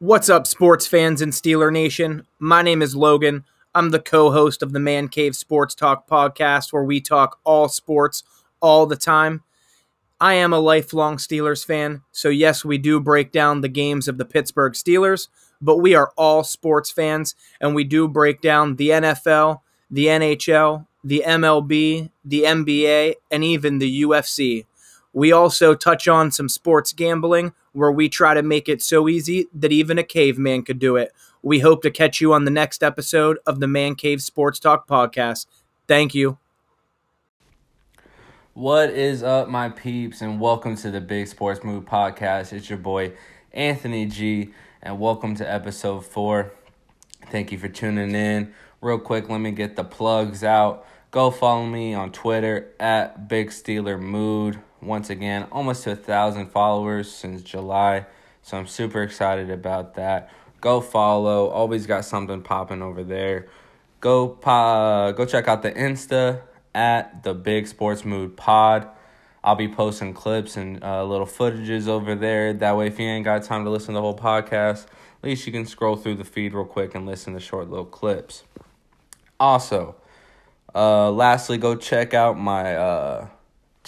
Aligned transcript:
What's 0.00 0.28
up, 0.28 0.46
sports 0.46 0.86
fans 0.86 1.20
and 1.20 1.32
Steeler 1.32 1.72
Nation? 1.72 2.24
My 2.38 2.62
name 2.62 2.82
is 2.82 2.94
Logan. 2.94 3.42
I'm 3.74 3.90
the 3.90 3.98
co 3.98 4.30
host 4.30 4.62
of 4.62 4.72
the 4.72 4.78
Man 4.78 5.08
Cave 5.08 5.34
Sports 5.34 5.74
Talk 5.74 6.06
podcast, 6.06 6.72
where 6.72 6.84
we 6.84 7.00
talk 7.00 7.40
all 7.42 7.68
sports 7.68 8.22
all 8.60 8.86
the 8.86 8.94
time. 8.94 9.42
I 10.20 10.34
am 10.34 10.52
a 10.52 10.60
lifelong 10.60 11.16
Steelers 11.16 11.66
fan, 11.66 12.02
so 12.12 12.28
yes, 12.28 12.64
we 12.64 12.78
do 12.78 13.00
break 13.00 13.32
down 13.32 13.60
the 13.60 13.68
games 13.68 14.06
of 14.06 14.18
the 14.18 14.24
Pittsburgh 14.24 14.74
Steelers, 14.74 15.26
but 15.60 15.78
we 15.78 15.96
are 15.96 16.12
all 16.16 16.44
sports 16.44 16.92
fans, 16.92 17.34
and 17.60 17.74
we 17.74 17.82
do 17.82 18.06
break 18.06 18.40
down 18.40 18.76
the 18.76 18.90
NFL, 18.90 19.62
the 19.90 20.06
NHL, 20.06 20.86
the 21.02 21.24
MLB, 21.26 22.08
the 22.24 22.42
NBA, 22.44 23.14
and 23.32 23.42
even 23.42 23.80
the 23.80 24.02
UFC. 24.02 24.64
We 25.12 25.32
also 25.32 25.74
touch 25.74 26.06
on 26.06 26.30
some 26.30 26.48
sports 26.48 26.92
gambling 26.92 27.54
where 27.72 27.90
we 27.90 28.08
try 28.08 28.34
to 28.34 28.42
make 28.42 28.68
it 28.68 28.82
so 28.82 29.08
easy 29.08 29.46
that 29.54 29.72
even 29.72 29.98
a 29.98 30.02
caveman 30.02 30.62
could 30.62 30.78
do 30.78 30.96
it. 30.96 31.12
We 31.42 31.60
hope 31.60 31.82
to 31.82 31.90
catch 31.90 32.20
you 32.20 32.32
on 32.32 32.44
the 32.44 32.50
next 32.50 32.82
episode 32.82 33.38
of 33.46 33.60
the 33.60 33.66
Man 33.66 33.94
Cave 33.94 34.20
Sports 34.20 34.58
Talk 34.58 34.86
podcast. 34.86 35.46
Thank 35.86 36.14
you. 36.14 36.38
What 38.52 38.90
is 38.90 39.22
up, 39.22 39.48
my 39.48 39.68
peeps, 39.68 40.20
and 40.20 40.40
welcome 40.40 40.76
to 40.76 40.90
the 40.90 41.00
Big 41.00 41.28
Sports 41.28 41.62
Mood 41.62 41.86
podcast. 41.86 42.52
It's 42.52 42.68
your 42.68 42.78
boy 42.78 43.12
Anthony 43.52 44.04
G, 44.04 44.52
and 44.82 44.98
welcome 44.98 45.36
to 45.36 45.50
episode 45.50 46.04
four. 46.04 46.52
Thank 47.30 47.52
you 47.52 47.58
for 47.58 47.68
tuning 47.68 48.14
in. 48.14 48.52
Real 48.80 48.98
quick, 48.98 49.28
let 49.28 49.38
me 49.38 49.52
get 49.52 49.76
the 49.76 49.84
plugs 49.84 50.42
out. 50.42 50.84
Go 51.12 51.30
follow 51.30 51.66
me 51.66 51.94
on 51.94 52.12
Twitter 52.12 52.72
at 52.78 53.28
Big 53.28 53.50
Steeler 53.50 53.98
Mood. 53.98 54.58
Once 54.80 55.10
again, 55.10 55.46
almost 55.50 55.84
to 55.84 55.92
a 55.92 55.96
thousand 55.96 56.46
followers 56.50 57.10
since 57.10 57.42
July, 57.42 58.06
so 58.42 58.56
I'm 58.56 58.66
super 58.66 59.02
excited 59.02 59.50
about 59.50 59.94
that. 59.96 60.30
Go 60.60 60.80
follow. 60.80 61.48
Always 61.48 61.86
got 61.86 62.04
something 62.04 62.42
popping 62.42 62.82
over 62.82 63.02
there. 63.02 63.48
Go 64.00 64.38
uh, 64.44 65.12
go 65.12 65.24
check 65.24 65.48
out 65.48 65.62
the 65.62 65.72
Insta 65.72 66.42
at 66.74 67.22
the 67.24 67.34
Big 67.34 67.66
Sports 67.66 68.04
Mood 68.04 68.36
Pod. 68.36 68.88
I'll 69.42 69.56
be 69.56 69.68
posting 69.68 70.14
clips 70.14 70.56
and 70.56 70.82
uh, 70.82 71.04
little 71.04 71.26
footages 71.26 71.88
over 71.88 72.14
there. 72.14 72.52
That 72.52 72.76
way, 72.76 72.88
if 72.88 72.98
you 72.98 73.06
ain't 73.06 73.24
got 73.24 73.42
time 73.44 73.64
to 73.64 73.70
listen 73.70 73.94
to 73.94 73.98
the 73.98 74.02
whole 74.02 74.16
podcast, 74.16 74.84
at 74.84 75.24
least 75.24 75.46
you 75.46 75.52
can 75.52 75.66
scroll 75.66 75.96
through 75.96 76.16
the 76.16 76.24
feed 76.24 76.54
real 76.54 76.64
quick 76.64 76.94
and 76.94 77.06
listen 77.06 77.34
to 77.34 77.40
short 77.40 77.70
little 77.70 77.84
clips. 77.84 78.44
Also, 79.40 79.96
uh, 80.74 81.10
lastly, 81.10 81.58
go 81.58 81.76
check 81.76 82.14
out 82.14 82.38
my 82.38 82.76
uh, 82.76 83.28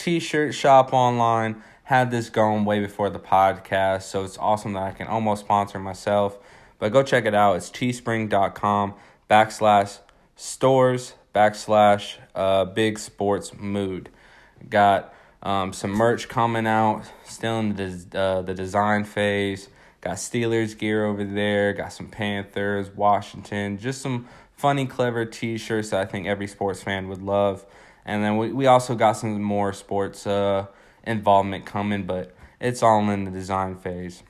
t-shirt 0.00 0.54
shop 0.54 0.92
online. 0.92 1.62
Had 1.84 2.10
this 2.10 2.30
going 2.30 2.64
way 2.64 2.80
before 2.80 3.10
the 3.10 3.18
podcast, 3.18 4.02
so 4.02 4.24
it's 4.24 4.38
awesome 4.38 4.74
that 4.74 4.82
I 4.82 4.90
can 4.92 5.08
almost 5.08 5.40
sponsor 5.44 5.78
myself. 5.78 6.38
But 6.78 6.92
go 6.92 7.02
check 7.02 7.26
it 7.26 7.34
out. 7.34 7.56
It's 7.56 7.68
teespring.com 7.68 8.94
backslash 9.28 9.98
stores 10.36 11.14
backslash 11.34 12.16
uh, 12.34 12.64
big 12.64 12.98
sports 12.98 13.52
mood. 13.58 14.08
Got 14.68 15.12
um, 15.42 15.72
some 15.72 15.90
merch 15.90 16.28
coming 16.28 16.66
out, 16.66 17.04
still 17.24 17.58
in 17.58 17.74
the, 17.74 18.18
uh, 18.18 18.42
the 18.42 18.54
design 18.54 19.04
phase. 19.04 19.68
Got 20.00 20.16
Steelers 20.16 20.78
gear 20.78 21.04
over 21.04 21.24
there, 21.24 21.74
got 21.74 21.92
some 21.92 22.08
Panthers, 22.08 22.88
Washington, 22.90 23.76
just 23.76 24.00
some 24.00 24.26
funny, 24.56 24.86
clever 24.86 25.26
t 25.26 25.58
shirts 25.58 25.90
that 25.90 26.00
I 26.00 26.06
think 26.06 26.26
every 26.26 26.46
sports 26.46 26.82
fan 26.82 27.08
would 27.08 27.20
love. 27.20 27.66
And 28.04 28.24
then 28.24 28.36
we, 28.36 28.52
we 28.52 28.66
also 28.66 28.94
got 28.94 29.12
some 29.12 29.42
more 29.42 29.72
sports 29.72 30.26
uh, 30.26 30.66
involvement 31.04 31.66
coming, 31.66 32.04
but 32.04 32.34
it's 32.60 32.82
all 32.82 33.08
in 33.10 33.24
the 33.24 33.30
design 33.30 33.76
phase. 33.76 34.22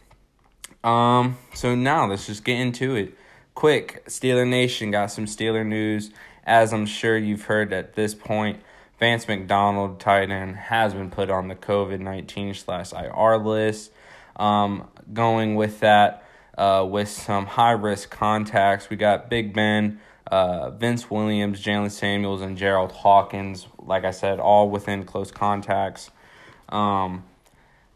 Um, 0.83 1.37
so 1.55 1.75
now 1.75 2.07
let's 2.07 2.27
just 2.27 2.45
get 2.45 2.59
into 2.59 2.95
it. 2.97 3.17
Quick, 3.55 4.05
Steeler 4.07 4.49
Nation 4.49 4.91
got 4.91 5.11
some 5.11 5.27
Steeler 5.27 5.67
news 5.67 6.11
as 6.45 6.73
I'm 6.73 6.87
sure 6.87 7.17
you've 7.17 7.45
heard 7.45 7.73
at 7.73 7.95
this 7.95 8.15
point, 8.15 8.61
Vance 8.99 9.29
McDonald, 9.29 10.01
tight 10.01 10.31
end, 10.31 10.57
has 10.57 10.95
been 10.95 11.11
put 11.11 11.31
on 11.31 11.49
the 11.49 11.55
COVID 11.55 12.01
19 12.01 12.55
slash 12.55 12.93
IR 12.93 13.39
list. 13.39 13.93
Um, 14.37 14.89
going 15.13 15.55
with 15.55 15.81
that, 15.81 16.25
uh, 16.57 16.87
with 16.89 17.09
some 17.09 17.47
high 17.47 17.73
risk 17.73 18.11
contacts, 18.11 18.91
we 18.91 18.97
got 18.97 19.31
Big 19.31 19.53
Ben, 19.53 20.01
uh, 20.31 20.71
Vince 20.71 21.11
Williams, 21.11 21.63
Jaylen 21.63 21.91
Samuels, 21.91 22.41
and 22.41 22.57
Jerald 22.57 22.93
Hawkins. 22.93 23.67
Like 23.79 24.05
I 24.05 24.11
said, 24.13 24.41
all 24.41 24.71
within 24.71 25.05
close 25.05 25.31
contacts. 25.31 26.11
Um, 26.69 27.25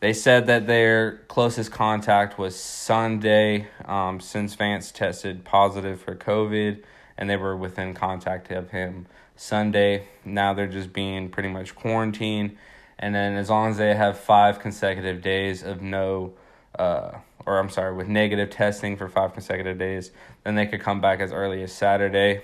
they 0.01 0.13
said 0.13 0.47
that 0.49 0.67
their 0.67 1.19
closest 1.29 1.73
contact 1.73 2.39
was 2.39 2.55
Sunday 2.55 3.69
um, 3.87 4.21
since 4.21 4.55
Vance 4.55 4.93
tested 4.93 5.45
positive 5.45 6.01
for 6.01 6.15
COVID 6.15 6.83
and 7.17 7.31
they 7.31 7.37
were 7.37 7.57
within 7.57 7.95
contact 7.95 8.51
of 8.51 8.71
him 8.71 9.07
Sunday. 9.37 10.09
Now 10.25 10.53
they're 10.53 10.67
just 10.67 10.93
being 10.93 11.29
pretty 11.31 11.49
much 11.49 11.75
quarantined. 11.75 12.57
And 12.99 13.15
then 13.15 13.37
as 13.37 13.51
long 13.51 13.71
as 13.71 13.79
they 13.79 13.95
have 13.95 14.19
five 14.19 14.61
consecutive 14.61 15.23
days 15.23 15.63
of 15.63 15.83
no, 15.83 16.35
uh, 16.79 17.19
or 17.47 17.59
I'm 17.59 17.71
sorry, 17.71 17.95
with 17.95 18.09
negative 18.09 18.51
testing 18.51 18.97
for 18.97 19.09
five 19.09 19.33
consecutive 19.33 19.79
days, 19.79 20.11
then 20.45 20.55
they 20.55 20.67
could 20.67 20.81
come 20.81 21.01
back 21.01 21.21
as 21.21 21.33
early 21.33 21.63
as 21.63 21.73
Saturday. 21.73 22.43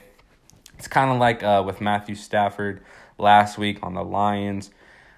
It's 0.79 0.89
kind 0.89 1.11
of 1.11 1.19
like 1.19 1.43
uh, 1.43 1.63
with 1.65 1.81
Matthew 1.81 2.15
Stafford 2.15 2.83
last 3.19 3.59
week 3.59 3.79
on 3.83 3.95
the 3.95 4.05
Lions. 4.05 4.71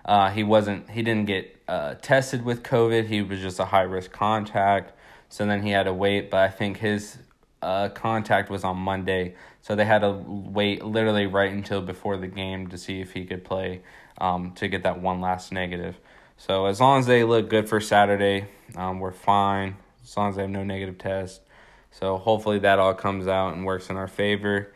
Uh, 0.04 0.30
he 0.30 0.42
wasn't, 0.42 0.90
he 0.90 1.02
didn't 1.02 1.26
get 1.26 1.56
uh, 1.68 1.94
tested 1.94 2.44
with 2.44 2.62
COVID. 2.62 3.06
He 3.06 3.22
was 3.22 3.40
just 3.40 3.58
a 3.60 3.66
high 3.66 3.82
risk 3.82 4.10
contact. 4.12 4.92
So 5.28 5.46
then 5.46 5.62
he 5.62 5.70
had 5.70 5.84
to 5.84 5.94
wait. 5.94 6.30
But 6.30 6.40
I 6.40 6.48
think 6.48 6.78
his 6.78 7.18
uh, 7.62 7.88
contact 7.90 8.50
was 8.50 8.64
on 8.64 8.76
Monday, 8.76 9.34
so 9.60 9.76
they 9.76 9.84
had 9.84 10.00
to 10.00 10.10
wait 10.26 10.84
literally 10.84 11.26
right 11.26 11.52
until 11.52 11.80
before 11.80 12.16
the 12.16 12.26
game 12.26 12.66
to 12.68 12.76
see 12.76 13.00
if 13.00 13.12
he 13.12 13.24
could 13.24 13.44
play 13.44 13.82
um, 14.18 14.52
to 14.52 14.68
get 14.68 14.82
that 14.82 15.00
one 15.00 15.20
last 15.20 15.52
negative. 15.52 15.96
So 16.36 16.66
as 16.66 16.80
long 16.80 16.98
as 16.98 17.06
they 17.06 17.22
look 17.22 17.48
good 17.48 17.68
for 17.68 17.80
Saturday, 17.80 18.48
um, 18.76 19.00
we're 19.00 19.12
fine. 19.12 19.76
As 20.02 20.16
long 20.16 20.30
as 20.30 20.36
they 20.36 20.42
have 20.42 20.50
no 20.50 20.64
negative 20.64 20.98
test. 20.98 21.40
So 21.90 22.16
hopefully 22.16 22.58
that 22.60 22.78
all 22.78 22.94
comes 22.94 23.28
out 23.28 23.54
and 23.54 23.64
works 23.64 23.90
in 23.90 23.96
our 23.96 24.08
favor. 24.08 24.72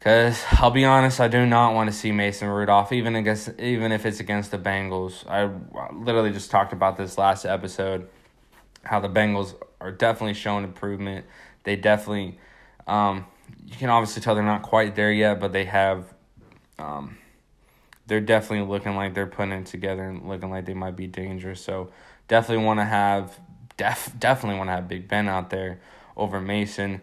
Cause 0.00 0.42
I'll 0.52 0.70
be 0.70 0.84
honest, 0.84 1.20
I 1.20 1.28
do 1.28 1.46
not 1.46 1.74
want 1.74 1.90
to 1.90 1.96
see 1.96 2.10
Mason 2.12 2.48
Rudolph, 2.48 2.92
even 2.92 3.14
against 3.14 3.58
even 3.60 3.92
if 3.92 4.04
it's 4.04 4.18
against 4.20 4.50
the 4.50 4.58
Bengals. 4.58 5.24
I 5.28 5.48
literally 5.94 6.32
just 6.32 6.50
talked 6.50 6.72
about 6.72 6.96
this 6.96 7.18
last 7.18 7.44
episode, 7.44 8.08
how 8.82 8.98
the 8.98 9.08
Bengals 9.08 9.54
are 9.80 9.92
definitely 9.92 10.34
showing 10.34 10.64
improvement 10.64 11.24
they 11.64 11.76
definitely, 11.76 12.38
um, 12.86 13.26
you 13.66 13.76
can 13.76 13.90
obviously 13.90 14.22
tell 14.22 14.34
they're 14.34 14.44
not 14.44 14.62
quite 14.62 14.94
there 14.94 15.12
yet, 15.12 15.40
but 15.40 15.52
they 15.52 15.64
have, 15.64 16.12
um, 16.78 17.18
they're 18.06 18.20
definitely 18.20 18.66
looking 18.66 18.96
like 18.96 19.14
they're 19.14 19.26
putting 19.26 19.52
it 19.52 19.66
together 19.66 20.04
and 20.04 20.28
looking 20.28 20.50
like 20.50 20.64
they 20.66 20.74
might 20.74 20.96
be 20.96 21.06
dangerous. 21.06 21.60
So 21.60 21.90
definitely 22.28 22.64
want 22.64 22.80
to 22.80 22.84
have, 22.84 23.38
def, 23.76 24.12
definitely 24.18 24.58
want 24.58 24.68
to 24.68 24.72
have 24.72 24.88
Big 24.88 25.08
Ben 25.08 25.28
out 25.28 25.50
there 25.50 25.80
over 26.16 26.40
Mason. 26.40 27.02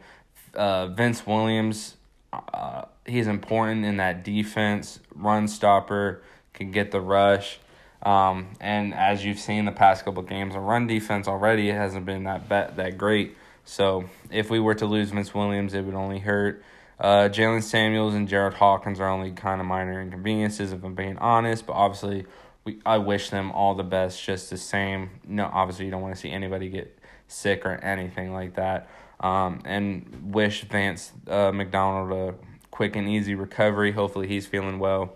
Uh, 0.54 0.88
Vince 0.88 1.26
Williams, 1.28 1.96
uh, 2.34 2.86
he's 3.06 3.28
important 3.28 3.86
in 3.86 3.98
that 3.98 4.24
defense, 4.24 5.00
run 5.14 5.48
stopper, 5.48 6.24
can 6.54 6.72
get 6.72 6.92
the 6.92 7.02
rush. 7.02 7.60
Um, 8.02 8.56
and 8.62 8.94
as 8.94 9.26
you've 9.26 9.40
seen 9.40 9.66
the 9.66 9.72
past 9.72 10.06
couple 10.06 10.24
games, 10.24 10.56
a 10.56 10.60
run 10.60 10.88
defense 10.88 11.28
already 11.28 11.70
hasn't 11.70 12.06
been 12.06 12.24
that 12.24 12.48
bet 12.48 12.78
that 12.78 12.98
great. 12.98 13.36
So 13.66 14.06
if 14.32 14.50
we 14.50 14.60
were 14.60 14.76
to 14.76 14.86
lose 14.86 15.12
Vince 15.12 15.34
Williams, 15.34 15.74
it 15.74 15.84
would 15.84 15.96
only 15.96 16.20
hurt. 16.20 16.64
Uh, 17.00 17.30
Jaylen 17.30 17.64
Samuels 17.64 18.14
and 18.14 18.28
Jared 18.28 18.56
Hawkins 18.56 19.00
are 19.00 19.08
only 19.08 19.32
kind 19.32 19.62
of 19.62 19.68
minor 19.68 20.02
inconveniences, 20.02 20.74
if 20.74 20.84
I'm 20.84 20.96
being 20.96 21.18
honest. 21.18 21.66
But 21.66 21.74
obviously, 21.74 22.26
we 22.66 22.80
I 22.86 22.98
wish 22.98 23.30
them 23.30 23.52
all 23.52 23.76
the 23.76 23.84
best, 23.84 24.24
just 24.24 24.50
the 24.50 24.58
same. 24.58 25.10
No, 25.28 25.50
obviously, 25.52 25.86
you 25.86 25.92
don't 25.92 26.02
want 26.02 26.16
to 26.16 26.20
see 26.20 26.32
anybody 26.32 26.70
get 26.70 26.98
sick 27.28 27.66
or 27.66 27.76
anything 27.76 28.34
like 28.34 28.56
that. 28.56 28.90
Um, 29.20 29.62
and 29.66 30.34
wish 30.34 30.64
Vance 30.64 31.12
uh, 31.28 31.52
McDonald 31.52 32.12
a 32.12 32.36
quick 32.72 32.96
and 32.96 33.08
easy 33.08 33.36
recovery. 33.36 33.92
Hopefully, 33.92 34.28
he's 34.28 34.48
feeling 34.48 34.80
well. 34.80 35.16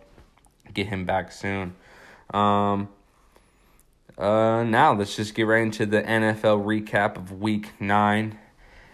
Get 0.73 0.87
him 0.87 1.05
back 1.05 1.31
soon. 1.31 1.75
Um, 2.33 2.89
uh, 4.17 4.63
now 4.63 4.93
let's 4.93 5.15
just 5.15 5.35
get 5.35 5.43
right 5.43 5.63
into 5.63 5.85
the 5.85 6.01
NFL 6.01 6.63
recap 6.65 7.17
of 7.17 7.39
Week 7.41 7.69
Nine 7.79 8.37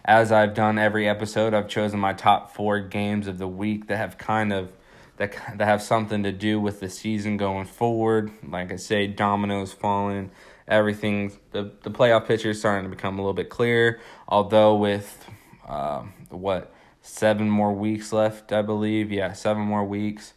as 0.09 0.31
I've 0.31 0.55
done 0.55 0.79
every 0.79 1.07
episode, 1.07 1.53
I've 1.53 1.67
chosen 1.67 1.99
my 1.99 2.13
top 2.13 2.55
four 2.55 2.79
games 2.79 3.27
of 3.27 3.37
the 3.37 3.47
week 3.47 3.87
that 3.87 3.97
have 3.97 4.17
kind 4.17 4.51
of 4.51 4.71
that 5.19 5.33
that 5.57 5.65
have 5.65 5.81
something 5.83 6.23
to 6.23 6.31
do 6.31 6.59
with 6.59 6.79
the 6.79 6.89
season 6.89 7.37
going 7.37 7.65
forward. 7.65 8.31
Like 8.47 8.71
I 8.71 8.77
say, 8.77 9.05
dominoes 9.05 9.71
falling, 9.71 10.31
everything. 10.67 11.33
The 11.51 11.71
the 11.83 11.91
playoff 11.91 12.25
picture 12.25 12.49
is 12.49 12.59
starting 12.59 12.89
to 12.89 12.95
become 12.95 13.19
a 13.19 13.21
little 13.21 13.33
bit 13.33 13.49
clearer. 13.49 13.99
Although 14.27 14.75
with 14.75 15.29
uh, 15.67 16.03
what 16.29 16.73
seven 17.01 17.49
more 17.49 17.73
weeks 17.73 18.11
left, 18.11 18.51
I 18.51 18.61
believe. 18.61 19.11
Yeah, 19.11 19.33
seven 19.33 19.63
more 19.63 19.85
weeks. 19.85 20.33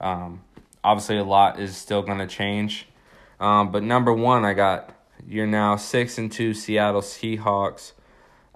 Um, 0.00 0.42
obviously, 0.82 1.18
a 1.18 1.24
lot 1.24 1.60
is 1.60 1.76
still 1.76 2.02
going 2.02 2.18
to 2.18 2.26
change. 2.26 2.86
Um, 3.40 3.72
but 3.72 3.82
number 3.82 4.12
one, 4.12 4.44
I 4.44 4.54
got 4.54 4.94
you're 5.26 5.46
now 5.46 5.74
six 5.74 6.18
and 6.18 6.30
two 6.30 6.54
Seattle 6.54 7.02
Seahawks 7.02 7.92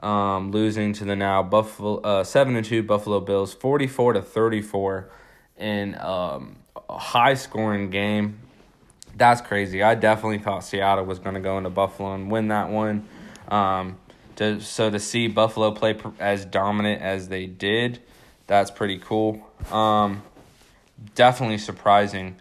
um, 0.05 0.53
losing 0.53 0.93
to 0.93 1.05
the 1.05 1.17
now 1.17 1.43
Buffalo 1.43 2.01
uh, 2.03 2.23
seven 2.23 2.55
and 2.55 2.65
two 2.65 2.85
Buffalo 2.85 3.19
Bills, 3.19 3.53
forty 3.55 3.89
four 3.89 4.13
to 4.13 4.23
thirty 4.23 4.63
four, 4.63 5.11
in 5.59 5.97
um, 5.99 6.57
a 6.89 6.99
high 6.99 7.35
scoring 7.35 7.91
game. 7.91 8.39
That's 9.17 9.41
crazy. 9.41 9.83
I 9.83 9.95
definitely 9.95 10.39
thought 10.39 10.65
Seattle 10.65 11.05
was 11.05 11.19
going 11.19 11.35
to 11.35 11.41
go 11.41 11.57
into 11.59 11.71
Buffalo 11.71 12.15
and 12.15 12.31
win 12.31 12.49
that 12.49 12.69
one. 12.69 13.07
Um, 13.49 13.99
to 14.37 14.61
so 14.61 14.91
to 14.91 14.99
see 14.99 15.29
Buffalo 15.29 15.71
play 15.71 15.97
as 16.19 16.45
dominant 16.45 17.03
as 17.03 17.29
they 17.29 17.47
did, 17.47 18.01
that's 18.47 18.71
pretty 18.71 18.99
cool. 18.99 19.47
Um, 19.71 20.23
definitely 21.15 21.59
surprising. 21.59 22.41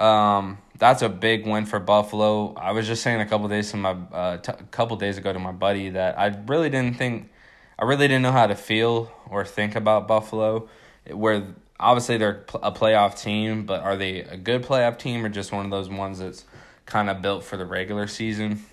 Um, 0.00 0.58
that's 0.78 1.02
a 1.02 1.08
big 1.08 1.46
win 1.46 1.66
for 1.66 1.78
Buffalo. 1.78 2.54
I 2.54 2.72
was 2.72 2.86
just 2.86 3.02
saying 3.02 3.20
a 3.20 3.26
couple 3.26 3.46
days 3.48 3.70
to 3.70 3.76
my 3.76 3.90
uh, 3.90 4.36
t- 4.38 4.52
a 4.52 4.64
couple 4.64 4.96
days 4.96 5.18
ago 5.18 5.32
to 5.32 5.38
my 5.38 5.52
buddy 5.52 5.90
that 5.90 6.18
I 6.18 6.26
really 6.46 6.68
didn't 6.68 6.96
think, 6.96 7.30
I 7.78 7.84
really 7.84 8.08
didn't 8.08 8.22
know 8.22 8.32
how 8.32 8.48
to 8.48 8.56
feel 8.56 9.12
or 9.30 9.44
think 9.44 9.76
about 9.76 10.08
Buffalo. 10.08 10.68
Where 11.10 11.54
obviously 11.78 12.16
they're 12.16 12.44
a 12.62 12.72
playoff 12.72 13.20
team, 13.20 13.66
but 13.66 13.82
are 13.82 13.96
they 13.96 14.20
a 14.20 14.36
good 14.36 14.62
playoff 14.62 14.98
team 14.98 15.24
or 15.24 15.28
just 15.28 15.52
one 15.52 15.64
of 15.64 15.70
those 15.70 15.88
ones 15.88 16.18
that's 16.18 16.44
kind 16.86 17.10
of 17.10 17.22
built 17.22 17.44
for 17.44 17.56
the 17.56 17.66
regular 17.66 18.06
season? 18.06 18.64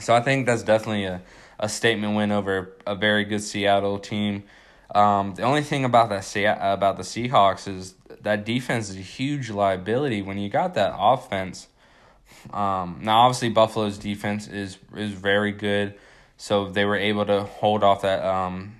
So 0.00 0.14
I 0.14 0.20
think 0.20 0.46
that's 0.46 0.62
definitely 0.62 1.04
a, 1.04 1.22
a 1.58 1.68
statement 1.68 2.16
win 2.16 2.32
over 2.32 2.76
a 2.86 2.94
very 2.94 3.24
good 3.24 3.42
Seattle 3.42 3.98
team. 3.98 4.44
Um, 4.94 5.34
the 5.34 5.42
only 5.42 5.62
thing 5.62 5.84
about 5.84 6.10
that 6.10 6.36
about 6.60 6.96
the 6.96 7.02
Seahawks 7.02 7.66
is 7.66 7.94
that 8.20 8.44
defense 8.44 8.90
is 8.90 8.96
a 8.96 9.00
huge 9.00 9.50
liability 9.50 10.22
when 10.22 10.38
you 10.38 10.48
got 10.48 10.74
that 10.74 10.94
offense. 10.96 11.68
Um, 12.52 13.00
now, 13.02 13.20
obviously, 13.20 13.48
Buffalo's 13.48 13.98
defense 13.98 14.46
is 14.46 14.78
is 14.94 15.12
very 15.12 15.52
good, 15.52 15.94
so 16.36 16.68
they 16.70 16.84
were 16.84 16.96
able 16.96 17.26
to 17.26 17.42
hold 17.42 17.82
off 17.82 18.02
that 18.02 18.24
um, 18.24 18.75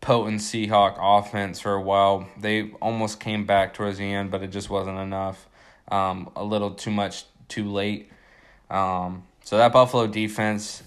potent 0.00 0.40
Seahawk 0.40 0.96
offense 0.98 1.60
for 1.60 1.74
a 1.74 1.80
while. 1.80 2.28
They 2.38 2.70
almost 2.80 3.20
came 3.20 3.44
back 3.44 3.74
towards 3.74 3.98
the 3.98 4.12
end, 4.12 4.30
but 4.30 4.42
it 4.42 4.48
just 4.48 4.70
wasn't 4.70 4.98
enough. 4.98 5.46
Um, 5.88 6.30
a 6.36 6.44
little 6.44 6.72
too 6.72 6.90
much 6.90 7.24
too 7.48 7.70
late. 7.70 8.10
Um, 8.70 9.24
so 9.44 9.58
that 9.58 9.72
Buffalo 9.72 10.06
defense, 10.06 10.82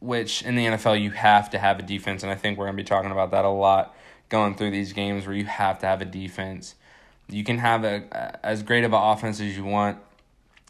which 0.00 0.42
in 0.42 0.54
the 0.54 0.66
NFL 0.66 1.00
you 1.00 1.10
have 1.10 1.50
to 1.50 1.58
have 1.58 1.78
a 1.78 1.82
defense, 1.82 2.22
and 2.22 2.30
I 2.30 2.34
think 2.34 2.58
we're 2.58 2.66
gonna 2.66 2.76
be 2.76 2.84
talking 2.84 3.10
about 3.10 3.32
that 3.32 3.44
a 3.44 3.48
lot 3.48 3.94
going 4.28 4.54
through 4.54 4.70
these 4.70 4.92
games 4.92 5.26
where 5.26 5.36
you 5.36 5.44
have 5.44 5.78
to 5.80 5.86
have 5.86 6.00
a 6.00 6.04
defense. 6.04 6.74
You 7.28 7.44
can 7.44 7.58
have 7.58 7.84
a 7.84 8.38
as 8.44 8.62
great 8.62 8.84
of 8.84 8.92
an 8.92 9.02
offense 9.02 9.40
as 9.40 9.56
you 9.56 9.64
want, 9.64 9.98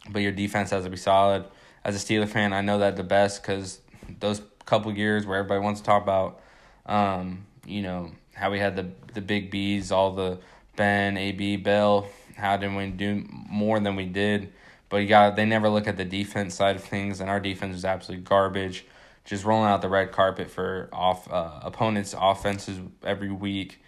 but 0.08 0.22
your 0.22 0.32
defense 0.32 0.70
has 0.70 0.84
to 0.84 0.90
be 0.90 0.96
solid. 0.96 1.44
As 1.84 1.94
a 1.94 1.98
Steeler 1.98 2.28
fan, 2.28 2.52
I 2.52 2.62
know 2.62 2.78
that 2.78 2.96
the 2.96 3.04
best 3.04 3.42
because 3.42 3.80
those 4.20 4.42
couple 4.64 4.90
years 4.96 5.26
where 5.26 5.38
everybody 5.38 5.60
wants 5.60 5.80
to 5.80 5.86
talk 5.86 6.02
about, 6.02 6.40
um, 6.86 7.46
you 7.66 7.82
know, 7.82 8.12
how 8.34 8.50
we 8.50 8.58
had 8.58 8.76
the 8.76 8.90
the 9.12 9.20
big 9.20 9.50
B's, 9.50 9.92
all 9.92 10.12
the 10.12 10.38
Ben, 10.76 11.16
AB, 11.16 11.56
Bell. 11.56 12.08
How 12.36 12.56
did 12.56 12.74
we 12.74 12.88
do 12.88 13.24
more 13.30 13.78
than 13.80 13.96
we 13.96 14.06
did? 14.06 14.52
But 14.88 14.98
you 14.98 15.08
got 15.08 15.36
they 15.36 15.44
never 15.44 15.68
look 15.68 15.86
at 15.86 15.96
the 15.96 16.04
defense 16.04 16.54
side 16.54 16.76
of 16.76 16.84
things, 16.84 17.20
and 17.20 17.30
our 17.30 17.40
defense 17.40 17.76
is 17.76 17.84
absolutely 17.84 18.24
garbage 18.24 18.84
just 19.24 19.44
rolling 19.44 19.70
out 19.70 19.80
the 19.80 19.88
red 19.88 20.12
carpet 20.12 20.50
for 20.50 20.88
off 20.92 21.30
uh, 21.32 21.60
opponents' 21.62 22.14
offenses 22.18 22.78
every 23.02 23.30
week. 23.30 23.80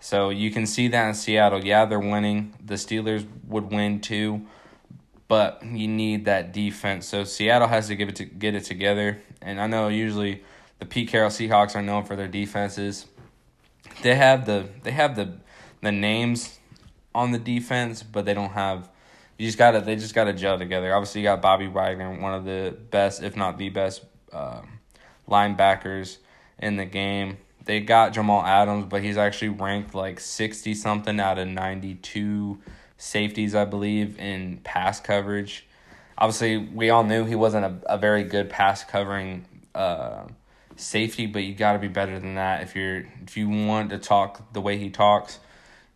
So 0.00 0.30
you 0.30 0.50
can 0.50 0.66
see 0.66 0.88
that 0.88 1.08
in 1.08 1.14
Seattle. 1.14 1.64
Yeah, 1.64 1.84
they're 1.84 1.98
winning. 1.98 2.54
The 2.64 2.74
Steelers 2.74 3.26
would 3.46 3.70
win 3.70 4.00
too, 4.00 4.46
but 5.26 5.62
you 5.64 5.88
need 5.88 6.24
that 6.24 6.52
defense. 6.52 7.06
So 7.06 7.24
Seattle 7.24 7.68
has 7.68 7.88
to 7.88 7.96
give 7.96 8.08
it 8.08 8.16
to 8.16 8.24
get 8.24 8.54
it 8.54 8.64
together. 8.64 9.18
And 9.42 9.60
I 9.60 9.66
know 9.66 9.88
usually 9.88 10.42
the 10.78 10.86
Pete 10.86 11.08
Carroll 11.08 11.30
Seahawks 11.30 11.74
are 11.74 11.82
known 11.82 12.04
for 12.04 12.16
their 12.16 12.28
defenses. 12.28 13.06
They 14.02 14.14
have 14.14 14.46
the 14.46 14.68
they 14.82 14.92
have 14.92 15.16
the 15.16 15.34
the 15.82 15.92
names 15.92 16.58
on 17.14 17.32
the 17.32 17.38
defense, 17.38 18.02
but 18.02 18.24
they 18.24 18.34
don't 18.34 18.52
have. 18.52 18.88
You 19.38 19.46
just 19.46 19.58
gotta 19.58 19.80
they 19.80 19.96
just 19.96 20.14
gotta 20.14 20.32
gel 20.32 20.58
together. 20.58 20.94
Obviously, 20.94 21.20
you 21.20 21.26
got 21.26 21.40
Bobby 21.42 21.68
Wagner, 21.68 22.20
one 22.20 22.34
of 22.34 22.44
the 22.44 22.76
best, 22.90 23.22
if 23.22 23.36
not 23.36 23.58
the 23.58 23.68
best. 23.68 24.04
Um, 24.32 24.78
linebackers 25.28 26.18
in 26.58 26.76
the 26.76 26.84
game. 26.84 27.38
They 27.64 27.80
got 27.80 28.12
Jamal 28.12 28.44
Adams, 28.44 28.86
but 28.88 29.02
he's 29.02 29.16
actually 29.16 29.50
ranked 29.50 29.94
like 29.94 30.20
60 30.20 30.74
something 30.74 31.20
out 31.20 31.38
of 31.38 31.48
92 31.48 32.58
safeties, 32.96 33.54
I 33.54 33.64
believe, 33.64 34.18
in 34.18 34.58
pass 34.64 35.00
coverage. 35.00 35.66
Obviously, 36.16 36.56
we 36.56 36.90
all 36.90 37.04
knew 37.04 37.24
he 37.24 37.34
wasn't 37.34 37.64
a, 37.64 37.94
a 37.94 37.98
very 37.98 38.24
good 38.24 38.48
pass 38.48 38.84
covering 38.84 39.44
uh, 39.74 40.24
safety, 40.78 41.26
but 41.26 41.42
you 41.44 41.54
got 41.54 41.72
to 41.72 41.78
be 41.78 41.88
better 41.88 42.18
than 42.18 42.34
that 42.36 42.62
if 42.62 42.74
you're 42.74 43.04
if 43.22 43.36
you 43.36 43.48
want 43.48 43.90
to 43.90 43.98
talk 43.98 44.52
the 44.52 44.60
way 44.60 44.78
he 44.78 44.90
talks. 44.90 45.38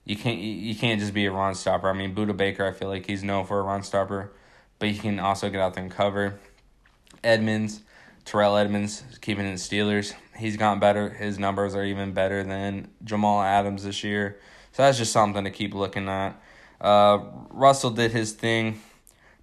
You 0.05 0.17
can't 0.17 0.39
you 0.39 0.75
can't 0.75 1.01
just 1.01 1.15
be 1.15 1.27
a 1.27 1.33
run 1.33 1.55
stopper. 1.55 1.89
I 1.89 1.93
mean, 1.93 2.15
Budda 2.15 2.37
Baker, 2.37 2.67
I 2.67 2.73
feel 2.73 2.89
like 2.89 3.07
he's 3.07 3.23
known 3.23 3.47
for 3.47 3.61
a 3.61 3.63
run 3.63 3.83
stopper, 3.83 4.33
but 4.79 4.89
he 4.89 4.99
can 4.99 5.21
also 5.21 5.49
get 5.49 5.61
out 5.61 5.75
there 5.75 5.85
and 5.85 5.93
cover. 5.93 6.41
Edmunds, 7.23 7.83
Terrell 8.25 8.57
Edmunds 8.57 9.05
keeping 9.21 9.47
in 9.47 9.55
Steelers. 9.55 10.13
He's 10.37 10.57
gotten 10.57 10.81
better. 10.81 11.11
His 11.11 11.39
numbers 11.39 11.75
are 11.75 11.85
even 11.85 12.13
better 12.13 12.43
than 12.43 12.89
Jamal 13.05 13.43
Adams 13.43 13.85
this 13.85 14.03
year. 14.03 14.41
So 14.73 14.83
that's 14.83 14.99
just 14.99 15.13
something 15.13 15.45
to 15.45 15.51
keep 15.51 15.75
looking 15.75 16.09
at. 16.09 16.41
Uh, 16.81 17.19
Russell 17.51 17.91
did 17.91 18.11
his 18.11 18.33
thing 18.33 18.81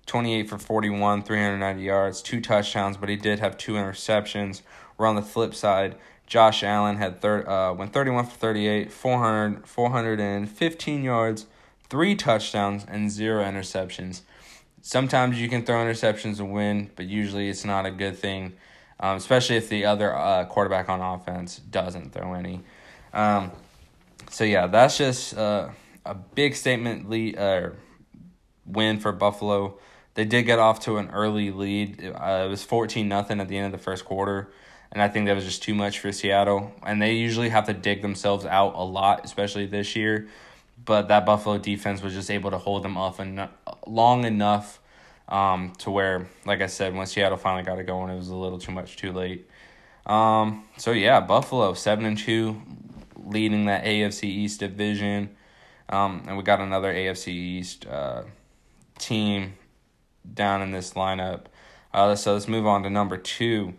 28 0.07 0.49
for 0.49 0.57
41, 0.57 1.21
390 1.21 1.83
yards, 1.83 2.21
two 2.23 2.41
touchdowns, 2.41 2.97
but 2.97 3.09
he 3.09 3.15
did 3.15 3.39
have 3.39 3.57
two 3.57 3.73
interceptions. 3.73 4.63
We're 4.99 5.07
on 5.07 5.15
the 5.15 5.23
flip 5.23 5.55
side. 5.55 5.95
Josh 6.27 6.61
Allen 6.61 6.97
had 6.97 7.21
thir- 7.21 7.49
uh, 7.49 7.73
went 7.73 7.91
31 7.91 8.27
for 8.27 8.35
38, 8.35 8.91
400, 8.91 9.67
415 9.67 11.03
yards, 11.03 11.47
three 11.89 12.13
touchdowns, 12.13 12.85
and 12.87 13.09
zero 13.09 13.43
interceptions. 13.43 14.21
Sometimes 14.83 15.41
you 15.41 15.49
can 15.49 15.65
throw 15.65 15.77
interceptions 15.77 16.39
and 16.39 16.53
win, 16.53 16.91
but 16.95 17.07
usually 17.07 17.49
it's 17.49 17.65
not 17.65 17.87
a 17.87 17.91
good 17.91 18.15
thing 18.15 18.53
um, 18.99 19.17
especially 19.17 19.55
if 19.55 19.69
the 19.69 19.85
other 19.85 20.15
uh, 20.15 20.45
quarterback 20.45 20.89
on 20.89 21.01
offense 21.01 21.57
doesn't 21.57 22.13
throw 22.13 22.33
any. 22.33 22.61
Um, 23.13 23.51
so 24.29 24.43
yeah, 24.43 24.67
that's 24.67 24.97
just 24.97 25.37
uh, 25.37 25.69
a 26.05 26.13
big 26.13 26.55
statement 26.55 27.09
lead 27.09 27.37
uh, 27.37 27.69
win 28.65 28.99
for 28.99 29.11
Buffalo. 29.11 29.79
They 30.15 30.25
did 30.25 30.43
get 30.43 30.59
off 30.59 30.81
to 30.81 30.97
an 30.97 31.09
early 31.11 31.51
lead. 31.51 32.13
Uh, 32.13 32.43
it 32.45 32.49
was 32.49 32.63
fourteen 32.63 33.07
nothing 33.07 33.39
at 33.39 33.47
the 33.47 33.57
end 33.57 33.67
of 33.67 33.71
the 33.71 33.83
first 33.83 34.05
quarter, 34.05 34.51
and 34.91 35.01
I 35.01 35.07
think 35.07 35.27
that 35.27 35.35
was 35.35 35.45
just 35.45 35.61
too 35.61 35.75
much 35.75 35.99
for 35.99 36.11
Seattle. 36.11 36.73
And 36.83 37.01
they 37.01 37.13
usually 37.13 37.49
have 37.49 37.65
to 37.67 37.73
dig 37.73 38.01
themselves 38.01 38.45
out 38.45 38.73
a 38.75 38.83
lot, 38.83 39.23
especially 39.23 39.67
this 39.67 39.95
year. 39.95 40.27
But 40.83 41.09
that 41.09 41.25
Buffalo 41.25 41.57
defense 41.57 42.01
was 42.01 42.13
just 42.13 42.31
able 42.31 42.51
to 42.51 42.57
hold 42.57 42.83
them 42.83 42.97
off 42.97 43.19
en- 43.19 43.49
long 43.85 44.23
enough 44.23 44.79
um, 45.27 45.73
to 45.79 45.91
where, 45.91 46.27
like 46.45 46.61
I 46.61 46.67
said, 46.67 46.95
when 46.95 47.05
Seattle 47.05 47.37
finally 47.37 47.63
got 47.63 47.77
it 47.77 47.83
going, 47.83 48.09
it 48.09 48.17
was 48.17 48.29
a 48.29 48.35
little 48.35 48.57
too 48.57 48.71
much 48.71 48.97
too 48.97 49.11
late. 49.11 49.47
Um, 50.05 50.65
so 50.77 50.91
yeah, 50.91 51.19
Buffalo 51.19 51.73
seven 51.75 52.05
and 52.05 52.17
two, 52.17 52.59
leading 53.15 53.65
that 53.65 53.85
AFC 53.85 54.23
East 54.23 54.59
division, 54.59 55.29
um, 55.89 56.23
and 56.27 56.35
we 56.35 56.41
got 56.41 56.59
another 56.61 56.91
AFC 56.91 57.27
East 57.27 57.85
uh, 57.85 58.23
team 58.97 59.53
down 60.33 60.63
in 60.63 60.71
this 60.71 60.93
lineup. 60.93 61.41
Uh, 61.93 62.15
so 62.15 62.33
let's 62.33 62.47
move 62.47 62.65
on 62.65 62.81
to 62.83 62.89
number 62.89 63.17
two. 63.17 63.75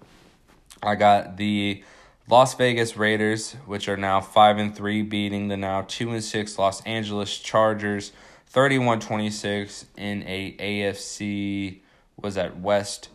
I 0.82 0.94
got 0.94 1.36
the 1.36 1.82
Las 2.28 2.54
Vegas 2.54 2.96
Raiders, 2.96 3.52
which 3.66 3.88
are 3.88 3.96
now 3.96 4.20
five 4.20 4.58
and 4.58 4.74
three, 4.74 5.02
beating 5.02 5.48
the 5.48 5.56
now 5.56 5.84
two 5.86 6.10
and 6.10 6.22
six 6.22 6.58
Los 6.58 6.80
Angeles 6.82 7.38
Chargers. 7.38 8.12
31-26 8.52 9.84
in 9.96 10.24
a 10.26 10.56
AFC 10.56 11.78
was 12.20 12.34
that 12.34 12.58
West 12.58 13.08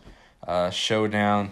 uh, 0.46 0.70
showdown. 0.70 1.50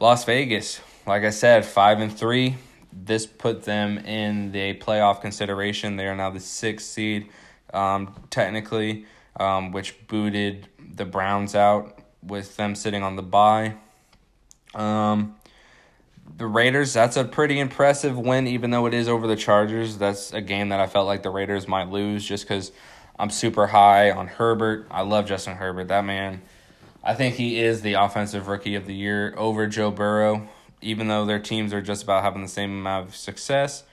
Las 0.00 0.24
Vegas, 0.24 0.80
like 1.06 1.22
I 1.22 1.30
said, 1.30 1.64
five 1.64 2.00
and 2.00 2.16
three. 2.16 2.56
This 2.92 3.26
put 3.26 3.62
them 3.62 3.98
in 3.98 4.52
the 4.52 4.74
playoff 4.74 5.20
consideration. 5.20 5.96
They 5.96 6.06
are 6.06 6.16
now 6.16 6.30
the 6.30 6.40
sixth 6.40 6.86
seed, 6.88 7.28
um, 7.72 8.14
technically, 8.30 9.06
um, 9.38 9.72
which 9.72 10.06
booted 10.08 10.68
the 10.94 11.04
Browns 11.04 11.54
out 11.54 11.98
with 12.22 12.56
them 12.56 12.74
sitting 12.74 13.02
on 13.02 13.16
the 13.16 13.22
bye. 13.22 13.74
Um, 14.74 15.36
the 16.42 16.48
Raiders, 16.48 16.92
that's 16.92 17.16
a 17.16 17.22
pretty 17.22 17.60
impressive 17.60 18.18
win, 18.18 18.48
even 18.48 18.72
though 18.72 18.86
it 18.86 18.94
is 18.94 19.08
over 19.08 19.28
the 19.28 19.36
Chargers. 19.36 19.96
That's 19.96 20.32
a 20.32 20.40
game 20.40 20.70
that 20.70 20.80
I 20.80 20.88
felt 20.88 21.06
like 21.06 21.22
the 21.22 21.30
Raiders 21.30 21.68
might 21.68 21.88
lose 21.88 22.24
just 22.24 22.42
because 22.42 22.72
I'm 23.16 23.30
super 23.30 23.68
high 23.68 24.10
on 24.10 24.26
Herbert. 24.26 24.88
I 24.90 25.02
love 25.02 25.26
Justin 25.26 25.54
Herbert. 25.54 25.86
That 25.86 26.04
man, 26.04 26.42
I 27.04 27.14
think 27.14 27.36
he 27.36 27.60
is 27.60 27.82
the 27.82 27.92
offensive 27.92 28.48
rookie 28.48 28.74
of 28.74 28.86
the 28.86 28.94
year 28.94 29.32
over 29.36 29.68
Joe 29.68 29.92
Burrow. 29.92 30.48
Even 30.80 31.06
though 31.06 31.24
their 31.24 31.38
teams 31.38 31.72
are 31.72 31.80
just 31.80 32.02
about 32.02 32.24
having 32.24 32.42
the 32.42 32.48
same 32.48 32.72
amount 32.72 33.06
of 33.06 33.14
success, 33.14 33.84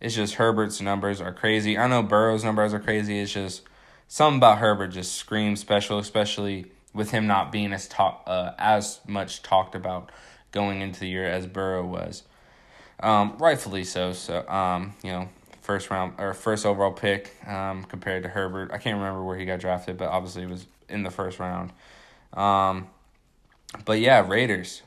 it's 0.00 0.14
just 0.14 0.36
Herbert's 0.36 0.80
numbers 0.80 1.20
are 1.20 1.34
crazy. 1.34 1.76
I 1.76 1.88
know 1.88 2.02
Burrow's 2.02 2.42
numbers 2.42 2.72
are 2.72 2.80
crazy. 2.80 3.18
It's 3.20 3.34
just 3.34 3.64
something 4.06 4.38
about 4.38 4.56
Herbert 4.56 4.88
just 4.88 5.12
screams 5.12 5.60
special, 5.60 5.98
especially 5.98 6.72
with 6.94 7.10
him 7.10 7.26
not 7.26 7.52
being 7.52 7.74
as 7.74 7.86
talk 7.86 8.22
uh, 8.26 8.52
as 8.56 9.00
much 9.06 9.42
talked 9.42 9.74
about 9.74 10.10
going 10.52 10.80
into 10.80 11.00
the 11.00 11.08
year 11.08 11.26
as 11.26 11.46
Burrow 11.46 11.84
was. 11.84 12.22
Um, 13.00 13.36
rightfully 13.38 13.84
so. 13.84 14.12
So, 14.12 14.46
um, 14.48 14.94
you 15.02 15.12
know, 15.12 15.28
first 15.60 15.90
round 15.90 16.14
or 16.18 16.34
first 16.34 16.64
overall 16.66 16.92
pick 16.92 17.36
um, 17.46 17.84
compared 17.84 18.22
to 18.22 18.28
Herbert. 18.28 18.70
I 18.72 18.78
can't 18.78 18.96
remember 18.96 19.22
where 19.22 19.36
he 19.36 19.44
got 19.44 19.60
drafted, 19.60 19.96
but 19.98 20.08
obviously 20.08 20.42
it 20.42 20.48
was 20.48 20.66
in 20.88 21.02
the 21.02 21.10
first 21.10 21.38
round. 21.38 21.72
Um, 22.32 22.88
but 23.84 24.00
yeah, 24.00 24.26
Raiders 24.26 24.82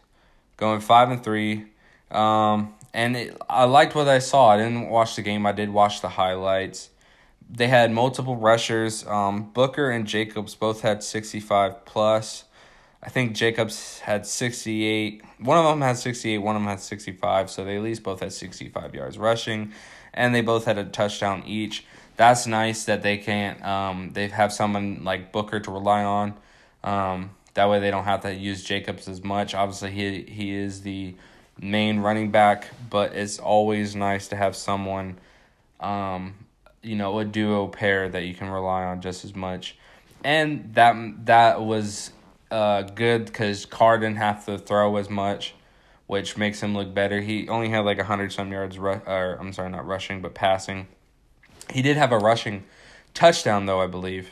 going 0.57 0.81
five 0.81 1.11
and 1.11 1.23
three. 1.23 1.65
Um, 2.09 2.73
and 2.93 3.15
it, 3.15 3.37
I 3.49 3.65
liked 3.65 3.95
what 3.95 4.07
I 4.07 4.19
saw. 4.19 4.49
I 4.49 4.57
didn't 4.57 4.89
watch 4.89 5.15
the 5.15 5.21
game. 5.21 5.45
I 5.45 5.51
did 5.51 5.69
watch 5.69 6.01
the 6.01 6.09
highlights. 6.09 6.89
They 7.49 7.67
had 7.67 7.91
multiple 7.91 8.35
rushers. 8.35 9.05
Um, 9.05 9.51
Booker 9.51 9.89
and 9.91 10.07
Jacobs 10.07 10.55
both 10.55 10.81
had 10.81 11.03
sixty 11.03 11.39
five 11.39 11.85
plus. 11.85 12.45
I 13.03 13.09
think 13.09 13.33
Jacobs 13.33 13.99
had 13.99 14.27
68. 14.27 15.23
One 15.39 15.57
of 15.57 15.65
them 15.65 15.81
had 15.81 15.97
68, 15.97 16.37
one 16.37 16.55
of 16.55 16.61
them 16.61 16.69
had 16.69 16.79
65. 16.79 17.49
So 17.49 17.65
they 17.65 17.77
at 17.77 17.83
least 17.83 18.03
both 18.03 18.19
had 18.19 18.31
65 18.31 18.93
yards 18.93 19.17
rushing. 19.17 19.71
And 20.13 20.35
they 20.35 20.41
both 20.41 20.65
had 20.65 20.77
a 20.77 20.83
touchdown 20.83 21.43
each. 21.45 21.85
That's 22.17 22.45
nice 22.45 22.83
that 22.85 23.01
they 23.01 23.17
can't, 23.17 23.63
um, 23.65 24.11
they 24.13 24.27
have 24.27 24.53
someone 24.53 25.03
like 25.03 25.31
Booker 25.31 25.59
to 25.59 25.71
rely 25.71 26.03
on. 26.03 26.33
Um, 26.83 27.31
that 27.53 27.69
way 27.69 27.79
they 27.79 27.89
don't 27.89 28.03
have 28.03 28.21
to 28.21 28.33
use 28.33 28.63
Jacobs 28.63 29.07
as 29.07 29.23
much. 29.23 29.55
Obviously, 29.55 29.91
he, 29.91 30.21
he 30.23 30.53
is 30.53 30.81
the 30.81 31.15
main 31.59 31.99
running 31.99 32.31
back, 32.31 32.67
but 32.89 33.13
it's 33.13 33.39
always 33.39 33.95
nice 33.95 34.27
to 34.29 34.35
have 34.35 34.55
someone, 34.55 35.17
um, 35.79 36.35
you 36.81 36.95
know, 36.95 37.17
a 37.19 37.25
duo 37.25 37.67
pair 37.67 38.09
that 38.09 38.23
you 38.23 38.33
can 38.33 38.49
rely 38.49 38.83
on 38.83 39.01
just 39.01 39.25
as 39.25 39.35
much. 39.35 39.77
And 40.23 40.73
that 40.75 41.25
that 41.25 41.61
was 41.61 42.11
uh, 42.51 42.83
good 42.83 43.25
because 43.25 43.65
Carr 43.65 43.97
didn't 43.97 44.17
have 44.17 44.45
to 44.45 44.57
throw 44.57 44.97
as 44.97 45.09
much, 45.09 45.55
which 46.07 46.37
makes 46.37 46.61
him 46.61 46.75
look 46.75 46.93
better. 46.93 47.21
He 47.21 47.47
only 47.47 47.69
had 47.69 47.79
like 47.79 47.99
hundred 47.99 48.33
some 48.33 48.51
yards, 48.51 48.77
ru- 48.77 49.01
or 49.05 49.37
I'm 49.39 49.53
sorry, 49.53 49.69
not 49.69 49.85
rushing, 49.85 50.21
but 50.21 50.33
passing. 50.33 50.87
He 51.71 51.81
did 51.81 51.97
have 51.97 52.11
a 52.11 52.17
rushing 52.17 52.65
touchdown 53.13 53.65
though, 53.65 53.81
I 53.81 53.87
believe, 53.87 54.29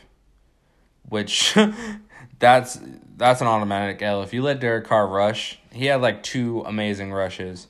which 1.08 1.56
that's 2.40 2.80
that's 3.18 3.42
an 3.42 3.48
automatic 3.48 4.02
L. 4.02 4.22
If 4.24 4.34
you 4.34 4.42
let 4.42 4.60
Derek 4.60 4.86
Carr 4.86 5.08
rush, 5.08 5.60
he 5.72 5.86
had 5.86 6.02
like 6.02 6.24
two 6.24 6.62
amazing 6.66 7.12
rushes. 7.12 7.68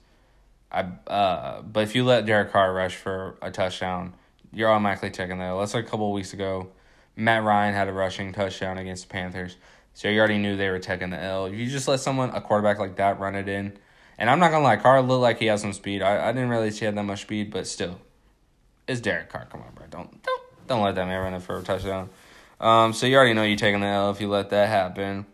I 0.71 0.81
uh, 1.07 1.61
but 1.61 1.83
if 1.83 1.95
you 1.95 2.03
let 2.03 2.25
Derek 2.25 2.51
Carr 2.51 2.73
rush 2.73 2.95
for 2.95 3.37
a 3.41 3.51
touchdown, 3.51 4.13
you're 4.51 4.69
automatically 4.69 5.09
taking 5.09 5.39
that. 5.39 5.55
That's 5.55 5.73
like 5.73 5.85
a 5.85 5.89
couple 5.89 6.11
weeks 6.11 6.33
ago. 6.33 6.69
Matt 7.15 7.43
Ryan 7.43 7.73
had 7.73 7.89
a 7.89 7.93
rushing 7.93 8.31
touchdown 8.31 8.77
against 8.77 9.07
the 9.07 9.11
Panthers. 9.11 9.57
So 9.93 10.07
you 10.07 10.19
already 10.19 10.37
knew 10.37 10.55
they 10.55 10.69
were 10.69 10.79
taking 10.79 11.09
the 11.09 11.21
L. 11.21 11.45
If 11.45 11.55
you 11.55 11.67
just 11.67 11.87
let 11.87 11.99
someone, 11.99 12.29
a 12.29 12.41
quarterback 12.41 12.79
like 12.79 12.95
that, 12.97 13.19
run 13.19 13.35
it 13.35 13.49
in, 13.49 13.77
and 14.17 14.29
I'm 14.29 14.39
not 14.39 14.51
gonna 14.51 14.63
lie, 14.63 14.77
Carr 14.77 15.01
looked 15.01 15.21
like 15.21 15.39
he 15.39 15.47
has 15.47 15.61
some 15.61 15.73
speed. 15.73 16.01
I, 16.01 16.29
I 16.29 16.31
didn't 16.31 16.49
really 16.49 16.71
see 16.71 16.79
he 16.79 16.85
had 16.85 16.95
that 16.95 17.03
much 17.03 17.21
speed, 17.21 17.51
but 17.51 17.67
still, 17.67 17.99
it's 18.87 19.01
Derek 19.01 19.29
Carr. 19.29 19.47
Come 19.51 19.61
on, 19.61 19.73
bro. 19.73 19.85
Don't 19.89 20.23
don't 20.23 20.41
don't 20.67 20.81
let 20.81 20.95
that 20.95 21.05
man 21.05 21.21
run 21.21 21.33
it 21.33 21.41
for 21.41 21.57
a 21.57 21.63
touchdown. 21.63 22.09
Um, 22.59 22.93
so 22.93 23.07
you 23.07 23.15
already 23.15 23.33
know 23.33 23.43
you're 23.43 23.57
taking 23.57 23.79
the 23.79 23.87
L 23.87 24.11
if 24.11 24.21
you 24.21 24.27
let 24.27 24.49
that 24.49 24.69
happen. 24.69 25.25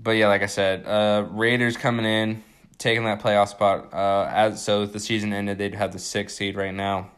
But 0.00 0.12
yeah, 0.12 0.28
like 0.28 0.42
I 0.42 0.46
said, 0.46 0.86
uh, 0.86 1.26
Raiders 1.30 1.76
coming 1.76 2.06
in, 2.06 2.44
taking 2.78 3.04
that 3.04 3.20
playoff 3.20 3.48
spot. 3.48 3.92
Uh, 3.92 4.28
as 4.30 4.62
so 4.62 4.82
if 4.82 4.92
the 4.92 5.00
season 5.00 5.32
ended, 5.32 5.58
they'd 5.58 5.74
have 5.74 5.92
the 5.92 5.98
sixth 5.98 6.36
seed 6.36 6.56
right 6.56 6.74
now, 6.74 7.10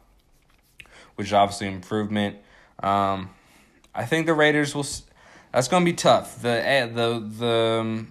which 1.16 1.28
is 1.28 1.32
obviously 1.32 1.66
improvement. 1.66 2.36
Um, 2.82 3.30
I 3.94 4.06
think 4.06 4.26
the 4.26 4.34
Raiders 4.34 4.74
will. 4.74 4.86
That's 5.52 5.68
gonna 5.68 5.84
be 5.84 5.92
tough. 5.92 6.40
The 6.42 6.66
eh, 6.66 6.86
the 6.86 7.18
the 7.38 7.78
um, 7.80 8.08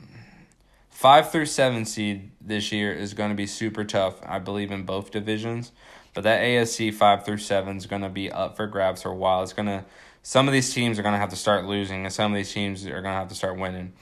five 0.90 1.32
through 1.32 1.46
seven 1.46 1.86
seed 1.86 2.32
this 2.42 2.72
year 2.72 2.94
is 2.94 3.14
gonna 3.14 3.36
be 3.36 3.46
super 3.46 3.86
tough. 3.86 4.16
I 4.26 4.40
believe 4.40 4.72
in 4.72 4.84
both 4.84 5.12
divisions, 5.12 5.72
but 6.14 6.26
that 6.26 6.42
AFC 6.42 6.94
five 6.94 7.26
through 7.26 7.38
seven 7.38 7.78
is 7.78 7.86
gonna 7.86 8.10
be 8.10 8.30
up 8.32 8.58
for 8.58 8.68
grabs 8.68 9.04
for 9.04 9.10
a 9.10 9.16
while. 9.16 9.42
It's 9.42 9.54
gonna 9.54 9.86
some 10.22 10.48
of 10.48 10.54
these 10.54 10.74
teams 10.74 11.00
are 11.00 11.04
gonna 11.04 11.18
have 11.18 11.30
to 11.30 11.38
start 11.38 11.66
losing, 11.66 12.04
and 12.04 12.14
some 12.14 12.32
of 12.32 12.36
these 12.36 12.52
teams 12.52 12.86
are 12.86 13.02
gonna 13.02 13.16
have 13.16 13.30
to 13.30 13.36
start 13.36 13.58
winning. 13.58 13.94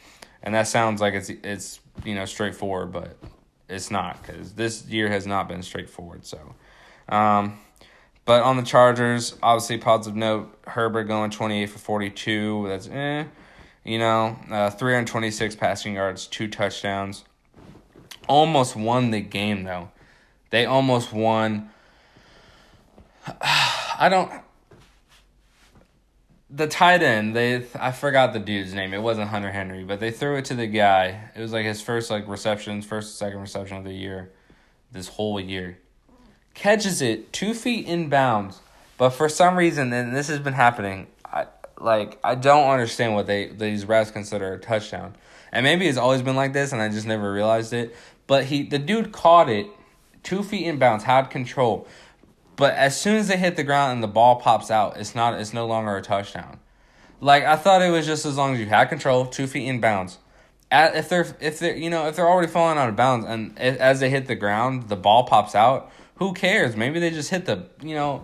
And 0.41 0.55
that 0.55 0.67
sounds 0.67 0.99
like 0.99 1.13
it's 1.13 1.29
it's 1.29 1.79
you 2.03 2.15
know 2.15 2.25
straightforward, 2.25 2.91
but 2.91 3.17
it's 3.69 3.91
not 3.91 4.21
because 4.21 4.53
this 4.53 4.85
year 4.87 5.09
has 5.09 5.27
not 5.27 5.47
been 5.47 5.61
straightforward. 5.61 6.25
So. 6.25 6.55
Um, 7.09 7.59
but 8.27 8.43
on 8.43 8.57
the 8.57 8.63
Chargers, 8.63 9.37
obviously 9.41 9.77
positive 9.77 10.17
note, 10.17 10.53
Herbert 10.67 11.05
going 11.05 11.31
28 11.31 11.69
for 11.69 11.79
42. 11.79 12.67
That's 12.67 12.89
eh. 12.89 13.23
You 13.85 13.99
know, 13.99 14.37
uh, 14.51 14.69
326 14.69 15.55
passing 15.55 15.95
yards, 15.95 16.27
two 16.27 16.49
touchdowns. 16.49 17.23
Almost 18.27 18.75
won 18.75 19.11
the 19.11 19.21
game 19.21 19.63
though. 19.63 19.91
They 20.49 20.65
almost 20.65 21.13
won. 21.13 21.69
I 23.41 24.09
don't 24.11 24.29
the 26.49 26.67
tight 26.67 27.01
end, 27.01 27.33
they 27.33 27.65
I 27.79 27.93
forgot 27.93 28.33
the 28.33 28.39
dude's 28.39 28.73
name. 28.73 28.93
It 28.93 29.01
wasn't 29.01 29.29
Hunter 29.29 29.51
Henry, 29.51 29.85
but 29.85 30.01
they 30.01 30.11
threw 30.11 30.35
it 30.35 30.45
to 30.45 30.53
the 30.53 30.67
guy. 30.67 31.29
It 31.33 31.39
was 31.39 31.53
like 31.53 31.65
his 31.65 31.81
first 31.81 32.11
like 32.11 32.27
receptions, 32.27 32.85
first 32.85 33.17
second 33.17 33.39
reception 33.39 33.77
of 33.77 33.85
the 33.85 33.93
year, 33.93 34.33
this 34.91 35.07
whole 35.07 35.39
year 35.39 35.79
catches 36.57 37.01
it 37.01 37.31
two 37.31 37.53
feet 37.53 37.85
in 37.85 38.09
bounds, 38.09 38.59
but 38.97 39.11
for 39.11 39.29
some 39.29 39.55
reason, 39.55 39.93
and 39.93 40.15
this 40.15 40.27
has 40.27 40.39
been 40.39 40.53
happening, 40.53 41.07
I 41.23 41.45
like 41.79 42.19
I 42.23 42.35
don't 42.35 42.69
understand 42.69 43.13
what 43.13 43.27
they 43.27 43.47
these 43.47 43.85
refs 43.85 44.11
consider 44.11 44.53
a 44.53 44.59
touchdown, 44.59 45.15
and 45.51 45.63
maybe 45.63 45.87
it's 45.87 45.99
always 45.99 46.23
been 46.23 46.35
like 46.35 46.53
this, 46.53 46.73
and 46.73 46.81
I 46.81 46.89
just 46.89 47.05
never 47.07 47.31
realized 47.31 47.73
it. 47.73 47.95
But 48.25 48.45
he, 48.45 48.63
the 48.63 48.79
dude, 48.79 49.11
caught 49.11 49.49
it 49.49 49.67
two 50.23 50.43
feet 50.43 50.65
in 50.65 50.79
bounds, 50.79 51.03
had 51.03 51.29
control, 51.29 51.87
but 52.55 52.73
as 52.73 52.99
soon 52.99 53.15
as 53.15 53.27
they 53.27 53.37
hit 53.37 53.55
the 53.55 53.63
ground 53.63 53.93
and 53.93 54.03
the 54.03 54.07
ball 54.07 54.37
pops 54.37 54.71
out, 54.71 54.97
it's 54.97 55.13
not, 55.13 55.39
it's 55.39 55.53
no 55.53 55.67
longer 55.67 55.95
a 55.95 56.01
touchdown. 56.01 56.59
Like 57.21 57.43
I 57.43 57.55
thought 57.55 57.83
it 57.83 57.91
was 57.91 58.05
just 58.05 58.25
as 58.25 58.35
long 58.35 58.55
as 58.55 58.59
you 58.59 58.65
had 58.65 58.85
control, 58.85 59.27
two 59.27 59.47
feet 59.47 59.67
in 59.67 59.79
bounds. 59.79 60.17
At, 60.69 60.95
if 60.95 61.07
they're 61.07 61.25
if 61.39 61.59
they're 61.59 61.77
you 61.77 61.89
know 61.89 62.07
if 62.07 62.17
they're 62.17 62.27
already 62.27 62.51
falling 62.51 62.77
out 62.77 62.89
of 62.89 62.95
bounds 62.97 63.25
and 63.25 63.57
as 63.57 64.01
they 64.01 64.09
hit 64.09 64.25
the 64.27 64.35
ground, 64.35 64.89
the 64.89 64.97
ball 64.97 65.23
pops 65.23 65.55
out 65.55 65.89
who 66.17 66.33
cares? 66.33 66.75
Maybe 66.75 66.99
they 66.99 67.09
just 67.09 67.29
hit 67.29 67.45
the, 67.45 67.67
you 67.81 67.95
know, 67.95 68.23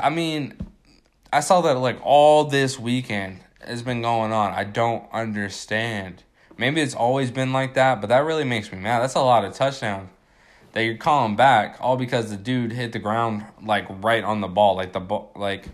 I 0.00 0.10
mean, 0.10 0.54
I 1.32 1.40
saw 1.40 1.60
that 1.62 1.74
like 1.78 1.98
all 2.02 2.44
this 2.44 2.78
weekend 2.78 3.40
has 3.60 3.82
been 3.82 4.02
going 4.02 4.32
on. 4.32 4.52
I 4.52 4.64
don't 4.64 5.04
understand. 5.12 6.22
Maybe 6.56 6.80
it's 6.80 6.94
always 6.94 7.30
been 7.30 7.52
like 7.52 7.74
that, 7.74 8.00
but 8.00 8.08
that 8.08 8.24
really 8.24 8.44
makes 8.44 8.72
me 8.72 8.78
mad. 8.78 9.00
That's 9.00 9.14
a 9.14 9.20
lot 9.20 9.44
of 9.44 9.54
touchdowns 9.54 10.10
that 10.72 10.82
you're 10.82 10.96
calling 10.96 11.36
back 11.36 11.76
all 11.80 11.96
because 11.96 12.30
the 12.30 12.36
dude 12.36 12.72
hit 12.72 12.92
the 12.92 12.98
ground 12.98 13.44
like 13.62 13.86
right 14.02 14.22
on 14.22 14.40
the 14.40 14.48
ball, 14.48 14.76
like 14.76 14.92
the 14.92 15.00
ball, 15.00 15.32
like 15.34 15.68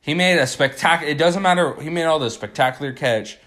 he 0.00 0.14
made 0.14 0.38
a 0.38 0.46
spectacular. 0.46 1.10
It 1.10 1.18
doesn't 1.18 1.42
matter. 1.42 1.80
He 1.80 1.90
made 1.90 2.04
all 2.04 2.18
the 2.18 2.30
spectacular 2.30 2.92
catch 2.92 3.38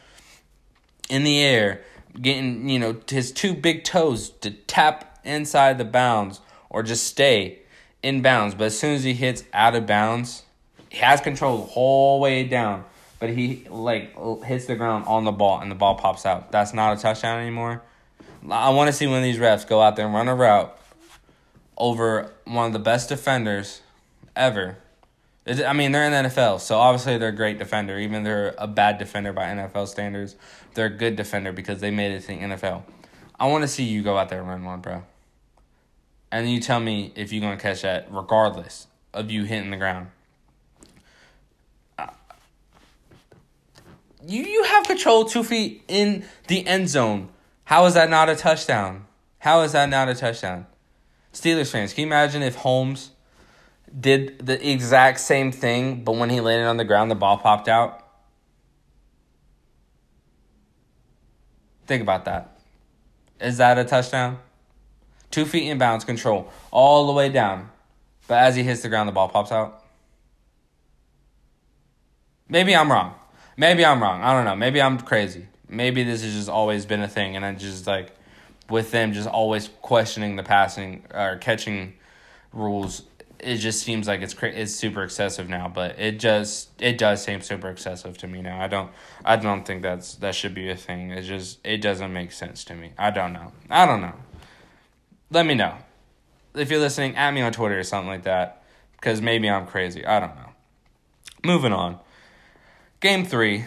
in 1.09 1.23
the 1.23 1.39
air, 1.39 1.81
getting 2.19 2.69
you 2.69 2.79
know 2.79 2.99
his 3.09 3.31
two 3.31 3.53
big 3.53 3.83
toes 3.83 4.29
to 4.41 4.51
tap 4.51 5.19
inside 5.23 5.77
the 5.77 5.85
bounds 5.85 6.41
or 6.71 6.81
just 6.83 7.05
stay 7.05 7.59
in 8.01 8.21
bounds. 8.21 8.55
But 8.55 8.65
as 8.65 8.79
soon 8.79 8.95
as 8.95 9.03
he 9.03 9.13
hits 9.13 9.43
out 9.53 9.75
of 9.75 9.85
bounds, 9.85 10.43
he 10.89 10.97
has 10.97 11.21
control 11.21 11.57
the 11.59 11.65
whole 11.65 12.19
way 12.19 12.43
down. 12.43 12.85
But 13.19 13.29
he 13.29 13.67
like 13.69 14.17
hits 14.43 14.65
the 14.65 14.75
ground 14.75 15.05
on 15.05 15.25
the 15.25 15.31
ball 15.31 15.59
and 15.59 15.69
the 15.69 15.75
ball 15.75 15.95
pops 15.95 16.25
out. 16.25 16.51
That's 16.51 16.73
not 16.73 16.97
a 16.97 17.01
touchdown 17.01 17.39
anymore. 17.39 17.83
I 18.49 18.69
want 18.69 18.87
to 18.87 18.93
see 18.93 19.05
one 19.05 19.17
of 19.17 19.23
these 19.23 19.37
refs 19.37 19.67
go 19.67 19.81
out 19.81 19.95
there 19.95 20.05
and 20.05 20.15
run 20.15 20.27
a 20.27 20.33
route 20.33 20.75
over 21.77 22.31
one 22.45 22.65
of 22.65 22.73
the 22.73 22.79
best 22.79 23.09
defenders 23.09 23.81
ever. 24.35 24.77
I 25.45 25.73
mean, 25.73 25.91
they're 25.91 26.05
in 26.05 26.11
the 26.11 26.29
NFL, 26.29 26.59
so 26.59 26.77
obviously 26.77 27.17
they're 27.17 27.29
a 27.29 27.35
great 27.35 27.59
defender. 27.59 27.99
Even 27.99 28.23
they're 28.23 28.55
a 28.57 28.67
bad 28.67 28.97
defender 28.97 29.33
by 29.33 29.45
NFL 29.45 29.87
standards, 29.87 30.35
they're 30.73 30.85
a 30.87 30.89
good 30.89 31.15
defender 31.15 31.51
because 31.51 31.81
they 31.81 31.91
made 31.91 32.11
it 32.11 32.21
to 32.21 32.27
the 32.27 32.33
NFL. 32.33 32.83
I 33.39 33.47
want 33.47 33.63
to 33.63 33.67
see 33.67 33.83
you 33.83 34.01
go 34.01 34.17
out 34.17 34.29
there 34.29 34.39
and 34.39 34.47
run 34.47 34.63
one, 34.63 34.81
bro 34.81 35.03
and 36.31 36.49
you 36.49 36.59
tell 36.59 36.79
me 36.79 37.11
if 37.15 37.31
you're 37.31 37.41
going 37.41 37.57
to 37.57 37.61
catch 37.61 37.81
that 37.81 38.07
regardless 38.09 38.87
of 39.13 39.29
you 39.29 39.43
hitting 39.43 39.71
the 39.71 39.77
ground. 39.77 40.07
You 44.25 44.43
you 44.43 44.63
have 44.63 44.85
control 44.85 45.25
two 45.25 45.43
feet 45.43 45.83
in 45.87 46.25
the 46.47 46.65
end 46.67 46.89
zone. 46.89 47.29
How 47.63 47.85
is 47.85 47.95
that 47.95 48.09
not 48.09 48.29
a 48.29 48.35
touchdown? 48.35 49.07
How 49.39 49.61
is 49.61 49.71
that 49.71 49.89
not 49.89 50.09
a 50.09 50.15
touchdown? 50.15 50.67
Steelers 51.33 51.71
fans, 51.71 51.93
can 51.93 52.01
you 52.01 52.07
imagine 52.07 52.43
if 52.43 52.55
Holmes 52.55 53.11
did 53.99 54.45
the 54.45 54.69
exact 54.69 55.19
same 55.19 55.51
thing, 55.51 56.03
but 56.03 56.15
when 56.15 56.29
he 56.29 56.39
landed 56.39 56.67
on 56.67 56.77
the 56.77 56.83
ground, 56.83 57.09
the 57.09 57.15
ball 57.15 57.37
popped 57.37 57.67
out? 57.67 58.05
Think 61.87 62.03
about 62.03 62.25
that. 62.25 62.59
Is 63.39 63.57
that 63.57 63.79
a 63.79 63.83
touchdown? 63.83 64.37
Two 65.31 65.45
feet 65.45 65.69
in 65.69 65.77
bounds, 65.77 66.05
control 66.05 66.51
all 66.69 67.07
the 67.07 67.13
way 67.13 67.29
down. 67.29 67.69
But 68.27 68.39
as 68.39 68.55
he 68.55 68.63
hits 68.63 68.81
the 68.81 68.89
ground, 68.89 69.09
the 69.09 69.13
ball 69.13 69.29
pops 69.29 69.51
out. 69.51 69.83
Maybe 72.47 72.75
I'm 72.75 72.91
wrong. 72.91 73.15
Maybe 73.57 73.85
I'm 73.85 74.01
wrong. 74.01 74.21
I 74.21 74.33
don't 74.33 74.45
know. 74.45 74.55
Maybe 74.55 74.81
I'm 74.81 74.99
crazy. 74.99 75.47
Maybe 75.69 76.03
this 76.03 76.23
has 76.23 76.33
just 76.33 76.49
always 76.49 76.85
been 76.85 77.01
a 77.01 77.07
thing, 77.07 77.35
and 77.35 77.45
I 77.45 77.53
just 77.53 77.87
like 77.87 78.11
with 78.69 78.91
them 78.91 79.13
just 79.13 79.27
always 79.27 79.69
questioning 79.81 80.35
the 80.35 80.43
passing 80.43 81.03
or 81.13 81.37
catching 81.37 81.93
rules, 82.53 83.03
it 83.39 83.57
just 83.57 83.83
seems 83.83 84.07
like 84.07 84.21
it's 84.21 84.35
it's 84.41 84.73
super 84.73 85.03
excessive 85.03 85.49
now. 85.49 85.67
But 85.67 85.99
it 85.99 86.19
just 86.19 86.69
it 86.81 86.97
does 86.97 87.23
seem 87.23 87.41
super 87.41 87.69
excessive 87.69 88.17
to 88.19 88.27
me 88.27 88.41
now. 88.41 88.61
I 88.61 88.67
don't 88.67 88.91
I 89.23 89.35
don't 89.35 89.65
think 89.65 89.81
that's 89.81 90.15
that 90.15 90.35
should 90.35 90.53
be 90.53 90.69
a 90.69 90.75
thing. 90.75 91.11
It 91.11 91.23
just 91.23 91.59
it 91.65 91.77
doesn't 91.77 92.11
make 92.11 92.31
sense 92.31 92.63
to 92.65 92.75
me. 92.75 92.91
I 92.97 93.11
don't 93.11 93.33
know. 93.33 93.51
I 93.69 93.85
don't 93.85 94.01
know. 94.01 94.15
Let 95.33 95.45
me 95.45 95.55
know 95.55 95.73
if 96.53 96.69
you're 96.69 96.81
listening. 96.81 97.15
At 97.15 97.33
me 97.33 97.41
on 97.41 97.53
Twitter 97.53 97.79
or 97.79 97.83
something 97.83 98.09
like 98.09 98.23
that, 98.23 98.63
because 98.91 99.21
maybe 99.21 99.49
I'm 99.49 99.65
crazy. 99.65 100.05
I 100.05 100.19
don't 100.19 100.35
know. 100.35 100.49
Moving 101.45 101.71
on. 101.71 101.99
Game 102.99 103.23
three. 103.23 103.63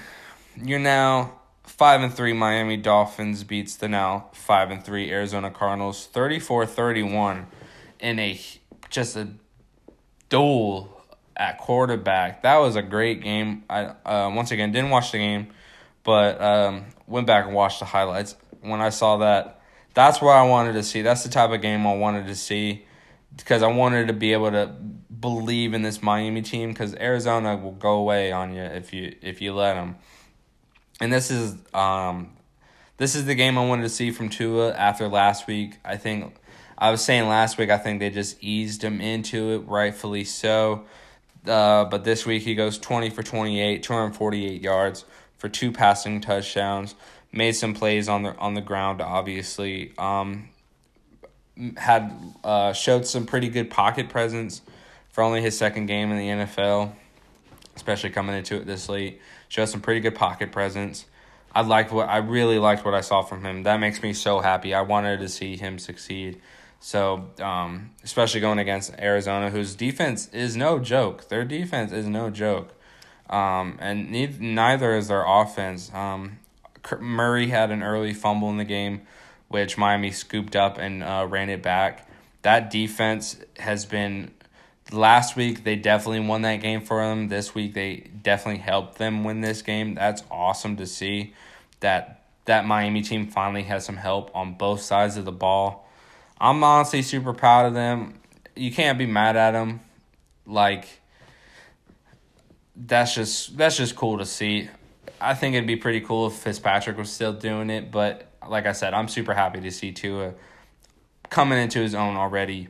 You're 0.62 0.78
now 0.78 1.40
five 1.62 2.02
and 2.02 2.12
three 2.12 2.34
Miami 2.34 2.76
Dolphins 2.76 3.44
beats 3.44 3.76
the 3.76 3.88
now 3.88 4.28
five 4.34 4.70
and 4.70 4.84
three 4.84 5.10
Arizona 5.10 5.50
Cardinals 5.50 6.06
34-31 6.12 7.46
in 7.98 8.18
a 8.18 8.38
just 8.90 9.16
a 9.16 9.28
duel 10.28 11.02
at 11.34 11.56
quarterback. 11.56 12.42
That 12.42 12.58
was 12.58 12.76
a 12.76 12.82
great 12.82 13.22
game. 13.22 13.64
I 13.70 13.86
uh, 14.04 14.30
once 14.34 14.50
again 14.50 14.70
didn't 14.70 14.90
watch 14.90 15.12
the 15.12 15.18
game, 15.18 15.48
but 16.02 16.40
um, 16.42 16.84
went 17.06 17.26
back 17.26 17.46
and 17.46 17.54
watched 17.54 17.80
the 17.80 17.86
highlights. 17.86 18.36
When 18.60 18.82
I 18.82 18.90
saw 18.90 19.16
that, 19.16 19.62
that's 19.94 20.20
what 20.20 20.32
I 20.36 20.42
wanted 20.42 20.74
to 20.74 20.82
see. 20.82 21.02
That's 21.02 21.22
the 21.22 21.30
type 21.30 21.50
of 21.50 21.62
game 21.62 21.86
I 21.86 21.94
wanted 21.94 22.26
to 22.26 22.34
see 22.34 22.84
because 23.36 23.62
I 23.62 23.68
wanted 23.68 24.08
to 24.08 24.12
be 24.12 24.32
able 24.32 24.50
to 24.50 24.66
believe 24.66 25.72
in 25.72 25.82
this 25.82 26.02
Miami 26.02 26.42
team 26.42 26.70
because 26.70 26.94
Arizona 26.96 27.56
will 27.56 27.72
go 27.72 27.94
away 27.94 28.32
on 28.32 28.54
you 28.54 28.62
if 28.62 28.92
you 28.92 29.14
if 29.22 29.40
you 29.40 29.54
let 29.54 29.74
them. 29.74 29.96
And 31.00 31.12
this 31.12 31.30
is 31.30 31.56
um, 31.72 32.36
this 32.96 33.14
is 33.14 33.24
the 33.24 33.34
game 33.34 33.56
I 33.56 33.66
wanted 33.66 33.82
to 33.82 33.88
see 33.88 34.10
from 34.10 34.28
Tua 34.28 34.72
after 34.74 35.08
last 35.08 35.46
week. 35.46 35.78
I 35.84 35.96
think 35.96 36.34
I 36.76 36.90
was 36.90 37.04
saying 37.04 37.28
last 37.28 37.56
week 37.56 37.70
I 37.70 37.78
think 37.78 38.00
they 38.00 38.10
just 38.10 38.42
eased 38.42 38.82
him 38.82 39.00
into 39.00 39.52
it, 39.52 39.58
rightfully 39.68 40.24
so. 40.24 40.84
Uh, 41.46 41.84
but 41.84 42.04
this 42.04 42.26
week 42.26 42.42
he 42.42 42.54
goes 42.54 42.78
twenty 42.78 43.10
for 43.10 43.22
twenty 43.22 43.60
eight, 43.60 43.82
two 43.82 43.92
hundred 43.92 44.16
forty 44.16 44.46
eight 44.46 44.62
yards 44.62 45.04
for 45.36 45.48
two 45.48 45.70
passing 45.72 46.20
touchdowns. 46.20 46.94
Made 47.36 47.52
some 47.52 47.74
plays 47.74 48.08
on 48.08 48.22
the 48.22 48.36
on 48.36 48.54
the 48.54 48.60
ground, 48.60 49.00
obviously. 49.00 49.92
Um, 49.98 50.50
had 51.76 52.12
uh, 52.42 52.72
showed 52.72 53.06
some 53.06 53.26
pretty 53.26 53.48
good 53.48 53.70
pocket 53.70 54.08
presence 54.08 54.62
for 55.10 55.22
only 55.22 55.40
his 55.40 55.56
second 55.56 55.86
game 55.86 56.10
in 56.10 56.18
the 56.18 56.44
NFL, 56.44 56.92
especially 57.76 58.10
coming 58.10 58.36
into 58.36 58.56
it 58.56 58.66
this 58.66 58.88
late. 58.88 59.20
Showed 59.48 59.66
some 59.66 59.80
pretty 59.80 60.00
good 60.00 60.14
pocket 60.14 60.52
presence. 60.52 61.06
I 61.52 61.62
liked 61.62 61.92
what 61.92 62.08
I 62.08 62.18
really 62.18 62.58
liked 62.58 62.84
what 62.84 62.94
I 62.94 63.00
saw 63.00 63.22
from 63.22 63.44
him. 63.44 63.62
That 63.62 63.78
makes 63.78 64.02
me 64.02 64.12
so 64.12 64.40
happy. 64.40 64.74
I 64.74 64.82
wanted 64.82 65.20
to 65.20 65.28
see 65.28 65.56
him 65.56 65.78
succeed. 65.78 66.40
So, 66.80 67.30
um, 67.40 67.92
especially 68.02 68.40
going 68.40 68.58
against 68.58 68.92
Arizona, 68.98 69.50
whose 69.50 69.74
defense 69.74 70.28
is 70.28 70.54
no 70.56 70.78
joke. 70.78 71.28
Their 71.28 71.44
defense 71.44 71.92
is 71.92 72.06
no 72.06 72.28
joke. 72.28 72.74
Um, 73.30 73.78
and 73.80 74.10
neither, 74.10 74.42
neither 74.42 74.94
is 74.94 75.08
their 75.08 75.24
offense. 75.26 75.90
Um, 75.94 76.40
Murray 77.00 77.48
had 77.48 77.70
an 77.70 77.82
early 77.82 78.12
fumble 78.12 78.50
in 78.50 78.56
the 78.56 78.64
game, 78.64 79.02
which 79.48 79.78
Miami 79.78 80.10
scooped 80.10 80.56
up 80.56 80.78
and 80.78 81.02
uh, 81.02 81.26
ran 81.28 81.48
it 81.48 81.62
back. 81.62 82.08
That 82.42 82.70
defense 82.70 83.38
has 83.58 83.86
been 83.86 84.30
last 84.92 85.36
week 85.36 85.64
they 85.64 85.76
definitely 85.76 86.20
won 86.20 86.42
that 86.42 86.56
game 86.56 86.80
for 86.80 87.06
them. 87.06 87.28
This 87.28 87.54
week 87.54 87.74
they 87.74 88.10
definitely 88.22 88.60
helped 88.60 88.98
them 88.98 89.24
win 89.24 89.40
this 89.40 89.62
game. 89.62 89.94
That's 89.94 90.22
awesome 90.30 90.76
to 90.76 90.86
see 90.86 91.34
that 91.80 92.22
that 92.44 92.66
Miami 92.66 93.00
team 93.02 93.26
finally 93.26 93.62
has 93.62 93.84
some 93.84 93.96
help 93.96 94.30
on 94.34 94.54
both 94.54 94.82
sides 94.82 95.16
of 95.16 95.24
the 95.24 95.32
ball. 95.32 95.88
I'm 96.38 96.62
honestly 96.62 97.00
super 97.00 97.32
proud 97.32 97.66
of 97.66 97.74
them. 97.74 98.20
You 98.54 98.70
can't 98.70 98.98
be 98.98 99.06
mad 99.06 99.36
at 99.36 99.52
them. 99.52 99.80
Like 100.46 101.00
that's 102.76 103.14
just 103.14 103.56
that's 103.56 103.76
just 103.76 103.96
cool 103.96 104.18
to 104.18 104.26
see. 104.26 104.68
I 105.24 105.34
think 105.34 105.54
it'd 105.54 105.66
be 105.66 105.76
pretty 105.76 106.00
cool 106.00 106.26
if 106.26 106.34
Fitzpatrick 106.34 106.98
was 106.98 107.10
still 107.10 107.32
doing 107.32 107.70
it, 107.70 107.90
but 107.90 108.30
like 108.46 108.66
I 108.66 108.72
said, 108.72 108.92
I'm 108.92 109.08
super 109.08 109.32
happy 109.32 109.60
to 109.60 109.70
see 109.70 109.90
Tua 109.90 110.34
coming 111.30 111.58
into 111.58 111.80
his 111.80 111.94
own 111.94 112.16
already 112.16 112.68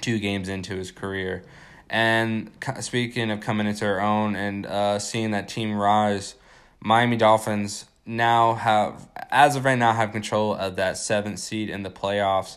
two 0.00 0.18
games 0.18 0.48
into 0.48 0.76
his 0.76 0.90
career. 0.90 1.44
And 1.88 2.50
speaking 2.80 3.30
of 3.30 3.40
coming 3.40 3.66
into 3.66 3.86
our 3.86 4.00
own 4.00 4.36
and 4.36 4.66
uh, 4.66 4.98
seeing 4.98 5.30
that 5.30 5.48
team 5.48 5.74
rise, 5.74 6.34
Miami 6.80 7.16
Dolphins 7.16 7.86
now 8.04 8.54
have, 8.54 9.08
as 9.30 9.56
of 9.56 9.64
right 9.64 9.78
now, 9.78 9.92
have 9.92 10.12
control 10.12 10.54
of 10.54 10.76
that 10.76 10.98
seventh 10.98 11.38
seed 11.38 11.70
in 11.70 11.82
the 11.82 11.90
playoffs. 11.90 12.56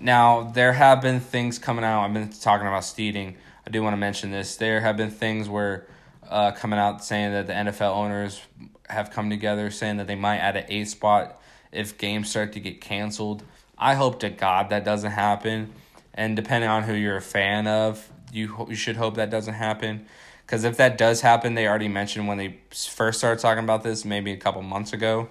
Now, 0.00 0.42
there 0.42 0.74
have 0.74 1.00
been 1.00 1.20
things 1.20 1.58
coming 1.58 1.84
out. 1.84 2.04
I've 2.04 2.12
been 2.12 2.30
talking 2.30 2.66
about 2.66 2.84
seeding. 2.84 3.36
I 3.66 3.70
do 3.70 3.82
want 3.82 3.94
to 3.94 3.98
mention 3.98 4.30
this. 4.30 4.56
There 4.56 4.80
have 4.80 4.96
been 4.96 5.10
things 5.10 5.48
where 5.48 5.86
uh, 6.28 6.52
coming 6.52 6.78
out 6.78 7.04
saying 7.04 7.32
that 7.32 7.46
the 7.46 7.52
NFL 7.52 7.94
owners 7.94 8.40
have 8.88 9.10
come 9.10 9.30
together 9.30 9.70
saying 9.70 9.96
that 9.96 10.06
they 10.06 10.14
might 10.14 10.38
add 10.38 10.56
an 10.56 10.64
eight 10.68 10.88
spot 10.88 11.40
if 11.72 11.98
games 11.98 12.30
start 12.30 12.52
to 12.52 12.60
get 12.60 12.80
canceled. 12.80 13.42
I 13.76 13.94
hope 13.94 14.20
to 14.20 14.30
God 14.30 14.70
that 14.70 14.84
doesn't 14.84 15.10
happen 15.12 15.72
and 16.16 16.34
depending 16.34 16.70
on 16.70 16.82
who 16.84 16.94
you're 16.94 17.16
a 17.16 17.22
fan 17.22 17.66
of, 17.66 18.10
you 18.32 18.66
you 18.68 18.74
should 18.74 18.96
hope 18.96 19.16
that 19.16 19.30
doesn't 19.30 19.54
happen. 19.54 20.06
Because 20.44 20.64
if 20.64 20.76
that 20.76 20.96
does 20.96 21.20
happen, 21.20 21.54
they 21.54 21.66
already 21.66 21.88
mentioned 21.88 22.28
when 22.28 22.38
they 22.38 22.58
first 22.70 23.18
started 23.18 23.40
talking 23.40 23.64
about 23.64 23.82
this, 23.82 24.04
maybe 24.04 24.32
a 24.32 24.36
couple 24.36 24.62
months 24.62 24.92
ago, 24.92 25.28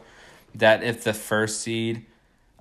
that 0.53 0.83
if 0.83 1.03
the 1.03 1.13
first 1.13 1.61
seed, 1.61 2.05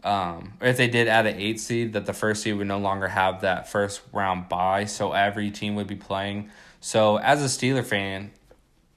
um, 0.05 0.53
or 0.61 0.69
if 0.69 0.77
they 0.77 0.87
did 0.87 1.09
add 1.09 1.27
an 1.27 1.39
eight 1.39 1.59
seed, 1.59 1.93
that 1.95 2.07
the 2.07 2.13
first 2.13 2.43
seed 2.43 2.57
would 2.57 2.69
no 2.69 2.79
longer 2.79 3.09
have 3.09 3.41
that 3.41 3.69
first 3.69 4.03
round 4.13 4.49
bye, 4.49 4.85
so 4.85 5.13
every 5.13 5.51
team 5.51 5.75
would 5.75 5.89
be 5.89 5.97
playing. 5.97 6.49
So 6.85 7.17
as 7.17 7.43
a 7.43 7.47
Steeler 7.47 7.83
fan, 7.83 8.31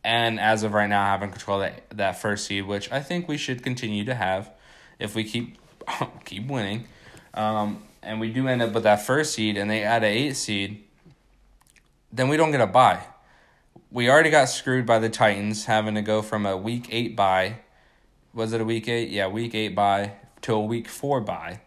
and 0.04 0.41
as 0.41 0.63
of 0.63 0.73
right 0.73 0.89
now, 0.89 1.06
having 1.06 1.32
control 1.32 1.62
of 1.62 1.71
that 1.71 1.89
that 1.91 2.21
first 2.21 2.45
seed, 2.45 2.67
which 2.67 2.91
I 2.91 3.00
think 3.00 3.30
we 3.30 3.38
should 3.38 3.63
continue 3.63 4.04
to 4.04 4.13
have, 4.13 4.52
if 5.00 5.15
we 5.15 5.23
keep 5.23 5.58
keep 6.26 6.47
winning. 6.47 6.84
Um, 7.34 7.82
and 8.04 8.19
we 8.19 8.30
do 8.30 8.45
end 8.50 8.62
up 8.62 8.73
with 8.73 8.84
that 8.84 9.04
first 9.04 9.36
seed 9.36 9.56
and 9.56 9.71
they 9.71 9.84
add 9.84 10.04
an 10.04 10.12
eight 10.12 10.36
seed, 10.36 10.84
then 12.12 12.28
we 12.28 12.36
don't 12.36 12.52
get 12.52 12.60
a 12.60 12.67
bye. 12.67 13.04
We 13.89 14.10
already 14.10 14.32
got 14.32 14.50
screwed 14.50 14.86
by 14.86 15.00
the 15.00 15.08
Titans 15.08 15.63
having 15.63 15.95
to 15.95 16.02
go 16.02 16.21
from 16.21 16.45
a 16.45 16.58
week 16.58 16.89
eight 16.91 17.15
bye. 17.15 17.60
Was 18.34 18.52
it 18.52 18.60
a 18.60 18.65
week 18.65 18.89
eight? 18.89 19.12
Yeah, 19.12 19.30
week 19.30 19.56
eight 19.56 19.76
bye 19.76 20.12
to 20.41 20.56
a 20.56 20.60
week 20.60 20.89
four 20.89 21.21
bye. 21.21 21.62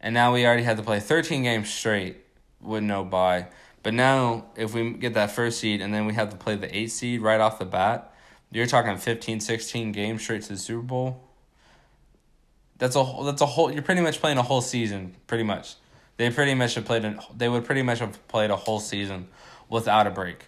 And 0.00 0.14
now 0.14 0.32
we 0.32 0.46
already 0.46 0.62
had 0.62 0.76
to 0.76 0.84
play 0.84 1.00
13 1.00 1.42
games 1.42 1.74
straight 1.74 2.18
with 2.60 2.84
no 2.84 3.02
bye. 3.02 3.48
But 3.86 3.94
now, 3.94 4.46
if 4.56 4.74
we 4.74 4.94
get 4.94 5.14
that 5.14 5.30
first 5.30 5.60
seed 5.60 5.80
and 5.80 5.94
then 5.94 6.06
we 6.06 6.14
have 6.14 6.30
to 6.30 6.36
play 6.36 6.56
the 6.56 6.76
eight 6.76 6.90
seed 6.90 7.22
right 7.22 7.38
off 7.38 7.60
the 7.60 7.64
bat, 7.64 8.12
you're 8.50 8.66
talking 8.66 8.96
15, 8.96 9.38
16 9.38 9.92
games 9.92 10.22
straight 10.22 10.42
to 10.42 10.48
the 10.48 10.56
Super 10.56 10.82
Bowl. 10.82 11.22
That's 12.78 12.96
a 12.96 13.06
that's 13.24 13.42
a 13.42 13.46
whole. 13.46 13.72
You're 13.72 13.82
pretty 13.82 14.00
much 14.00 14.20
playing 14.20 14.38
a 14.38 14.42
whole 14.42 14.60
season, 14.60 15.14
pretty 15.28 15.44
much. 15.44 15.76
They 16.16 16.28
pretty 16.30 16.54
much 16.54 16.74
have 16.74 16.84
played. 16.84 17.16
They 17.36 17.48
would 17.48 17.64
pretty 17.64 17.82
much 17.82 18.00
have 18.00 18.26
played 18.26 18.50
a 18.50 18.56
whole 18.56 18.80
season 18.80 19.28
without 19.68 20.08
a 20.08 20.10
break. 20.10 20.46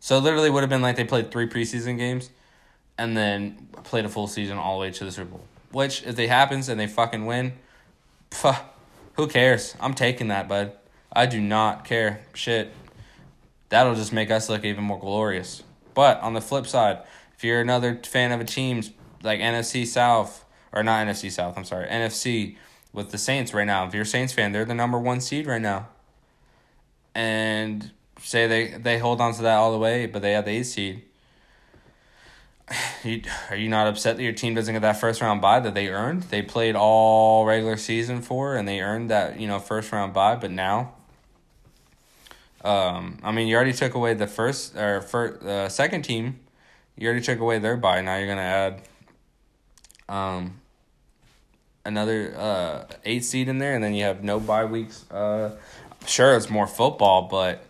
So 0.00 0.18
literally 0.18 0.48
would 0.48 0.62
have 0.62 0.70
been 0.70 0.80
like 0.80 0.96
they 0.96 1.04
played 1.04 1.30
three 1.30 1.46
preseason 1.46 1.98
games, 1.98 2.30
and 2.96 3.14
then 3.14 3.68
played 3.84 4.06
a 4.06 4.08
full 4.08 4.28
season 4.28 4.56
all 4.56 4.78
the 4.78 4.80
way 4.86 4.92
to 4.92 5.04
the 5.04 5.12
Super 5.12 5.32
Bowl. 5.32 5.44
Which, 5.72 6.04
if 6.06 6.18
it 6.18 6.30
happens 6.30 6.70
and 6.70 6.80
they 6.80 6.86
fucking 6.86 7.26
win, 7.26 7.52
pff, 8.30 8.58
who 9.12 9.26
cares? 9.26 9.76
I'm 9.78 9.92
taking 9.92 10.28
that, 10.28 10.48
bud. 10.48 10.72
I 11.12 11.26
do 11.26 11.40
not 11.40 11.84
care. 11.84 12.20
Shit. 12.34 12.72
That'll 13.70 13.94
just 13.94 14.12
make 14.12 14.30
us 14.30 14.48
look 14.48 14.64
even 14.64 14.84
more 14.84 14.98
glorious. 14.98 15.62
But 15.94 16.20
on 16.20 16.32
the 16.32 16.40
flip 16.40 16.66
side, 16.66 17.00
if 17.36 17.44
you're 17.44 17.60
another 17.60 18.00
fan 18.04 18.32
of 18.32 18.40
a 18.40 18.44
team 18.44 18.82
like 19.22 19.40
NFC 19.40 19.86
South 19.86 20.44
or 20.72 20.82
not 20.82 21.06
NFC 21.06 21.30
South, 21.30 21.56
I'm 21.56 21.64
sorry, 21.64 21.88
NFC 21.88 22.56
with 22.92 23.10
the 23.10 23.18
Saints 23.18 23.52
right 23.52 23.66
now. 23.66 23.86
If 23.86 23.94
you're 23.94 24.02
a 24.02 24.06
Saints 24.06 24.32
fan, 24.32 24.52
they're 24.52 24.64
the 24.64 24.74
number 24.74 24.98
one 24.98 25.20
seed 25.20 25.46
right 25.46 25.60
now. 25.60 25.88
And 27.14 27.90
say 28.20 28.46
they, 28.46 28.78
they 28.78 28.98
hold 28.98 29.20
on 29.20 29.34
to 29.34 29.42
that 29.42 29.56
all 29.56 29.72
the 29.72 29.78
way, 29.78 30.06
but 30.06 30.22
they 30.22 30.32
have 30.32 30.44
the 30.44 30.52
eight 30.52 30.64
seed. 30.64 31.02
You, 33.04 33.22
are 33.48 33.56
you 33.56 33.68
not 33.68 33.86
upset 33.86 34.16
that 34.16 34.22
your 34.24 34.32
team 34.32 34.56
doesn't 34.56 34.74
get 34.74 34.82
that 34.82 34.98
first 35.00 35.20
round 35.20 35.40
bye 35.40 35.60
that 35.60 35.72
they 35.72 35.88
earned? 35.88 36.24
They 36.24 36.42
played 36.42 36.74
all 36.74 37.46
regular 37.46 37.76
season 37.76 38.22
for 38.22 38.56
and 38.56 38.66
they 38.66 38.80
earned 38.80 39.08
that, 39.10 39.38
you 39.38 39.46
know, 39.46 39.60
first 39.60 39.92
round 39.92 40.12
bye, 40.12 40.34
but 40.34 40.50
now 40.50 40.94
um, 42.64 43.18
I 43.22 43.32
mean, 43.32 43.48
you 43.48 43.56
already 43.56 43.72
took 43.72 43.94
away 43.94 44.14
the 44.14 44.26
first 44.26 44.76
or 44.76 45.00
first, 45.00 45.42
uh, 45.42 45.68
second 45.68 46.02
team. 46.02 46.40
You 46.96 47.08
already 47.08 47.24
took 47.24 47.38
away 47.38 47.58
their 47.58 47.76
bye. 47.76 48.00
Now 48.00 48.16
you're 48.16 48.26
gonna 48.26 48.40
add 48.40 48.82
um, 50.08 50.60
another 51.84 52.34
uh, 52.36 52.84
eight 53.04 53.24
seed 53.24 53.48
in 53.48 53.58
there, 53.58 53.74
and 53.74 53.82
then 53.82 53.94
you 53.94 54.04
have 54.04 54.22
no 54.22 54.40
bye 54.40 54.64
weeks. 54.64 55.10
Uh, 55.10 55.56
sure, 56.06 56.36
it's 56.36 56.50
more 56.50 56.66
football, 56.66 57.22
but 57.22 57.64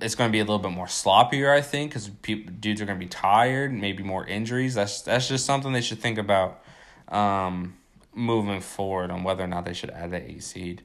it's 0.00 0.14
going 0.14 0.28
to 0.28 0.32
be 0.32 0.40
a 0.40 0.44
little 0.44 0.58
bit 0.58 0.72
more 0.72 0.86
sloppier, 0.86 1.50
I 1.50 1.60
think, 1.60 1.90
because 1.90 2.08
people 2.08 2.52
dudes 2.58 2.80
are 2.80 2.86
going 2.86 2.98
to 2.98 3.04
be 3.04 3.08
tired, 3.08 3.72
maybe 3.72 4.02
more 4.02 4.26
injuries. 4.26 4.74
That's 4.74 5.02
that's 5.02 5.28
just 5.28 5.44
something 5.44 5.72
they 5.72 5.80
should 5.80 6.00
think 6.00 6.18
about 6.18 6.62
um, 7.08 7.74
moving 8.14 8.60
forward 8.60 9.10
on 9.10 9.22
whether 9.24 9.44
or 9.44 9.48
not 9.48 9.64
they 9.64 9.74
should 9.74 9.90
add 9.90 10.10
the 10.10 10.30
eight 10.30 10.42
seed. 10.42 10.82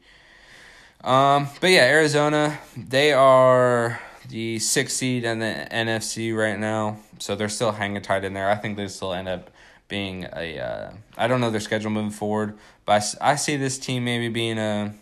Um, 1.04 1.48
but 1.60 1.72
yeah, 1.72 1.84
Arizona, 1.84 2.60
they 2.78 3.12
are 3.14 4.00
the 4.30 4.60
sixth 4.60 4.98
seed 4.98 5.24
in 5.24 5.40
the 5.40 5.68
NFC 5.72 6.36
right 6.36 6.60
now, 6.60 7.00
so 7.20 7.36
they're 7.36 7.50
still 7.50 7.72
hanging 7.72 8.02
tight 8.02 8.24
in 8.24 8.34
there. 8.34 8.50
I 8.50 8.56
think 8.56 8.78
they 8.78 8.88
still 8.88 9.14
end 9.14 9.28
up 9.28 9.50
being 9.88 10.28
a. 10.34 10.60
Uh, 10.60 10.92
I 11.18 11.28
don't 11.28 11.42
know 11.42 11.50
their 11.50 11.60
schedule 11.60 11.92
moving 11.92 12.12
forward, 12.12 12.58
but 12.86 13.04
I, 13.22 13.32
I 13.32 13.36
see 13.36 13.58
this 13.58 13.80
team 13.80 14.06
maybe 14.06 14.30
being 14.30 14.58
a. 14.58 14.94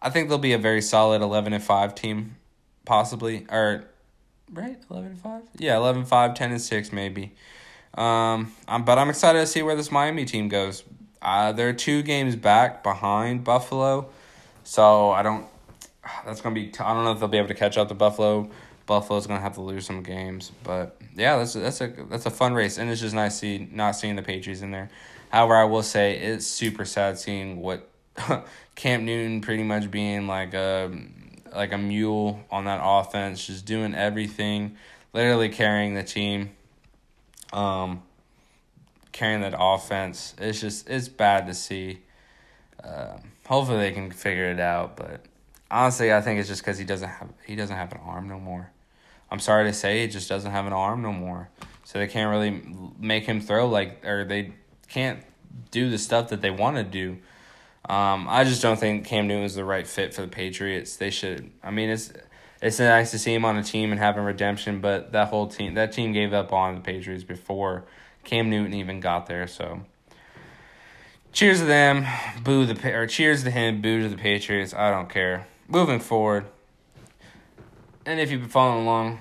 I 0.00 0.10
think 0.10 0.28
they'll 0.28 0.38
be 0.38 0.52
a 0.52 0.58
very 0.58 0.82
solid 0.82 1.22
eleven 1.22 1.52
and 1.52 1.62
five 1.62 1.94
team, 1.94 2.36
possibly 2.84 3.46
or, 3.48 3.84
right 4.52 4.76
eleven 4.90 5.12
and 5.12 5.20
five 5.20 5.42
yeah 5.56 5.76
11 5.76 6.04
5, 6.04 6.34
10 6.34 6.50
and 6.50 6.60
six 6.60 6.92
maybe. 6.92 7.32
Um, 7.94 8.52
I'm, 8.66 8.84
but 8.84 8.98
I'm 8.98 9.10
excited 9.10 9.38
to 9.38 9.46
see 9.46 9.62
where 9.62 9.76
this 9.76 9.90
Miami 9.90 10.24
team 10.24 10.48
goes. 10.48 10.82
Uh, 11.20 11.52
they're 11.52 11.72
two 11.72 12.02
games 12.02 12.34
back 12.36 12.82
behind 12.82 13.44
Buffalo, 13.44 14.10
so 14.64 15.10
I 15.10 15.22
don't. 15.22 15.46
That's 16.24 16.40
gonna 16.40 16.54
be. 16.54 16.72
I 16.80 16.94
don't 16.94 17.04
know 17.04 17.12
if 17.12 17.20
they'll 17.20 17.28
be 17.28 17.38
able 17.38 17.48
to 17.48 17.54
catch 17.54 17.76
up 17.78 17.88
to 17.88 17.94
Buffalo. 17.94 18.50
Buffalo's 18.86 19.26
gonna 19.26 19.40
have 19.40 19.54
to 19.54 19.60
lose 19.60 19.86
some 19.86 20.02
games, 20.02 20.50
but 20.64 21.00
yeah, 21.14 21.38
that's 21.38 21.52
that's 21.52 21.80
a 21.80 21.94
that's 22.10 22.26
a 22.26 22.30
fun 22.30 22.52
race, 22.52 22.78
and 22.78 22.90
it's 22.90 23.00
just 23.00 23.14
nice 23.14 23.38
see 23.38 23.68
not 23.72 23.92
seeing 23.92 24.16
the 24.16 24.22
Patriots 24.22 24.60
in 24.60 24.72
there. 24.72 24.90
However, 25.30 25.54
I 25.54 25.64
will 25.64 25.84
say 25.84 26.18
it's 26.18 26.46
super 26.46 26.84
sad 26.84 27.16
seeing 27.16 27.62
what 27.62 27.88
Cam 28.74 29.04
Newton 29.04 29.40
pretty 29.40 29.62
much 29.62 29.88
being 29.88 30.26
like 30.26 30.52
a 30.52 30.90
like 31.54 31.72
a 31.72 31.78
mule 31.78 32.40
on 32.50 32.64
that 32.64 32.80
offense, 32.82 33.46
just 33.46 33.64
doing 33.64 33.94
everything, 33.94 34.76
literally 35.12 35.48
carrying 35.48 35.94
the 35.94 36.02
team 36.02 36.50
um, 37.52 38.02
carrying 39.12 39.42
that 39.42 39.54
offense. 39.58 40.34
It's 40.38 40.60
just 40.60 40.88
it's 40.88 41.08
bad 41.08 41.46
to 41.46 41.54
see. 41.54 42.00
Uh, 42.82 43.18
hopefully 43.46 43.78
they 43.78 43.92
can 43.92 44.10
figure 44.10 44.50
it 44.50 44.60
out, 44.60 44.96
but 44.96 45.24
honestly, 45.70 46.12
I 46.12 46.20
think 46.20 46.38
it's 46.38 46.48
just 46.48 46.62
because 46.62 46.78
he 46.78 46.84
doesn't 46.84 47.08
have 47.08 47.32
he 47.46 47.56
doesn't 47.56 47.76
have 47.76 47.92
an 47.92 48.00
arm 48.04 48.28
no 48.28 48.38
more. 48.38 48.70
I'm 49.30 49.40
sorry 49.40 49.64
to 49.64 49.72
say, 49.72 50.02
he 50.02 50.08
just 50.08 50.28
doesn't 50.28 50.50
have 50.50 50.66
an 50.66 50.72
arm 50.72 51.02
no 51.02 51.12
more, 51.12 51.48
so 51.84 51.98
they 51.98 52.06
can't 52.06 52.30
really 52.30 52.62
make 52.98 53.24
him 53.24 53.40
throw 53.40 53.68
like 53.68 54.04
or 54.04 54.24
they 54.24 54.52
can't 54.88 55.20
do 55.70 55.90
the 55.90 55.98
stuff 55.98 56.28
that 56.28 56.42
they 56.42 56.50
want 56.50 56.76
to 56.76 56.84
do. 56.84 57.18
Um, 57.88 58.26
I 58.28 58.44
just 58.44 58.62
don't 58.62 58.78
think 58.78 59.06
Cam 59.06 59.26
Newton 59.26 59.44
is 59.44 59.54
the 59.54 59.64
right 59.64 59.86
fit 59.86 60.14
for 60.14 60.22
the 60.22 60.28
Patriots. 60.28 60.96
They 60.96 61.10
should. 61.10 61.50
I 61.62 61.70
mean, 61.70 61.90
it's 61.90 62.12
it's 62.60 62.78
nice 62.78 63.10
to 63.10 63.18
see 63.18 63.34
him 63.34 63.44
on 63.44 63.56
a 63.56 63.62
team 63.64 63.90
and 63.90 63.98
having 63.98 64.22
redemption, 64.22 64.80
but 64.80 65.12
that 65.12 65.28
whole 65.28 65.48
team 65.48 65.74
that 65.74 65.92
team 65.92 66.12
gave 66.12 66.32
up 66.32 66.52
on 66.52 66.76
the 66.76 66.80
Patriots 66.80 67.24
before 67.24 67.84
Cam 68.22 68.50
Newton 68.50 68.74
even 68.74 69.00
got 69.00 69.26
there. 69.26 69.46
So 69.48 69.84
cheers 71.32 71.60
to 71.60 71.64
them, 71.64 72.06
boo 72.42 72.66
the 72.66 72.94
or 72.94 73.06
cheers 73.06 73.42
to 73.44 73.50
him, 73.50 73.80
boo 73.80 74.02
to 74.02 74.08
the 74.08 74.16
Patriots. 74.16 74.74
I 74.74 74.90
don't 74.90 75.08
care. 75.08 75.46
Moving 75.68 76.00
forward, 76.00 76.46
and 78.04 78.20
if 78.20 78.30
you've 78.30 78.42
been 78.42 78.50
following 78.50 78.84
along, 78.84 79.20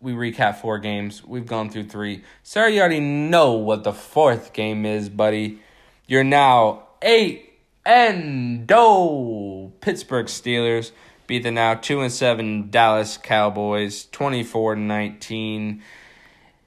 we 0.00 0.12
recap 0.12 0.56
four 0.56 0.78
games. 0.78 1.24
We've 1.24 1.46
gone 1.46 1.70
through 1.70 1.84
three. 1.84 2.22
Sorry, 2.42 2.74
you 2.74 2.80
already 2.80 3.00
know 3.00 3.52
what 3.52 3.84
the 3.84 3.92
fourth 3.92 4.52
game 4.52 4.86
is, 4.86 5.08
buddy. 5.08 5.60
You're 6.06 6.24
now 6.24 6.88
eight 7.02 7.52
and 7.84 8.66
do 8.66 9.72
Pittsburgh 9.80 10.26
Steelers 10.26 10.92
beat 11.26 11.42
the 11.42 11.50
now 11.50 11.74
2 11.74 12.00
and 12.02 12.12
7 12.12 12.70
Dallas 12.70 13.16
Cowboys 13.16 14.06
24-19. 14.06 15.80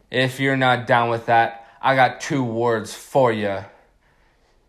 If 0.10 0.40
you're 0.40 0.58
not 0.58 0.88
down 0.88 1.10
with 1.10 1.28
that, 1.28 1.68
I 1.82 1.96
got 1.96 2.22
two 2.22 2.44
words 2.44 2.94
for 2.94 3.32
you. 3.32 3.60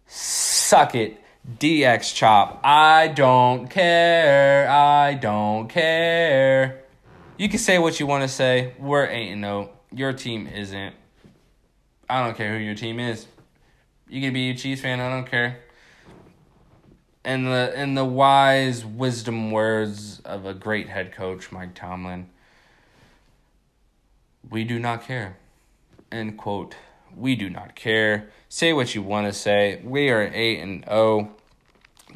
Suck 0.08 0.94
it. 0.94 1.22
DX 1.58 2.14
chop. 2.14 2.60
I 2.64 3.08
don't 3.08 3.68
care. 3.68 4.68
I 4.68 5.14
don't 5.14 5.68
care. 5.68 6.82
You 7.38 7.48
can 7.48 7.58
say 7.58 7.78
what 7.78 8.00
you 8.00 8.06
want 8.06 8.22
to 8.24 8.28
say. 8.28 8.74
We're 8.78 9.06
8 9.06 9.30
and 9.30 9.44
0. 9.44 9.70
Your 9.94 10.12
team 10.12 10.48
isn't. 10.48 10.94
I 12.10 12.24
don't 12.24 12.36
care 12.36 12.58
who 12.58 12.64
your 12.64 12.74
team 12.74 12.98
is. 12.98 13.26
You 14.08 14.20
can 14.20 14.32
be 14.32 14.50
a 14.50 14.54
Chiefs 14.54 14.82
fan, 14.82 15.00
I 15.00 15.08
don't 15.08 15.30
care 15.30 15.60
in 17.28 17.44
the 17.44 17.80
in 17.80 17.94
the 17.94 18.04
wise 18.04 18.84
wisdom 18.86 19.50
words 19.50 20.20
of 20.20 20.46
a 20.46 20.54
great 20.54 20.88
head 20.88 21.12
coach, 21.12 21.52
Mike 21.52 21.74
Tomlin, 21.74 22.30
we 24.48 24.64
do 24.64 24.78
not 24.78 25.04
care. 25.04 25.36
End 26.10 26.38
quote. 26.38 26.74
We 27.18 27.34
do 27.34 27.50
not 27.50 27.74
care. 27.74 28.30
Say 28.48 28.72
what 28.72 28.94
you 28.94 29.02
want 29.02 29.26
to 29.26 29.32
say. 29.32 29.80
We 29.84 30.08
are 30.10 30.30
8 30.32 30.60
and 30.60 30.84
0. 30.84 31.30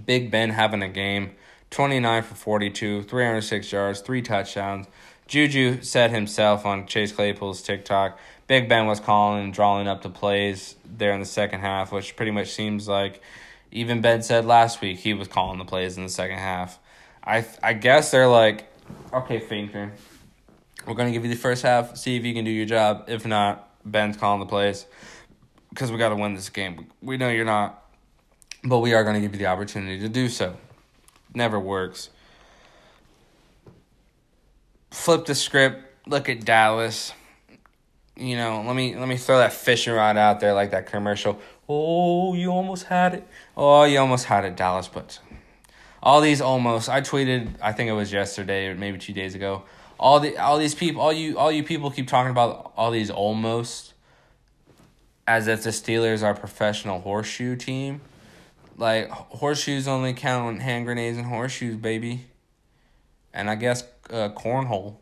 Big 0.06 0.30
Ben 0.30 0.50
having 0.50 0.82
a 0.82 0.88
game. 0.88 1.32
29 1.70 2.22
for 2.22 2.34
42, 2.34 3.02
306 3.02 3.72
yards, 3.72 4.00
3 4.00 4.22
touchdowns. 4.22 4.86
Juju 5.26 5.82
said 5.82 6.10
himself 6.10 6.66
on 6.66 6.86
Chase 6.86 7.12
Claypool's 7.12 7.62
TikTok, 7.62 8.18
Big 8.46 8.68
Ben 8.68 8.86
was 8.86 9.00
calling 9.00 9.44
and 9.44 9.54
drawing 9.54 9.88
up 9.88 10.02
the 10.02 10.10
plays 10.10 10.76
there 10.84 11.12
in 11.12 11.20
the 11.20 11.26
second 11.26 11.60
half, 11.60 11.90
which 11.90 12.16
pretty 12.16 12.32
much 12.32 12.50
seems 12.50 12.86
like 12.86 13.22
even 13.70 14.02
Ben 14.02 14.22
said 14.22 14.44
last 14.44 14.82
week 14.82 14.98
he 14.98 15.14
was 15.14 15.28
calling 15.28 15.58
the 15.58 15.64
plays 15.64 15.96
in 15.96 16.02
the 16.02 16.10
second 16.10 16.38
half. 16.38 16.78
I 17.24 17.46
I 17.62 17.72
guess 17.72 18.10
they're 18.10 18.28
like, 18.28 18.70
okay, 19.10 19.40
Fichtner, 19.40 19.92
we're 20.86 20.94
gonna 20.94 21.12
give 21.12 21.24
you 21.24 21.30
the 21.30 21.36
first 21.36 21.62
half, 21.62 21.96
see 21.96 22.16
if 22.16 22.24
you 22.26 22.34
can 22.34 22.44
do 22.44 22.50
your 22.50 22.66
job. 22.66 23.04
If 23.06 23.24
not, 23.24 23.70
Ben's 23.84 24.16
calling 24.16 24.40
the 24.40 24.46
plays 24.46 24.86
because 25.70 25.90
we 25.90 25.98
got 25.98 26.10
to 26.10 26.16
win 26.16 26.34
this 26.34 26.48
game. 26.48 26.86
We 27.00 27.16
know 27.16 27.28
you're 27.28 27.44
not, 27.44 27.84
but 28.62 28.78
we 28.78 28.94
are 28.94 29.04
gonna 29.04 29.20
give 29.20 29.32
you 29.32 29.38
the 29.38 29.46
opportunity 29.46 29.98
to 30.00 30.08
do 30.08 30.28
so. 30.28 30.56
Never 31.34 31.58
works. 31.58 32.10
Flip 34.90 35.24
the 35.24 35.34
script. 35.34 35.82
Look 36.06 36.28
at 36.28 36.44
Dallas. 36.44 37.12
You 38.16 38.36
know, 38.36 38.62
let 38.66 38.76
me 38.76 38.94
let 38.94 39.08
me 39.08 39.16
throw 39.16 39.38
that 39.38 39.52
fishing 39.52 39.94
rod 39.94 40.16
out 40.16 40.40
there 40.40 40.52
like 40.52 40.72
that 40.72 40.86
commercial. 40.86 41.40
Oh, 41.68 42.34
you 42.34 42.50
almost 42.50 42.84
had 42.84 43.14
it. 43.14 43.28
Oh, 43.56 43.84
you 43.84 43.98
almost 43.98 44.26
had 44.26 44.44
it, 44.44 44.54
Dallas. 44.54 44.88
But 44.88 45.18
all 46.02 46.20
these 46.20 46.42
almost. 46.42 46.90
I 46.90 47.00
tweeted. 47.00 47.54
I 47.62 47.72
think 47.72 47.88
it 47.88 47.94
was 47.94 48.12
yesterday 48.12 48.66
or 48.66 48.74
maybe 48.74 48.98
two 48.98 49.14
days 49.14 49.34
ago. 49.34 49.62
All 50.02 50.18
the 50.18 50.36
all 50.36 50.58
these 50.58 50.74
people, 50.74 51.00
all 51.00 51.12
you 51.12 51.38
all 51.38 51.52
you 51.52 51.62
people 51.62 51.88
keep 51.88 52.08
talking 52.08 52.32
about 52.32 52.72
all 52.76 52.90
these 52.90 53.08
almost, 53.08 53.94
as 55.28 55.46
if 55.46 55.62
the 55.62 55.70
Steelers 55.70 56.24
are 56.24 56.34
professional 56.34 57.00
horseshoe 57.00 57.54
team. 57.54 58.00
Like 58.76 59.08
horseshoes 59.10 59.86
only 59.86 60.12
count 60.12 60.60
hand 60.60 60.86
grenades 60.86 61.18
and 61.18 61.26
horseshoes, 61.28 61.76
baby. 61.76 62.26
And 63.32 63.48
I 63.48 63.54
guess 63.54 63.84
uh, 64.10 64.30
cornhole, 64.30 64.96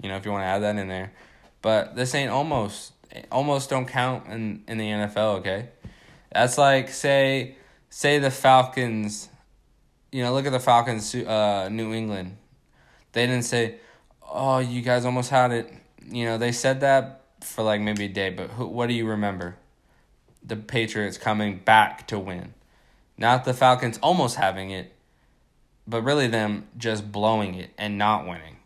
you 0.00 0.08
know, 0.08 0.16
if 0.16 0.24
you 0.24 0.30
want 0.30 0.42
to 0.42 0.46
add 0.46 0.60
that 0.60 0.76
in 0.76 0.86
there. 0.86 1.12
But 1.60 1.96
this 1.96 2.14
ain't 2.14 2.30
almost. 2.30 2.92
Almost 3.32 3.68
don't 3.68 3.88
count 3.88 4.28
in 4.28 4.62
in 4.68 4.78
the 4.78 4.88
NFL. 4.88 5.38
Okay. 5.40 5.70
That's 6.32 6.56
like 6.56 6.90
say 6.90 7.56
say 7.90 8.20
the 8.20 8.30
Falcons, 8.30 9.28
you 10.12 10.22
know, 10.22 10.32
look 10.32 10.46
at 10.46 10.52
the 10.52 10.60
Falcons 10.60 11.12
uh 11.16 11.68
New 11.68 11.92
England. 11.92 12.36
They 13.10 13.26
didn't 13.26 13.44
say, 13.44 13.80
"Oh, 14.28 14.58
you 14.58 14.82
guys 14.82 15.04
almost 15.04 15.30
had 15.30 15.52
it." 15.52 15.72
You 16.08 16.24
know, 16.24 16.38
they 16.38 16.52
said 16.52 16.80
that 16.80 17.22
for 17.40 17.62
like 17.62 17.80
maybe 17.80 18.04
a 18.06 18.08
day, 18.08 18.30
but 18.30 18.50
who, 18.50 18.66
what 18.66 18.88
do 18.88 18.94
you 18.94 19.06
remember? 19.06 19.56
The 20.42 20.56
Patriots 20.56 21.18
coming 21.18 21.58
back 21.58 22.06
to 22.08 22.18
win. 22.18 22.54
Not 23.18 23.44
the 23.44 23.54
Falcons 23.54 23.98
almost 24.02 24.36
having 24.36 24.70
it, 24.70 24.92
but 25.86 26.02
really 26.02 26.26
them 26.26 26.66
just 26.76 27.10
blowing 27.10 27.54
it 27.54 27.70
and 27.78 27.96
not 27.98 28.26
winning. 28.26 28.56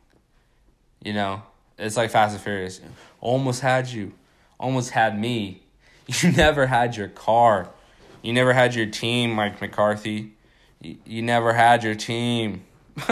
You 1.02 1.14
know, 1.14 1.42
it's 1.78 1.96
like 1.96 2.10
Fast 2.10 2.34
and 2.34 2.42
Furious. 2.42 2.80
Almost 3.20 3.60
had 3.60 3.88
you. 3.88 4.12
Almost 4.58 4.90
had 4.90 5.18
me. 5.18 5.62
You 6.22 6.32
never 6.32 6.66
had 6.66 6.96
your 6.96 7.06
car. 7.06 7.70
You 8.20 8.32
never 8.32 8.52
had 8.52 8.74
your 8.74 8.86
team, 8.86 9.32
Mike 9.32 9.60
McCarthy. 9.60 10.32
You, 10.82 10.96
you 11.06 11.22
never 11.22 11.52
had 11.52 11.84
your 11.84 11.94
team. 11.94 12.64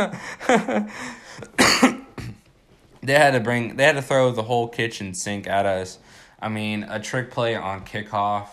they 3.08 3.14
had 3.14 3.32
to 3.32 3.40
bring 3.40 3.76
they 3.76 3.84
had 3.84 3.96
to 3.96 4.02
throw 4.02 4.30
the 4.30 4.42
whole 4.42 4.68
kitchen 4.68 5.14
sink 5.14 5.46
at 5.46 5.64
us. 5.64 5.98
I 6.40 6.48
mean, 6.48 6.84
a 6.84 7.00
trick 7.00 7.30
play 7.30 7.54
on 7.54 7.84
kickoff. 7.84 8.48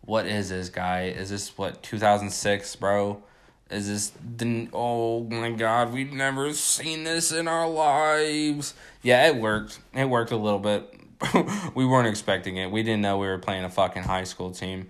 What 0.00 0.26
is 0.26 0.48
this 0.48 0.70
guy? 0.70 1.04
Is 1.04 1.28
this 1.28 1.56
what 1.58 1.82
2006, 1.82 2.76
bro? 2.76 3.22
Is 3.70 3.86
this 3.86 4.12
the 4.36 4.68
oh 4.72 5.24
my 5.24 5.50
god, 5.50 5.92
we've 5.92 6.12
never 6.12 6.54
seen 6.54 7.04
this 7.04 7.32
in 7.32 7.46
our 7.46 7.68
lives. 7.68 8.72
Yeah, 9.02 9.28
it 9.28 9.36
worked. 9.36 9.78
It 9.92 10.08
worked 10.08 10.32
a 10.32 10.38
little 10.38 10.58
bit. 10.58 10.94
we 11.74 11.84
weren't 11.84 12.08
expecting 12.08 12.56
it. 12.56 12.70
We 12.70 12.82
didn't 12.82 13.02
know 13.02 13.18
we 13.18 13.26
were 13.26 13.38
playing 13.38 13.64
a 13.64 13.70
fucking 13.70 14.04
high 14.04 14.24
school 14.24 14.52
team. 14.52 14.88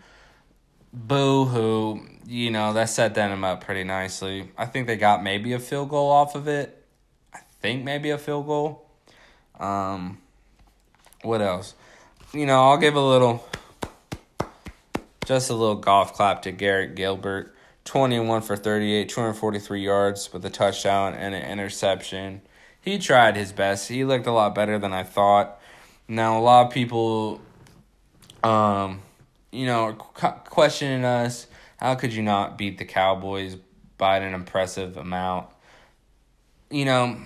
Boo 0.93 1.47
hoo. 1.47 2.07
You 2.25 2.53
know, 2.53 2.73
that 2.75 2.89
set 2.89 3.17
them 3.17 3.43
up 3.43 3.65
pretty 3.65 3.83
nicely. 3.83 4.53
I 4.57 4.67
think 4.67 4.87
they 4.87 4.97
got 4.97 5.25
maybe 5.25 5.55
a 5.55 5.59
field 5.59 5.89
goal 5.89 6.09
off 6.09 6.37
of 6.37 6.47
it. 6.47 6.85
I 7.35 7.41
think 7.61 7.83
maybe 7.83 8.11
a 8.11 8.19
field 8.19 8.47
goal. 8.47 8.88
Um, 9.59 10.19
what 11.23 11.41
else? 11.43 11.75
You 12.33 12.47
know, 12.47 12.61
I'll 12.63 12.79
give 12.79 12.95
a 12.95 13.01
little 13.01 13.47
Just 15.25 15.51
a 15.51 15.55
little 15.55 15.77
golf 15.77 16.15
clap 16.15 16.43
to 16.43 16.53
Garrett 16.53 16.95
Gilbert. 16.95 17.55
21 17.85 18.43
for 18.43 18.55
38, 18.55 19.09
243 19.09 19.83
yards 19.83 20.31
with 20.31 20.45
a 20.45 20.51
touchdown 20.51 21.15
and 21.15 21.35
an 21.35 21.51
interception. 21.51 22.43
He 22.83 22.99
tried 22.99 23.35
his 23.35 23.51
best. 23.51 23.89
He 23.89 24.05
looked 24.05 24.27
a 24.27 24.33
lot 24.33 24.55
better 24.55 24.79
than 24.79 24.93
I 24.93 25.05
thought. 25.05 25.59
Now, 26.07 26.39
a 26.39 26.43
lot 26.43 26.67
of 26.67 26.73
people, 26.73 27.41
um, 28.43 29.01
you 29.51 29.65
know, 29.65 29.95
questioning 29.95 31.05
us. 31.05 31.47
How 31.79 31.95
could 31.95 32.13
you 32.13 32.23
not 32.23 32.59
beat 32.59 32.77
the 32.77 32.85
Cowboys 32.85 33.57
by 33.97 34.19
an 34.19 34.35
impressive 34.35 34.97
amount? 34.99 35.47
You 36.71 36.85
know, 36.85 37.17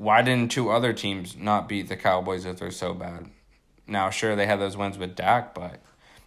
why 0.00 0.22
didn't 0.22 0.50
two 0.50 0.70
other 0.70 0.92
teams 0.92 1.36
not 1.36 1.68
beat 1.68 1.88
the 1.88 1.96
Cowboys 1.96 2.44
if 2.44 2.58
they're 2.58 2.70
so 2.70 2.94
bad? 2.94 3.30
Now, 3.86 4.10
sure, 4.10 4.36
they 4.36 4.46
had 4.46 4.60
those 4.60 4.76
wins 4.76 4.98
with 4.98 5.16
Dak, 5.16 5.54
but 5.54 5.80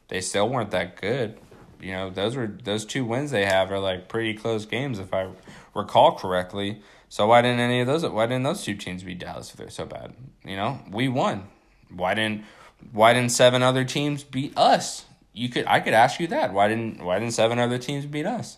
they 0.10 0.22
still 0.22 0.50
weren't 0.50 0.72
that 0.72 1.00
good 1.00 1.40
you 1.84 1.92
know 1.92 2.10
those 2.10 2.36
were 2.36 2.48
those 2.48 2.86
two 2.86 3.04
wins 3.04 3.32
they 3.32 3.46
have 3.46 3.72
are 3.72 3.80
like 3.80 4.08
pretty 4.08 4.34
close 4.34 4.66
games 4.66 5.00
if 5.00 5.14
I 5.14 5.30
recall 5.76 6.14
correctly. 6.14 6.82
So 7.10 7.28
why 7.28 7.42
didn't 7.42 7.60
any 7.60 7.82
of 7.82 7.88
those 7.88 8.06
why 8.06 8.26
didn't 8.26 8.44
those 8.44 8.64
two 8.64 8.76
teams 8.76 9.04
beat 9.04 9.20
Dallas 9.20 9.52
if 9.52 9.58
they're 9.58 9.70
so 9.70 9.86
bad? 9.86 10.14
You 10.46 10.56
know, 10.56 10.80
we 10.90 11.10
won. 11.10 11.48
Why 11.94 12.14
didn't 12.14 12.46
why 12.92 13.14
didn't 13.14 13.32
seven 13.32 13.62
other 13.62 13.84
teams 13.84 14.24
beat 14.24 14.58
us? 14.58 15.06
You 15.34 15.50
could 15.50 15.66
I 15.68 15.82
could 15.82 15.94
ask 15.94 16.20
you 16.20 16.28
that. 16.28 16.54
Why 16.54 16.70
didn't 16.70 17.04
why 17.04 17.20
didn't 17.20 17.34
seven 17.34 17.60
other 17.60 17.78
teams 17.78 18.06
beat 18.06 18.26
us? 18.26 18.58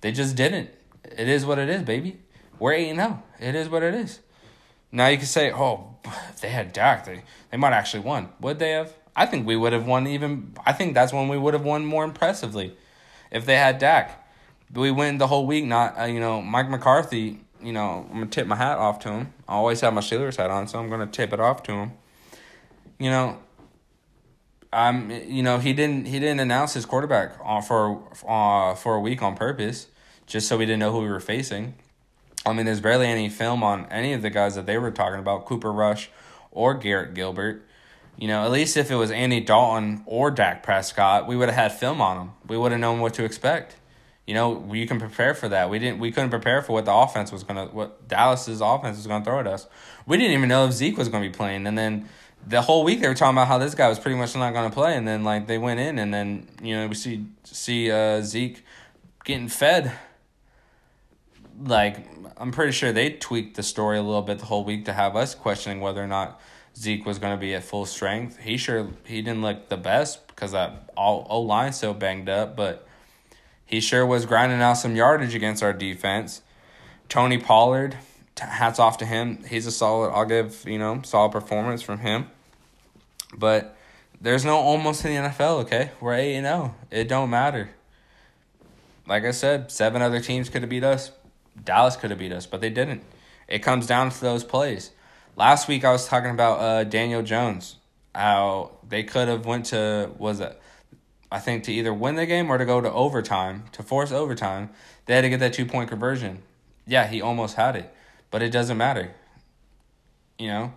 They 0.00 0.10
just 0.10 0.34
didn't. 0.34 0.70
It 1.04 1.28
is 1.28 1.46
what 1.46 1.58
it 1.58 1.68
is, 1.68 1.82
baby. 1.82 2.18
We're 2.58 2.72
eight 2.72 2.90
and 2.90 2.98
zero. 2.98 3.22
It 3.38 3.54
is 3.54 3.68
what 3.68 3.84
it 3.84 3.94
is. 3.94 4.20
Now 4.96 5.08
you 5.08 5.18
can 5.18 5.26
say, 5.26 5.52
oh, 5.52 5.94
if 6.30 6.40
they 6.40 6.48
had 6.48 6.72
Dak. 6.72 7.04
They 7.04 7.22
they 7.50 7.58
might 7.58 7.74
actually 7.74 8.00
won. 8.00 8.30
Would 8.40 8.58
they 8.58 8.70
have? 8.70 8.94
I 9.14 9.26
think 9.26 9.46
we 9.46 9.54
would 9.54 9.74
have 9.74 9.86
won 9.86 10.06
even. 10.06 10.54
I 10.64 10.72
think 10.72 10.94
that's 10.94 11.12
when 11.12 11.28
we 11.28 11.36
would 11.36 11.52
have 11.52 11.64
won 11.64 11.84
more 11.84 12.02
impressively, 12.02 12.74
if 13.30 13.44
they 13.44 13.56
had 13.56 13.78
Dak. 13.78 14.26
We 14.72 14.90
win 14.90 15.18
the 15.18 15.26
whole 15.26 15.46
week. 15.46 15.66
Not 15.66 16.00
uh, 16.00 16.04
you 16.04 16.18
know 16.18 16.40
Mike 16.40 16.70
McCarthy. 16.70 17.40
You 17.62 17.74
know 17.74 18.06
I'm 18.08 18.14
gonna 18.20 18.26
tip 18.26 18.46
my 18.46 18.56
hat 18.56 18.78
off 18.78 18.98
to 19.00 19.10
him. 19.10 19.34
I 19.46 19.52
always 19.52 19.82
have 19.82 19.92
my 19.92 20.00
Steelers 20.00 20.36
hat 20.36 20.50
on, 20.50 20.66
so 20.66 20.78
I'm 20.78 20.88
gonna 20.88 21.06
tip 21.06 21.30
it 21.34 21.40
off 21.40 21.62
to 21.64 21.72
him. 21.72 21.92
You 22.98 23.10
know. 23.10 23.38
I'm 24.72 25.10
you 25.10 25.42
know 25.42 25.58
he 25.58 25.72
didn't 25.72 26.06
he 26.06 26.18
didn't 26.18 26.40
announce 26.40 26.74
his 26.74 26.84
quarterback 26.84 27.38
for 27.64 28.02
uh, 28.28 28.74
for 28.74 28.96
a 28.96 29.00
week 29.00 29.22
on 29.22 29.36
purpose 29.36 29.86
just 30.26 30.48
so 30.48 30.58
we 30.58 30.66
didn't 30.66 30.80
know 30.80 30.92
who 30.92 31.00
we 31.00 31.08
were 31.08 31.20
facing. 31.20 31.74
I 32.46 32.52
mean, 32.52 32.64
there's 32.64 32.80
barely 32.80 33.06
any 33.08 33.28
film 33.28 33.64
on 33.64 33.86
any 33.86 34.12
of 34.12 34.22
the 34.22 34.30
guys 34.30 34.54
that 34.54 34.66
they 34.66 34.78
were 34.78 34.92
talking 34.92 35.18
about, 35.18 35.46
Cooper 35.46 35.72
Rush 35.72 36.10
or 36.52 36.74
Garrett 36.74 37.12
Gilbert. 37.14 37.66
You 38.16 38.28
know, 38.28 38.44
at 38.44 38.50
least 38.50 38.76
if 38.76 38.90
it 38.90 38.94
was 38.94 39.10
Andy 39.10 39.40
Dalton 39.40 40.02
or 40.06 40.30
Dak 40.30 40.62
Prescott, 40.62 41.26
we 41.26 41.36
would 41.36 41.48
have 41.48 41.56
had 41.56 41.78
film 41.78 42.00
on 42.00 42.16
them. 42.16 42.32
We 42.46 42.56
would 42.56 42.72
have 42.72 42.80
known 42.80 43.00
what 43.00 43.14
to 43.14 43.24
expect. 43.24 43.76
You 44.26 44.34
know, 44.34 44.72
you 44.72 44.86
can 44.86 44.98
prepare 44.98 45.34
for 45.34 45.48
that. 45.50 45.68
We 45.70 45.78
didn't. 45.78 45.98
We 45.98 46.10
couldn't 46.10 46.30
prepare 46.30 46.62
for 46.62 46.72
what 46.72 46.84
the 46.84 46.94
offense 46.94 47.30
was 47.30 47.44
gonna, 47.44 47.66
what 47.66 48.08
Dallas's 48.08 48.60
offense 48.60 48.96
was 48.96 49.06
gonna 49.06 49.24
throw 49.24 49.40
at 49.40 49.46
us. 49.46 49.66
We 50.06 50.16
didn't 50.16 50.32
even 50.32 50.48
know 50.48 50.66
if 50.66 50.72
Zeke 50.72 50.96
was 50.96 51.08
gonna 51.08 51.26
be 51.26 51.32
playing. 51.32 51.66
And 51.66 51.76
then 51.76 52.08
the 52.46 52.62
whole 52.62 52.84
week 52.84 53.00
they 53.00 53.08
were 53.08 53.14
talking 53.14 53.36
about 53.36 53.48
how 53.48 53.58
this 53.58 53.74
guy 53.74 53.88
was 53.88 53.98
pretty 53.98 54.16
much 54.16 54.34
not 54.34 54.52
gonna 54.52 54.70
play. 54.70 54.96
And 54.96 55.06
then 55.06 55.22
like 55.22 55.46
they 55.46 55.58
went 55.58 55.78
in, 55.78 55.98
and 55.98 56.12
then 56.12 56.48
you 56.62 56.74
know 56.74 56.86
we 56.86 56.94
see 56.94 57.26
see 57.44 57.90
uh, 57.90 58.22
Zeke 58.22 58.64
getting 59.24 59.48
fed. 59.48 59.92
Like 61.58 62.06
I'm 62.36 62.52
pretty 62.52 62.72
sure 62.72 62.92
they 62.92 63.10
tweaked 63.10 63.56
the 63.56 63.62
story 63.62 63.98
a 63.98 64.02
little 64.02 64.22
bit 64.22 64.38
the 64.38 64.46
whole 64.46 64.64
week 64.64 64.84
to 64.86 64.92
have 64.92 65.16
us 65.16 65.34
questioning 65.34 65.80
whether 65.80 66.02
or 66.02 66.06
not 66.06 66.40
Zeke 66.76 67.06
was 67.06 67.18
going 67.18 67.32
to 67.32 67.40
be 67.40 67.54
at 67.54 67.64
full 67.64 67.86
strength. 67.86 68.38
He 68.38 68.56
sure 68.56 68.88
he 69.04 69.22
didn't 69.22 69.42
look 69.42 69.68
the 69.68 69.76
best 69.76 70.26
because 70.26 70.52
that 70.52 70.90
all 70.96 71.26
O 71.30 71.40
line 71.40 71.72
so 71.72 71.94
banged 71.94 72.28
up, 72.28 72.56
but 72.56 72.86
he 73.64 73.80
sure 73.80 74.04
was 74.04 74.26
grinding 74.26 74.60
out 74.60 74.74
some 74.74 74.94
yardage 74.94 75.34
against 75.34 75.62
our 75.62 75.72
defense. 75.72 76.42
Tony 77.08 77.38
Pollard, 77.38 77.96
hats 78.38 78.78
off 78.78 78.98
to 78.98 79.06
him. 79.06 79.42
He's 79.48 79.66
a 79.66 79.72
solid. 79.72 80.10
I'll 80.10 80.26
give 80.26 80.64
you 80.66 80.78
know 80.78 81.00
solid 81.04 81.32
performance 81.32 81.82
from 81.82 82.00
him. 82.00 82.30
But 83.36 83.76
there's 84.20 84.44
no 84.44 84.56
almost 84.56 85.04
in 85.04 85.14
the 85.14 85.28
NFL. 85.30 85.62
Okay, 85.62 85.90
we're 86.00 86.14
eight 86.14 86.36
and 86.36 86.46
zero. 86.46 86.74
Oh. 86.74 86.86
It 86.90 87.08
don't 87.08 87.30
matter. 87.30 87.70
Like 89.06 89.24
I 89.24 89.30
said, 89.30 89.70
seven 89.70 90.02
other 90.02 90.20
teams 90.20 90.48
could 90.48 90.62
have 90.62 90.70
beat 90.70 90.84
us. 90.84 91.12
Dallas 91.64 91.96
could 91.96 92.10
have 92.10 92.18
beat 92.18 92.32
us, 92.32 92.46
but 92.46 92.60
they 92.60 92.70
didn't. 92.70 93.02
It 93.48 93.60
comes 93.60 93.86
down 93.86 94.10
to 94.10 94.20
those 94.20 94.44
plays. 94.44 94.90
Last 95.36 95.68
week 95.68 95.84
I 95.84 95.92
was 95.92 96.06
talking 96.06 96.30
about 96.30 96.60
uh, 96.60 96.84
Daniel 96.84 97.22
Jones. 97.22 97.76
How 98.14 98.72
they 98.88 99.02
could 99.02 99.28
have 99.28 99.44
went 99.44 99.66
to 99.66 100.10
was 100.18 100.40
it 100.40 100.60
I 101.30 101.38
think 101.38 101.64
to 101.64 101.72
either 101.72 101.92
win 101.92 102.14
the 102.14 102.26
game 102.26 102.50
or 102.50 102.58
to 102.58 102.64
go 102.64 102.80
to 102.80 102.90
overtime, 102.90 103.64
to 103.72 103.82
force 103.82 104.12
overtime, 104.12 104.70
they 105.06 105.14
had 105.14 105.22
to 105.22 105.28
get 105.28 105.40
that 105.40 105.52
two 105.52 105.66
point 105.66 105.90
conversion. 105.90 106.42
Yeah, 106.86 107.06
he 107.06 107.20
almost 107.20 107.56
had 107.56 107.76
it, 107.76 107.92
but 108.30 108.42
it 108.42 108.50
doesn't 108.50 108.76
matter. 108.76 109.14
You 110.38 110.48
know, 110.48 110.72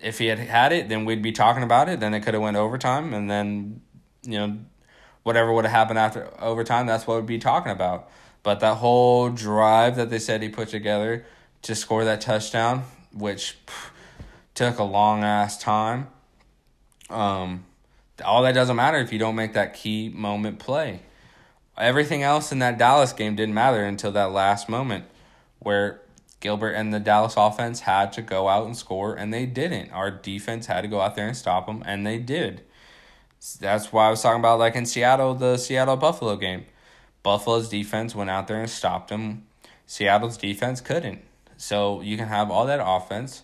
if 0.00 0.18
he 0.18 0.26
had 0.26 0.38
had 0.38 0.72
it, 0.72 0.88
then 0.88 1.04
we'd 1.04 1.22
be 1.22 1.32
talking 1.32 1.62
about 1.62 1.88
it. 1.88 2.00
Then 2.00 2.12
it 2.12 2.20
could 2.20 2.34
have 2.34 2.42
went 2.42 2.56
overtime, 2.56 3.14
and 3.14 3.30
then 3.30 3.80
you 4.24 4.38
know, 4.38 4.58
whatever 5.22 5.52
would 5.52 5.64
have 5.64 5.72
happened 5.72 5.98
after 5.98 6.30
overtime, 6.40 6.86
that's 6.86 7.06
what 7.06 7.16
we'd 7.16 7.26
be 7.26 7.38
talking 7.38 7.72
about. 7.72 8.10
But 8.46 8.60
that 8.60 8.76
whole 8.76 9.28
drive 9.28 9.96
that 9.96 10.08
they 10.08 10.20
said 10.20 10.40
he 10.40 10.48
put 10.48 10.68
together 10.68 11.26
to 11.62 11.74
score 11.74 12.04
that 12.04 12.20
touchdown, 12.20 12.84
which 13.12 13.58
took 14.54 14.78
a 14.78 14.84
long 14.84 15.24
ass 15.24 15.58
time. 15.58 16.06
Um, 17.10 17.64
all 18.24 18.44
that 18.44 18.52
doesn't 18.52 18.76
matter 18.76 18.98
if 18.98 19.12
you 19.12 19.18
don't 19.18 19.34
make 19.34 19.54
that 19.54 19.74
key 19.74 20.10
moment 20.10 20.60
play. 20.60 21.00
Everything 21.76 22.22
else 22.22 22.52
in 22.52 22.60
that 22.60 22.78
Dallas 22.78 23.12
game 23.12 23.34
didn't 23.34 23.54
matter 23.54 23.82
until 23.82 24.12
that 24.12 24.30
last 24.30 24.68
moment 24.68 25.06
where 25.58 26.02
Gilbert 26.38 26.74
and 26.74 26.94
the 26.94 27.00
Dallas 27.00 27.34
offense 27.36 27.80
had 27.80 28.12
to 28.12 28.22
go 28.22 28.46
out 28.46 28.64
and 28.64 28.76
score, 28.76 29.16
and 29.16 29.34
they 29.34 29.46
didn't. 29.46 29.90
Our 29.90 30.12
defense 30.12 30.66
had 30.66 30.82
to 30.82 30.88
go 30.88 31.00
out 31.00 31.16
there 31.16 31.26
and 31.26 31.36
stop 31.36 31.66
them, 31.66 31.82
and 31.84 32.06
they 32.06 32.20
did. 32.20 32.60
That's 33.58 33.92
why 33.92 34.06
I 34.06 34.10
was 34.10 34.22
talking 34.22 34.38
about, 34.38 34.60
like 34.60 34.76
in 34.76 34.86
Seattle, 34.86 35.34
the 35.34 35.56
Seattle 35.56 35.96
Buffalo 35.96 36.36
game. 36.36 36.66
Buffalo's 37.26 37.68
defense 37.68 38.14
went 38.14 38.30
out 38.30 38.46
there 38.46 38.60
and 38.60 38.70
stopped 38.70 39.08
them. 39.08 39.48
Seattle's 39.84 40.36
defense 40.36 40.80
couldn't. 40.80 41.22
So 41.56 42.00
you 42.00 42.16
can 42.16 42.28
have 42.28 42.52
all 42.52 42.66
that 42.66 42.78
offense, 42.80 43.42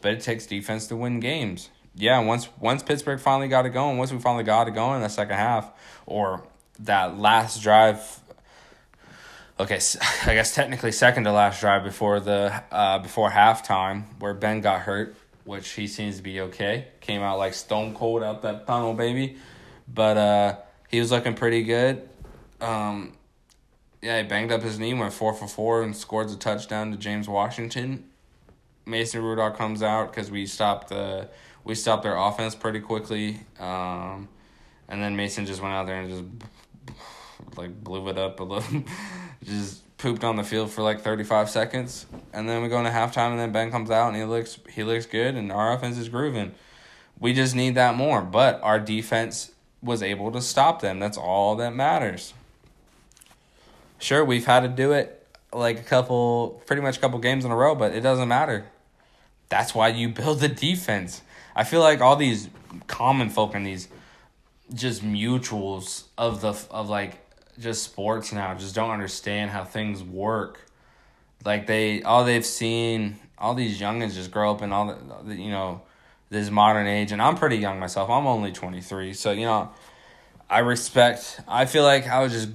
but 0.00 0.14
it 0.14 0.22
takes 0.22 0.44
defense 0.44 0.88
to 0.88 0.96
win 0.96 1.20
games. 1.20 1.70
Yeah, 1.94 2.18
once 2.18 2.48
once 2.58 2.82
Pittsburgh 2.82 3.20
finally 3.20 3.46
got 3.46 3.64
it 3.64 3.70
going, 3.70 3.96
once 3.96 4.10
we 4.12 4.18
finally 4.18 4.42
got 4.42 4.66
it 4.66 4.72
going 4.72 4.96
in 4.96 5.02
the 5.02 5.08
second 5.08 5.36
half, 5.36 5.70
or 6.04 6.44
that 6.80 7.16
last 7.16 7.62
drive. 7.62 8.00
Okay, 9.60 9.78
I 10.26 10.34
guess 10.34 10.52
technically 10.52 10.90
second 10.90 11.22
to 11.22 11.30
last 11.30 11.60
drive 11.60 11.84
before 11.84 12.18
the 12.18 12.52
uh, 12.72 12.98
before 12.98 13.30
halftime, 13.30 14.02
where 14.18 14.34
Ben 14.34 14.62
got 14.62 14.80
hurt, 14.80 15.14
which 15.44 15.68
he 15.70 15.86
seems 15.86 16.16
to 16.16 16.24
be 16.24 16.40
okay. 16.40 16.88
Came 17.00 17.22
out 17.22 17.38
like 17.38 17.54
stone 17.54 17.94
cold 17.94 18.24
out 18.24 18.42
that 18.42 18.66
tunnel, 18.66 18.94
baby. 18.94 19.36
But 19.86 20.16
uh, 20.16 20.56
he 20.88 20.98
was 20.98 21.12
looking 21.12 21.34
pretty 21.34 21.62
good. 21.62 22.08
Um, 22.62 23.14
yeah, 24.00 24.22
he 24.22 24.26
banged 24.26 24.52
up 24.52 24.62
his 24.62 24.78
knee, 24.78 24.94
went 24.94 25.12
four 25.12 25.34
for 25.34 25.46
four, 25.46 25.82
and 25.82 25.94
scored 25.94 26.30
a 26.30 26.36
touchdown 26.36 26.90
to 26.92 26.96
James 26.96 27.28
Washington. 27.28 28.04
Mason 28.86 29.22
Rudolph 29.22 29.56
comes 29.56 29.82
out 29.82 30.12
because 30.12 30.30
we 30.30 30.46
stopped 30.46 30.88
the 30.88 31.28
we 31.64 31.76
stopped 31.76 32.02
their 32.02 32.16
offense 32.16 32.56
pretty 32.56 32.80
quickly, 32.80 33.40
um, 33.60 34.28
and 34.88 35.00
then 35.00 35.14
Mason 35.14 35.46
just 35.46 35.62
went 35.62 35.74
out 35.74 35.86
there 35.86 36.00
and 36.00 36.10
just 36.10 37.56
like 37.56 37.82
blew 37.84 38.08
it 38.08 38.18
up 38.18 38.40
a 38.40 38.44
little, 38.44 38.84
just 39.44 39.96
pooped 39.98 40.24
on 40.24 40.34
the 40.34 40.42
field 40.42 40.70
for 40.70 40.82
like 40.82 41.02
thirty 41.02 41.22
five 41.22 41.48
seconds, 41.48 42.06
and 42.32 42.48
then 42.48 42.62
we 42.62 42.68
go 42.68 42.78
into 42.78 42.90
halftime, 42.90 43.30
and 43.30 43.38
then 43.38 43.52
Ben 43.52 43.70
comes 43.70 43.90
out 43.90 44.08
and 44.08 44.16
he 44.16 44.24
looks 44.24 44.58
he 44.68 44.82
looks 44.82 45.06
good, 45.06 45.36
and 45.36 45.52
our 45.52 45.72
offense 45.72 45.96
is 45.96 46.08
grooving. 46.08 46.54
We 47.20 47.32
just 47.34 47.54
need 47.54 47.76
that 47.76 47.94
more, 47.94 48.20
but 48.20 48.60
our 48.64 48.80
defense 48.80 49.52
was 49.80 50.02
able 50.02 50.32
to 50.32 50.40
stop 50.40 50.80
them. 50.80 50.98
That's 50.98 51.16
all 51.16 51.54
that 51.56 51.72
matters 51.72 52.34
sure 54.02 54.24
we've 54.24 54.46
had 54.46 54.60
to 54.60 54.68
do 54.68 54.92
it 54.92 55.26
like 55.52 55.78
a 55.78 55.82
couple 55.82 56.62
pretty 56.66 56.82
much 56.82 56.96
a 56.96 57.00
couple 57.00 57.18
games 57.18 57.44
in 57.44 57.50
a 57.50 57.56
row 57.56 57.74
but 57.74 57.92
it 57.94 58.00
doesn't 58.00 58.28
matter. 58.28 58.66
That's 59.48 59.74
why 59.74 59.88
you 59.88 60.08
build 60.08 60.40
the 60.40 60.48
defense. 60.48 61.22
I 61.54 61.64
feel 61.64 61.80
like 61.80 62.00
all 62.00 62.16
these 62.16 62.48
common 62.86 63.28
folk 63.30 63.54
and 63.54 63.66
these 63.66 63.88
just 64.72 65.04
mutuals 65.04 66.04
of 66.16 66.40
the 66.40 66.54
of 66.70 66.88
like 66.88 67.18
just 67.58 67.82
sports 67.82 68.32
now 68.32 68.54
just 68.54 68.74
don't 68.74 68.90
understand 68.90 69.50
how 69.50 69.64
things 69.64 70.02
work. 70.02 70.66
Like 71.44 71.66
they 71.66 72.02
all 72.02 72.24
they've 72.24 72.46
seen 72.46 73.18
all 73.38 73.54
these 73.54 73.80
youngins 73.80 74.14
just 74.14 74.30
grow 74.30 74.52
up 74.52 74.62
in 74.62 74.72
all 74.72 74.96
the, 75.24 75.34
you 75.34 75.50
know 75.50 75.82
this 76.30 76.48
modern 76.48 76.86
age 76.86 77.12
and 77.12 77.20
i'm 77.20 77.36
pretty 77.36 77.56
young 77.56 77.78
myself. 77.78 78.08
I'm 78.08 78.26
only 78.26 78.52
23 78.52 79.12
so 79.12 79.32
you 79.32 79.44
know 79.44 79.70
i 80.48 80.60
respect 80.60 81.40
i 81.46 81.66
feel 81.66 81.82
like 81.82 82.06
i 82.06 82.22
was 82.22 82.32
just 82.32 82.48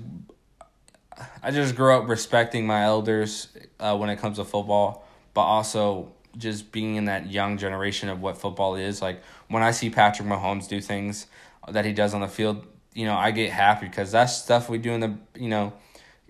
I 1.41 1.51
just 1.51 1.75
grew 1.75 1.93
up 1.93 2.07
respecting 2.07 2.65
my 2.67 2.83
elders 2.83 3.47
uh, 3.79 3.97
when 3.97 4.09
it 4.09 4.17
comes 4.19 4.37
to 4.37 4.45
football, 4.45 5.05
but 5.33 5.41
also 5.41 6.11
just 6.37 6.71
being 6.71 6.95
in 6.95 7.05
that 7.05 7.31
young 7.31 7.57
generation 7.57 8.09
of 8.09 8.21
what 8.21 8.37
football 8.37 8.75
is. 8.75 9.01
Like 9.01 9.21
when 9.47 9.63
I 9.63 9.71
see 9.71 9.89
Patrick 9.89 10.27
Mahomes 10.27 10.67
do 10.67 10.81
things 10.81 11.27
that 11.67 11.85
he 11.85 11.93
does 11.93 12.13
on 12.13 12.21
the 12.21 12.27
field, 12.27 12.65
you 12.93 13.05
know, 13.05 13.15
I 13.15 13.31
get 13.31 13.51
happy 13.51 13.87
because 13.87 14.11
that's 14.11 14.35
stuff 14.35 14.69
we 14.69 14.77
do 14.77 14.91
in 14.91 14.99
the, 14.99 15.17
you 15.35 15.49
know, 15.49 15.73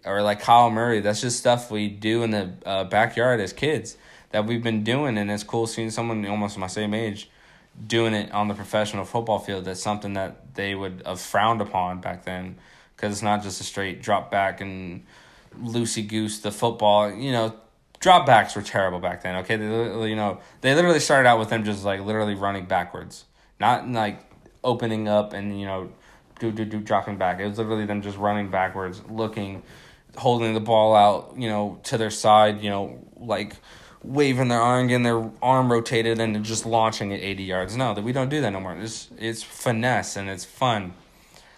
or 0.05 0.21
like 0.21 0.41
Kyler 0.41 0.71
Murray. 0.71 1.01
That's 1.01 1.21
just 1.21 1.37
stuff 1.37 1.69
we 1.71 1.89
do 1.89 2.23
in 2.23 2.31
the 2.31 2.53
uh, 2.65 2.83
backyard 2.85 3.39
as 3.39 3.53
kids 3.53 3.97
that 4.31 4.45
we've 4.45 4.63
been 4.63 4.83
doing, 4.83 5.17
and 5.17 5.31
it's 5.31 5.43
cool 5.43 5.67
seeing 5.67 5.89
someone 5.89 6.25
almost 6.25 6.57
my 6.57 6.67
same 6.67 6.93
age 6.93 7.29
doing 7.85 8.13
it 8.13 8.31
on 8.31 8.47
the 8.47 8.53
professional 8.53 9.05
football 9.05 9.39
field. 9.39 9.65
That's 9.65 9.81
something 9.81 10.13
that 10.13 10.55
they 10.55 10.75
would 10.75 11.03
have 11.05 11.21
frowned 11.21 11.61
upon 11.61 12.01
back 12.01 12.25
then 12.25 12.57
because 12.97 13.13
it's 13.13 13.21
not 13.21 13.43
just 13.43 13.61
a 13.61 13.63
straight 13.63 14.01
drop 14.01 14.29
back 14.31 14.59
and 14.59 15.05
loosey 15.61 16.05
goose 16.05 16.39
the 16.39 16.51
football. 16.51 17.13
You 17.13 17.31
know, 17.31 17.55
drop 17.99 18.25
backs 18.25 18.55
were 18.55 18.61
terrible 18.61 18.99
back 18.99 19.21
then. 19.21 19.37
Okay, 19.37 19.55
they 19.55 20.09
you 20.09 20.15
know 20.15 20.39
they 20.61 20.73
literally 20.75 20.99
started 20.99 21.29
out 21.29 21.39
with 21.39 21.49
them 21.49 21.63
just 21.63 21.85
like 21.85 22.01
literally 22.01 22.35
running 22.35 22.65
backwards, 22.65 23.25
not 23.59 23.87
like 23.87 24.19
opening 24.63 25.07
up 25.07 25.33
and 25.33 25.59
you 25.59 25.65
know 25.65 25.89
do 26.39 26.51
do 26.51 26.65
do 26.65 26.79
dropping 26.79 27.17
back. 27.17 27.39
It 27.39 27.47
was 27.47 27.57
literally 27.57 27.85
them 27.85 28.01
just 28.01 28.17
running 28.17 28.49
backwards, 28.49 29.01
looking, 29.09 29.63
holding 30.17 30.53
the 30.53 30.59
ball 30.59 30.95
out, 30.95 31.33
you 31.37 31.49
know, 31.49 31.79
to 31.83 31.97
their 31.97 32.11
side, 32.11 32.61
you 32.61 32.69
know, 32.69 33.05
like 33.15 33.55
waving 34.03 34.47
their 34.47 34.61
arm, 34.61 34.87
getting 34.87 35.03
their 35.03 35.29
arm 35.41 35.71
rotated, 35.71 36.19
and 36.19 36.43
just 36.43 36.65
launching 36.65 37.11
it 37.11 37.21
eighty 37.21 37.43
yards. 37.43 37.75
No, 37.75 37.93
that 37.93 38.03
we 38.03 38.11
don't 38.11 38.29
do 38.29 38.41
that 38.41 38.51
no 38.51 38.59
more. 38.59 38.75
It's 38.75 39.09
it's 39.17 39.43
finesse 39.43 40.15
and 40.15 40.29
it's 40.29 40.45
fun. 40.45 40.93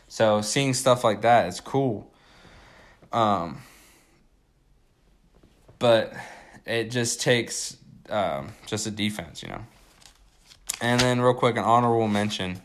So 0.10 0.41
seeing 0.41 0.74
stuff 0.74 1.04
like 1.04 1.22
that 1.22 1.48
is 1.48 1.62
cool. 1.62 2.12
Um, 3.13 3.62
but 5.78 6.13
it 6.65 6.91
just 6.91 7.22
takes 7.22 7.78
um, 8.10 8.50
just 8.65 8.86
a 8.88 8.91
defense, 8.91 9.41
you 9.41 9.50
know. 9.50 9.62
And 10.82 11.00
then 11.00 11.22
real 11.22 11.34
quick, 11.34 11.58
an 11.58 11.63
honorable 11.63 12.08
mention 12.08 12.62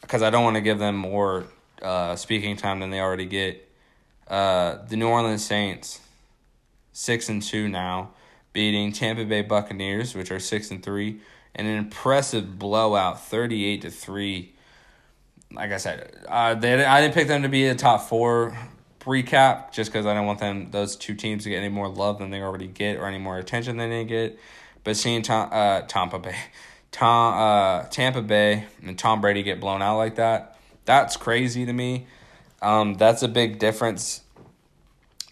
because 0.00 0.22
I 0.22 0.30
don't 0.30 0.42
want 0.42 0.56
to 0.56 0.60
give 0.60 0.78
them 0.78 0.96
more 0.96 1.44
uh, 1.82 2.16
speaking 2.16 2.56
time 2.56 2.80
than 2.80 2.90
they 2.90 3.00
already 3.00 3.26
get. 3.26 3.68
Uh, 4.26 4.78
the 4.88 4.96
New 4.96 5.08
Orleans 5.08 5.44
Saints, 5.44 6.00
six 6.92 7.28
and 7.28 7.42
two 7.42 7.68
now, 7.68 8.10
beating 8.52 8.92
Tampa 8.92 9.24
Bay 9.24 9.42
Buccaneers, 9.42 10.14
which 10.14 10.30
are 10.30 10.40
six 10.40 10.70
and 10.70 10.82
three, 10.82 11.20
and 11.54 11.66
an 11.66 11.76
impressive 11.76 12.58
blowout, 12.58 13.24
thirty 13.24 13.64
eight 13.64 13.82
to 13.82 13.90
three. 13.90 14.54
Like 15.52 15.72
I 15.72 15.78
said, 15.78 16.16
uh, 16.28 16.54
they 16.54 16.84
I 16.84 17.00
didn't 17.00 17.14
pick 17.14 17.28
them 17.28 17.42
to 17.42 17.48
be 17.48 17.66
a 17.66 17.74
top 17.74 18.08
four 18.08 18.56
recap 19.00 19.72
just 19.72 19.90
because 19.90 20.06
I 20.06 20.14
don't 20.14 20.26
want 20.26 20.38
them 20.38 20.70
those 20.70 20.96
two 20.96 21.14
teams 21.14 21.44
to 21.44 21.50
get 21.50 21.58
any 21.58 21.68
more 21.68 21.88
love 21.88 22.18
than 22.18 22.30
they 22.30 22.40
already 22.42 22.66
get 22.66 22.96
or 22.96 23.06
any 23.06 23.18
more 23.18 23.38
attention 23.38 23.76
than 23.76 23.90
they 23.90 24.04
get. 24.04 24.38
But 24.84 24.96
seeing 24.96 25.22
Tom, 25.22 25.48
uh, 25.52 25.82
Tampa 25.82 26.18
Bay, 26.18 26.36
Tom 26.92 27.34
uh, 27.34 27.82
Tampa 27.88 28.22
Bay 28.22 28.66
and 28.82 28.98
Tom 28.98 29.20
Brady 29.20 29.42
get 29.42 29.60
blown 29.60 29.82
out 29.82 29.96
like 29.96 30.16
that, 30.16 30.56
that's 30.84 31.16
crazy 31.16 31.66
to 31.66 31.72
me. 31.72 32.06
Um, 32.62 32.94
that's 32.94 33.22
a 33.22 33.28
big 33.28 33.58
difference. 33.58 34.22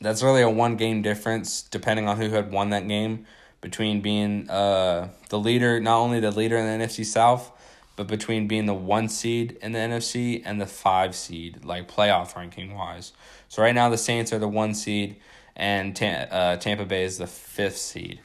That's 0.00 0.22
really 0.22 0.42
a 0.42 0.50
one 0.50 0.76
game 0.76 1.02
difference 1.02 1.62
depending 1.62 2.08
on 2.08 2.16
who 2.16 2.30
had 2.30 2.50
won 2.50 2.70
that 2.70 2.86
game 2.88 3.26
between 3.60 4.00
being 4.00 4.48
uh, 4.48 5.08
the 5.30 5.38
leader, 5.38 5.80
not 5.80 5.98
only 5.98 6.20
the 6.20 6.30
leader 6.30 6.56
in 6.56 6.66
the 6.66 6.84
NFC 6.84 7.04
South, 7.04 7.50
but 7.96 8.06
between 8.06 8.46
being 8.46 8.66
the 8.66 8.74
one 8.74 9.08
seed 9.08 9.58
in 9.60 9.72
the 9.72 9.78
NFC 9.78 10.42
and 10.44 10.60
the 10.60 10.66
five 10.66 11.14
seed, 11.14 11.64
like 11.64 11.90
playoff 11.90 12.36
ranking 12.36 12.74
wise. 12.74 13.12
So 13.48 13.62
right 13.62 13.74
now 13.74 13.88
the 13.88 13.98
Saints 13.98 14.32
are 14.32 14.38
the 14.38 14.48
one 14.48 14.74
seed, 14.74 15.16
and 15.56 16.00
uh, 16.00 16.56
Tampa 16.58 16.84
Bay 16.84 17.04
is 17.04 17.18
the 17.18 17.26
fifth 17.26 17.78
seed. 17.78 18.20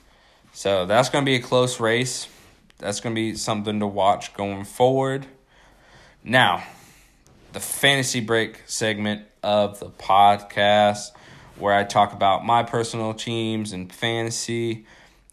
So 0.51 0.85
that's 0.85 1.09
going 1.09 1.25
to 1.25 1.29
be 1.29 1.35
a 1.35 1.41
close 1.41 1.79
race 1.79 2.27
that's 2.83 2.99
going 2.99 3.15
to 3.15 3.19
be 3.19 3.35
something 3.35 3.79
to 3.79 3.87
watch 3.87 4.33
going 4.33 4.65
forward. 4.65 5.25
Now, 6.23 6.63
the 7.53 7.61
fantasy 7.61 8.19
break 8.19 8.61
segment 8.65 9.25
of 9.41 9.79
the 9.79 9.89
podcast 9.89 11.11
where 11.57 11.73
I 11.73 11.85
talk 11.85 12.11
about 12.13 12.45
my 12.45 12.63
personal 12.63 13.13
teams 13.13 13.71
and 13.71 13.91
fantasy, 13.91 14.85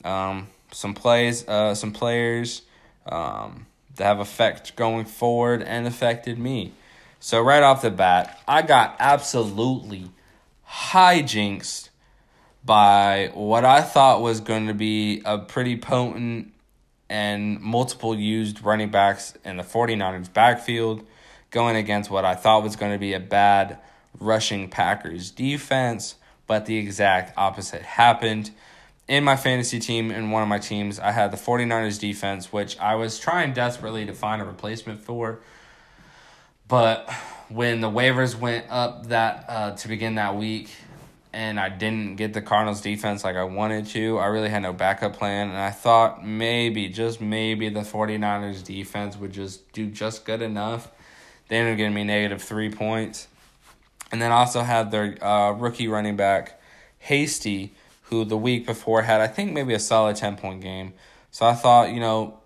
um, 0.05 0.49
some 0.73 0.95
plays, 0.95 1.47
uh, 1.49 1.75
some 1.75 1.93
players 1.93 2.63
um, 3.07 3.67
that 3.97 4.05
have 4.05 4.21
effect 4.21 4.77
going 4.77 5.05
forward 5.05 5.63
and 5.63 5.87
affected 5.87 6.39
me. 6.39 6.73
So 7.19 7.41
right 7.41 7.63
off 7.63 7.83
the 7.83 7.91
bat, 7.91 8.41
I 8.49 8.63
got 8.63 8.97
absolutely 8.99 10.11
hijinks 10.67 11.89
by 12.65 13.31
what 13.35 13.65
I 13.65 13.83
thought 13.83 14.23
was 14.23 14.41
going 14.41 14.67
to 14.69 14.75
be 14.75 15.23
a 15.25 15.39
pretty 15.39 15.77
potent 15.77 16.53
and 17.09 17.61
multiple 17.61 18.15
used 18.15 18.63
running 18.63 18.91
backs 18.91 19.35
in 19.45 19.57
the 19.57 19.63
49ers 19.63 20.33
backfield 20.33 21.05
going 21.51 21.77
against 21.77 22.11
what 22.11 22.25
I 22.25 22.35
thought 22.35 22.63
was 22.63 22.77
going 22.77 22.93
to 22.93 22.99
be 22.99 23.13
a 23.13 23.21
bad 23.21 23.79
rushing 24.19 24.69
Packers 24.69 25.31
defense, 25.31 26.15
but 26.47 26.67
the 26.67 26.77
exact 26.79 27.37
opposite 27.37 27.83
happened. 27.83 28.51
In 29.11 29.25
my 29.25 29.35
fantasy 29.35 29.81
team, 29.81 30.13
in 30.13 30.31
one 30.31 30.45
of 30.45 30.49
my 30.49 30.61
teams, 30.61 31.01
I 31.01 31.11
had 31.11 31.33
the 31.33 31.37
49ers 31.37 31.99
defense, 31.99 32.53
which 32.53 32.79
I 32.79 32.95
was 32.95 33.19
trying 33.19 33.53
desperately 33.53 34.07
to 34.07 34.13
find 34.13 34.41
a 34.41 34.45
replacement 34.45 35.03
for. 35.03 35.41
But 36.69 37.11
when 37.49 37.81
the 37.81 37.91
waivers 37.91 38.39
went 38.39 38.67
up 38.71 39.07
that 39.07 39.47
uh, 39.49 39.71
to 39.73 39.89
begin 39.89 40.15
that 40.15 40.37
week, 40.37 40.71
and 41.33 41.59
I 41.59 41.71
didn't 41.71 42.17
get 42.17 42.35
the 42.35 42.41
Cardinals 42.41 42.83
defense 42.83 43.25
like 43.25 43.35
I 43.35 43.43
wanted 43.43 43.87
to. 43.87 44.19
I 44.19 44.27
really 44.27 44.49
had 44.49 44.63
no 44.63 44.73
backup 44.73 45.17
plan, 45.17 45.49
and 45.49 45.59
I 45.59 45.71
thought 45.71 46.25
maybe, 46.25 46.89
just 46.89 47.21
maybe, 47.21 47.69
the 47.69 47.81
49ers 47.81 48.63
defense 48.63 49.17
would 49.17 49.33
just 49.33 49.73
do 49.73 49.87
just 49.87 50.25
good 50.25 50.41
enough. 50.41 50.89
They 51.49 51.57
ended 51.57 51.73
up 51.73 51.79
getting 51.79 51.95
me 51.95 52.05
negative 52.05 52.43
three 52.43 52.71
points. 52.71 53.27
And 54.13 54.23
then 54.23 54.31
also 54.31 54.63
had 54.63 54.93
their 54.93 55.17
uh, 55.21 55.51
rookie 55.51 55.89
running 55.89 56.15
back, 56.15 56.61
Hasty, 57.01 57.75
who 58.11 58.25
the 58.25 58.37
week 58.37 58.67
before 58.67 59.03
had, 59.03 59.21
I 59.21 59.29
think, 59.29 59.53
maybe 59.53 59.73
a 59.73 59.79
solid 59.79 60.17
10 60.17 60.37
point 60.37 60.61
game. 60.61 60.93
So 61.31 61.47
I 61.47 61.55
thought, 61.55 61.91
you 61.93 62.01
know, 62.01 62.39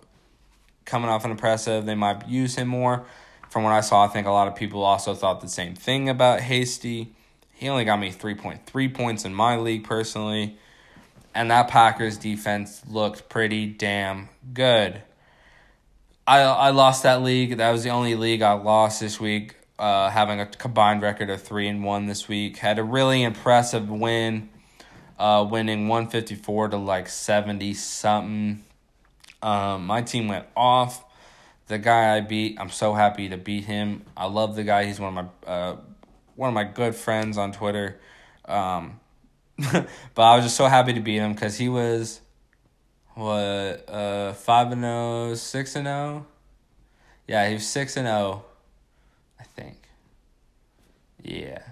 coming 0.84 1.08
off 1.08 1.24
an 1.24 1.30
impressive, 1.30 1.86
they 1.86 1.94
might 1.94 2.28
use 2.28 2.54
him 2.54 2.68
more. 2.68 3.06
From 3.48 3.62
what 3.62 3.72
I 3.72 3.80
saw, 3.80 4.04
I 4.04 4.08
think 4.08 4.26
a 4.26 4.30
lot 4.30 4.48
of 4.48 4.56
people 4.56 4.82
also 4.82 5.14
thought 5.14 5.40
the 5.40 5.48
same 5.48 5.74
thing 5.74 6.08
about 6.08 6.40
Hasty. 6.40 7.14
He 7.54 7.68
only 7.68 7.84
got 7.84 7.98
me 7.98 8.10
3.3 8.10 8.94
points 8.94 9.24
in 9.24 9.32
my 9.32 9.56
league 9.56 9.84
personally. 9.84 10.58
And 11.34 11.50
that 11.50 11.68
Packers 11.68 12.18
defense 12.18 12.82
looked 12.86 13.28
pretty 13.28 13.66
damn 13.66 14.28
good. 14.52 15.02
I 16.26 16.40
I 16.40 16.70
lost 16.70 17.02
that 17.02 17.22
league. 17.22 17.56
That 17.56 17.70
was 17.70 17.84
the 17.84 17.90
only 17.90 18.14
league 18.14 18.42
I 18.42 18.52
lost 18.52 19.00
this 19.00 19.20
week. 19.20 19.56
Uh, 19.78 20.08
having 20.10 20.40
a 20.40 20.46
combined 20.46 21.02
record 21.02 21.30
of 21.30 21.42
three 21.42 21.68
and 21.68 21.84
one 21.84 22.06
this 22.06 22.28
week. 22.28 22.58
Had 22.58 22.78
a 22.78 22.84
really 22.84 23.22
impressive 23.22 23.90
win, 23.90 24.48
uh, 25.18 25.46
winning 25.48 25.88
one 25.88 26.08
fifty 26.08 26.34
four 26.34 26.68
to 26.68 26.76
like 26.76 27.08
seventy 27.08 27.74
something. 27.74 28.64
Um, 29.42 29.86
my 29.86 30.02
team 30.02 30.28
went 30.28 30.46
off. 30.56 31.04
The 31.66 31.78
guy 31.78 32.16
I 32.16 32.20
beat, 32.20 32.58
I'm 32.60 32.70
so 32.70 32.94
happy 32.94 33.28
to 33.30 33.36
beat 33.36 33.64
him. 33.64 34.04
I 34.16 34.26
love 34.26 34.54
the 34.56 34.64
guy. 34.64 34.84
He's 34.84 35.00
one 35.00 35.16
of 35.16 35.24
my 35.24 35.50
uh, 35.50 35.76
one 36.36 36.48
of 36.48 36.54
my 36.54 36.64
good 36.64 36.94
friends 36.94 37.38
on 37.38 37.52
Twitter. 37.52 37.98
Um, 38.44 39.00
but 39.56 39.88
I 40.16 40.36
was 40.36 40.44
just 40.44 40.56
so 40.56 40.66
happy 40.66 40.92
to 40.94 41.00
beat 41.00 41.18
him 41.18 41.32
because 41.32 41.56
he 41.56 41.68
was 41.68 42.20
what 43.14 43.88
uh 43.88 44.32
five 44.32 44.72
and 44.72 44.82
0, 44.82 45.34
6 45.34 45.76
and 45.76 45.86
0. 45.86 46.26
Yeah, 47.26 47.48
he 47.48 47.54
was 47.54 47.66
six 47.66 47.96
and 47.96 48.06
0, 48.06 48.44
I 49.40 49.44
think. 49.44 49.76
Yeah. 51.22 51.62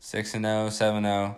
6 0.00 0.34
and 0.34 0.44
0, 0.44 0.70
7 0.70 1.02
0 1.02 1.36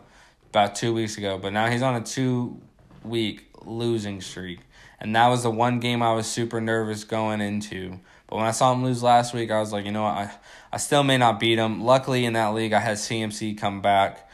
about 0.50 0.74
2 0.74 0.92
weeks 0.92 1.16
ago, 1.16 1.38
but 1.38 1.52
now 1.52 1.68
he's 1.68 1.82
on 1.82 1.96
a 1.96 2.02
2 2.02 2.60
week 3.04 3.50
losing 3.64 4.20
streak. 4.20 4.60
And 5.00 5.16
that 5.16 5.28
was 5.28 5.42
the 5.42 5.50
one 5.50 5.80
game 5.80 6.02
I 6.02 6.12
was 6.12 6.26
super 6.26 6.60
nervous 6.60 7.04
going 7.04 7.40
into. 7.40 8.00
But 8.26 8.36
when 8.36 8.46
I 8.46 8.50
saw 8.50 8.72
him 8.72 8.84
lose 8.84 9.02
last 9.02 9.32
week, 9.32 9.50
I 9.50 9.58
was 9.58 9.72
like, 9.72 9.86
you 9.86 9.92
know 9.92 10.02
what, 10.02 10.14
I 10.14 10.30
I 10.72 10.76
still 10.76 11.02
may 11.02 11.18
not 11.18 11.40
beat 11.40 11.58
him. 11.58 11.82
Luckily, 11.82 12.24
in 12.24 12.34
that 12.34 12.54
league, 12.54 12.72
I 12.72 12.78
had 12.78 12.96
CMC 12.96 13.58
come 13.58 13.80
back, 13.80 14.30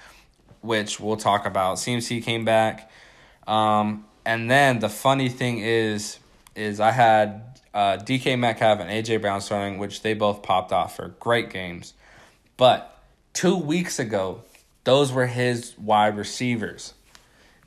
which 0.61 1.01
we'll 1.01 1.17
talk 1.17 1.47
about. 1.47 1.79
CMC 1.79 2.23
came 2.23 2.45
back, 2.45 2.91
um, 3.47 4.05
and 4.25 4.51
then 4.51 4.81
the 4.81 4.91
funny 4.91 5.31
thing 5.31 5.59
is, 5.59 6.19
is 6.55 6.79
I 6.79 6.91
had 6.91 7.61
uh, 7.73 7.97
DK 7.97 8.39
Metcalf 8.39 8.81
and 8.81 8.91
AJ 8.91 9.23
Brown 9.23 9.41
starting, 9.41 9.79
which 9.79 10.03
they 10.03 10.13
both 10.13 10.43
popped 10.43 10.73
off 10.73 10.97
for 10.97 11.09
great 11.21 11.49
games. 11.49 11.95
But 12.59 13.03
two 13.33 13.57
weeks 13.57 13.99
ago, 13.99 14.43
those 14.87 15.13
were 15.13 15.27
his 15.27 15.79
wide 15.79 16.17
receivers. 16.17 16.95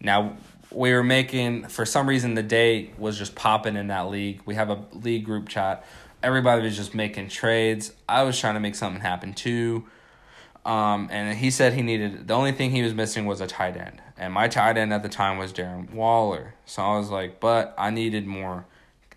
Now 0.01 0.37
we 0.71 0.91
were 0.91 1.03
making 1.03 1.67
for 1.67 1.85
some 1.85 2.09
reason 2.09 2.33
the 2.33 2.43
day 2.43 2.91
was 2.97 3.17
just 3.17 3.35
popping 3.35 3.75
in 3.75 3.87
that 3.87 4.09
league. 4.09 4.41
We 4.45 4.55
have 4.55 4.71
a 4.71 4.83
league 4.93 5.25
group 5.25 5.47
chat 5.47 5.85
everybody 6.21 6.63
was 6.63 6.75
just 6.75 6.93
making 6.93 7.29
trades. 7.29 7.93
I 8.07 8.23
was 8.23 8.39
trying 8.39 8.55
to 8.55 8.59
make 8.59 8.75
something 8.75 9.01
happen 9.01 9.33
too. 9.33 9.85
Um, 10.65 11.07
and 11.11 11.37
he 11.37 11.51
said 11.51 11.73
he 11.73 11.81
needed 11.81 12.27
the 12.27 12.33
only 12.33 12.51
thing 12.51 12.71
he 12.71 12.81
was 12.81 12.93
missing 12.93 13.25
was 13.25 13.41
a 13.41 13.47
tight 13.47 13.77
end, 13.77 14.01
and 14.17 14.33
my 14.33 14.47
tight 14.49 14.77
end 14.77 14.93
at 14.93 15.03
the 15.03 15.09
time 15.09 15.37
was 15.37 15.53
Darren 15.53 15.91
Waller. 15.91 16.53
So 16.65 16.83
I 16.83 16.97
was 16.97 17.09
like, 17.09 17.39
but 17.39 17.73
I 17.77 17.89
needed 17.89 18.27
more 18.27 18.65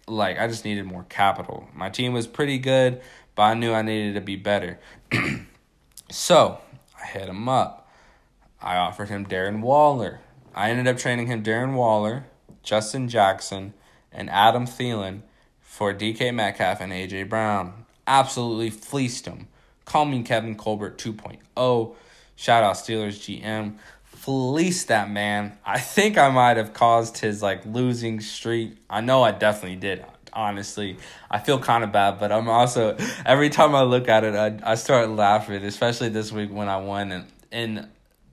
like 0.07 0.39
I 0.39 0.47
just 0.47 0.65
needed 0.65 0.85
more 0.85 1.05
capital. 1.09 1.69
My 1.75 1.91
team 1.91 2.13
was 2.13 2.27
pretty 2.27 2.59
good, 2.59 3.03
but 3.35 3.43
I 3.43 3.55
knew 3.55 3.73
I 3.73 3.83
needed 3.83 4.15
to 4.15 4.21
be 4.21 4.37
better. 4.37 4.79
so 6.11 6.59
I 7.01 7.07
hit 7.07 7.29
him 7.29 7.49
up. 7.49 7.82
I 8.63 8.77
offered 8.77 9.09
him 9.09 9.27
Darren 9.27 9.61
Waller. 9.61 10.21
I 10.55 10.71
ended 10.71 10.87
up 10.87 10.99
trading 10.99 11.27
him 11.27 11.43
Darren 11.43 11.75
Waller, 11.75 12.27
Justin 12.63 13.09
Jackson, 13.09 13.75
and 14.13 14.31
Adam 14.31 14.67
Thielen 14.67 15.23
for 15.61 15.93
DK 15.93 16.33
Metcalf 16.33 16.81
and 16.81 16.93
AJ 16.93 17.29
Brown. 17.29 17.87
Absolutely 18.07 18.71
fleeced 18.71 19.27
him. 19.27 19.49
Call 19.85 20.05
me 20.05 20.23
Kevin 20.23 20.55
Colbert 20.55 20.99
2.0. 20.99 21.95
Shout 22.37 22.63
out 22.63 22.75
Steelers 22.77 23.19
GM. 23.19 23.77
Fleeced 24.05 24.89
that 24.89 25.11
man. 25.11 25.59
I 25.67 25.81
think 25.81 26.17
I 26.17 26.31
might 26.31 26.57
have 26.57 26.73
caused 26.73 27.19
his 27.19 27.43
like 27.43 27.67
losing 27.67 28.21
streak. 28.21 28.77
I 28.89 29.01
know 29.01 29.23
I 29.23 29.33
definitely 29.33 29.77
did. 29.77 30.05
Honestly, 30.33 30.97
I 31.31 31.41
feel 31.41 31.59
kind 31.59 31.85
of 31.85 31.93
bad, 31.93 32.19
but 32.19 32.33
I'm 32.33 32.49
also 32.49 32.97
every 33.27 33.51
time 33.51 33.75
I 33.75 33.83
look 33.83 34.09
at 34.09 34.25
it, 34.25 34.35
I 34.35 34.73
I 34.73 34.77
start 34.77 35.11
laughing. 35.11 35.63
Especially 35.65 36.09
this 36.09 36.31
week 36.33 36.51
when 36.51 36.69
I 36.69 36.79
won 36.79 37.13
and 37.13 37.27
in 37.51 37.89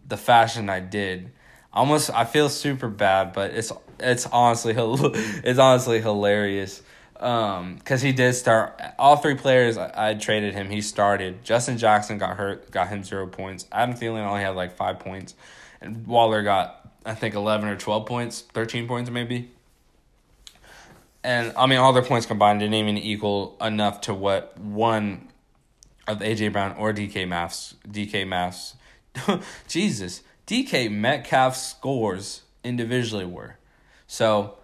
the 0.10 0.18
fashion 0.18 0.70
I 0.70 0.80
did. 0.80 1.32
Almost, 1.72 2.10
I 2.10 2.26
feel 2.26 2.50
super 2.50 2.88
bad, 2.90 3.32
but 3.34 3.52
it's 3.52 3.72
it's 4.00 4.26
honestly 4.28 4.74
it's 4.78 5.60
honestly 5.60 6.02
hilarious. 6.02 6.82
Um, 7.20 7.76
because 7.76 8.02
he 8.02 8.14
did 8.14 8.34
start 8.34 8.82
all 8.98 9.18
three 9.18 9.36
players 9.36 9.78
I, 9.78 10.12
I 10.12 10.14
traded 10.14 10.54
him. 10.54 10.70
He 10.70 10.82
started. 10.82 11.44
Justin 11.44 11.78
Jackson 11.78 12.18
got 12.18 12.38
hurt, 12.38 12.72
got 12.72 12.88
him 12.88 13.04
zero 13.04 13.28
points. 13.28 13.66
Adam 13.72 13.94
Thielen 13.94 14.26
only 14.26 14.42
had 14.42 14.56
like 14.56 14.76
five 14.76 15.00
points, 15.00 15.36
and 15.82 16.08
Waller 16.08 16.44
got 16.44 16.90
I 17.06 17.14
think 17.14 17.36
eleven 17.36 17.70
or 17.70 17.76
twelve 17.76 18.06
points, 18.06 18.42
thirteen 18.42 18.88
points 18.88 19.10
maybe. 19.10 19.52
And 21.24 21.54
I 21.58 21.68
mean, 21.68 21.80
all 21.80 21.92
their 21.92 22.04
points 22.04 22.26
combined 22.26 22.62
didn't 22.62 22.76
even 22.76 22.98
equal 22.98 23.58
enough 23.62 24.02
to 24.02 24.14
what 24.14 24.58
one 24.58 25.28
of 26.08 26.20
AJ 26.20 26.54
Brown 26.54 26.76
or 26.78 26.94
DK 26.94 27.28
Maths 27.28 27.76
DK 27.88 28.26
Maths, 28.26 28.76
Jesus 29.68 30.24
DK 30.48 30.92
Metcalf 30.92 31.56
scores 31.56 32.42
individually 32.64 33.26
were. 33.26 33.58
So 34.08 34.58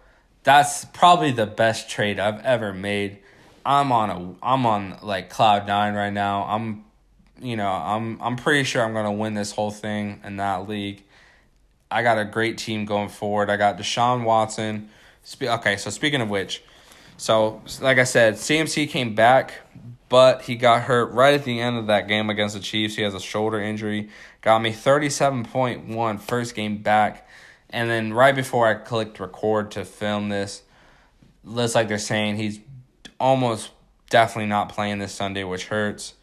that's 0.44 0.86
probably 0.86 1.32
the 1.32 1.46
best 1.46 1.90
trade 1.90 2.20
I've 2.20 2.44
ever 2.44 2.74
made. 2.74 3.20
I'm 3.66 3.92
on 3.92 4.10
a 4.10 4.46
I'm 4.46 4.66
on 4.66 4.98
like 5.04 5.30
cloud 5.30 5.68
nine 5.68 5.94
right 5.94 6.14
now. 6.14 6.44
I'm 6.44 6.86
you 7.42 7.56
know, 7.56 7.70
I'm 7.70 8.22
I'm 8.22 8.36
pretty 8.36 8.64
sure 8.64 8.84
I'm 8.84 8.94
gonna 8.94 9.12
win 9.12 9.34
this 9.34 9.52
whole 9.52 9.72
thing 9.72 10.22
in 10.24 10.38
that 10.38 10.68
league. 10.68 11.04
I 11.92 12.02
got 12.02 12.18
a 12.18 12.26
great 12.26 12.58
team 12.58 12.86
going 12.86 13.10
forward. 13.10 13.50
I 13.50 13.58
got 13.58 13.78
Deshaun 13.78 14.24
Watson. 14.24 14.90
Okay, 15.42 15.78
so 15.78 15.90
speaking 15.90 16.22
of 16.22 16.30
which, 16.30 16.64
so 17.18 17.62
like 17.82 17.98
I 17.98 18.04
said, 18.04 18.36
CMC 18.36 18.90
came 18.90 19.16
back, 19.16 19.54
but 20.10 20.44
he 20.44 20.56
got 20.56 20.84
hurt 20.84 21.12
right 21.12 21.34
at 21.34 21.44
the 21.44 21.60
end 21.60 21.78
of 21.78 21.88
that 21.88 22.08
game 22.08 22.30
against 22.30 22.56
the 22.56 22.62
Chiefs. 22.62 22.96
He 22.96 23.02
has 23.02 23.14
a 23.14 23.20
shoulder 23.20 23.60
injury. 23.60 24.10
Got 24.42 24.62
me 24.62 24.72
37.1 24.72 26.20
first 26.22 26.56
game 26.56 26.78
back. 26.78 27.28
And 27.70 27.90
then 27.90 28.14
right 28.14 28.36
before 28.36 28.68
I 28.68 28.76
clicked 28.76 29.20
record 29.20 29.72
to 29.72 29.84
film 29.84 30.30
this, 30.30 30.62
looks 31.44 31.76
like 31.76 31.88
they're 31.88 31.98
saying 31.98 32.38
he's 32.38 32.60
almost 33.20 33.72
definitely 34.10 34.48
not 34.48 34.70
playing 34.70 35.00
this 35.00 35.14
Sunday, 35.14 35.44
which 35.44 35.68
hurts. 35.68 36.14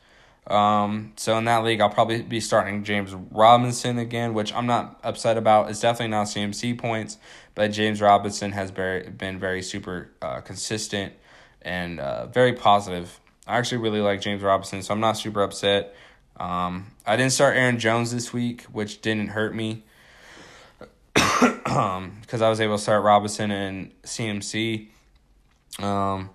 Um, 0.47 1.13
so 1.17 1.39
in 1.39 1.45
that 1.45 1.63
league, 1.63 1.81
I'll 1.81 1.91
probably 1.91 2.23
be 2.23 2.41
starting 2.41 2.85
James 2.85 3.15
Robinson 3.15 3.99
again, 3.99 4.35
which 4.35 4.53
I'm 4.53 4.67
not 4.67 4.99
upset 5.03 5.37
about. 5.37 5.71
It's 5.71 5.81
definitely 5.81 6.11
not 6.11 6.27
CMC 6.27 6.79
points, 6.79 7.19
but 7.55 7.69
James 7.69 8.01
Robinson 8.01 8.53
has 8.53 8.71
very, 8.71 9.09
been 9.09 9.39
very 9.39 9.63
super 9.63 10.11
uh, 10.21 10.41
consistent 10.41 11.13
and 11.61 12.01
uh, 12.01 12.27
very 12.27 12.53
positive. 12.53 13.21
I 13.47 13.59
actually 13.59 13.79
really 13.79 14.01
like 14.01 14.21
James 14.21 14.43
Robinson, 14.43 14.83
so 14.83 14.95
I'm 14.95 15.01
not 15.01 15.13
super 15.13 15.43
upset. 15.43 15.95
Um, 16.37 16.93
I 17.07 17.17
didn't 17.17 17.33
start 17.33 17.57
Aaron 17.57 17.79
Jones 17.79 18.13
this 18.13 18.33
week, 18.33 18.63
which 18.65 19.03
didn't 19.03 19.29
hurt 19.29 19.55
me 19.55 19.85
um, 21.67 22.19
because 22.21 22.43
I 22.43 22.49
was 22.49 22.61
able 22.61 22.77
to 22.77 22.83
start 22.83 23.03
Robinson 23.03 23.51
and 23.51 24.03
CMC. 24.03 24.89
Um, 25.79 26.31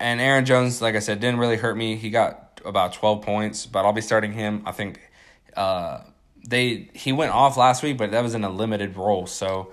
and 0.00 0.20
Aaron 0.20 0.44
Jones, 0.44 0.80
like 0.82 0.94
I 0.96 1.00
said, 1.00 1.20
didn't 1.20 1.38
really 1.38 1.56
hurt 1.56 1.76
me. 1.76 1.96
He 1.96 2.10
got 2.10 2.60
about 2.64 2.92
twelve 2.92 3.22
points, 3.22 3.66
but 3.66 3.84
I'll 3.84 3.92
be 3.92 4.00
starting 4.00 4.32
him. 4.32 4.62
I 4.66 4.72
think 4.72 5.00
uh, 5.56 6.00
they 6.46 6.90
he 6.94 7.12
went 7.12 7.32
off 7.32 7.56
last 7.56 7.82
week, 7.82 7.98
but 7.98 8.10
that 8.10 8.22
was 8.22 8.34
in 8.34 8.44
a 8.44 8.50
limited 8.50 8.96
role, 8.96 9.26
so 9.26 9.72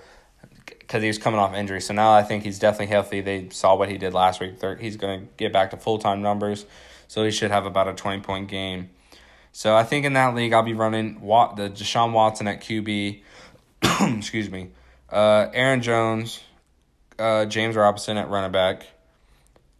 because 0.92 1.02
he 1.02 1.08
was 1.08 1.16
coming 1.16 1.40
off 1.40 1.54
injury. 1.54 1.80
So 1.80 1.94
now 1.94 2.12
I 2.12 2.22
think 2.22 2.44
he's 2.44 2.58
definitely 2.58 2.88
healthy. 2.88 3.22
They 3.22 3.48
saw 3.48 3.74
what 3.74 3.88
he 3.88 3.96
did 3.96 4.12
last 4.12 4.40
week. 4.40 4.62
He's 4.78 4.98
going 4.98 5.20
to 5.20 5.26
get 5.38 5.50
back 5.50 5.70
to 5.70 5.78
full 5.78 5.98
time 5.98 6.20
numbers, 6.20 6.66
so 7.08 7.24
he 7.24 7.30
should 7.30 7.50
have 7.50 7.64
about 7.64 7.88
a 7.88 7.94
twenty 7.94 8.20
point 8.20 8.48
game. 8.48 8.90
So 9.52 9.74
I 9.74 9.84
think 9.84 10.04
in 10.04 10.12
that 10.12 10.34
league 10.34 10.52
I'll 10.52 10.62
be 10.62 10.74
running 10.74 11.22
Watt, 11.22 11.56
the 11.56 11.70
Deshaun 11.70 12.12
Watson 12.12 12.46
at 12.46 12.60
QB. 12.60 13.22
excuse 14.18 14.50
me, 14.50 14.68
uh, 15.10 15.48
Aaron 15.54 15.80
Jones, 15.80 16.40
uh, 17.18 17.46
James 17.46 17.74
Robinson 17.74 18.18
at 18.18 18.28
running 18.28 18.52
back, 18.52 18.86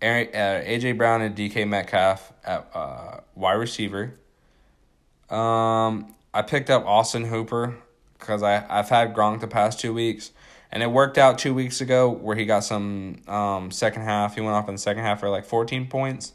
Aaron, 0.00 0.28
uh, 0.28 0.66
AJ 0.66 0.96
Brown 0.96 1.20
and 1.20 1.36
DK 1.36 1.68
Metcalf 1.68 2.32
at 2.42 2.70
uh, 2.72 3.20
wide 3.34 3.52
receiver. 3.52 4.14
Um, 5.28 6.14
I 6.32 6.40
picked 6.40 6.70
up 6.70 6.86
Austin 6.86 7.24
Hooper 7.24 7.76
because 8.18 8.42
I 8.42 8.64
I've 8.66 8.88
had 8.88 9.14
Gronk 9.14 9.40
the 9.40 9.46
past 9.46 9.78
two 9.78 9.92
weeks, 9.92 10.30
and 10.72 10.82
it 10.82 10.90
worked 10.90 11.18
out 11.18 11.38
two 11.38 11.54
weeks 11.54 11.80
ago 11.80 12.10
where 12.10 12.34
he 12.34 12.44
got 12.44 12.60
some 12.60 13.16
um 13.28 13.70
second 13.70 14.02
half. 14.02 14.34
He 14.34 14.40
went 14.40 14.54
off 14.54 14.68
in 14.68 14.74
the 14.74 14.80
second 14.80 15.02
half 15.02 15.20
for 15.20 15.28
like 15.28 15.44
fourteen 15.44 15.86
points. 15.86 16.32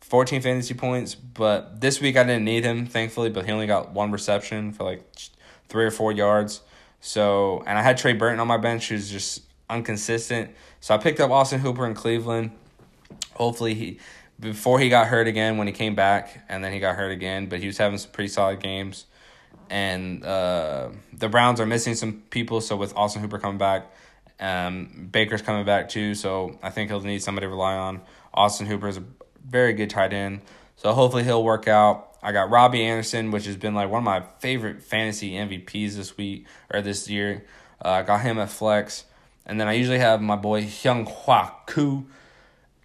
14 0.00 0.40
fantasy 0.40 0.74
points, 0.74 1.14
but 1.14 1.80
this 1.80 2.00
week 2.00 2.16
I 2.16 2.22
didn't 2.22 2.44
need 2.44 2.64
him, 2.64 2.86
thankfully, 2.86 3.28
but 3.28 3.44
he 3.44 3.52
only 3.52 3.66
got 3.66 3.92
one 3.92 4.10
reception 4.10 4.72
for 4.72 4.84
like 4.84 5.02
three 5.68 5.84
or 5.84 5.90
four 5.90 6.12
yards. 6.12 6.62
So, 7.00 7.62
and 7.66 7.78
I 7.78 7.82
had 7.82 7.98
Trey 7.98 8.14
Burton 8.14 8.40
on 8.40 8.46
my 8.46 8.56
bench, 8.56 8.88
who's 8.88 9.10
just 9.10 9.42
inconsistent. 9.70 10.50
So 10.80 10.94
I 10.94 10.98
picked 10.98 11.20
up 11.20 11.30
Austin 11.30 11.60
Hooper 11.60 11.86
in 11.86 11.94
Cleveland. 11.94 12.52
Hopefully, 13.34 13.74
he 13.74 13.98
before 14.40 14.78
he 14.78 14.88
got 14.88 15.08
hurt 15.08 15.26
again 15.26 15.58
when 15.58 15.66
he 15.66 15.72
came 15.72 15.94
back, 15.94 16.44
and 16.48 16.64
then 16.64 16.72
he 16.72 16.80
got 16.80 16.96
hurt 16.96 17.10
again. 17.10 17.46
But 17.46 17.60
he 17.60 17.66
was 17.66 17.78
having 17.78 17.98
some 17.98 18.10
pretty 18.10 18.28
solid 18.28 18.60
games. 18.60 19.06
And 19.70 20.24
uh, 20.24 20.90
the 21.12 21.28
Browns 21.28 21.60
are 21.60 21.66
missing 21.66 21.94
some 21.94 22.22
people, 22.30 22.60
so 22.60 22.76
with 22.76 22.96
Austin 22.96 23.22
Hooper 23.22 23.38
coming 23.38 23.58
back, 23.58 23.92
um, 24.40 25.08
Baker's 25.12 25.42
coming 25.42 25.64
back 25.64 25.88
too. 25.88 26.14
So 26.14 26.58
I 26.62 26.70
think 26.70 26.90
he'll 26.90 27.00
need 27.00 27.22
somebody 27.22 27.46
to 27.46 27.50
rely 27.50 27.74
on. 27.74 28.00
Austin 28.32 28.66
Hooper 28.66 28.88
is 28.88 28.96
a 28.96 29.04
very 29.44 29.72
good 29.72 29.90
tight 29.90 30.12
end, 30.12 30.40
so 30.76 30.92
hopefully 30.92 31.24
he'll 31.24 31.44
work 31.44 31.68
out. 31.68 32.16
I 32.22 32.32
got 32.32 32.50
Robbie 32.50 32.82
Anderson, 32.82 33.30
which 33.30 33.46
has 33.46 33.56
been 33.56 33.74
like 33.74 33.90
one 33.90 34.00
of 34.00 34.04
my 34.04 34.22
favorite 34.40 34.82
fantasy 34.82 35.32
MVPs 35.32 35.94
this 35.94 36.16
week 36.16 36.46
or 36.72 36.82
this 36.82 37.08
year. 37.08 37.44
Uh, 37.84 37.90
I 37.90 38.02
got 38.02 38.22
him 38.22 38.38
at 38.38 38.50
flex. 38.50 39.04
And 39.48 39.58
then 39.58 39.66
I 39.66 39.72
usually 39.72 39.98
have 39.98 40.20
my 40.20 40.36
boy 40.36 40.64
Younghoe 40.64 41.66
Koo, 41.66 42.06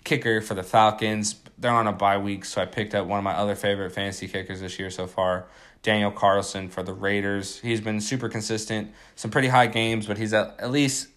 kicker 0.04 0.42
for 0.42 0.54
the 0.54 0.64
Falcons. 0.64 1.36
They're 1.58 1.72
on 1.72 1.88
a 1.88 1.94
bye 1.94 2.18
week, 2.18 2.46
so 2.46 2.62
I 2.62 2.66
picked 2.66 2.96
up 2.96 3.06
one 3.06 3.18
of 3.18 3.24
my 3.24 3.34
other 3.34 3.56
favorite 3.56 3.92
fantasy 3.92 4.28
kickers 4.28 4.62
this 4.62 4.80
year 4.80 4.90
so 4.90 5.06
far, 5.06 5.48
Daniel 5.84 6.12
Carlson 6.12 6.70
for 6.70 6.82
the 6.82 6.94
Raiders. 6.94 7.60
He's 7.60 7.82
been 7.82 8.00
super 8.00 8.30
consistent, 8.30 8.92
some 9.16 9.30
pretty 9.30 9.50
high 9.50 9.68
games, 9.68 10.08
but 10.08 10.18
he's 10.18 10.34
at, 10.34 10.56
at 10.60 10.72
least 10.72 11.10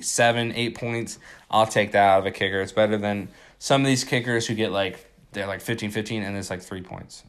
seven, 0.00 0.52
eight 0.54 0.76
points. 0.76 1.18
I'll 1.50 1.66
take 1.66 1.92
that 1.92 2.06
out 2.06 2.18
of 2.20 2.26
a 2.26 2.30
kicker. 2.30 2.60
It's 2.60 2.72
better 2.72 2.98
than 2.98 3.28
some 3.58 3.80
of 3.80 3.86
these 3.86 4.04
kickers 4.04 4.46
who 4.46 4.54
get 4.54 4.70
like 4.70 5.10
they're 5.32 5.46
like 5.46 5.62
15 5.62 5.90
15 5.90 6.22
and 6.22 6.36
it's 6.36 6.50
like 6.50 6.60
three 6.60 6.82
points. 6.82 7.24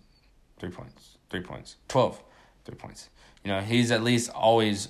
Three 0.59 0.71
points. 0.71 1.17
Three 1.29 1.41
points. 1.41 1.77
12 1.87 2.21
three 2.65 2.75
points. 2.75 3.09
You 3.43 3.51
know 3.51 3.61
he's 3.61 3.91
at 3.91 4.03
least 4.03 4.29
always 4.29 4.89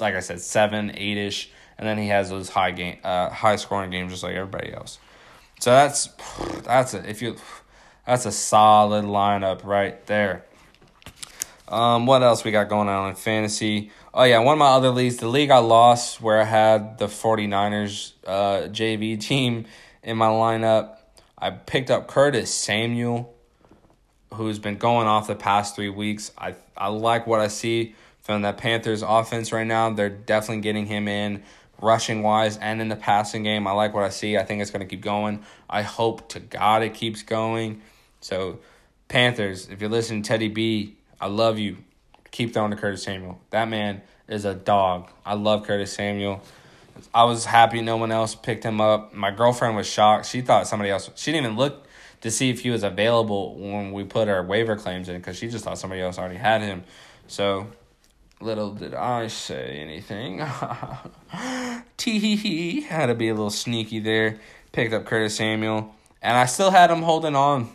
like 0.00 0.14
i 0.14 0.20
said 0.20 0.40
seven 0.40 0.92
eight 0.96 1.16
ish 1.16 1.50
and 1.78 1.88
then 1.88 1.96
he 1.96 2.08
has 2.08 2.28
those 2.28 2.50
high 2.50 2.72
game 2.72 2.98
uh 3.02 3.30
high 3.30 3.56
scoring 3.56 3.90
games 3.90 4.12
just 4.12 4.22
like 4.22 4.34
everybody 4.34 4.72
else. 4.72 4.98
So 5.60 5.70
that's 5.70 6.08
that's 6.62 6.94
it 6.94 7.06
if 7.06 7.20
you 7.20 7.36
that's 8.06 8.26
a 8.26 8.32
solid 8.32 9.04
lineup 9.04 9.64
right 9.64 10.04
there 10.06 10.44
um 11.68 12.06
what 12.06 12.22
else 12.22 12.44
we 12.44 12.50
got 12.50 12.68
going 12.68 12.88
on 12.88 13.10
in 13.10 13.14
fantasy 13.14 13.90
oh 14.12 14.24
yeah 14.24 14.38
one 14.38 14.54
of 14.54 14.58
my 14.58 14.68
other 14.68 14.90
leagues 14.90 15.16
the 15.18 15.28
league 15.28 15.50
i 15.50 15.58
lost 15.58 16.20
where 16.20 16.40
i 16.40 16.44
had 16.44 16.98
the 16.98 17.06
49ers 17.06 18.12
uh 18.26 18.68
jv 18.68 19.20
team 19.28 19.66
in 20.02 20.16
my 20.16 20.26
lineup 20.26 20.96
I 21.42 21.50
picked 21.50 21.90
up 21.90 22.06
Curtis 22.06 22.54
Samuel, 22.54 23.34
who's 24.34 24.60
been 24.60 24.76
going 24.76 25.08
off 25.08 25.26
the 25.26 25.34
past 25.34 25.74
three 25.74 25.88
weeks. 25.88 26.30
I 26.38 26.54
I 26.76 26.86
like 26.86 27.26
what 27.26 27.40
I 27.40 27.48
see 27.48 27.96
from 28.20 28.42
that 28.42 28.58
Panthers 28.58 29.02
offense 29.02 29.50
right 29.50 29.66
now. 29.66 29.90
They're 29.90 30.08
definitely 30.08 30.62
getting 30.62 30.86
him 30.86 31.08
in 31.08 31.42
rushing 31.80 32.22
wise 32.22 32.58
and 32.58 32.80
in 32.80 32.88
the 32.88 32.94
passing 32.94 33.42
game. 33.42 33.66
I 33.66 33.72
like 33.72 33.92
what 33.92 34.04
I 34.04 34.10
see. 34.10 34.38
I 34.38 34.44
think 34.44 34.62
it's 34.62 34.70
going 34.70 34.86
to 34.86 34.86
keep 34.86 35.02
going. 35.02 35.42
I 35.68 35.82
hope 35.82 36.28
to 36.28 36.38
God 36.38 36.84
it 36.84 36.94
keeps 36.94 37.24
going. 37.24 37.82
So, 38.20 38.60
Panthers, 39.08 39.68
if 39.68 39.80
you're 39.80 39.90
listening, 39.90 40.22
Teddy 40.22 40.46
B, 40.46 40.94
I 41.22 41.26
love 41.26 41.56
you. 41.60 41.76
Keep 42.32 42.52
throwing 42.52 42.72
to 42.72 42.76
Curtis 42.76 43.04
Samuel. 43.04 43.40
That 43.50 43.68
man 43.68 44.02
is 44.26 44.44
a 44.44 44.54
dog. 44.54 45.08
I 45.24 45.34
love 45.34 45.64
Curtis 45.64 45.92
Samuel. 45.92 46.42
I 47.14 47.24
was 47.24 47.44
happy 47.44 47.80
no 47.80 47.96
one 47.96 48.10
else 48.10 48.34
picked 48.34 48.64
him 48.64 48.80
up. 48.80 49.14
My 49.14 49.30
girlfriend 49.30 49.76
was 49.76 49.86
shocked. 49.86 50.26
She 50.26 50.40
thought 50.40 50.66
somebody 50.66 50.90
else. 50.90 51.10
She 51.14 51.30
didn't 51.30 51.44
even 51.44 51.56
look 51.56 51.86
to 52.22 52.30
see 52.32 52.50
if 52.50 52.62
he 52.62 52.70
was 52.70 52.82
available 52.82 53.54
when 53.54 53.92
we 53.92 54.02
put 54.02 54.28
our 54.28 54.42
waiver 54.42 54.74
claims 54.74 55.08
in 55.08 55.16
because 55.16 55.38
she 55.38 55.48
just 55.48 55.64
thought 55.64 55.78
somebody 55.78 56.02
else 56.02 56.18
already 56.18 56.38
had 56.38 56.60
him. 56.60 56.82
So 57.28 57.68
little 58.40 58.72
did 58.72 58.92
I 58.92 59.28
say 59.28 59.78
anything. 59.78 60.38
Tee 61.96 62.18
hee 62.18 62.34
hee. 62.34 62.80
Had 62.80 63.06
to 63.06 63.14
be 63.14 63.28
a 63.28 63.34
little 63.34 63.50
sneaky 63.50 64.00
there. 64.00 64.40
Picked 64.72 64.92
up 64.92 65.06
Curtis 65.06 65.36
Samuel. 65.36 65.94
And 66.20 66.36
I 66.36 66.46
still 66.46 66.72
had 66.72 66.90
him 66.90 67.02
holding 67.02 67.36
on 67.36 67.68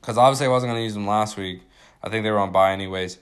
because 0.00 0.16
obviously 0.16 0.46
I 0.46 0.50
wasn't 0.50 0.70
going 0.70 0.80
to 0.80 0.84
use 0.84 0.94
him 0.94 1.08
last 1.08 1.36
week. 1.36 1.62
I 2.02 2.08
think 2.08 2.24
they 2.24 2.30
were 2.30 2.38
on 2.38 2.52
bye 2.52 2.72
anyways. 2.72 3.18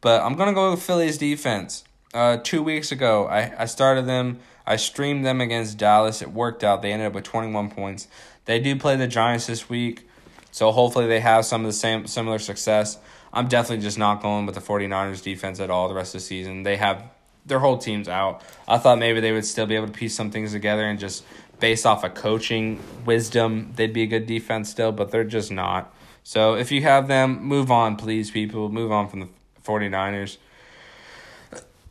But 0.00 0.22
I'm 0.22 0.36
to 0.36 0.52
go 0.52 0.70
with 0.70 0.82
Philly's 0.82 1.18
defense. 1.18 1.84
Uh, 2.12 2.38
two 2.38 2.62
weeks 2.62 2.90
ago, 2.90 3.26
I, 3.26 3.62
I 3.62 3.64
started 3.66 4.06
them. 4.06 4.40
I 4.66 4.76
streamed 4.76 5.24
them 5.24 5.40
against 5.40 5.78
Dallas. 5.78 6.22
It 6.22 6.32
worked 6.32 6.64
out. 6.64 6.82
They 6.82 6.92
ended 6.92 7.08
up 7.08 7.12
with 7.14 7.24
21 7.24 7.70
points. 7.70 8.08
They 8.46 8.58
do 8.58 8.76
play 8.76 8.96
the 8.96 9.06
Giants 9.06 9.46
this 9.46 9.68
week, 9.68 10.08
so 10.50 10.72
hopefully 10.72 11.06
they 11.06 11.20
have 11.20 11.44
some 11.44 11.60
of 11.62 11.66
the 11.66 11.72
same 11.72 12.06
similar 12.06 12.38
success. 12.38 12.98
I'm 13.32 13.46
definitely 13.46 13.82
just 13.82 13.98
not 13.98 14.22
going 14.22 14.46
with 14.46 14.56
the 14.56 14.60
49ers 14.60 15.22
defense 15.22 15.60
at 15.60 15.70
all 15.70 15.88
the 15.88 15.94
rest 15.94 16.14
of 16.14 16.20
the 16.20 16.26
season. 16.26 16.64
They 16.64 16.76
have 16.76 17.04
their 17.46 17.60
whole 17.60 17.78
team's 17.78 18.08
out. 18.08 18.42
I 18.66 18.78
thought 18.78 18.98
maybe 18.98 19.20
they 19.20 19.32
would 19.32 19.44
still 19.44 19.66
be 19.66 19.76
able 19.76 19.86
to 19.86 19.92
piece 19.92 20.14
some 20.14 20.30
things 20.30 20.52
together 20.52 20.84
and 20.84 20.98
just 20.98 21.24
based 21.60 21.86
off 21.86 22.02
of 22.02 22.14
coaching 22.14 22.80
wisdom, 23.04 23.72
they'd 23.76 23.92
be 23.92 24.02
a 24.02 24.06
good 24.06 24.26
defense 24.26 24.70
still, 24.70 24.92
but 24.92 25.10
they're 25.10 25.24
just 25.24 25.52
not. 25.52 25.94
So 26.22 26.54
if 26.54 26.70
you 26.70 26.82
have 26.82 27.08
them, 27.08 27.42
move 27.42 27.70
on, 27.70 27.96
please, 27.96 28.30
people. 28.30 28.68
Move 28.68 28.92
on 28.92 29.08
from 29.08 29.20
the 29.20 29.28
49ers. 29.64 30.36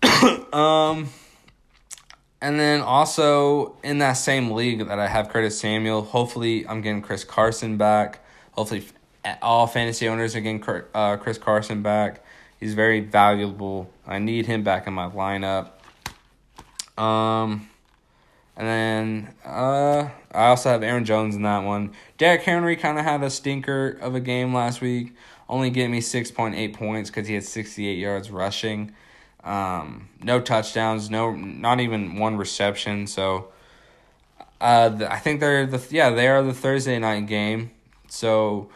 um, 0.53 1.09
and 2.41 2.59
then 2.59 2.82
also 2.82 3.75
in 3.84 3.97
that 3.99 4.13
same 4.13 4.51
league 4.51 4.88
that 4.88 4.99
I 4.99 5.07
have 5.07 5.30
Curtis 5.30 5.59
Samuel, 5.59 6.03
hopefully 6.03 6.67
I'm 6.67 6.82
getting 6.82 7.01
Chris 7.01 7.23
Carson 7.23 7.77
back. 7.77 8.23
Hopefully 8.51 8.86
all 9.41 9.67
fantasy 9.67 10.07
owners 10.07 10.36
are 10.36 10.41
getting 10.41 10.63
uh, 10.93 11.17
Chris 11.17 11.38
Carson 11.38 11.82
back. 11.82 12.23
He's 12.59 12.73
very 12.73 12.99
valuable. 12.99 13.89
I 14.05 14.19
need 14.19 14.45
him 14.45 14.63
back 14.63 14.88
in 14.88 14.93
my 14.93 15.09
lineup. 15.09 15.71
Um, 16.97 17.69
and 18.60 18.68
then 18.68 19.34
uh, 19.45 20.10
I 20.34 20.47
also 20.47 20.68
have 20.70 20.84
Aaron 20.84 21.05
Jones 21.05 21.34
in 21.34 21.43
that 21.43 21.60
one. 21.60 21.93
Derrick 22.18 22.41
Henry 22.41 22.76
kind 22.76 22.99
of 22.99 23.05
had 23.05 23.24
a 23.24 23.30
stinker 23.30 23.97
of 24.01 24.16
a 24.16 24.20
game 24.20 24.53
last 24.53 24.82
week, 24.82 25.16
only 25.47 25.70
getting 25.70 25.91
me 25.91 26.01
6.8 26.01 26.74
points 26.74 27.10
because 27.10 27.30
he 27.30 27.36
had 27.36 27.45
68 27.45 27.97
yards 27.97 28.30
rushing. 28.30 28.91
Um, 29.45 30.10
no 30.22 30.41
touchdowns, 30.41 31.10
no, 31.10 31.32
not 31.34 31.80
even 31.80 32.18
one 32.18 32.36
reception. 32.36 33.07
So, 33.07 33.47
uh, 34.60 35.07
I 35.10 35.20
think 35.20 35.39
they're 35.39 35.66
the 35.66 35.82
yeah 35.89 36.10
they 36.10 36.28
are 36.28 36.43
the 36.43 36.53
Thursday 36.53 36.99
night 36.99 37.28
game. 37.28 37.72
So, 38.10 38.70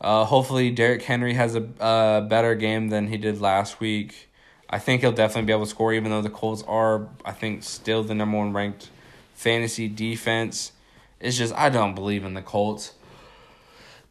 uh, 0.00 0.24
hopefully 0.24 0.70
Derrick 0.70 1.02
Henry 1.02 1.34
has 1.34 1.54
a 1.54 1.68
uh, 1.78 2.22
better 2.22 2.54
game 2.54 2.88
than 2.88 3.08
he 3.08 3.18
did 3.18 3.42
last 3.42 3.80
week. 3.80 4.30
I 4.70 4.78
think 4.78 5.02
he'll 5.02 5.12
definitely 5.12 5.46
be 5.46 5.52
able 5.52 5.66
to 5.66 5.70
score, 5.70 5.92
even 5.92 6.10
though 6.10 6.22
the 6.22 6.30
Colts 6.30 6.62
are 6.66 7.06
I 7.22 7.32
think 7.32 7.64
still 7.64 8.02
the 8.02 8.14
number 8.14 8.38
one 8.38 8.54
ranked 8.54 8.88
fantasy 9.36 9.86
defense. 9.86 10.72
It's 11.20 11.36
just 11.36 11.54
I 11.54 11.68
don't 11.68 11.94
believe 11.94 12.24
in 12.24 12.34
the 12.34 12.42
Colts. 12.42 12.94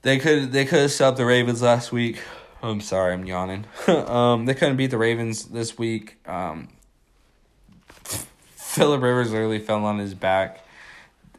They 0.04 0.20
could 0.20 0.52
they 0.52 0.66
could 0.66 0.80
have 0.80 0.92
stopped 0.92 1.18
the 1.18 1.26
Ravens 1.26 1.62
last 1.62 1.92
week. 1.92 2.22
I'm 2.62 2.80
sorry, 2.80 3.14
I'm 3.14 3.26
yawning. 3.26 3.66
um, 3.88 4.46
they 4.46 4.54
couldn't 4.54 4.78
beat 4.78 4.92
the 4.92 4.98
Ravens 4.98 5.46
this 5.46 5.78
week. 5.78 6.18
Um, 6.28 6.70
Philip 8.56 9.02
Rivers 9.02 9.32
literally 9.32 9.60
fell 9.60 9.84
on 9.86 10.00
his 10.00 10.14
back. 10.14 10.66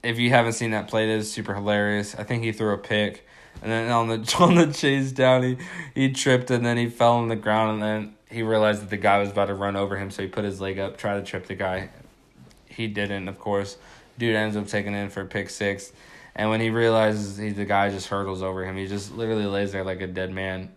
If 0.03 0.19
you 0.19 0.31
haven't 0.31 0.53
seen 0.53 0.71
that 0.71 0.89
play, 0.89 1.05
it 1.05 1.11
is 1.11 1.33
super 1.33 1.55
hilarious. 1.55 2.15
I 2.15 2.23
think 2.23 2.45
he 2.45 2.53
threw 2.53 2.73
a 2.75 2.79
pick, 2.79 3.27
and 3.63 3.71
then 3.71 3.91
on 3.91 4.09
the 4.09 4.37
on 4.41 4.57
the 4.57 4.73
chase 4.73 5.13
down, 5.13 5.43
he 5.43 5.57
he 5.95 6.13
tripped 6.13 6.51
and 6.51 6.67
then 6.67 6.77
he 6.77 6.89
fell 6.89 7.15
on 7.15 7.29
the 7.29 7.37
ground, 7.37 7.75
and 7.75 7.83
then 7.83 8.15
he 8.31 8.43
realized 8.43 8.83
that 8.83 8.91
the 8.91 8.97
guy 8.97 9.19
was 9.19 9.31
about 9.31 9.47
to 9.47 9.55
run 9.55 9.77
over 9.77 9.97
him, 9.97 10.11
so 10.11 10.23
he 10.23 10.29
put 10.29 10.45
his 10.45 10.61
leg 10.61 10.79
up, 10.79 10.97
tried 10.97 11.15
to 11.19 11.23
trip 11.23 11.47
the 11.47 11.55
guy. 11.55 11.91
He 12.77 12.89
didn't, 12.89 13.29
of 13.29 13.39
course. 13.39 13.79
Dude 14.19 14.37
ends 14.37 14.57
up 14.57 14.67
taking 14.67 14.95
in 14.95 15.09
for 15.09 15.25
pick 15.25 15.49
six. 15.49 15.93
And 16.35 16.51
when 16.51 16.61
he 16.61 16.69
realizes 16.69 17.39
he, 17.39 17.51
the 17.51 17.65
guy 17.65 17.89
just 17.89 18.09
hurdles 18.09 18.43
over 18.43 18.65
him, 18.65 18.77
he 18.77 18.87
just 18.87 19.15
literally 19.15 19.47
lays 19.47 19.73
there 19.73 19.85
like 19.85 20.03
a 20.03 20.07
dead 20.07 20.31
man 20.31 20.71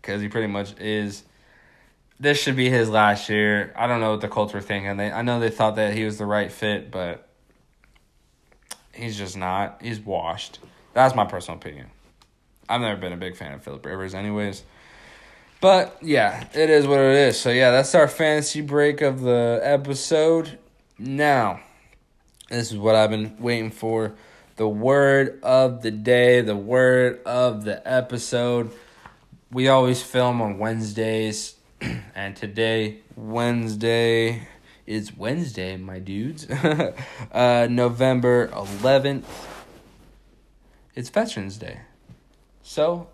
because 0.00 0.22
he 0.22 0.28
pretty 0.28 0.46
much 0.46 0.78
is. 0.80 1.22
This 2.18 2.40
should 2.40 2.56
be 2.56 2.70
his 2.70 2.88
last 2.88 3.28
year. 3.28 3.74
I 3.76 3.86
don't 3.86 4.00
know 4.00 4.12
what 4.12 4.22
the 4.22 4.28
Colts 4.28 4.54
were 4.54 4.60
thinking. 4.60 4.96
They 4.96 5.12
I 5.12 5.22
know 5.22 5.40
they 5.40 5.50
thought 5.50 5.76
that 5.76 5.92
he 5.92 6.04
was 6.04 6.16
the 6.16 6.24
right 6.24 6.50
fit, 6.50 6.90
but 6.90 7.28
he's 8.94 9.18
just 9.18 9.36
not. 9.36 9.82
He's 9.82 10.00
washed. 10.00 10.58
That's 10.94 11.14
my 11.14 11.26
personal 11.26 11.58
opinion. 11.58 11.90
I've 12.68 12.80
never 12.80 12.98
been 12.98 13.12
a 13.12 13.18
big 13.18 13.36
fan 13.36 13.52
of 13.52 13.62
Philip 13.62 13.84
Rivers, 13.84 14.14
anyways. 14.14 14.62
But 15.60 15.98
yeah, 16.00 16.46
it 16.54 16.70
is 16.70 16.86
what 16.86 17.00
it 17.00 17.14
is. 17.14 17.38
So 17.38 17.50
yeah, 17.50 17.70
that's 17.70 17.94
our 17.94 18.08
fantasy 18.08 18.62
break 18.62 19.02
of 19.02 19.20
the 19.20 19.60
episode. 19.62 20.58
Now, 20.98 21.60
this 22.48 22.72
is 22.72 22.78
what 22.78 22.94
I've 22.94 23.10
been 23.10 23.36
waiting 23.38 23.70
for. 23.70 24.14
The 24.56 24.68
word 24.68 25.40
of 25.42 25.82
the 25.82 25.90
day, 25.90 26.40
the 26.40 26.56
word 26.56 27.22
of 27.24 27.64
the 27.64 27.86
episode 27.90 28.70
we 29.52 29.68
always 29.68 30.02
film 30.02 30.40
on 30.40 30.58
Wednesdays, 30.58 31.56
and 32.14 32.34
today, 32.34 33.00
Wednesday, 33.14 34.48
is 34.86 35.14
Wednesday, 35.14 35.76
my 35.76 35.98
dudes. 35.98 36.48
uh, 37.32 37.68
November 37.70 38.48
11th. 38.48 39.24
It's 40.94 41.10
Veterans 41.10 41.58
Day. 41.58 41.80
So, 42.62 43.08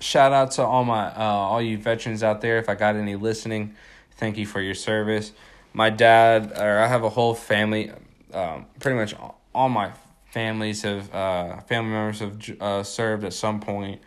shout 0.00 0.32
out 0.32 0.50
to 0.52 0.62
all 0.62 0.84
my 0.84 1.06
uh, 1.14 1.20
all 1.20 1.62
you 1.62 1.78
veterans 1.78 2.22
out 2.22 2.40
there. 2.40 2.58
If 2.58 2.68
I 2.68 2.74
got 2.74 2.96
any 2.96 3.14
listening, 3.14 3.74
thank 4.16 4.36
you 4.36 4.46
for 4.46 4.60
your 4.60 4.74
service. 4.74 5.32
My 5.72 5.90
dad, 5.90 6.52
or 6.58 6.78
I 6.78 6.86
have 6.86 7.04
a 7.04 7.08
whole 7.08 7.34
family. 7.34 7.90
Um, 8.32 8.66
pretty 8.80 8.98
much 8.98 9.14
all 9.54 9.68
my 9.68 9.92
families 10.30 10.82
have 10.82 11.14
uh, 11.14 11.60
family 11.62 11.90
members 11.90 12.20
have 12.20 12.60
uh, 12.60 12.82
served 12.82 13.24
at 13.24 13.32
some 13.32 13.60
point 13.60 14.00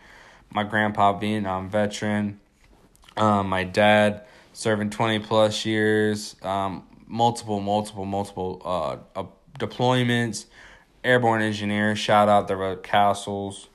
my 0.50 0.64
grandpa 0.64 1.12
Vietnam 1.12 1.68
veteran, 1.68 2.40
um, 3.16 3.48
my 3.48 3.64
dad 3.64 4.22
serving 4.52 4.88
20 4.88 5.18
plus 5.20 5.66
years, 5.66 6.36
um, 6.42 6.86
multiple, 7.06 7.60
multiple, 7.60 8.06
multiple 8.06 8.62
uh, 8.64 8.96
uh, 9.20 9.24
deployments, 9.58 10.46
airborne 11.04 11.42
engineer, 11.42 11.94
shout 11.94 12.28
out 12.28 12.48
the 12.48 12.80
Castles. 12.82 13.68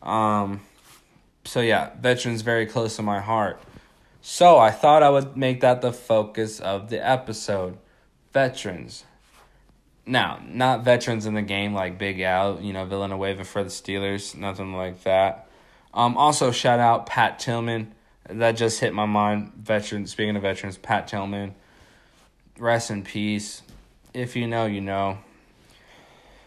Um, 0.00 0.60
so 1.44 1.60
yeah, 1.60 1.90
veterans 2.00 2.42
very 2.42 2.66
close 2.66 2.94
to 2.96 3.02
my 3.02 3.20
heart. 3.20 3.60
So 4.22 4.56
I 4.56 4.70
thought 4.70 5.02
I 5.02 5.10
would 5.10 5.36
make 5.36 5.60
that 5.60 5.82
the 5.82 5.92
focus 5.92 6.60
of 6.60 6.88
the 6.90 7.06
episode. 7.06 7.76
Veterans. 8.32 9.04
Now, 10.06 10.40
not 10.46 10.84
veterans 10.84 11.26
in 11.26 11.34
the 11.34 11.42
game 11.42 11.74
like 11.74 11.98
Big 11.98 12.20
Al, 12.20 12.60
you 12.60 12.72
know, 12.72 12.84
Villanueva 12.84 13.44
for 13.44 13.62
the 13.62 13.68
Steelers, 13.68 14.34
nothing 14.34 14.74
like 14.74 15.02
that. 15.02 15.48
Um, 15.92 16.16
also, 16.16 16.52
shout 16.52 16.78
out 16.78 17.06
Pat 17.06 17.40
Tillman. 17.40 17.92
That 18.28 18.52
just 18.52 18.80
hit 18.80 18.94
my 18.94 19.06
mind. 19.06 19.52
Veterans, 19.56 20.12
Speaking 20.12 20.36
of 20.36 20.42
veterans, 20.42 20.78
Pat 20.78 21.08
Tillman. 21.08 21.54
Rest 22.58 22.90
in 22.90 23.02
peace. 23.02 23.62
If 24.14 24.36
you 24.36 24.46
know, 24.46 24.66
you 24.66 24.80
know. 24.80 25.18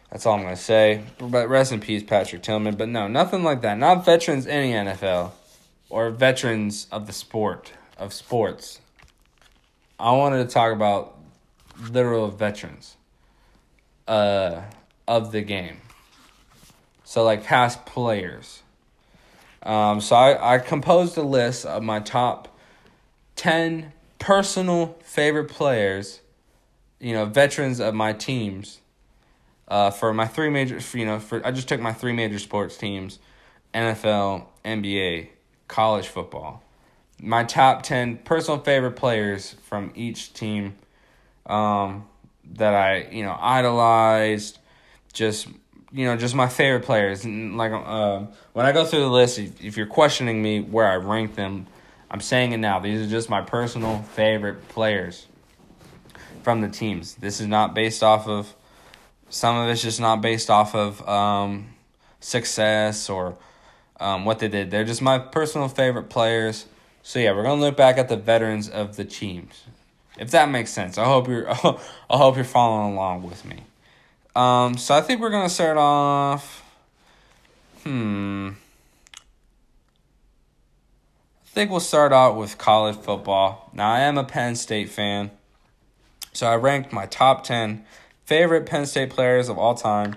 That's 0.09 0.25
all 0.25 0.35
I'm 0.35 0.43
gonna 0.43 0.55
say. 0.55 1.03
But 1.17 1.49
rest 1.49 1.73
in 1.73 1.81
peace, 1.81 2.03
Patrick 2.03 2.41
Tillman. 2.41 2.75
But 2.75 2.87
no, 2.87 3.07
nothing 3.09 3.43
like 3.43 3.61
that. 3.63 3.77
Not 3.77 4.05
veterans 4.05 4.45
in 4.45 4.85
the 4.85 4.91
NFL, 4.91 5.31
or 5.95 6.09
veterans 6.09 6.87
of 6.91 7.07
the 7.07 7.13
sport 7.13 7.71
of 7.97 8.13
sports. 8.13 8.81
I 9.99 10.11
wanted 10.11 10.47
to 10.47 10.53
talk 10.53 10.73
about 10.73 11.17
literal 11.89 12.27
veterans. 12.27 12.97
Uh, 14.07 14.61
of 15.07 15.31
the 15.31 15.41
game. 15.41 15.77
So 17.03 17.23
like 17.23 17.43
past 17.43 17.85
players 17.85 18.61
um, 19.65 19.99
so 19.99 20.15
I, 20.15 20.55
I 20.55 20.57
composed 20.59 21.17
a 21.17 21.23
list 21.23 21.65
of 21.65 21.81
my 21.81 21.99
top 21.99 22.55
10 23.35 23.91
personal 24.19 24.97
favorite 25.03 25.49
players, 25.49 26.21
you 26.99 27.13
know, 27.13 27.25
veterans 27.25 27.79
of 27.79 27.95
my 27.95 28.13
teams. 28.13 28.79
Uh, 29.67 29.89
for 29.89 30.13
my 30.13 30.27
three 30.27 30.51
major, 30.51 30.79
for, 30.79 30.99
you 30.99 31.05
know, 31.07 31.19
for 31.19 31.43
I 31.43 31.49
just 31.49 31.67
took 31.67 31.81
my 31.81 31.91
three 31.91 32.13
major 32.13 32.37
sports 32.37 32.77
teams, 32.77 33.17
NFL, 33.73 34.45
NBA, 34.63 35.29
college 35.67 36.07
football. 36.07 36.63
My 37.19 37.43
top 37.43 37.83
ten 37.83 38.17
personal 38.17 38.59
favorite 38.59 38.95
players 38.97 39.55
from 39.63 39.91
each 39.95 40.33
team, 40.33 40.75
um, 41.45 42.05
that 42.53 42.73
I 42.73 43.07
you 43.11 43.23
know 43.23 43.37
idolized, 43.39 44.59
just 45.13 45.47
you 45.91 46.05
know, 46.05 46.17
just 46.17 46.35
my 46.35 46.49
favorite 46.49 46.83
players. 46.83 47.23
And 47.23 47.55
like, 47.55 47.71
uh, 47.71 48.25
when 48.51 48.65
I 48.65 48.73
go 48.73 48.83
through 48.83 48.99
the 48.99 49.09
list, 49.09 49.39
if, 49.39 49.63
if 49.63 49.77
you're 49.77 49.85
questioning 49.85 50.41
me 50.41 50.59
where 50.59 50.85
I 50.85 50.95
rank 50.95 51.35
them, 51.35 51.67
I'm 52.11 52.19
saying 52.19 52.51
it 52.51 52.57
now. 52.57 52.79
These 52.79 53.07
are 53.07 53.09
just 53.09 53.29
my 53.29 53.41
personal 53.41 54.01
favorite 54.01 54.67
players. 54.67 55.25
from 56.45 56.61
the 56.61 56.69
teams. 56.69 57.15
This 57.15 57.41
is 57.41 57.47
not 57.47 57.73
based 57.73 58.03
off 58.03 58.27
of 58.27 58.53
some 59.29 59.57
of 59.57 59.67
it's 59.67 59.81
just 59.81 59.99
not 59.99 60.21
based 60.21 60.51
off 60.51 60.75
of 60.75 61.01
um, 61.09 61.73
success 62.19 63.09
or 63.09 63.35
um, 63.99 64.25
what 64.25 64.39
they 64.39 64.47
did. 64.47 64.71
They're 64.71 64.83
just 64.83 65.01
my 65.01 65.19
personal 65.19 65.67
favorite 65.67 66.09
players. 66.09 66.65
So 67.03 67.19
yeah, 67.19 67.31
we're 67.33 67.43
gonna 67.43 67.61
look 67.61 67.77
back 67.77 67.97
at 67.97 68.09
the 68.09 68.17
veterans 68.17 68.69
of 68.69 68.95
the 68.95 69.05
teams, 69.05 69.63
if 70.17 70.31
that 70.31 70.49
makes 70.49 70.71
sense. 70.71 70.97
I 70.97 71.05
hope 71.05 71.27
you're 71.27 71.49
I 71.51 71.77
hope 72.09 72.35
you're 72.35 72.43
following 72.43 72.93
along 72.93 73.23
with 73.23 73.45
me. 73.45 73.63
Um, 74.35 74.77
so 74.77 74.95
I 74.95 75.01
think 75.01 75.21
we're 75.21 75.29
gonna 75.29 75.49
start 75.49 75.77
off. 75.77 76.63
Hmm. 77.83 78.49
I 81.43 81.47
think 81.55 81.71
we'll 81.71 81.79
start 81.79 82.11
out 82.11 82.35
with 82.35 82.57
college 82.57 82.97
football. 82.97 83.69
Now 83.73 83.91
I 83.91 84.01
am 84.01 84.17
a 84.17 84.25
Penn 84.25 84.55
State 84.55 84.89
fan, 84.89 85.31
so 86.33 86.47
I 86.47 86.55
ranked 86.55 86.91
my 86.91 87.05
top 87.05 87.43
ten 87.43 87.85
favorite 88.25 88.65
Penn 88.65 88.85
State 88.85 89.11
players 89.11 89.47
of 89.47 89.57
all 89.57 89.75
time. 89.75 90.15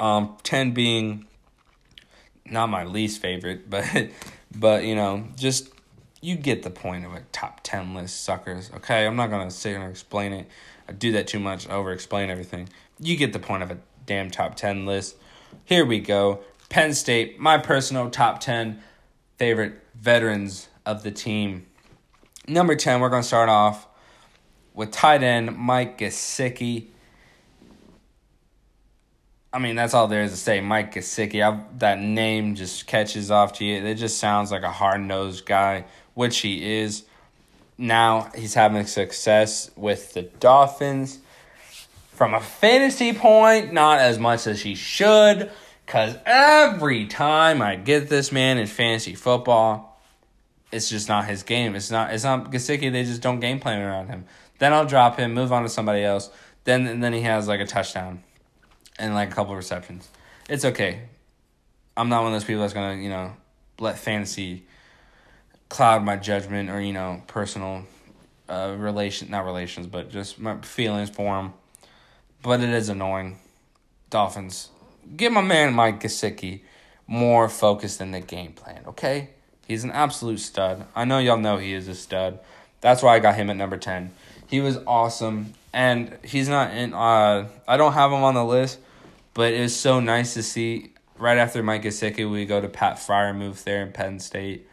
Um, 0.00 0.36
ten 0.42 0.72
being 0.72 1.26
not 2.50 2.68
my 2.68 2.84
least 2.84 3.20
favorite, 3.20 3.68
but 3.68 3.84
but 4.56 4.84
you 4.84 4.94
know, 4.94 5.26
just 5.36 5.70
you 6.20 6.36
get 6.36 6.62
the 6.62 6.70
point 6.70 7.04
of 7.04 7.14
a 7.14 7.22
top 7.32 7.60
ten 7.62 7.94
list, 7.94 8.22
suckers. 8.24 8.70
Okay, 8.76 9.06
I'm 9.06 9.16
not 9.16 9.30
gonna 9.30 9.50
sit 9.50 9.70
here 9.70 9.80
and 9.80 9.90
explain 9.90 10.32
it. 10.32 10.48
I 10.88 10.92
do 10.92 11.12
that 11.12 11.26
too 11.26 11.38
much, 11.38 11.68
over 11.68 11.92
explain 11.92 12.30
everything. 12.30 12.68
You 12.98 13.16
get 13.16 13.32
the 13.32 13.38
point 13.38 13.62
of 13.62 13.70
a 13.70 13.78
damn 14.06 14.30
top 14.30 14.56
ten 14.56 14.86
list. 14.86 15.16
Here 15.64 15.84
we 15.84 16.00
go. 16.00 16.40
Penn 16.68 16.92
State, 16.94 17.38
my 17.38 17.58
personal 17.58 18.10
top 18.10 18.40
ten 18.40 18.82
favorite 19.36 19.80
veterans 19.94 20.68
of 20.84 21.02
the 21.02 21.10
team. 21.10 21.66
Number 22.46 22.74
ten, 22.74 23.00
we're 23.00 23.10
gonna 23.10 23.22
start 23.22 23.48
off 23.48 23.86
with 24.74 24.90
tight 24.90 25.22
end 25.22 25.56
Mike 25.56 25.98
Gesicki. 25.98 26.86
I 29.58 29.60
mean, 29.60 29.74
that's 29.74 29.92
all 29.92 30.06
there 30.06 30.22
is 30.22 30.30
to 30.30 30.36
say. 30.36 30.60
Mike 30.60 30.94
Gesicki. 30.94 31.42
I, 31.42 31.60
that 31.78 31.98
name 31.98 32.54
just 32.54 32.86
catches 32.86 33.28
off 33.28 33.54
to 33.54 33.64
you. 33.64 33.84
It 33.84 33.96
just 33.96 34.20
sounds 34.20 34.52
like 34.52 34.62
a 34.62 34.70
hard 34.70 35.00
nosed 35.00 35.46
guy, 35.46 35.86
which 36.14 36.38
he 36.38 36.78
is. 36.78 37.02
Now 37.76 38.30
he's 38.36 38.54
having 38.54 38.86
success 38.86 39.72
with 39.74 40.14
the 40.14 40.22
Dolphins. 40.22 41.18
From 42.12 42.34
a 42.34 42.40
fantasy 42.40 43.12
point, 43.12 43.72
not 43.72 43.98
as 43.98 44.16
much 44.16 44.46
as 44.46 44.62
he 44.62 44.76
should, 44.76 45.50
because 45.84 46.14
every 46.24 47.06
time 47.06 47.60
I 47.60 47.74
get 47.74 48.08
this 48.08 48.30
man 48.30 48.58
in 48.58 48.68
fantasy 48.68 49.16
football, 49.16 50.00
it's 50.70 50.88
just 50.88 51.08
not 51.08 51.24
his 51.24 51.42
game. 51.42 51.74
It's 51.74 51.90
not. 51.90 52.14
It's 52.14 52.22
not 52.22 52.52
Gesicki. 52.52 52.92
They 52.92 53.02
just 53.02 53.22
don't 53.22 53.40
game 53.40 53.58
plan 53.58 53.82
around 53.82 54.06
him. 54.06 54.24
Then 54.60 54.72
I'll 54.72 54.86
drop 54.86 55.16
him, 55.16 55.34
move 55.34 55.52
on 55.52 55.64
to 55.64 55.68
somebody 55.68 56.04
else. 56.04 56.30
Then 56.62 57.00
then 57.00 57.12
he 57.12 57.22
has 57.22 57.48
like 57.48 57.58
a 57.58 57.66
touchdown 57.66 58.22
and 58.98 59.14
like 59.14 59.30
a 59.30 59.34
couple 59.34 59.54
receptions. 59.54 60.08
It's 60.48 60.64
okay. 60.64 61.02
I'm 61.96 62.08
not 62.08 62.22
one 62.22 62.32
of 62.32 62.40
those 62.40 62.46
people 62.46 62.62
that's 62.62 62.72
gonna, 62.72 63.00
you 63.00 63.08
know, 63.08 63.32
let 63.78 63.98
fantasy 63.98 64.64
cloud 65.68 66.04
my 66.04 66.16
judgment 66.16 66.70
or, 66.70 66.80
you 66.80 66.92
know, 66.92 67.22
personal 67.26 67.84
uh 68.48 68.74
relation 68.78 69.30
not 69.30 69.44
relations, 69.44 69.86
but 69.86 70.10
just 70.10 70.38
my 70.38 70.58
feelings 70.62 71.10
for 71.10 71.38
him. 71.38 71.52
But 72.42 72.60
it 72.60 72.70
is 72.70 72.88
annoying. 72.88 73.38
Dolphins. 74.10 74.70
Give 75.16 75.32
my 75.32 75.42
man 75.42 75.74
Mike 75.74 76.00
Gesicki 76.00 76.60
more 77.06 77.48
focus 77.48 78.00
in 78.00 78.10
the 78.10 78.20
game 78.20 78.52
plan, 78.52 78.82
okay? 78.86 79.30
He's 79.66 79.84
an 79.84 79.90
absolute 79.90 80.40
stud. 80.40 80.86
I 80.94 81.04
know 81.04 81.18
y'all 81.18 81.36
know 81.36 81.58
he 81.58 81.72
is 81.72 81.88
a 81.88 81.94
stud. 81.94 82.38
That's 82.80 83.02
why 83.02 83.16
I 83.16 83.18
got 83.18 83.34
him 83.34 83.50
at 83.50 83.56
number 83.56 83.76
10. 83.76 84.12
He 84.46 84.60
was 84.60 84.78
awesome. 84.86 85.54
And 85.72 86.16
he's 86.24 86.48
not 86.48 86.72
in 86.72 86.94
uh 86.94 87.48
I 87.66 87.76
don't 87.76 87.92
have 87.92 88.10
him 88.10 88.22
on 88.22 88.34
the 88.34 88.44
list, 88.44 88.78
but 89.38 89.52
it 89.52 89.60
was 89.60 89.76
so 89.76 90.00
nice 90.00 90.34
to 90.34 90.42
see 90.42 90.94
right 91.16 91.38
after 91.38 91.62
Mike 91.62 91.84
Gesicki, 91.84 92.28
we 92.28 92.44
go 92.44 92.60
to 92.60 92.68
Pat 92.68 92.96
Freiermuth 92.96 93.62
there 93.62 93.84
in 93.84 93.92
Penn 93.92 94.18
State. 94.18 94.66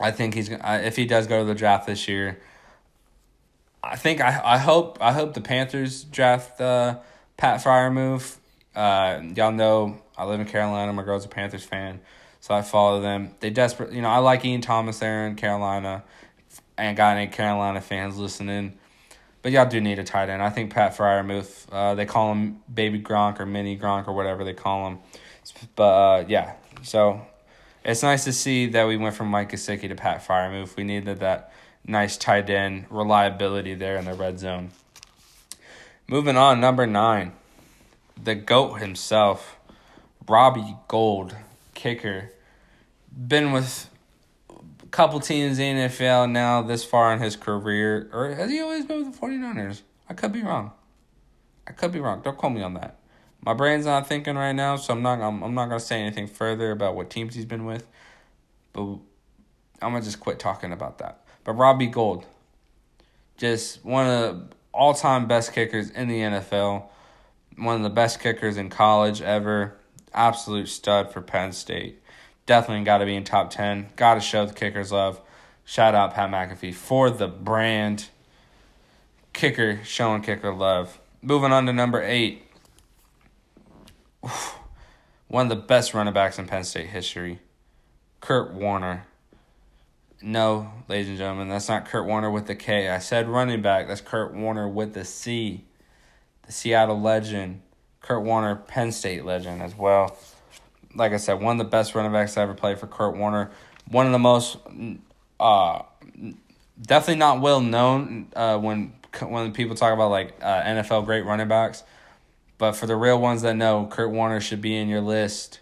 I 0.00 0.10
think 0.10 0.34
he's 0.34 0.50
if 0.50 0.96
he 0.96 1.06
does 1.06 1.28
go 1.28 1.38
to 1.38 1.44
the 1.44 1.54
draft 1.54 1.86
this 1.86 2.08
year. 2.08 2.40
I 3.80 3.94
think 3.94 4.20
I 4.20 4.40
I 4.42 4.58
hope 4.58 4.98
I 5.00 5.12
hope 5.12 5.34
the 5.34 5.40
Panthers 5.40 6.02
draft 6.02 6.60
uh, 6.60 6.98
Pat 7.36 7.62
Freiermuth. 7.62 8.38
Uh, 8.74 9.20
y'all 9.36 9.52
know 9.52 10.02
I 10.18 10.24
live 10.24 10.40
in 10.40 10.46
Carolina. 10.46 10.92
My 10.92 11.04
girl's 11.04 11.24
a 11.24 11.28
Panthers 11.28 11.62
fan, 11.62 12.00
so 12.40 12.52
I 12.52 12.62
follow 12.62 13.00
them. 13.00 13.36
They 13.38 13.50
desperate, 13.50 13.92
you 13.92 14.02
know. 14.02 14.08
I 14.08 14.18
like 14.18 14.44
Ian 14.44 14.62
Thomas 14.62 14.98
there 14.98 15.28
in 15.28 15.36
Carolina, 15.36 16.02
and 16.76 16.96
got 16.96 17.16
any 17.16 17.30
Carolina 17.30 17.80
fans 17.80 18.18
listening. 18.18 18.79
But 19.42 19.52
y'all 19.52 19.68
do 19.68 19.80
need 19.80 19.98
a 19.98 20.04
tight 20.04 20.28
end. 20.28 20.42
I 20.42 20.50
think 20.50 20.72
Pat 20.72 20.96
Freiermuth, 20.96 21.66
uh, 21.72 21.94
they 21.94 22.04
call 22.04 22.32
him 22.32 22.60
Baby 22.72 23.00
Gronk 23.00 23.40
or 23.40 23.46
Mini 23.46 23.76
Gronk 23.78 24.06
or 24.06 24.12
whatever 24.12 24.44
they 24.44 24.52
call 24.52 24.88
him. 24.88 24.98
But 25.76 25.82
uh, 25.82 26.24
yeah, 26.28 26.54
so 26.82 27.22
it's 27.84 28.02
nice 28.02 28.24
to 28.24 28.32
see 28.32 28.66
that 28.68 28.86
we 28.86 28.96
went 28.96 29.14
from 29.14 29.28
Mike 29.28 29.50
Gesicki 29.50 29.88
to 29.88 29.94
Pat 29.94 30.26
Freiermuth. 30.26 30.76
We 30.76 30.84
needed 30.84 31.20
that 31.20 31.52
nice 31.86 32.16
tight 32.16 32.50
end 32.50 32.86
reliability 32.90 33.74
there 33.74 33.96
in 33.96 34.04
the 34.04 34.14
red 34.14 34.38
zone. 34.38 34.70
Moving 36.06 36.36
on, 36.36 36.60
number 36.60 36.86
nine, 36.86 37.32
the 38.22 38.34
GOAT 38.34 38.74
himself, 38.74 39.56
Robbie 40.28 40.76
Gould, 40.88 41.36
kicker. 41.74 42.32
Been 43.16 43.52
with 43.52 43.89
couple 44.90 45.20
teams 45.20 45.58
in 45.58 45.76
NFL 45.76 46.30
now 46.30 46.62
this 46.62 46.84
far 46.84 47.12
in 47.12 47.20
his 47.20 47.36
career. 47.36 48.08
Or 48.12 48.34
has 48.34 48.50
he 48.50 48.60
always 48.60 48.84
been 48.84 49.04
with 49.04 49.14
the 49.14 49.26
49ers? 49.26 49.82
I 50.08 50.14
could 50.14 50.32
be 50.32 50.42
wrong. 50.42 50.72
I 51.66 51.72
could 51.72 51.92
be 51.92 52.00
wrong. 52.00 52.20
Don't 52.22 52.36
call 52.36 52.50
me 52.50 52.62
on 52.62 52.74
that. 52.74 52.96
My 53.44 53.54
brain's 53.54 53.86
not 53.86 54.06
thinking 54.06 54.36
right 54.36 54.52
now, 54.52 54.76
so 54.76 54.92
I'm 54.92 55.02
not 55.02 55.20
I'm, 55.20 55.42
I'm 55.42 55.54
not 55.54 55.66
going 55.66 55.80
to 55.80 55.84
say 55.84 56.00
anything 56.00 56.26
further 56.26 56.72
about 56.72 56.94
what 56.94 57.08
teams 57.08 57.34
he's 57.34 57.44
been 57.44 57.64
with. 57.64 57.86
But 58.72 58.98
I'm 59.80 59.94
to 59.94 60.00
just 60.02 60.20
quit 60.20 60.38
talking 60.38 60.72
about 60.72 60.98
that. 60.98 61.24
But 61.44 61.52
Robbie 61.52 61.86
Gould, 61.86 62.26
just 63.36 63.84
one 63.84 64.06
of 64.06 64.12
the 64.12 64.56
all-time 64.72 65.26
best 65.26 65.52
kickers 65.52 65.90
in 65.90 66.08
the 66.08 66.20
NFL, 66.20 66.84
one 67.56 67.76
of 67.76 67.82
the 67.82 67.90
best 67.90 68.20
kickers 68.20 68.56
in 68.56 68.68
college 68.68 69.22
ever. 69.22 69.76
Absolute 70.12 70.68
stud 70.68 71.12
for 71.12 71.20
Penn 71.20 71.52
State 71.52 72.00
definitely 72.46 72.84
got 72.84 72.98
to 72.98 73.06
be 73.06 73.14
in 73.14 73.24
top 73.24 73.50
10. 73.50 73.90
Got 73.96 74.14
to 74.14 74.20
show 74.20 74.46
the 74.46 74.52
kickers 74.52 74.92
love. 74.92 75.20
Shout 75.64 75.94
out 75.94 76.14
Pat 76.14 76.30
McAfee 76.30 76.74
for 76.74 77.10
the 77.10 77.28
brand. 77.28 78.08
Kicker 79.32 79.80
showing 79.84 80.22
kicker 80.22 80.52
love. 80.52 80.98
Moving 81.22 81.52
on 81.52 81.66
to 81.66 81.72
number 81.72 82.02
eight. 82.02 82.42
One 85.28 85.46
of 85.46 85.48
the 85.48 85.64
best 85.64 85.94
running 85.94 86.12
backs 86.12 86.38
in 86.38 86.46
Penn 86.46 86.64
State 86.64 86.88
history. 86.88 87.38
Curt 88.20 88.52
Warner. 88.52 89.06
No, 90.20 90.72
ladies 90.88 91.08
and 91.08 91.18
gentlemen, 91.18 91.48
that's 91.48 91.68
not 91.68 91.86
Kurt 91.86 92.04
Warner 92.04 92.30
with 92.30 92.46
the 92.46 92.54
K. 92.54 92.90
I 92.90 92.98
said 92.98 93.28
running 93.28 93.62
back. 93.62 93.86
That's 93.86 94.00
Curt 94.00 94.34
Warner 94.34 94.68
with 94.68 94.92
the 94.92 95.04
C. 95.04 95.64
The 96.46 96.52
Seattle 96.52 97.00
legend. 97.00 97.62
Curt 98.00 98.22
Warner, 98.22 98.56
Penn 98.56 98.92
State 98.92 99.24
legend 99.24 99.62
as 99.62 99.76
well 99.76 100.18
like 100.94 101.12
I 101.12 101.16
said, 101.16 101.40
one 101.40 101.60
of 101.60 101.66
the 101.66 101.70
best 101.70 101.94
running 101.94 102.12
backs 102.12 102.36
I 102.36 102.42
ever 102.42 102.54
played 102.54 102.78
for 102.78 102.86
Curt 102.86 103.16
Warner. 103.16 103.50
One 103.88 104.06
of 104.06 104.12
the 104.12 104.18
most, 104.18 104.58
uh, 105.38 105.82
definitely 106.80 107.16
not 107.16 107.40
well 107.40 107.60
known 107.60 108.28
uh, 108.34 108.58
when 108.58 108.92
when 109.22 109.52
people 109.52 109.74
talk 109.76 109.92
about 109.92 110.10
like 110.10 110.34
uh, 110.40 110.62
NFL 110.62 111.04
great 111.04 111.24
running 111.24 111.48
backs. 111.48 111.82
But 112.58 112.72
for 112.72 112.86
the 112.86 112.96
real 112.96 113.20
ones 113.20 113.42
that 113.42 113.56
know, 113.56 113.86
Curt 113.86 114.10
Warner 114.10 114.40
should 114.40 114.60
be 114.60 114.76
in 114.76 114.88
your 114.88 115.00
list. 115.00 115.60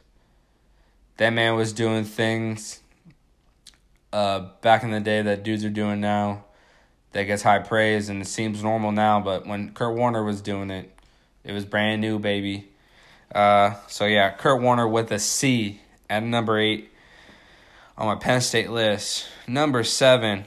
That 1.18 1.30
man 1.30 1.54
was 1.54 1.72
doing 1.72 2.04
things 2.04 2.80
uh, 4.12 4.48
back 4.62 4.82
in 4.82 4.90
the 4.90 5.00
day 5.00 5.22
that 5.22 5.42
dudes 5.42 5.64
are 5.64 5.70
doing 5.70 6.00
now 6.00 6.44
that 7.12 7.24
gets 7.24 7.42
high 7.42 7.58
praise 7.58 8.08
and 8.08 8.22
it 8.22 8.26
seems 8.26 8.62
normal 8.62 8.92
now. 8.92 9.20
But 9.20 9.46
when 9.46 9.72
Curt 9.72 9.96
Warner 9.96 10.22
was 10.22 10.40
doing 10.40 10.70
it, 10.70 10.96
it 11.44 11.52
was 11.52 11.64
brand 11.64 12.00
new, 12.00 12.18
baby. 12.18 12.67
Uh, 13.34 13.74
so 13.86 14.06
yeah, 14.06 14.30
Curt 14.30 14.62
Warner 14.62 14.88
with 14.88 15.12
a 15.12 15.18
C 15.18 15.80
at 16.08 16.22
number 16.22 16.58
eight 16.58 16.90
on 17.96 18.06
my 18.06 18.14
Penn 18.14 18.40
State 18.40 18.70
list. 18.70 19.26
Number 19.46 19.84
seven, 19.84 20.46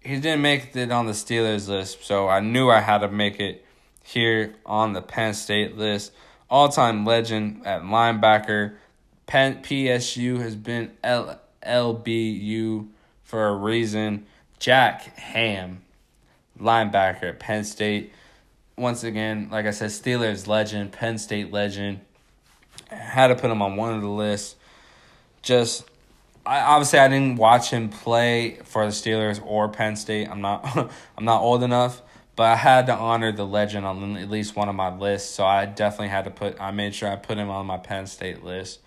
he 0.00 0.16
didn't 0.16 0.42
make 0.42 0.74
it 0.74 0.90
on 0.90 1.06
the 1.06 1.12
Steelers 1.12 1.68
list, 1.68 2.04
so 2.04 2.28
I 2.28 2.40
knew 2.40 2.70
I 2.70 2.80
had 2.80 2.98
to 2.98 3.08
make 3.08 3.40
it 3.40 3.64
here 4.02 4.54
on 4.64 4.92
the 4.92 5.02
Penn 5.02 5.34
State 5.34 5.76
list. 5.76 6.12
All 6.48 6.68
time 6.68 7.04
legend 7.04 7.66
at 7.66 7.82
linebacker. 7.82 8.76
Penn 9.26 9.62
PSU 9.62 10.40
has 10.40 10.56
been 10.56 10.90
L- 11.04 11.40
LBU 11.64 12.88
for 13.22 13.46
a 13.46 13.54
reason. 13.54 14.26
Jack 14.58 15.16
Ham, 15.18 15.82
linebacker 16.58 17.24
at 17.24 17.38
Penn 17.38 17.64
State 17.64 18.12
once 18.80 19.04
again, 19.04 19.48
like 19.50 19.66
I 19.66 19.70
said, 19.70 19.90
Steelers 19.90 20.46
legend, 20.46 20.92
Penn 20.92 21.18
State 21.18 21.52
legend. 21.52 22.00
Had 22.88 23.28
to 23.28 23.36
put 23.36 23.50
him 23.50 23.62
on 23.62 23.76
one 23.76 23.94
of 23.94 24.00
the 24.00 24.08
lists. 24.08 24.56
Just 25.42 25.84
I 26.44 26.60
obviously 26.60 26.98
I 26.98 27.08
didn't 27.08 27.36
watch 27.36 27.70
him 27.70 27.90
play 27.90 28.58
for 28.64 28.84
the 28.84 28.92
Steelers 28.92 29.40
or 29.44 29.68
Penn 29.68 29.96
State. 29.96 30.28
I'm 30.28 30.40
not 30.40 30.64
I'm 31.18 31.24
not 31.24 31.42
old 31.42 31.62
enough, 31.62 32.02
but 32.34 32.44
I 32.44 32.56
had 32.56 32.86
to 32.86 32.94
honor 32.94 33.30
the 33.30 33.46
legend 33.46 33.86
on 33.86 34.16
at 34.16 34.30
least 34.30 34.56
one 34.56 34.68
of 34.68 34.74
my 34.74 34.96
lists. 34.96 35.30
So 35.30 35.44
I 35.44 35.66
definitely 35.66 36.08
had 36.08 36.24
to 36.24 36.30
put 36.30 36.60
I 36.60 36.70
made 36.70 36.94
sure 36.94 37.08
I 37.08 37.16
put 37.16 37.38
him 37.38 37.50
on 37.50 37.66
my 37.66 37.76
Penn 37.76 38.06
State 38.06 38.42
list. 38.42 38.80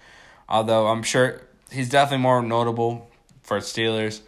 Although 0.49 0.87
I'm 0.87 1.03
sure 1.03 1.41
he's 1.71 1.89
definitely 1.89 2.23
more 2.23 2.41
notable 2.41 3.09
for 3.41 3.59
Steelers. 3.59 4.21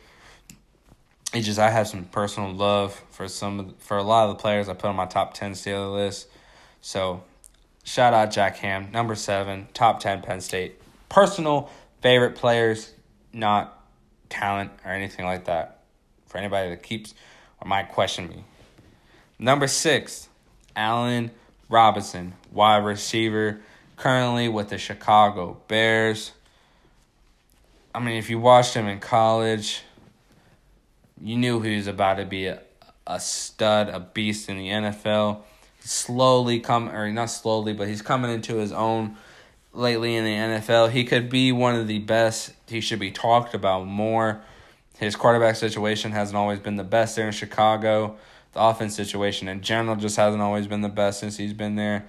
It's 1.35 1.45
just 1.45 1.59
I 1.59 1.69
have 1.69 1.85
some 1.85 2.05
personal 2.05 2.53
love 2.53 2.93
for 3.11 3.27
some 3.27 3.75
for 3.79 3.97
a 3.97 4.03
lot 4.03 4.29
of 4.29 4.37
the 4.37 4.41
players 4.41 4.69
I 4.69 4.73
put 4.73 4.87
on 4.87 4.95
my 4.95 5.05
top 5.05 5.33
ten 5.33 5.51
Steeler 5.51 5.93
list. 5.93 6.29
So 6.79 7.23
shout 7.83 8.13
out 8.13 8.31
Jack 8.31 8.55
Ham, 8.57 8.89
number 8.93 9.15
seven, 9.15 9.67
top 9.73 9.99
ten 9.99 10.21
Penn 10.21 10.39
State. 10.39 10.79
Personal 11.09 11.69
favorite 11.99 12.35
players, 12.35 12.93
not 13.33 13.83
talent 14.29 14.71
or 14.85 14.91
anything 14.91 15.25
like 15.25 15.43
that. 15.45 15.81
For 16.27 16.37
anybody 16.37 16.69
that 16.69 16.83
keeps 16.83 17.13
or 17.61 17.67
might 17.67 17.89
question 17.89 18.29
me. 18.29 18.45
Number 19.37 19.67
six, 19.67 20.29
Allen 20.73 21.31
Robinson, 21.67 22.33
wide 22.49 22.85
receiver, 22.85 23.59
currently 23.97 24.47
with 24.47 24.69
the 24.69 24.77
Chicago 24.77 25.57
Bears. 25.67 26.31
I 27.93 27.99
mean, 27.99 28.15
if 28.15 28.29
you 28.29 28.39
watched 28.39 28.73
him 28.73 28.87
in 28.87 29.01
college, 29.01 29.81
you 31.21 31.37
knew 31.37 31.61
he 31.61 31.75
was 31.75 31.87
about 31.87 32.15
to 32.15 32.25
be 32.25 32.47
a, 32.47 32.61
a 33.07 33.19
stud, 33.19 33.89
a 33.89 33.99
beast 33.99 34.49
in 34.49 34.57
the 34.57 34.67
NFL. 34.67 35.41
Slowly 35.79 36.59
come 36.59 36.89
or 36.89 37.11
not 37.11 37.29
slowly, 37.29 37.73
but 37.73 37.87
he's 37.87 38.01
coming 38.01 38.31
into 38.31 38.55
his 38.55 38.71
own 38.71 39.15
lately 39.73 40.15
in 40.15 40.23
the 40.23 40.31
NFL. 40.31 40.91
He 40.91 41.03
could 41.03 41.29
be 41.29 41.51
one 41.51 41.75
of 41.75 41.87
the 41.87 41.99
best. 41.99 42.53
He 42.67 42.81
should 42.81 42.99
be 42.99 43.11
talked 43.11 43.53
about 43.53 43.85
more. 43.85 44.41
His 44.97 45.15
quarterback 45.15 45.55
situation 45.57 46.11
hasn't 46.11 46.37
always 46.37 46.59
been 46.59 46.77
the 46.77 46.83
best 46.83 47.15
there 47.15 47.27
in 47.27 47.33
Chicago. 47.33 48.17
The 48.53 48.61
offense 48.61 48.95
situation 48.95 49.47
in 49.47 49.61
general 49.61 49.97
just 49.97 50.15
hasn't 50.15 50.41
always 50.41 50.67
been 50.67 50.81
the 50.81 50.89
best 50.89 51.19
since 51.19 51.37
he's 51.37 51.53
been 51.53 51.75
there. 51.75 52.05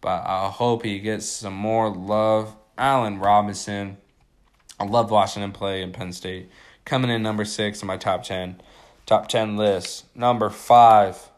But 0.00 0.26
I 0.26 0.48
hope 0.48 0.84
he 0.84 0.98
gets 0.98 1.26
some 1.26 1.54
more 1.54 1.88
love. 1.88 2.54
Allen 2.76 3.18
Robinson. 3.18 3.96
I 4.78 4.84
love 4.84 5.10
watching 5.10 5.42
him 5.42 5.52
play 5.52 5.82
in 5.82 5.92
Penn 5.92 6.12
State. 6.12 6.50
Coming 6.86 7.10
in 7.10 7.22
number 7.22 7.44
six 7.44 7.82
in 7.82 7.88
my 7.88 7.98
top 7.98 8.22
ten. 8.22 8.60
Top 9.04 9.28
ten 9.28 9.56
list. 9.56 10.04
Number 10.16 10.48
five. 10.48 11.30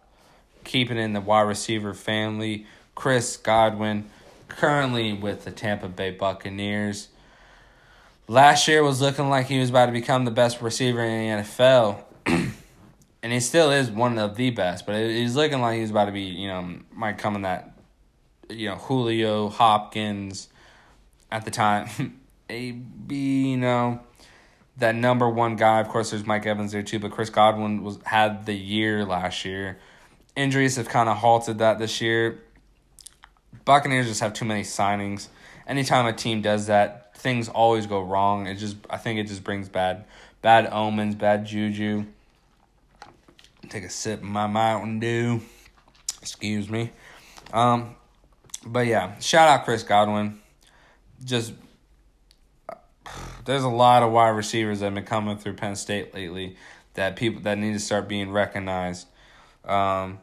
Keeping 0.63 0.99
in 0.99 1.15
the 1.15 1.21
wide 1.21 1.41
receiver 1.41 1.95
family. 1.95 2.67
Chris 2.95 3.37
Godwin 3.37 4.11
currently 4.49 5.13
with 5.13 5.45
the 5.45 5.51
Tampa 5.51 5.89
Bay 5.89 6.11
Buccaneers. 6.11 7.09
Last 8.27 8.69
year 8.69 8.83
was 8.83 9.01
looking 9.01 9.31
like 9.31 9.47
he 9.47 9.59
was 9.59 9.71
about 9.71 9.87
to 9.87 9.93
become 9.93 10.25
the 10.25 10.31
best 10.31 10.61
receiver 10.61 11.03
in 11.03 11.39
the 11.39 11.43
NFL. 11.43 12.03
and 12.27 13.33
he 13.33 13.41
still 13.41 13.71
is 13.71 13.91
one 13.91 14.19
of 14.19 14.37
the 14.37 14.51
best, 14.51 14.85
but 14.85 14.97
he's 14.97 15.35
looking 15.35 15.61
like 15.61 15.79
he's 15.79 15.91
about 15.91 16.07
to 16.07 16.13
be, 16.13 16.23
you 16.23 16.49
know, 16.49 16.81
might 16.93 17.17
come 17.17 17.37
in 17.37 17.43
that, 17.43 17.73
you 18.51 18.69
know, 18.69 18.77
Julio 18.77 19.49
Hopkins 19.49 20.49
at 21.31 21.45
the 21.45 21.51
time. 21.51 22.21
A 22.51 22.73
B, 22.73 23.51
you 23.51 23.57
know, 23.57 24.01
that 24.79 24.95
number 24.95 25.29
one 25.29 25.57
guy. 25.57 25.81
Of 25.81 25.89
course, 25.89 26.11
there's 26.11 26.27
Mike 26.27 26.47
Evans 26.47 26.73
there 26.73 26.83
too, 26.83 26.99
but 26.99 27.11
Chris 27.11 27.31
Godwin 27.31 27.83
was 27.83 27.99
had 28.05 28.47
the 28.47 28.55
year 28.55 29.05
last 29.05 29.45
year. 29.45 29.79
Injuries 30.37 30.77
have 30.77 30.89
kind 30.89 31.09
of 31.09 31.17
halted 31.19 31.59
that 31.59 31.79
this 31.79 32.01
year. 32.01 32.41
Buccaneers 33.65 34.07
just 34.07 34.21
have 34.21 34.33
too 34.33 34.45
many 34.45 34.63
signings. 34.63 35.29
Anytime 35.67 36.07
a 36.07 36.13
team 36.13 36.41
does 36.41 36.69
that, 36.69 37.17
things 37.17 37.49
always 37.49 37.87
go 37.87 38.01
wrong. 38.01 38.47
It 38.47 38.55
just 38.55 38.77
I 38.89 38.97
think 38.97 39.19
it 39.19 39.27
just 39.27 39.45
brings 39.45 39.69
bad 39.69 40.05
bad 40.41 40.69
omens, 40.73 41.15
bad 41.15 41.45
juju. 41.45 42.07
Take 43.69 43.85
a 43.85 43.91
sip 43.91 44.21
of 44.21 44.29
my 44.29 44.47
Mountain 44.47 45.01
Dew. 45.01 45.41
Excuse 46.23 46.71
me. 46.71 46.93
Um 47.53 47.97
but 48.65 48.87
yeah, 48.87 49.19
shout 49.19 49.49
out 49.49 49.65
Chris 49.65 49.83
Godwin. 49.83 50.39
Just 51.25 51.53
there's 53.45 53.65
a 53.65 53.69
lot 53.69 54.03
of 54.03 54.13
wide 54.13 54.31
receivers 54.31 54.81
that 54.81 54.87
have 54.87 54.95
been 54.95 55.05
coming 55.05 55.37
through 55.37 55.55
Penn 55.55 55.77
State 55.77 56.15
lately 56.15 56.57
that 56.95 57.17
people 57.17 57.43
that 57.43 57.59
need 57.59 57.73
to 57.73 57.81
start 57.81 58.09
being 58.09 58.31
recognized. 58.31 59.07
Um, 59.65 60.19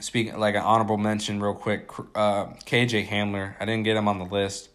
speaking 0.00 0.38
like 0.38 0.54
an 0.54 0.62
honorable 0.62 0.98
mention 0.98 1.40
real 1.40 1.54
quick 1.54 1.90
uh, 2.14 2.46
kj 2.66 3.08
hamler. 3.08 3.54
I 3.58 3.64
didn't 3.64 3.84
get 3.84 3.96
him 3.96 4.08
on 4.08 4.18
the 4.18 4.24
list 4.24 4.70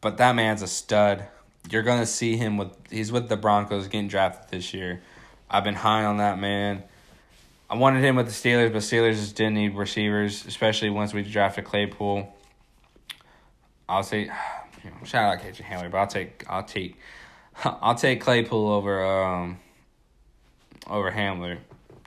but 0.00 0.16
that 0.16 0.34
man's 0.34 0.62
a 0.62 0.66
stud. 0.66 1.26
You're 1.70 1.82
gonna 1.82 2.06
see 2.06 2.36
him 2.36 2.56
with 2.56 2.70
he's 2.90 3.12
with 3.12 3.28
the 3.28 3.36
broncos 3.36 3.88
getting 3.88 4.08
drafted 4.08 4.50
this 4.50 4.72
year. 4.72 5.02
I've 5.48 5.64
been 5.64 5.74
high 5.74 6.04
on 6.04 6.18
that 6.18 6.38
man. 6.38 6.84
I 7.68 7.76
wanted 7.76 8.02
him 8.02 8.16
with 8.16 8.26
the 8.26 8.32
steelers 8.32 8.72
but 8.72 8.82
steelers 8.82 9.14
just 9.14 9.36
didn't 9.36 9.54
need 9.54 9.76
receivers 9.76 10.44
especially 10.46 10.90
once 10.90 11.12
we 11.12 11.22
drafted 11.22 11.64
claypool. 11.64 12.34
I'll 13.88 14.02
say 14.02 14.30
you 14.84 14.90
know, 14.90 14.96
shout 15.04 15.34
out 15.34 15.42
to 15.42 15.52
kj 15.52 15.64
hamler 15.64 15.90
but 15.90 15.98
i'll 15.98 16.06
take 16.06 16.44
i'll 16.48 16.62
take 16.62 16.98
i'll 17.64 17.94
take 17.94 18.20
claypool 18.20 18.68
over 18.68 19.04
um 19.04 19.58
over 20.86 21.10
hamler 21.10 21.58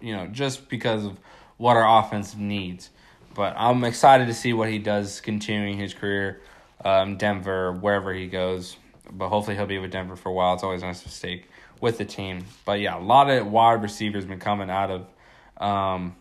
you 0.01 0.15
know 0.15 0.27
just 0.27 0.69
because 0.69 1.05
of 1.05 1.17
what 1.57 1.77
our 1.77 1.99
offense 2.03 2.35
needs. 2.35 2.89
But 3.33 3.55
I'm 3.57 3.83
excited 3.83 4.27
to 4.27 4.33
see 4.33 4.53
what 4.53 4.69
he 4.69 4.79
does 4.79 5.21
continuing 5.21 5.77
his 5.77 5.93
career, 5.93 6.41
um, 6.83 7.17
Denver, 7.17 7.71
wherever 7.71 8.13
he 8.13 8.27
goes. 8.27 8.75
But 9.11 9.29
hopefully 9.29 9.55
he'll 9.55 9.65
be 9.65 9.79
with 9.79 9.91
Denver 9.91 10.15
for 10.15 10.29
a 10.29 10.33
while. 10.33 10.53
It's 10.53 10.63
always 10.63 10.81
nice 10.81 11.01
to 11.03 11.09
stay 11.09 11.45
with 11.81 11.97
the 11.97 12.05
team. 12.05 12.45
But 12.65 12.79
yeah, 12.79 12.97
a 12.97 12.99
lot 12.99 13.29
of 13.29 13.47
wide 13.47 13.81
receivers 13.81 14.25
been 14.25 14.39
coming 14.39 14.69
out 14.69 14.91
of 14.91 15.65
um, 15.65 16.15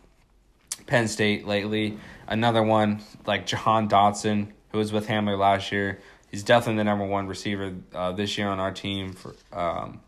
Penn 0.86 1.08
State 1.08 1.46
lately. 1.46 1.98
Another 2.26 2.62
one 2.62 3.02
like 3.26 3.46
Jahan 3.46 3.88
Dotson, 3.88 4.48
who 4.70 4.78
was 4.78 4.92
with 4.92 5.06
Hamler 5.06 5.38
last 5.38 5.72
year. 5.72 6.00
He's 6.32 6.42
definitely 6.42 6.78
the 6.78 6.84
number 6.84 7.04
one 7.04 7.28
receiver 7.28 7.74
uh, 7.94 8.12
this 8.12 8.38
year 8.38 8.48
on 8.48 8.58
our 8.58 8.72
team. 8.72 9.12
For 9.12 9.34
um, 9.52 10.00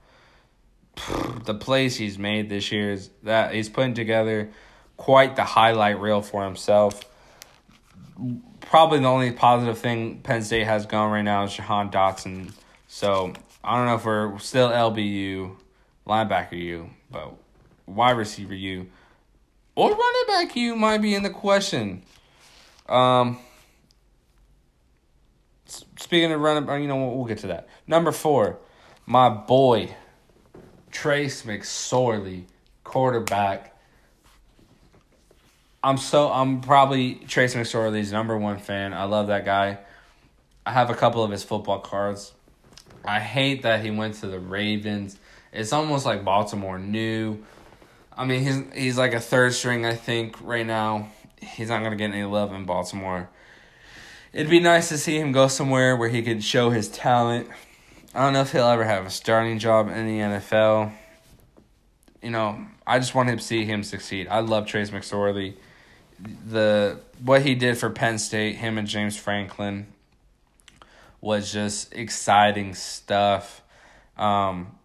the 1.44 1.54
plays 1.54 1.96
he's 1.96 2.18
made 2.18 2.48
this 2.48 2.72
year 2.72 2.92
is 2.92 3.10
that 3.24 3.54
he's 3.54 3.68
putting 3.68 3.92
together 3.92 4.50
quite 4.96 5.36
the 5.36 5.44
highlight 5.44 6.00
reel 6.00 6.22
for 6.22 6.42
himself. 6.42 7.02
Probably 8.62 9.00
the 9.00 9.06
only 9.06 9.32
positive 9.32 9.76
thing 9.76 10.20
Penn 10.22 10.42
State 10.42 10.64
has 10.64 10.86
going 10.86 11.12
right 11.12 11.22
now 11.22 11.44
is 11.44 11.52
Jahan 11.52 11.90
Dotson. 11.90 12.52
So 12.88 13.34
I 13.62 13.76
don't 13.76 13.86
know 13.86 13.96
if 13.96 14.06
we're 14.06 14.38
still 14.38 14.70
LBU, 14.70 15.54
linebacker 16.06 16.52
U, 16.52 16.88
but 17.10 17.34
wide 17.84 18.16
receiver 18.16 18.54
U, 18.54 18.86
or 19.74 19.90
running 19.90 20.26
back 20.26 20.56
U 20.56 20.74
might 20.74 21.02
be 21.02 21.14
in 21.14 21.22
the 21.22 21.28
question. 21.28 22.02
Um, 22.88 23.38
speaking 26.04 26.30
of 26.30 26.40
running, 26.40 26.68
uh, 26.68 26.74
you 26.74 26.86
know, 26.86 26.96
we'll, 26.96 27.16
we'll 27.16 27.26
get 27.26 27.38
to 27.38 27.46
that. 27.48 27.68
Number 27.86 28.12
four, 28.12 28.58
my 29.06 29.28
boy, 29.28 29.94
Trace 30.90 31.42
McSorley, 31.42 32.44
quarterback 32.84 33.74
I'm 35.84 35.98
so 35.98 36.32
I'm 36.32 36.62
probably 36.62 37.16
Trace 37.28 37.54
McSorley's 37.54 38.10
number 38.10 38.38
one 38.38 38.56
fan. 38.56 38.94
I 38.94 39.04
love 39.04 39.26
that 39.26 39.44
guy. 39.44 39.80
I 40.64 40.72
have 40.72 40.88
a 40.88 40.94
couple 40.94 41.22
of 41.22 41.30
his 41.30 41.44
football 41.44 41.80
cards. 41.80 42.32
I 43.04 43.20
hate 43.20 43.64
that 43.64 43.84
he 43.84 43.90
went 43.90 44.14
to 44.20 44.26
the 44.26 44.38
Ravens. 44.38 45.18
It's 45.52 45.74
almost 45.74 46.06
like 46.06 46.24
Baltimore 46.24 46.78
knew. 46.78 47.44
I 48.16 48.24
mean, 48.24 48.42
he's 48.42 48.62
he's 48.74 48.96
like 48.96 49.12
a 49.12 49.20
third 49.20 49.52
string, 49.52 49.84
I 49.84 49.94
think, 49.94 50.36
right 50.40 50.66
now. 50.66 51.10
He's 51.42 51.68
not 51.68 51.82
gonna 51.82 51.96
get 51.96 52.12
any 52.12 52.24
love 52.24 52.54
in 52.54 52.64
Baltimore. 52.64 53.28
It'd 54.34 54.50
be 54.50 54.60
nice 54.60 54.90
to 54.90 54.98
see 54.98 55.18
him 55.18 55.32
go 55.32 55.48
somewhere 55.48 55.96
where 55.96 56.10
he 56.10 56.20
could 56.20 56.44
show 56.44 56.68
his 56.68 56.88
talent. 56.88 57.48
I 58.14 58.24
don't 58.24 58.34
know 58.34 58.42
if 58.42 58.52
he'll 58.52 58.66
ever 58.66 58.84
have 58.84 59.06
a 59.06 59.10
starting 59.10 59.58
job 59.58 59.88
in 59.88 60.06
the 60.06 60.18
NFL. 60.18 60.92
You 62.20 62.30
know, 62.30 62.66
I 62.86 62.98
just 62.98 63.14
want 63.14 63.30
to 63.30 63.38
see 63.38 63.64
him 63.64 63.82
succeed. 63.82 64.28
I 64.28 64.40
love 64.40 64.66
Trace 64.66 64.90
McSorley 64.90 65.54
the 66.46 67.00
what 67.22 67.42
he 67.42 67.54
did 67.54 67.78
for 67.78 67.90
Penn 67.90 68.18
State, 68.18 68.56
him 68.56 68.78
and 68.78 68.86
James 68.86 69.16
Franklin, 69.16 69.86
was 71.20 71.52
just 71.52 71.92
exciting 71.92 72.74
stuff. 72.74 73.62
Um, 74.16 74.78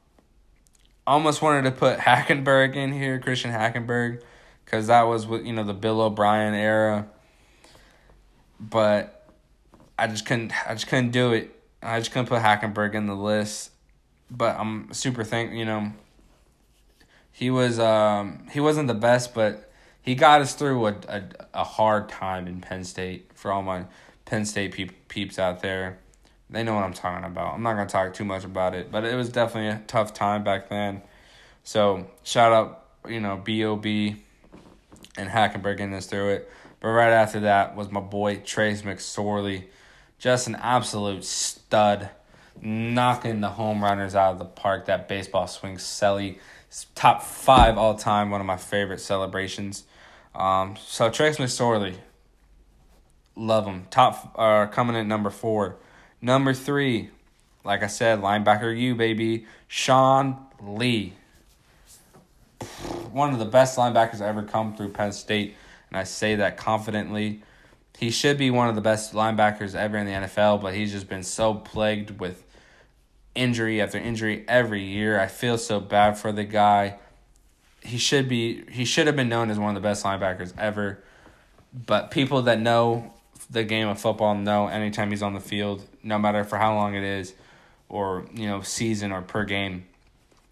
almost 1.06 1.41
wanted 1.41 1.64
to 1.64 1.72
put 1.72 2.00
Hackenberg 2.00 2.76
in 2.76 2.91
here, 2.91 3.20
Christian 3.20 3.52
Hackenberg, 3.52 4.22
because 4.66 4.88
that 4.88 5.04
was 5.04 5.28
with 5.28 5.45
you 5.45 5.54
know 5.54 5.64
the 5.64 5.74
Bill 5.74 6.02
O'Brien 6.02 6.54
era. 6.54 7.08
But 8.60 9.18
I 10.00 10.08
just 10.08 10.26
couldn't. 10.26 10.54
I 10.68 10.74
just 10.74 10.88
couldn't 10.88 11.12
do 11.12 11.34
it. 11.34 11.54
I 11.82 12.00
just 12.00 12.12
couldn't 12.12 12.28
put 12.28 12.41
Hackenberg 12.41 12.93
in 12.93 13.08
the 13.08 13.16
list. 13.16 13.72
But 14.32 14.58
I'm 14.58 14.93
super 14.93 15.24
thankful, 15.24 15.58
you 15.58 15.66
know. 15.66 15.91
He 17.32 17.50
was 17.50 17.80
um 17.80 18.47
he 18.52 18.60
wasn't 18.60 18.88
the 18.88 18.93
best, 18.93 19.34
but 19.34 19.72
he 20.02 20.16
got 20.16 20.41
us 20.41 20.54
through 20.54 20.88
a, 20.88 20.95
a, 21.08 21.24
a 21.54 21.64
hard 21.64 22.10
time 22.10 22.47
in 22.47 22.62
Penn 22.62 22.84
State 22.84 23.32
for 23.36 23.52
all 23.52 23.62
my 23.62 23.86
Penn 24.26 24.45
State 24.45 24.72
peep, 24.74 25.08
peeps 25.08 25.38
out 25.38 25.62
there. 25.62 26.00
they 26.50 26.64
know 26.64 26.76
what 26.76 26.84
I'm 26.84 26.93
talking 26.93 27.26
about. 27.26 27.54
I'm 27.54 27.64
not 27.64 27.74
gonna 27.74 27.89
talk 27.89 28.14
too 28.14 28.26
much 28.26 28.43
about 28.43 28.74
it, 28.74 28.91
but 28.91 29.04
it 29.04 29.16
was 29.16 29.30
definitely 29.30 29.70
a 29.70 29.84
tough 29.88 30.14
time 30.14 30.43
back 30.43 30.70
then. 30.70 31.02
So 31.64 32.08
shout 32.24 32.52
out, 32.52 32.86
you 33.08 33.20
know, 33.20 33.38
B.O.B. 33.38 34.16
and 35.18 35.30
Hackenberg 35.30 35.78
getting 35.78 35.93
us 35.93 36.06
through 36.06 36.30
it. 36.30 36.50
But 36.80 36.89
right 36.89 37.12
after 37.12 37.41
that 37.41 37.76
was 37.76 37.91
my 37.91 38.00
boy 38.00 38.38
Trace 38.38 38.84
McSorley, 38.84 39.66
just 40.20 40.47
an 40.47 40.55
absolute 40.55 41.24
stud, 41.24 42.09
knocking 42.61 43.39
the 43.39 43.49
home 43.49 43.82
runners 43.82 44.13
out 44.13 44.34
of 44.34 44.39
the 44.39 44.45
park. 44.45 44.86
That 44.86 45.07
baseball 45.07 45.47
swing, 45.47 45.78
Selly, 45.78 46.38
top 46.93 47.24
five 47.24 47.78
all 47.78 47.95
time, 47.95 48.30
one 48.30 48.41
of 48.41 48.47
my 48.47 48.57
favorite 48.57 48.99
celebrations. 48.99 49.86
Um, 50.36 50.76
so 50.78 51.09
Trace 51.09 51.38
McSorley, 51.38 51.95
love 53.36 53.65
him. 53.65 53.88
Top 53.89 54.36
uh, 54.38 54.67
coming 54.67 54.95
in 54.95 55.07
number 55.07 55.30
four. 55.30 55.78
Number 56.22 56.53
three, 56.53 57.09
like 57.63 57.82
I 57.82 57.88
said, 57.88 58.20
linebacker 58.20 58.78
you 58.78 58.95
baby, 58.95 59.45
Sean 59.67 60.38
Lee. 60.61 61.13
One 63.11 63.32
of 63.32 63.39
the 63.39 63.45
best 63.45 63.78
linebackers 63.78 64.20
ever 64.20 64.43
come 64.43 64.76
through 64.76 64.89
Penn 64.89 65.13
State, 65.13 65.55
and 65.89 65.97
I 65.97 66.03
say 66.03 66.36
that 66.36 66.57
confidently. 66.57 67.41
He 68.00 68.12
should 68.12 68.38
be 68.38 68.50
one 68.50 68.70
of 68.70 68.76
the 68.76 68.82
best 68.82 69.14
linebackers 69.14 69.76
ever 69.76 69.97
in 69.97 70.06
the 70.06 70.14
NFL, 70.14 70.62
but 70.62 70.74
he's 70.74 70.93
just 70.93 71.10
been 71.10 71.22
so 71.22 71.54
plagued 71.54 72.18
with 72.18 72.45
injury 73.36 73.82
after 73.82 73.97
injury 73.97 74.45
every 74.47 74.82
year. 74.82 75.20
I 75.20 75.28
feel 75.28 75.58
so 75.58 75.82
bad 75.82 76.18
for 76.18 76.32
the 76.32 76.45
guy. 76.45 76.97
He 77.84 77.97
should 77.97 78.30
be 78.30 78.64
he 78.72 78.86
should 78.86 79.06
have 79.08 79.18
been 79.18 79.28
known 79.28 79.50
as 79.52 79.60
one 79.60 79.76
of 79.76 79.76
the 79.76 79.86
best 79.86 80.06
linebackers 80.06 80.54
ever. 80.58 81.04
But 81.74 82.10
people 82.10 82.43
that 82.43 82.62
know 82.62 83.14
the 83.50 83.66
game 83.66 83.89
of 83.89 84.00
football 84.00 84.34
know 84.34 84.70
anytime 84.70 85.10
he's 85.10 85.22
on 85.22 85.34
the 85.34 85.41
field, 85.41 85.86
no 86.02 86.18
matter 86.18 86.45
for 86.45 86.58
how 86.58 86.74
long 86.76 86.95
it 86.95 87.04
is, 87.04 87.34
or 87.89 88.26
you 88.34 88.47
know 88.47 88.62
season 88.62 89.12
or 89.12 89.22
per 89.22 89.43
game, 89.43 89.84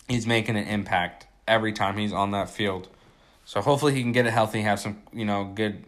he's 0.10 0.28
making 0.28 0.58
an 0.58 0.68
impact 0.68 1.28
every 1.48 1.72
time 1.72 1.96
he's 1.96 2.12
on 2.12 2.32
that 2.32 2.50
field. 2.50 2.90
So 3.46 3.62
hopefully 3.62 3.94
he 3.94 4.02
can 4.02 4.12
get 4.12 4.26
it 4.26 4.32
healthy, 4.32 4.64
have 4.64 4.82
some 4.82 5.02
you 5.14 5.24
know 5.24 5.46
good 5.46 5.86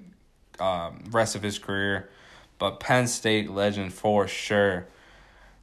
um, 0.61 1.03
rest 1.11 1.35
of 1.35 1.43
his 1.43 1.59
career. 1.59 2.09
But 2.57 2.79
Penn 2.79 3.07
State 3.07 3.49
legend 3.49 3.93
for 3.93 4.27
sure. 4.27 4.87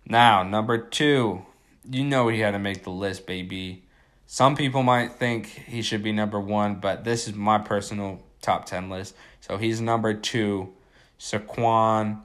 Now 0.05 0.43
number 0.43 0.79
two, 0.79 1.45
you 1.89 2.05
know 2.05 2.29
he 2.29 2.41
had 2.41 2.53
to 2.53 2.59
make 2.59 2.85
the 2.85 2.91
list, 2.91 3.27
baby. 3.27 3.83
Some 4.27 4.57
people 4.57 4.83
might 4.83 5.13
think 5.13 5.47
he 5.47 5.83
should 5.83 6.03
be 6.03 6.13
number 6.13 6.41
one, 6.41 6.77
but 6.77 7.05
this 7.05 7.29
is 7.29 7.35
my 7.35 7.59
personal 7.59 8.23
top 8.41 8.67
ten 8.67 8.91
list. 8.91 9.15
So 9.41 9.57
he's 9.57 9.81
number 9.81 10.15
two 10.15 10.73
Saquon, 11.19 12.21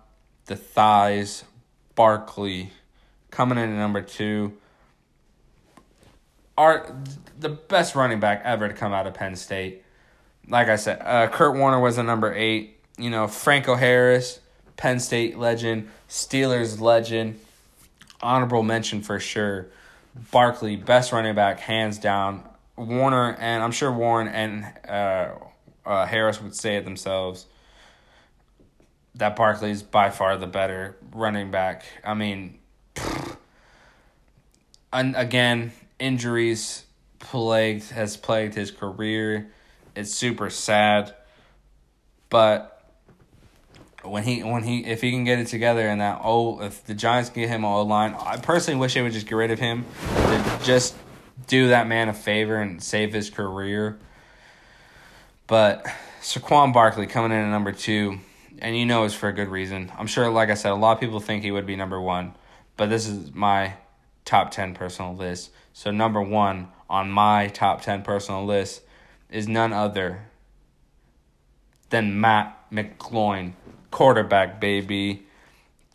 the 0.46 0.56
thighs, 0.56 1.44
Barkley, 1.96 2.72
coming 3.30 3.58
in 3.58 3.70
at 3.70 3.78
number 3.78 4.02
two. 4.02 4.54
Are 6.58 6.96
the 7.40 7.50
best 7.50 7.96
running 7.96 8.20
back 8.20 8.42
ever 8.44 8.68
to 8.68 8.74
come 8.74 8.94
out 8.94 9.08
of 9.08 9.14
Penn 9.14 9.36
State. 9.36 9.84
Like 10.48 10.68
I 10.68 10.76
said, 10.76 11.02
uh, 11.04 11.28
Curt 11.28 11.56
Warner 11.56 11.80
was 11.80 11.98
a 11.98 12.04
number 12.04 12.34
eight. 12.34 12.78
You 12.98 13.10
know, 13.10 13.28
Franco 13.28 13.76
Harris, 13.76 14.40
Penn 14.78 15.00
State 15.00 15.38
legend, 15.38 15.90
Steelers 16.10 16.80
legend, 16.80 17.40
honorable 18.22 18.64
mention 18.64 19.02
for 19.02 19.20
sure. 19.20 19.68
Barkley, 20.32 20.76
best 20.76 21.12
running 21.12 21.36
back, 21.36 21.60
hands 21.60 21.98
down. 21.98 22.44
Warner, 22.76 23.36
and 23.40 23.64
I'm 23.64 23.72
sure 23.72 23.92
Warren 23.92 24.28
and 24.28 24.66
uh, 24.88 25.30
uh, 25.86 26.06
Harris 26.06 26.42
would 26.42 26.56
say 26.56 26.78
it 26.78 26.86
themselves 26.86 27.46
that 29.16 29.36
Barkley's 29.36 29.84
by 29.84 30.10
far 30.10 30.38
the 30.38 30.48
better 30.48 30.98
running 31.14 31.52
back. 31.52 31.84
I 32.04 32.14
mean, 32.14 32.60
and 34.94 35.16
again, 35.16 35.72
injuries 36.00 36.86
plagued 37.20 37.92
has 37.92 38.18
plagued 38.18 38.56
his 38.56 38.72
career. 38.72 39.52
It's 40.02 40.16
super 40.16 40.50
sad, 40.50 41.14
but 42.30 42.92
when 44.02 44.24
he 44.24 44.42
when 44.42 44.64
he 44.64 44.84
if 44.84 45.00
he 45.02 45.12
can 45.12 45.26
get 45.26 45.38
it 45.38 45.46
together 45.46 45.88
and 45.88 46.02
that 46.02 46.22
oh 46.24 46.60
if 46.64 46.84
the 46.86 46.96
Giants 46.96 47.30
get 47.30 47.50
him 47.50 47.64
all 47.64 47.86
line, 47.86 48.16
I 48.20 48.38
personally 48.38 48.80
wish 48.80 48.96
they 48.96 49.04
would 49.04 49.14
just 49.14 49.28
get 49.28 49.36
rid 49.36 49.52
of 49.52 49.60
him 49.60 49.86
to 50.16 50.60
just 50.64 50.96
do 51.46 51.68
that 51.68 51.88
man 51.88 52.10
a 52.10 52.14
favor 52.14 52.56
and 52.56 52.82
save 52.82 53.14
his 53.14 53.30
career. 53.30 54.00
But 55.46 55.86
Saquon 56.20 56.74
Barkley 56.74 57.06
coming 57.06 57.32
in 57.32 57.38
at 57.38 57.52
number 57.52 57.72
two 57.72 58.18
and 58.58 58.76
you 58.76 58.88
know 58.88 59.04
it's 59.04 59.14
for 59.14 59.30
a 59.30 59.34
good 59.34 59.50
reason. 59.50 59.92
I'm 60.00 60.08
sure, 60.08 60.32
like 60.32 60.50
I 60.50 60.56
said, 60.56 60.72
a 60.72 60.76
lot 60.76 60.94
of 60.94 61.00
people 61.00 61.20
think 61.20 61.44
he 61.44 61.52
would 61.52 61.68
be 61.68 61.76
number 61.76 62.02
one, 62.02 62.34
but 62.76 62.90
this 62.90 63.06
is 63.06 63.36
my 63.36 63.76
top 64.26 64.50
10 64.50 64.74
personal 64.74 65.16
list. 65.16 65.52
So, 65.74 65.92
number 65.92 66.24
one 66.24 66.70
on 66.90 67.12
my 67.12 67.50
top 67.50 67.84
10 67.84 68.02
personal 68.02 68.44
list 68.44 68.82
is 69.32 69.48
none 69.48 69.74
other 69.74 70.26
than 71.90 72.20
Matt 72.20 72.58
McGloin, 72.72 73.54
quarterback, 73.90 74.60
baby. 74.60 75.24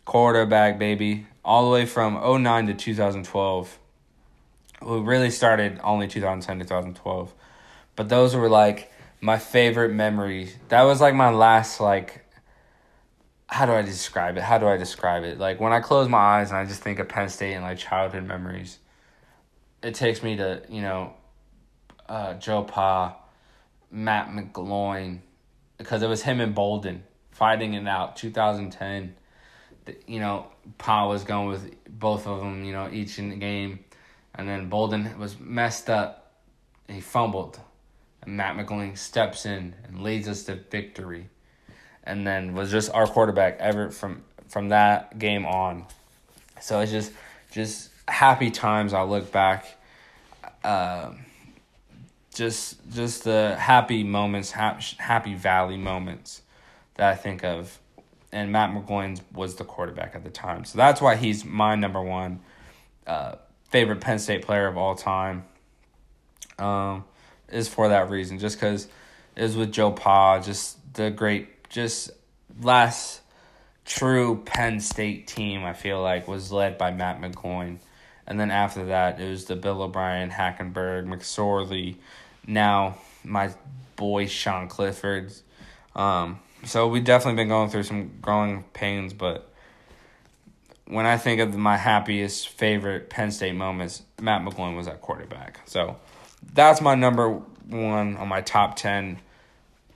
Quarterback, 0.05 0.79
baby. 0.79 1.25
All 1.43 1.65
the 1.65 1.71
way 1.71 1.85
from 1.85 2.15
09 2.43 2.67
to 2.67 2.73
2012. 2.73 3.79
We 4.81 4.99
really 4.99 5.31
started 5.31 5.79
only 5.83 6.07
2010 6.07 6.59
2012. 6.59 7.33
But 7.95 8.09
those 8.09 8.35
were 8.35 8.49
like 8.49 8.91
my 9.21 9.39
favorite 9.39 9.91
memories. 9.91 10.55
That 10.69 10.83
was 10.83 11.01
like 11.01 11.15
my 11.15 11.31
last 11.31 11.79
like 11.79 12.23
how 13.49 13.65
do 13.65 13.71
I 13.71 13.81
describe 13.81 14.35
it? 14.35 14.43
How 14.43 14.57
do 14.57 14.67
I 14.67 14.75
describe 14.75 15.23
it? 15.23 15.39
Like 15.39 15.59
when 15.59 15.71
I 15.71 15.79
close 15.79 16.09
my 16.09 16.17
eyes 16.17 16.49
and 16.49 16.57
I 16.57 16.65
just 16.65 16.81
think 16.81 16.99
of 16.99 17.07
Penn 17.07 17.29
State 17.29 17.53
and 17.53 17.63
like 17.63 17.77
childhood 17.77 18.25
memories, 18.25 18.77
it 19.81 19.95
takes 19.95 20.21
me 20.21 20.35
to 20.35 20.61
you 20.69 20.81
know, 20.81 21.13
uh, 22.09 22.33
Joe 22.35 22.63
Pa, 22.63 23.17
Matt 23.91 24.29
McGloin, 24.29 25.19
because 25.77 26.01
it 26.01 26.09
was 26.09 26.21
him 26.21 26.41
and 26.41 26.53
Bolden 26.53 27.03
fighting 27.31 27.73
it 27.73 27.87
out. 27.87 28.15
Two 28.15 28.31
thousand 28.31 28.71
ten, 28.71 29.15
you 30.07 30.19
know, 30.19 30.47
Pa 30.77 31.07
was 31.07 31.23
going 31.23 31.47
with 31.47 31.73
both 31.87 32.27
of 32.27 32.39
them. 32.39 32.63
You 32.63 32.73
know, 32.73 32.89
each 32.91 33.19
in 33.19 33.29
the 33.29 33.35
game, 33.35 33.79
and 34.35 34.47
then 34.47 34.69
Bolden 34.69 35.17
was 35.19 35.39
messed 35.39 35.89
up. 35.89 36.31
he 36.87 37.01
fumbled, 37.01 37.59
and 38.21 38.37
Matt 38.37 38.55
McGloin 38.55 38.97
steps 38.97 39.45
in 39.45 39.75
and 39.85 40.01
leads 40.01 40.27
us 40.27 40.43
to 40.43 40.55
victory 40.55 41.29
and 42.07 42.25
then 42.25 42.53
was 42.53 42.71
just 42.71 42.89
our 42.93 43.05
quarterback 43.05 43.57
ever 43.59 43.91
from 43.91 44.23
from 44.47 44.69
that 44.69 45.19
game 45.19 45.45
on. 45.45 45.85
So 46.61 46.79
it's 46.79 46.91
just 46.91 47.11
just 47.51 47.91
happy 48.07 48.49
times. 48.49 48.93
I 48.93 49.03
look 49.03 49.31
back, 49.31 49.65
uh, 50.63 51.11
just 52.37 52.77
just 52.93 53.23
the 53.23 53.55
happy 53.59 54.03
moments, 54.03 54.51
happy 54.51 55.33
valley 55.33 55.77
moments 55.77 56.41
that 56.95 57.11
I 57.11 57.15
think 57.15 57.43
of. 57.43 57.79
And 58.31 58.51
Matt 58.51 58.71
McGloin 58.71 59.19
was 59.33 59.55
the 59.55 59.63
quarterback 59.63 60.13
at 60.13 60.23
the 60.23 60.29
time, 60.29 60.65
so 60.65 60.77
that's 60.77 61.01
why 61.01 61.15
he's 61.15 61.45
my 61.45 61.75
number 61.75 62.01
one 62.01 62.41
uh, 63.07 63.35
favorite 63.69 64.01
Penn 64.01 64.19
State 64.19 64.43
player 64.43 64.67
of 64.67 64.77
all 64.77 64.95
time. 64.95 65.45
Um, 66.59 67.05
is 67.49 67.67
for 67.67 67.89
that 67.89 68.09
reason, 68.09 68.39
just 68.39 68.57
because 68.57 68.87
it 69.35 69.43
was 69.43 69.55
with 69.55 69.71
Joe 69.71 69.91
Pa, 69.91 70.39
just 70.39 70.77
the 70.93 71.09
great 71.09 71.69
just 71.69 72.11
last 72.61 73.21
true 73.85 74.43
Penn 74.45 74.79
State 74.79 75.27
team, 75.27 75.63
I 75.63 75.73
feel 75.73 76.01
like, 76.01 76.27
was 76.27 76.51
led 76.51 76.77
by 76.77 76.91
Matt 76.91 77.21
McGloin. 77.21 77.77
And 78.27 78.39
then 78.39 78.51
after 78.51 78.85
that, 78.85 79.21
it 79.21 79.29
was 79.29 79.45
the 79.45 79.55
Bill 79.55 79.81
O'Brien, 79.81 80.29
Hackenberg, 80.29 81.05
McSorley, 81.05 81.95
now 82.47 82.97
my 83.23 83.53
boy 83.95 84.25
Sean 84.25 84.67
Clifford's. 84.67 85.43
Um, 85.95 86.39
so 86.63 86.87
we've 86.87 87.03
definitely 87.03 87.35
been 87.35 87.49
going 87.49 87.69
through 87.69 87.83
some 87.83 88.13
growing 88.21 88.63
pains, 88.73 89.13
but 89.13 89.51
when 90.85 91.05
I 91.05 91.17
think 91.17 91.41
of 91.41 91.55
my 91.55 91.77
happiest, 91.77 92.49
favorite 92.49 93.09
Penn 93.09 93.31
State 93.31 93.55
moments, 93.55 94.03
Matt 94.21 94.41
McGloin 94.41 94.75
was 94.75 94.87
at 94.87 95.01
quarterback. 95.01 95.59
So 95.65 95.97
that's 96.53 96.81
my 96.81 96.95
number 96.95 97.29
one 97.67 98.17
on 98.17 98.27
my 98.27 98.41
top 98.41 98.77
10 98.77 99.19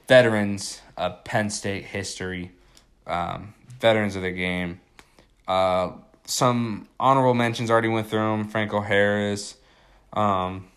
veterans 0.07 0.81
of 0.97 1.23
Penn 1.23 1.49
State 1.49 1.85
history, 1.85 2.51
um, 3.07 3.53
veterans 3.79 4.15
of 4.15 4.21
the 4.21 4.31
game. 4.31 4.81
Uh, 5.47 5.91
some 6.25 6.87
honorable 6.99 7.33
mentions 7.33 7.71
already 7.71 7.87
went 7.87 8.07
through 8.07 8.19
them. 8.19 8.47
Franco 8.47 8.81
Harris. 8.81 9.55
Um, 10.13 10.67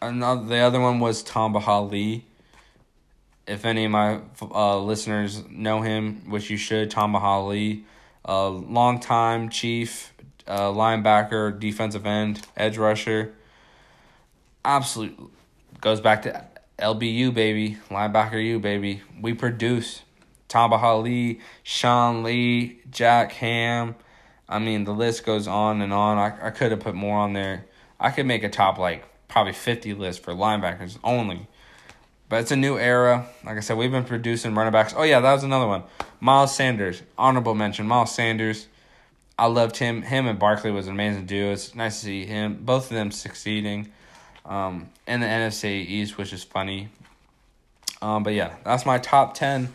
another, 0.00 0.44
the 0.44 0.58
other 0.58 0.80
one 0.80 1.00
was 1.00 1.22
Tamba 1.22 1.60
Hali. 1.60 2.24
If 3.46 3.64
any 3.64 3.84
of 3.84 3.90
my 3.90 4.20
uh, 4.42 4.78
listeners 4.78 5.42
know 5.48 5.80
him, 5.80 6.30
which 6.30 6.50
you 6.50 6.56
should, 6.56 6.90
Tamba 6.90 7.18
Hali, 7.18 7.84
a 8.24 8.48
longtime 8.48 9.48
chief, 9.48 10.12
uh, 10.46 10.68
linebacker, 10.68 11.58
defensive 11.58 12.06
end, 12.06 12.46
edge 12.56 12.76
rusher. 12.76 13.34
Absolute 14.64 15.18
goes 15.80 16.00
back 16.00 16.22
to 16.22 16.44
LBU, 16.78 17.32
baby. 17.32 17.78
Linebacker 17.90 18.42
U, 18.44 18.58
baby. 18.58 19.02
We 19.20 19.32
produce 19.32 20.02
Tamba 20.48 20.78
Hali, 20.78 21.40
Sean 21.62 22.22
Lee, 22.22 22.80
Jack 22.90 23.32
Ham, 23.32 23.94
I 24.48 24.58
mean, 24.58 24.84
the 24.84 24.94
list 24.94 25.26
goes 25.26 25.46
on 25.46 25.82
and 25.82 25.92
on. 25.92 26.16
I, 26.16 26.46
I 26.46 26.50
could 26.50 26.70
have 26.70 26.80
put 26.80 26.94
more 26.94 27.18
on 27.18 27.34
there. 27.34 27.66
I 28.00 28.10
could 28.10 28.26
make 28.26 28.42
a 28.44 28.48
top, 28.48 28.78
like, 28.78 29.04
probably 29.28 29.52
50 29.52 29.94
list 29.94 30.22
for 30.22 30.32
linebackers 30.32 30.98
only. 31.04 31.46
But 32.28 32.40
it's 32.40 32.50
a 32.50 32.56
new 32.56 32.78
era. 32.78 33.26
Like 33.44 33.56
I 33.56 33.60
said, 33.60 33.76
we've 33.76 33.90
been 33.90 34.04
producing 34.04 34.54
running 34.54 34.72
backs. 34.72 34.94
Oh, 34.96 35.02
yeah, 35.02 35.20
that 35.20 35.32
was 35.32 35.44
another 35.44 35.66
one. 35.66 35.84
Miles 36.20 36.54
Sanders, 36.54 37.02
honorable 37.16 37.54
mention. 37.54 37.86
Miles 37.86 38.14
Sanders. 38.14 38.66
I 39.38 39.46
loved 39.46 39.76
him. 39.76 40.02
Him 40.02 40.26
and 40.26 40.38
Barkley 40.38 40.70
was 40.70 40.88
an 40.88 40.92
amazing 40.94 41.26
duo. 41.26 41.52
It's 41.52 41.74
nice 41.74 42.00
to 42.00 42.06
see 42.06 42.26
him, 42.26 42.58
both 42.62 42.90
of 42.90 42.96
them 42.96 43.10
succeeding 43.10 43.92
um, 44.44 44.90
in 45.06 45.20
the 45.20 45.26
NFC 45.26 45.86
East, 45.86 46.18
which 46.18 46.32
is 46.32 46.42
funny. 46.42 46.88
Um, 48.02 48.22
but 48.22 48.34
yeah, 48.34 48.56
that's 48.64 48.84
my 48.84 48.98
top 48.98 49.34
10 49.34 49.72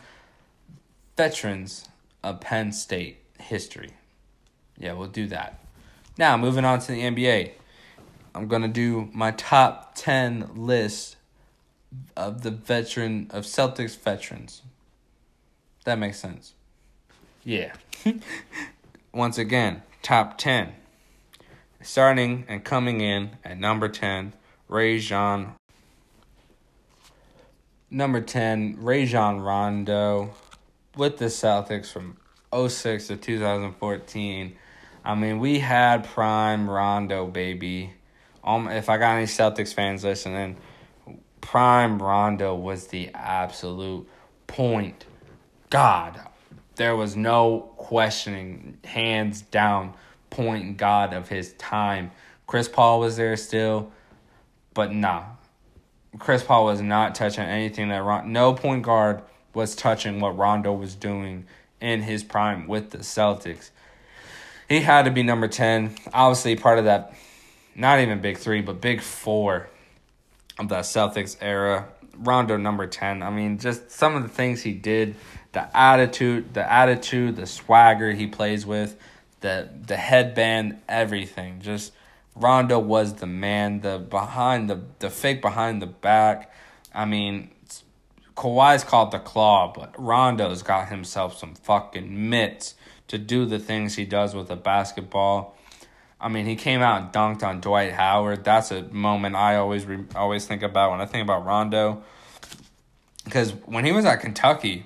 veterans 1.15 1.87
of 2.23 2.41
Penn 2.41 2.71
State 2.71 3.19
history. 3.39 3.91
Yeah, 4.77 4.93
we'll 4.93 5.07
do 5.07 5.27
that. 5.27 5.59
Now, 6.17 6.37
moving 6.37 6.65
on 6.65 6.79
to 6.79 6.91
the 6.91 7.01
NBA. 7.01 7.51
I'm 8.35 8.47
going 8.47 8.63
to 8.63 8.67
do 8.67 9.09
my 9.13 9.31
top 9.31 9.93
10 9.95 10.51
list 10.55 11.17
of 12.17 12.41
the 12.41 12.51
veteran 12.51 13.27
of 13.29 13.43
Celtics 13.43 13.97
veterans. 13.97 14.63
That 15.85 15.99
makes 15.99 16.19
sense. 16.19 16.53
Yeah. 17.43 17.73
Once 19.13 19.37
again, 19.37 19.83
top 20.01 20.37
10. 20.37 20.73
Starting 21.81 22.45
and 22.47 22.63
coming 22.63 23.01
in 23.01 23.31
at 23.43 23.59
number 23.59 23.89
10, 23.89 24.33
Ray 24.69 24.93
Rajon. 24.93 25.53
Number 27.91 28.21
10, 28.21 28.77
Ray 28.79 29.01
Rajon 29.01 29.41
Rondo 29.41 30.33
with 30.95 31.17
the 31.17 31.25
Celtics 31.25 31.91
from 31.91 32.17
06 32.53 33.07
to 33.07 33.17
2014. 33.17 34.55
I 35.05 35.15
mean, 35.15 35.39
we 35.39 35.59
had 35.59 36.05
prime 36.05 36.69
Rondo, 36.69 37.27
baby. 37.27 37.93
Um, 38.43 38.67
if 38.67 38.89
I 38.89 38.97
got 38.97 39.15
any 39.15 39.25
Celtics 39.25 39.73
fans 39.73 40.03
listening, 40.03 40.57
prime 41.41 42.01
Rondo 42.01 42.55
was 42.55 42.87
the 42.87 43.09
absolute 43.13 44.07
point. 44.47 45.05
God, 45.69 46.19
there 46.75 46.95
was 46.95 47.15
no 47.15 47.71
questioning, 47.77 48.77
hands 48.83 49.41
down, 49.41 49.93
point 50.29 50.77
God 50.77 51.13
of 51.13 51.29
his 51.29 51.53
time. 51.53 52.11
Chris 52.47 52.67
Paul 52.67 52.99
was 52.99 53.17
there 53.17 53.37
still, 53.37 53.91
but 54.73 54.91
nah. 54.91 55.23
Chris 56.19 56.43
Paul 56.43 56.65
was 56.65 56.81
not 56.81 57.15
touching 57.15 57.43
anything 57.43 57.89
that 57.89 58.03
Ron, 58.03 58.31
no 58.31 58.53
point 58.53 58.83
guard 58.83 59.21
was 59.53 59.75
touching 59.75 60.19
what 60.19 60.37
Rondo 60.37 60.73
was 60.73 60.95
doing 60.95 61.45
in 61.79 62.01
his 62.01 62.23
prime 62.23 62.67
with 62.67 62.91
the 62.91 62.99
Celtics. 62.99 63.71
He 64.69 64.81
had 64.81 65.05
to 65.05 65.11
be 65.11 65.23
number 65.23 65.47
10. 65.47 65.95
Obviously, 66.13 66.55
part 66.55 66.79
of 66.79 66.85
that, 66.85 67.13
not 67.75 67.99
even 67.99 68.21
big 68.21 68.37
three, 68.37 68.61
but 68.61 68.81
big 68.81 69.01
four 69.01 69.69
of 70.59 70.69
that 70.69 70.83
Celtics 70.83 71.37
era. 71.41 71.87
Rondo, 72.15 72.57
number 72.57 72.85
10. 72.85 73.23
I 73.23 73.29
mean, 73.31 73.57
just 73.57 73.89
some 73.89 74.15
of 74.15 74.23
the 74.23 74.29
things 74.29 74.61
he 74.61 74.73
did, 74.73 75.15
the 75.51 75.75
attitude, 75.75 76.53
the 76.53 76.71
attitude, 76.71 77.35
the 77.35 77.47
swagger 77.47 78.11
he 78.11 78.27
plays 78.27 78.65
with, 78.65 78.97
the 79.41 79.69
the 79.87 79.97
headband, 79.97 80.79
everything. 80.87 81.59
Just 81.59 81.91
Rondo 82.35 82.79
was 82.79 83.15
the 83.15 83.27
man, 83.27 83.81
the 83.81 83.97
behind 83.97 84.69
the 84.69 84.81
the 84.99 85.09
fake 85.09 85.41
behind 85.41 85.81
the 85.81 85.87
back. 85.87 86.51
I 86.93 87.05
mean, 87.05 87.49
Kawhi's 88.35 88.83
called 88.83 89.11
the 89.11 89.19
claw, 89.19 89.71
but 89.73 89.93
Rondo's 89.97 90.63
got 90.63 90.89
himself 90.89 91.37
some 91.37 91.55
fucking 91.55 92.29
mitts 92.29 92.75
to 93.07 93.17
do 93.17 93.45
the 93.45 93.59
things 93.59 93.95
he 93.95 94.05
does 94.05 94.33
with 94.33 94.49
a 94.49 94.55
basketball. 94.55 95.55
I 96.23 96.29
mean, 96.29 96.45
he 96.45 96.55
came 96.55 96.81
out 96.81 97.01
and 97.01 97.11
dunked 97.11 97.45
on 97.45 97.59
Dwight 97.59 97.91
Howard. 97.91 98.45
That's 98.45 98.71
a 98.71 98.83
moment 98.83 99.35
I 99.35 99.57
always 99.57 99.85
re- 99.85 100.05
always 100.15 100.45
think 100.45 100.63
about 100.63 100.91
when 100.91 101.01
I 101.01 101.05
think 101.05 101.21
about 101.21 101.45
Rondo. 101.45 102.01
Because 103.25 103.51
when 103.65 103.83
he 103.83 103.91
was 103.91 104.05
at 104.05 104.21
Kentucky, 104.21 104.85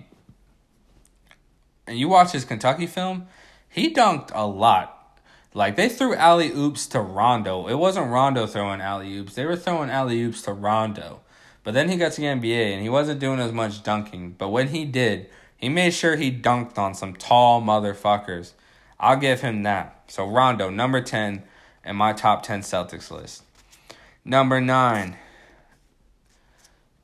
and 1.86 1.98
you 1.98 2.10
watch 2.10 2.32
his 2.32 2.44
Kentucky 2.44 2.88
film, 2.88 3.28
he 3.70 3.94
dunked 3.94 4.32
a 4.34 4.48
lot. 4.48 5.20
Like 5.54 5.76
they 5.76 5.90
threw 5.90 6.16
alley 6.16 6.52
oops 6.52 6.88
to 6.88 7.00
Rondo. 7.00 7.68
It 7.68 7.76
wasn't 7.76 8.10
Rondo 8.10 8.48
throwing 8.48 8.82
alley 8.82 9.16
oops. 9.16 9.36
They 9.36 9.46
were 9.46 9.56
throwing 9.56 9.92
alley 9.92 10.22
oops 10.24 10.42
to 10.44 10.54
Rondo. 10.54 11.22
But 11.64 11.76
then 11.76 11.90
he 11.90 11.98
got 11.98 12.14
to 12.14 12.22
the 12.22 12.28
NBA 12.28 12.74
and 12.74 12.82
he 12.82 12.90
wasn't 12.90 13.20
doing 13.20 13.40
as 13.40 13.52
much 13.52 13.84
dunking. 13.84 14.36
But 14.38 14.50
when 14.50 14.70
he 14.70 14.86
did, 14.86 15.30
he 15.56 15.70
made 15.70 15.94
sure 15.94 16.16
he 16.16 16.32
dunked 16.32 16.80
on 16.80 16.96
some 16.96 17.14
tall 17.14 17.62
motherfuckers. 17.62 18.54
I'll 19.00 19.18
give 19.18 19.42
him 19.42 19.64
that. 19.64 20.04
So 20.08 20.28
Rondo, 20.28 20.70
number 20.70 21.02
10 21.02 21.44
in 21.86 21.96
my 21.96 22.14
top 22.14 22.44
10 22.44 22.62
Celtics 22.62 23.12
list. 23.12 23.44
Number 24.26 24.60
9. 24.60 25.16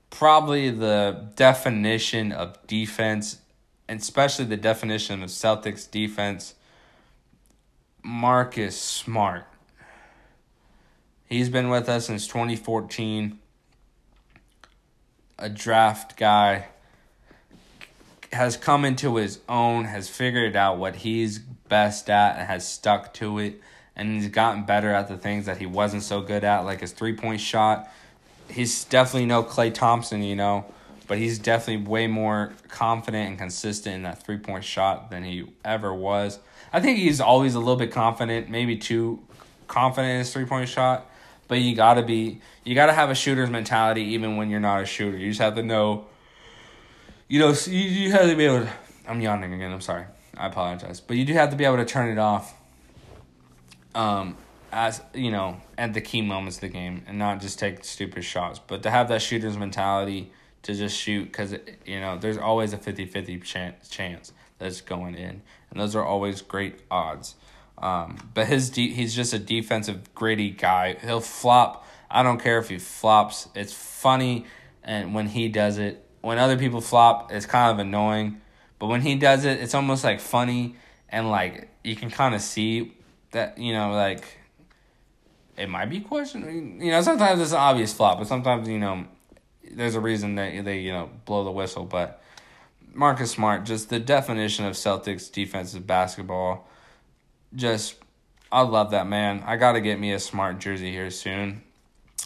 Probably 0.09 0.69
the 0.69 1.29
definition 1.35 2.31
of 2.31 2.65
defense, 2.67 3.39
and 3.87 3.99
especially 3.99 4.45
the 4.45 4.57
definition 4.57 5.23
of 5.23 5.29
Celtics 5.29 5.89
defense. 5.89 6.55
Marcus 8.03 8.79
Smart. 8.79 9.45
He's 11.27 11.49
been 11.49 11.69
with 11.69 11.87
us 11.87 12.07
since 12.07 12.27
2014 12.27 13.39
a 15.39 15.49
draft 15.49 16.15
guy 16.15 16.67
has 18.33 18.57
come 18.57 18.85
into 18.85 19.15
his 19.15 19.39
own, 19.47 19.85
has 19.85 20.09
figured 20.09 20.55
out 20.55 20.77
what 20.77 20.97
he's 20.97 21.39
best 21.39 22.09
at, 22.09 22.37
and 22.37 22.47
has 22.47 22.67
stuck 22.67 23.13
to 23.15 23.39
it. 23.39 23.61
And 23.95 24.15
he's 24.15 24.29
gotten 24.29 24.65
better 24.65 24.91
at 24.91 25.07
the 25.07 25.17
things 25.17 25.45
that 25.45 25.57
he 25.57 25.65
wasn't 25.65 26.03
so 26.03 26.21
good 26.21 26.43
at, 26.43 26.61
like 26.61 26.81
his 26.81 26.91
three 26.91 27.15
point 27.15 27.39
shot. 27.39 27.89
He's 28.49 28.83
definitely 28.85 29.27
no 29.27 29.43
Klay 29.43 29.73
Thompson, 29.73 30.23
you 30.23 30.35
know, 30.35 30.65
but 31.07 31.17
he's 31.17 31.39
definitely 31.39 31.85
way 31.87 32.07
more 32.07 32.53
confident 32.69 33.29
and 33.29 33.37
consistent 33.37 33.95
in 33.95 34.03
that 34.03 34.23
three 34.23 34.37
point 34.37 34.63
shot 34.63 35.11
than 35.11 35.23
he 35.23 35.45
ever 35.63 35.93
was. 35.93 36.39
I 36.71 36.79
think 36.79 36.97
he's 36.97 37.21
always 37.21 37.55
a 37.55 37.59
little 37.59 37.75
bit 37.75 37.91
confident, 37.91 38.49
maybe 38.49 38.77
too 38.77 39.21
confident 39.67 40.11
in 40.11 40.17
his 40.19 40.33
three 40.33 40.45
point 40.45 40.69
shot 40.69 41.09
but 41.47 41.61
you 41.61 41.75
gotta 41.75 42.01
be 42.01 42.41
you 42.63 42.75
gotta 42.75 42.93
have 42.93 43.09
a 43.09 43.15
shooter's 43.15 43.49
mentality 43.49 44.01
even 44.01 44.37
when 44.37 44.49
you're 44.49 44.59
not 44.59 44.81
a 44.81 44.85
shooter. 44.85 45.17
You 45.17 45.29
just 45.29 45.41
have 45.41 45.55
to 45.55 45.63
know. 45.63 46.05
You 47.27 47.39
know, 47.39 47.53
you, 47.67 47.79
you 47.79 48.11
have 48.11 48.29
to 48.29 48.35
be 48.35 48.45
able. 48.45 48.65
To, 48.65 48.73
I'm 49.07 49.21
yawning 49.21 49.53
again. 49.53 49.71
I'm 49.71 49.81
sorry. 49.81 50.05
I 50.35 50.47
apologize, 50.47 50.99
but 50.99 51.17
you 51.17 51.25
do 51.25 51.33
have 51.33 51.51
to 51.51 51.55
be 51.55 51.65
able 51.65 51.77
to 51.77 51.85
turn 51.85 52.09
it 52.09 52.17
off. 52.17 52.55
Um, 53.95 54.35
as 54.71 55.01
you 55.13 55.31
know, 55.31 55.61
at 55.77 55.93
the 55.93 56.01
key 56.01 56.21
moments 56.21 56.57
of 56.57 56.61
the 56.61 56.69
game, 56.69 57.03
and 57.07 57.19
not 57.19 57.39
just 57.39 57.59
take 57.59 57.83
stupid 57.85 58.23
shots, 58.23 58.59
but 58.59 58.83
to 58.83 58.89
have 58.89 59.07
that 59.09 59.21
shooter's 59.21 59.57
mentality 59.57 60.31
to 60.63 60.73
just 60.73 60.97
shoot 60.97 61.25
because 61.25 61.55
you 61.85 61.99
know 61.99 62.17
there's 62.17 62.37
always 62.37 62.73
a 62.73 62.77
50-50 62.77 63.43
chance 63.43 63.89
chance 63.89 64.33
that's 64.57 64.81
going 64.81 65.15
in, 65.15 65.41
and 65.69 65.79
those 65.79 65.95
are 65.95 66.03
always 66.03 66.41
great 66.41 66.79
odds. 66.89 67.35
Um, 67.77 68.31
but 68.33 68.47
his 68.47 68.69
de- 68.69 68.93
he's 68.93 69.15
just 69.15 69.33
a 69.33 69.39
defensive 69.39 70.13
gritty 70.15 70.49
guy. 70.49 70.95
He'll 71.01 71.19
flop. 71.19 71.85
I 72.09 72.23
don't 72.23 72.41
care 72.41 72.59
if 72.59 72.69
he 72.69 72.79
flops. 72.79 73.49
It's 73.55 73.73
funny, 73.73 74.45
and 74.83 75.13
when 75.13 75.27
he 75.27 75.49
does 75.49 75.77
it, 75.77 76.02
when 76.23 76.37
other 76.39 76.57
people 76.57 76.81
flop, 76.81 77.31
it's 77.31 77.45
kind 77.45 77.71
of 77.71 77.79
annoying. 77.79 78.41
But 78.79 78.87
when 78.87 79.01
he 79.01 79.15
does 79.15 79.45
it, 79.45 79.59
it's 79.59 79.75
almost 79.75 80.03
like 80.03 80.19
funny 80.19 80.75
and 81.09 81.29
like 81.29 81.69
you 81.83 81.95
can 81.95 82.09
kind 82.09 82.33
of 82.33 82.41
see 82.41 82.93
that 83.31 83.57
you 83.57 83.73
know 83.73 83.91
like 83.91 84.25
it 85.57 85.69
might 85.69 85.89
be 85.89 85.99
question. 85.99 86.79
You 86.81 86.91
know, 86.91 87.01
sometimes 87.01 87.41
it's 87.41 87.51
an 87.51 87.57
obvious 87.57 87.93
flop, 87.93 88.17
but 88.17 88.27
sometimes 88.27 88.67
you 88.67 88.79
know 88.79 89.05
there's 89.69 89.95
a 89.95 89.99
reason 89.99 90.35
that 90.35 90.65
they 90.65 90.79
you 90.79 90.91
know 90.91 91.09
blow 91.25 91.43
the 91.43 91.51
whistle. 91.51 91.83
But 91.83 92.21
Marcus 92.93 93.31
Smart, 93.31 93.65
just 93.65 93.89
the 93.89 93.99
definition 93.99 94.65
of 94.65 94.73
Celtics 94.73 95.31
defensive 95.31 95.85
basketball 95.85 96.67
just 97.55 97.95
I 98.51 98.61
love 98.61 98.91
that 98.91 99.07
man. 99.07 99.43
I 99.45 99.57
gotta 99.57 99.81
get 99.81 99.99
me 99.99 100.13
a 100.13 100.19
smart 100.19 100.59
jersey 100.59 100.91
here 100.91 101.09
soon. 101.09 101.63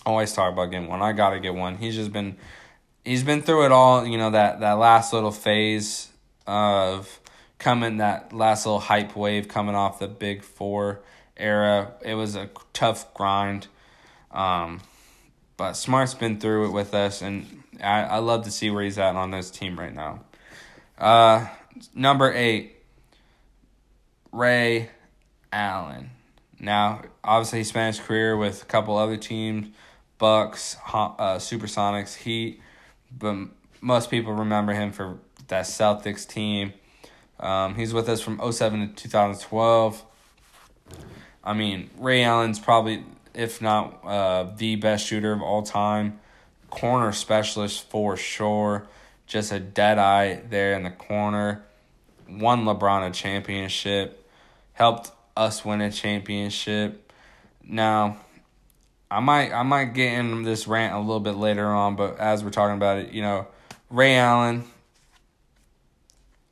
Always 0.06 0.34
talk 0.34 0.54
about 0.54 0.72
getting 0.72 0.88
one. 0.88 1.02
I 1.02 1.14
gotta 1.14 1.40
get 1.40 1.56
one. 1.56 1.78
He's 1.78 1.96
just 1.96 2.14
been 2.14 2.38
he's 3.08 3.24
been 3.24 3.42
through 3.42 3.66
it 3.66 3.72
all, 3.72 4.06
you 4.06 4.18
know, 4.18 4.32
that, 4.32 4.60
that 4.60 4.74
last 4.74 5.14
little 5.14 5.32
phase 5.32 6.10
of 6.46 7.20
coming 7.58 7.98
that 7.98 8.34
last 8.34 8.66
little 8.66 8.80
hype 8.80 9.16
wave 9.16 9.48
coming 9.48 9.76
off 9.76 10.00
the 10.00 10.08
big 10.08 10.44
four 10.44 11.02
era. 11.38 11.94
It 12.04 12.16
was 12.16 12.36
a 12.36 12.50
tough 12.74 13.14
grind. 13.14 13.68
Um 14.32 14.82
but 15.56 15.74
Smart's 15.74 16.14
been 16.14 16.40
through 16.40 16.68
it 16.68 16.72
with 16.72 16.94
us 16.94 17.22
and 17.22 17.64
I, 17.82 18.04
I 18.04 18.18
love 18.20 18.44
to 18.44 18.52
see 18.52 18.70
where 18.70 18.84
he's 18.84 19.00
at 19.00 19.16
on 19.16 19.32
this 19.32 19.50
team 19.50 19.80
right 19.80 19.94
now. 19.94 20.20
Uh 20.98 21.48
number 21.96 22.32
eight, 22.32 22.76
Ray 24.32 24.90
Allen. 25.52 26.12
Now, 26.60 27.04
obviously, 27.24 27.60
he 27.60 27.64
spent 27.64 27.96
his 27.96 28.06
career 28.06 28.36
with 28.36 28.64
a 28.64 28.66
couple 28.66 28.98
other 28.98 29.18
teams, 29.18 29.68
Bucks, 30.18 30.76
uh, 30.92 31.38
Supersonics, 31.38 32.16
Heat, 32.16 32.60
but 33.12 33.36
most 33.82 34.10
people 34.10 34.34
remember 34.34 34.74
him 34.74 34.92
for 34.92 35.20
that 35.48 35.66
Celtics 35.66 36.28
team. 36.28 36.74
Um, 37.40 37.76
he's 37.76 37.94
with 37.94 38.10
us 38.10 38.22
from 38.22 38.40
07 38.52 38.90
to 38.90 39.04
2012. 39.04 40.04
I 41.44 41.54
mean, 41.54 41.90
Ray 41.98 42.24
Allen's 42.24 42.60
probably, 42.60 43.04
if 43.34 43.62
not 43.62 44.04
uh, 44.04 44.52
the 44.56 44.76
best 44.76 45.06
shooter 45.06 45.32
of 45.32 45.42
all 45.42 45.62
time, 45.62 46.20
corner 46.70 47.12
specialist 47.12 47.90
for 47.90 48.18
sure. 48.18 48.88
Just 49.28 49.52
a 49.52 49.60
dead 49.60 49.98
eye 49.98 50.42
there 50.50 50.74
in 50.74 50.84
the 50.84 50.92
corner. 50.92 51.64
Won 52.30 52.66
LeBron 52.66 53.08
a 53.08 53.12
championship, 53.12 54.30
helped 54.74 55.12
us 55.36 55.64
win 55.64 55.80
a 55.82 55.92
championship. 55.92 57.12
Now, 57.64 58.18
I 59.10 59.20
might 59.22 59.54
I 59.54 59.64
might 59.64 59.94
get 59.94 60.14
in 60.14 60.44
this 60.44 60.68
rant 60.68 60.94
a 60.94 61.00
little 61.00 61.20
bit 61.20 61.36
later 61.36 61.66
on, 61.66 61.96
but 61.96 62.20
as 62.20 62.44
we're 62.44 62.50
talking 62.50 62.76
about 62.76 63.00
it, 63.00 63.12
you 63.14 63.22
know, 63.22 63.48
Ray 63.90 64.18
Allen. 64.18 64.66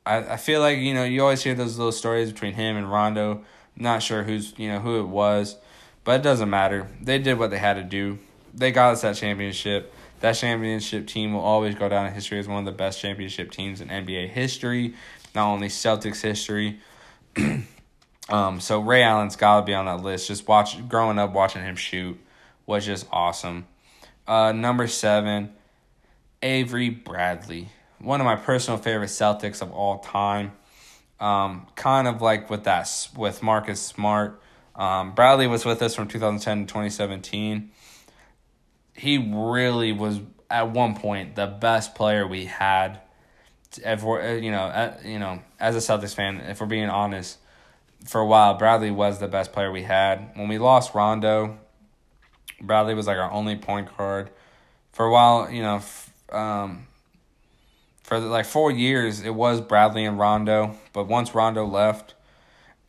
I, 0.06 0.18
I 0.18 0.36
feel 0.36 0.60
like, 0.60 0.78
you 0.78 0.94
know, 0.94 1.02
you 1.02 1.20
always 1.20 1.42
hear 1.42 1.54
those 1.54 1.76
little 1.76 1.92
stories 1.92 2.30
between 2.30 2.54
him 2.54 2.76
and 2.76 2.90
Rondo. 2.90 3.42
Not 3.74 4.02
sure 4.02 4.22
who's 4.22 4.54
you 4.56 4.68
know 4.68 4.78
who 4.78 5.00
it 5.00 5.08
was, 5.08 5.56
but 6.04 6.20
it 6.20 6.22
doesn't 6.22 6.48
matter. 6.48 6.88
They 7.02 7.18
did 7.18 7.38
what 7.38 7.50
they 7.50 7.58
had 7.58 7.74
to 7.74 7.82
do. 7.82 8.18
They 8.54 8.72
got 8.72 8.92
us 8.92 9.02
that 9.02 9.16
championship. 9.16 9.92
That 10.20 10.32
championship 10.32 11.06
team 11.06 11.34
will 11.34 11.42
always 11.42 11.74
go 11.74 11.90
down 11.90 12.06
in 12.06 12.14
history 12.14 12.38
as 12.38 12.48
one 12.48 12.60
of 12.60 12.64
the 12.64 12.72
best 12.72 13.00
championship 13.00 13.50
teams 13.50 13.82
in 13.82 13.88
NBA 13.88 14.30
history, 14.30 14.94
not 15.34 15.52
only 15.52 15.68
Celtics 15.68 16.22
history. 16.22 16.80
um, 18.30 18.60
so 18.60 18.80
Ray 18.80 19.02
Allen's 19.02 19.36
got 19.36 19.60
to 19.60 19.66
be 19.66 19.74
on 19.74 19.84
that 19.84 20.02
list. 20.02 20.28
Just 20.28 20.48
watch 20.48 20.88
growing 20.88 21.18
up 21.18 21.34
watching 21.34 21.60
him 21.60 21.76
shoot 21.76 22.18
was 22.66 22.84
just 22.84 23.06
awesome. 23.10 23.66
Uh, 24.26 24.52
number 24.52 24.86
seven, 24.86 25.52
Avery 26.42 26.90
Bradley, 26.90 27.68
one 27.98 28.20
of 28.20 28.24
my 28.24 28.36
personal 28.36 28.78
favorite 28.78 29.08
Celtics 29.08 29.62
of 29.62 29.72
all 29.72 30.00
time. 30.00 30.52
Um, 31.18 31.66
kind 31.76 32.08
of 32.08 32.20
like 32.20 32.50
with 32.50 32.64
that 32.64 33.08
with 33.16 33.42
Marcus 33.42 33.80
Smart. 33.80 34.40
Um, 34.74 35.14
Bradley 35.14 35.46
was 35.46 35.64
with 35.64 35.80
us 35.80 35.94
from 35.94 36.08
2010 36.08 36.66
to 36.66 36.66
2017. 36.66 37.70
He 38.94 39.18
really 39.18 39.92
was 39.92 40.20
at 40.50 40.70
one 40.70 40.94
point 40.94 41.34
the 41.34 41.46
best 41.46 41.94
player 41.94 42.26
we 42.26 42.44
had. 42.44 43.00
If 43.78 44.02
we're 44.02 44.20
uh, 44.20 44.34
you 44.34 44.50
know 44.50 44.64
uh, 44.64 44.98
you 45.04 45.18
know 45.18 45.42
as 45.58 45.74
a 45.76 45.78
Celtics 45.78 46.14
fan, 46.14 46.40
if 46.40 46.60
we're 46.60 46.66
being 46.66 46.88
honest, 46.88 47.38
for 48.04 48.20
a 48.20 48.26
while 48.26 48.54
Bradley 48.54 48.90
was 48.90 49.18
the 49.18 49.28
best 49.28 49.52
player 49.52 49.72
we 49.72 49.82
had. 49.82 50.32
When 50.34 50.48
we 50.48 50.58
lost 50.58 50.94
Rondo, 50.94 51.58
Bradley 52.60 52.94
was 52.94 53.06
like 53.06 53.18
our 53.18 53.30
only 53.30 53.56
point 53.56 53.96
guard. 53.96 54.30
For 54.92 55.06
a 55.06 55.10
while, 55.10 55.50
you 55.50 55.62
know, 55.62 55.82
um, 56.32 56.86
for 58.02 58.18
like 58.18 58.46
four 58.46 58.70
years, 58.70 59.20
it 59.20 59.34
was 59.34 59.60
Bradley 59.60 60.04
and 60.04 60.18
Rondo. 60.18 60.76
But 60.92 61.08
once 61.08 61.34
Rondo 61.34 61.66
left, 61.66 62.14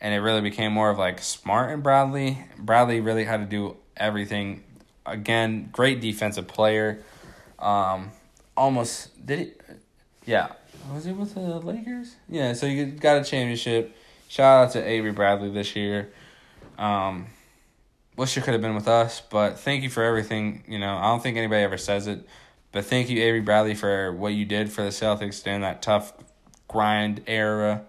and 0.00 0.14
it 0.14 0.18
really 0.18 0.40
became 0.40 0.72
more 0.72 0.90
of 0.90 0.98
like 0.98 1.20
Smart 1.20 1.70
and 1.70 1.82
Bradley, 1.82 2.38
Bradley 2.58 3.00
really 3.00 3.24
had 3.24 3.38
to 3.40 3.46
do 3.46 3.76
everything. 3.96 4.62
Again, 5.04 5.70
great 5.72 6.00
defensive 6.00 6.46
player. 6.46 7.02
Um, 7.58 8.12
almost 8.56 9.26
did 9.26 9.40
it. 9.40 9.60
Yeah, 10.24 10.52
was 10.92 11.06
it 11.06 11.12
with 11.12 11.34
the 11.34 11.40
Lakers? 11.40 12.16
Yeah, 12.28 12.52
so 12.52 12.66
you 12.66 12.86
got 12.86 13.20
a 13.20 13.24
championship. 13.24 13.96
Shout 14.28 14.66
out 14.66 14.72
to 14.72 14.86
Avery 14.86 15.12
Bradley 15.12 15.50
this 15.50 15.74
year. 15.74 16.10
Um, 16.78 17.26
wish 18.18 18.36
it 18.36 18.42
could 18.42 18.52
have 18.52 18.60
been 18.60 18.74
with 18.74 18.88
us, 18.88 19.22
but 19.30 19.60
thank 19.60 19.84
you 19.84 19.88
for 19.88 20.02
everything. 20.02 20.64
You 20.66 20.80
know, 20.80 20.96
I 20.96 21.04
don't 21.04 21.22
think 21.22 21.36
anybody 21.36 21.62
ever 21.62 21.78
says 21.78 22.08
it, 22.08 22.26
but 22.72 22.84
thank 22.84 23.08
you, 23.08 23.22
Avery 23.22 23.40
Bradley, 23.40 23.74
for 23.74 24.12
what 24.12 24.34
you 24.34 24.44
did 24.44 24.72
for 24.72 24.82
the 24.82 24.88
Celtics 24.88 25.42
during 25.42 25.60
that 25.60 25.82
tough 25.82 26.12
grind 26.66 27.22
era. 27.28 27.84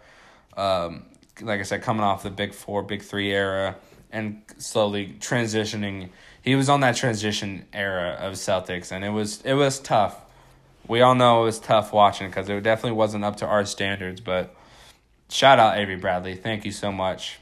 Um, 0.55 1.07
like 1.41 1.59
I 1.59 1.63
said, 1.63 1.81
coming 1.81 2.03
off 2.03 2.21
the 2.21 2.29
Big 2.29 2.53
Four, 2.53 2.83
Big 2.83 3.01
Three 3.01 3.31
era, 3.31 3.75
and 4.11 4.43
slowly 4.59 5.15
transitioning. 5.19 6.09
He 6.43 6.53
was 6.53 6.69
on 6.69 6.81
that 6.81 6.95
transition 6.95 7.65
era 7.73 8.15
of 8.19 8.33
Celtics, 8.33 8.91
and 8.91 9.03
it 9.03 9.09
was 9.09 9.41
it 9.41 9.55
was 9.55 9.79
tough. 9.79 10.15
We 10.87 11.01
all 11.01 11.15
know 11.15 11.41
it 11.41 11.45
was 11.45 11.59
tough 11.59 11.91
watching 11.91 12.27
because 12.27 12.47
it 12.49 12.61
definitely 12.61 12.97
wasn't 12.97 13.23
up 13.23 13.37
to 13.37 13.47
our 13.47 13.65
standards. 13.65 14.21
But 14.21 14.55
shout 15.29 15.57
out 15.57 15.79
Avery 15.79 15.95
Bradley, 15.95 16.35
thank 16.35 16.65
you 16.65 16.71
so 16.71 16.91
much. 16.91 17.39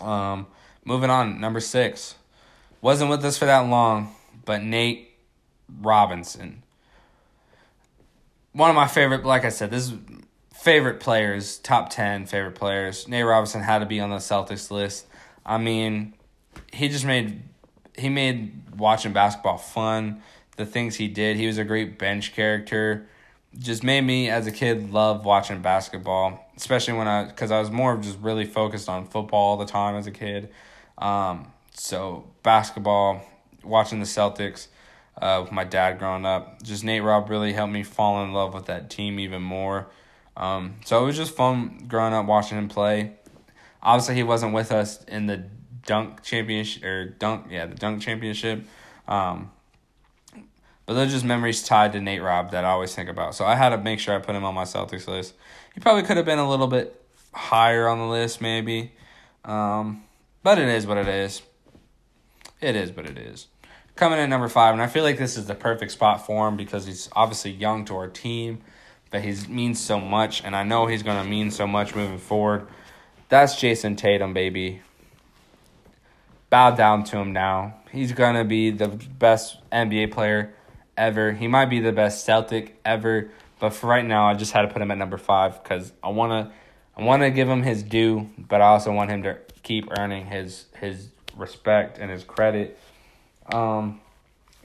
Um, 0.00 0.46
Moving 0.84 1.10
on, 1.10 1.40
number 1.40 1.60
six. 1.60 2.14
Wasn't 2.80 3.10
with 3.10 3.24
us 3.24 3.36
for 3.36 3.44
that 3.44 3.60
long, 3.60 4.14
but 4.44 4.62
Nate 4.62 5.10
Robinson. 5.80 6.62
One 8.52 8.70
of 8.70 8.76
my 8.76 8.88
favorite, 8.88 9.24
like 9.24 9.44
I 9.44 9.50
said, 9.50 9.70
this 9.70 9.90
is 9.90 9.94
favorite 10.54 11.00
players, 11.00 11.58
top 11.58 11.90
10 11.90 12.26
favorite 12.26 12.54
players. 12.54 13.06
Nate 13.06 13.24
Robinson 13.24 13.62
had 13.62 13.78
to 13.80 13.86
be 13.86 14.00
on 14.00 14.10
the 14.10 14.16
Celtics 14.16 14.70
list. 14.70 15.06
I 15.44 15.58
mean, 15.58 16.14
he 16.72 16.88
just 16.88 17.04
made 17.04 17.42
he 17.96 18.08
made 18.08 18.76
watching 18.76 19.12
basketball 19.12 19.58
fun. 19.58 20.22
The 20.56 20.66
things 20.66 20.96
he 20.96 21.08
did, 21.08 21.36
he 21.36 21.46
was 21.46 21.58
a 21.58 21.64
great 21.64 21.98
bench 21.98 22.34
character. 22.34 23.06
Just 23.58 23.82
made 23.82 24.02
me 24.02 24.30
as 24.30 24.46
a 24.46 24.52
kid 24.52 24.92
love 24.92 25.24
watching 25.24 25.60
basketball, 25.60 26.49
especially 26.60 26.92
when 26.92 27.08
I 27.08 27.30
cuz 27.30 27.50
I 27.50 27.58
was 27.58 27.70
more 27.70 27.94
of 27.94 28.02
just 28.02 28.18
really 28.18 28.44
focused 28.44 28.88
on 28.88 29.06
football 29.06 29.50
all 29.50 29.56
the 29.56 29.64
time 29.64 29.96
as 29.96 30.06
a 30.06 30.10
kid. 30.10 30.50
Um, 30.98 31.52
so 31.72 32.24
basketball, 32.42 33.22
watching 33.64 34.00
the 34.00 34.06
Celtics 34.06 34.68
uh, 35.20 35.40
with 35.42 35.52
my 35.52 35.64
dad 35.64 35.98
growing 35.98 36.26
up, 36.26 36.62
just 36.62 36.84
Nate 36.84 37.02
Rob 37.02 37.30
really 37.30 37.54
helped 37.54 37.72
me 37.72 37.82
fall 37.82 38.22
in 38.22 38.34
love 38.34 38.52
with 38.52 38.66
that 38.66 38.90
team 38.90 39.18
even 39.18 39.40
more. 39.40 39.86
Um, 40.36 40.76
so 40.84 41.02
it 41.02 41.06
was 41.06 41.16
just 41.16 41.34
fun 41.34 41.86
growing 41.88 42.12
up 42.12 42.26
watching 42.26 42.58
him 42.58 42.68
play. 42.68 43.14
Obviously, 43.82 44.14
he 44.14 44.22
wasn't 44.22 44.52
with 44.52 44.70
us 44.70 45.02
in 45.04 45.26
the 45.26 45.44
dunk 45.86 46.22
championship 46.22 46.84
or 46.84 47.06
dunk, 47.06 47.46
yeah, 47.50 47.64
the 47.66 47.74
dunk 47.74 48.02
championship. 48.02 48.66
Um, 49.08 49.50
but 50.84 50.94
those 50.94 51.08
are 51.08 51.12
just 51.12 51.24
memories 51.24 51.62
tied 51.62 51.92
to 51.92 52.00
Nate 52.00 52.20
Rob 52.20 52.50
that 52.50 52.64
I 52.64 52.70
always 52.70 52.94
think 52.94 53.08
about. 53.08 53.34
So 53.34 53.44
I 53.44 53.54
had 53.54 53.70
to 53.70 53.78
make 53.78 54.00
sure 54.00 54.14
I 54.14 54.18
put 54.18 54.34
him 54.34 54.44
on 54.44 54.54
my 54.54 54.64
Celtics 54.64 55.06
list. 55.06 55.34
He 55.74 55.80
probably 55.80 56.02
could 56.02 56.16
have 56.16 56.26
been 56.26 56.38
a 56.38 56.48
little 56.48 56.66
bit 56.66 57.00
higher 57.32 57.88
on 57.88 57.98
the 57.98 58.06
list, 58.06 58.40
maybe. 58.40 58.92
Um, 59.44 60.04
but 60.42 60.58
it 60.58 60.68
is 60.68 60.86
what 60.86 60.96
it 60.96 61.08
is. 61.08 61.42
It 62.60 62.76
is 62.76 62.92
what 62.92 63.06
it 63.06 63.18
is. 63.18 63.46
Coming 63.96 64.18
in 64.18 64.30
number 64.30 64.48
five, 64.48 64.72
and 64.72 64.82
I 64.82 64.86
feel 64.86 65.04
like 65.04 65.18
this 65.18 65.36
is 65.36 65.46
the 65.46 65.54
perfect 65.54 65.92
spot 65.92 66.24
for 66.24 66.48
him 66.48 66.56
because 66.56 66.86
he's 66.86 67.08
obviously 67.12 67.50
young 67.50 67.84
to 67.86 67.96
our 67.96 68.08
team, 68.08 68.60
but 69.10 69.22
he 69.22 69.34
means 69.48 69.80
so 69.80 70.00
much, 70.00 70.42
and 70.42 70.56
I 70.56 70.62
know 70.62 70.86
he's 70.86 71.02
going 71.02 71.22
to 71.22 71.28
mean 71.28 71.50
so 71.50 71.66
much 71.66 71.94
moving 71.94 72.18
forward. 72.18 72.66
That's 73.28 73.56
Jayson 73.56 73.96
Tatum, 73.96 74.32
baby. 74.32 74.80
Bow 76.48 76.70
down 76.72 77.04
to 77.04 77.18
him 77.18 77.32
now. 77.32 77.74
He's 77.92 78.12
going 78.12 78.36
to 78.36 78.44
be 78.44 78.70
the 78.70 78.88
best 78.88 79.58
NBA 79.70 80.12
player 80.12 80.54
ever. 80.96 81.32
He 81.32 81.46
might 81.46 81.66
be 81.66 81.80
the 81.80 81.92
best 81.92 82.24
Celtic 82.24 82.78
ever, 82.84 83.30
but 83.60 83.74
for 83.74 83.86
right 83.86 84.04
now, 84.04 84.26
I 84.26 84.34
just 84.34 84.52
had 84.52 84.62
to 84.62 84.68
put 84.68 84.82
him 84.82 84.90
at 84.90 84.98
number 84.98 85.18
five 85.18 85.62
because 85.62 85.92
I 86.02 86.08
want 86.08 86.48
to. 86.48 86.52
I 86.96 87.04
want 87.04 87.22
to 87.22 87.30
give 87.30 87.48
him 87.48 87.62
his 87.62 87.82
due, 87.82 88.28
but 88.36 88.60
I 88.60 88.66
also 88.66 88.92
want 88.92 89.10
him 89.10 89.22
to 89.22 89.38
keep 89.62 89.88
earning 89.96 90.26
his 90.26 90.66
his 90.78 91.08
respect 91.36 91.98
and 91.98 92.10
his 92.10 92.24
credit. 92.24 92.78
Um, 93.52 94.00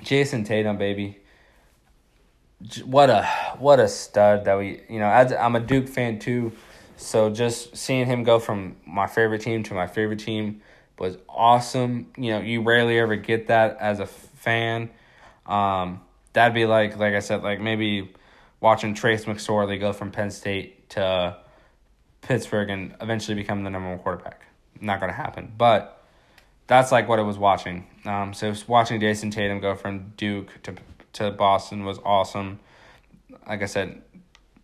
Jayson 0.02 0.46
Tatum, 0.46 0.78
baby, 0.78 1.18
what 2.84 3.10
a 3.10 3.26
what 3.60 3.80
a 3.80 3.88
stud 3.88 4.46
that 4.46 4.58
we 4.58 4.82
you 4.90 5.00
know. 5.00 5.08
As 5.08 5.32
I'm 5.34 5.56
a 5.56 5.60
Duke 5.60 5.88
fan 5.88 6.20
too, 6.20 6.52
so 6.98 7.30
just 7.30 7.76
seeing 7.76 8.06
him 8.06 8.24
go 8.24 8.40
from 8.40 8.78
my 8.86 9.08
favorite 9.08 9.42
team 9.42 9.64
to 9.64 9.74
my 9.74 9.88
favorite 9.88 10.20
team 10.20 10.62
was 10.98 11.18
awesome. 11.28 12.08
You 12.18 12.32
know, 12.32 12.40
you 12.40 12.62
rarely 12.62 12.98
ever 12.98 13.16
get 13.16 13.48
that 13.48 13.78
as 13.80 14.00
a 14.00 14.06
fan. 14.06 14.90
Um, 15.46 16.02
that'd 16.34 16.54
be 16.54 16.66
like 16.66 16.98
like 16.98 17.14
I 17.14 17.20
said, 17.20 17.44
like 17.44 17.60
maybe 17.60 18.14
watching 18.66 18.96
Trace 18.96 19.26
McSorley 19.26 19.80
go 19.80 19.94
from 19.94 20.10
Penn 20.10 20.32
State 20.32 20.90
to 20.90 21.38
Pittsburgh 22.22 22.72
and 22.72 22.96
eventually 23.00 23.36
become 23.36 23.64
the 23.64 23.70
number 23.70 23.90
one 23.90 24.00
quarterback 24.00 24.42
not 24.82 25.00
going 25.00 25.12
to 25.12 25.16
happen. 25.16 25.54
But 25.56 26.04
that's 26.66 26.92
like 26.92 27.08
what 27.08 27.20
I 27.20 27.22
was 27.22 27.38
watching. 27.38 27.86
Um, 28.06 28.34
so 28.34 28.52
watching 28.66 29.00
Jayson 29.00 29.30
Tatum 29.32 29.60
go 29.60 29.76
from 29.76 30.14
Duke 30.18 30.50
to 30.64 30.74
to 31.14 31.30
Boston 31.30 31.86
was 31.86 32.00
awesome. 32.04 32.60
Like 33.48 33.62
I 33.62 33.68
said, 33.68 34.02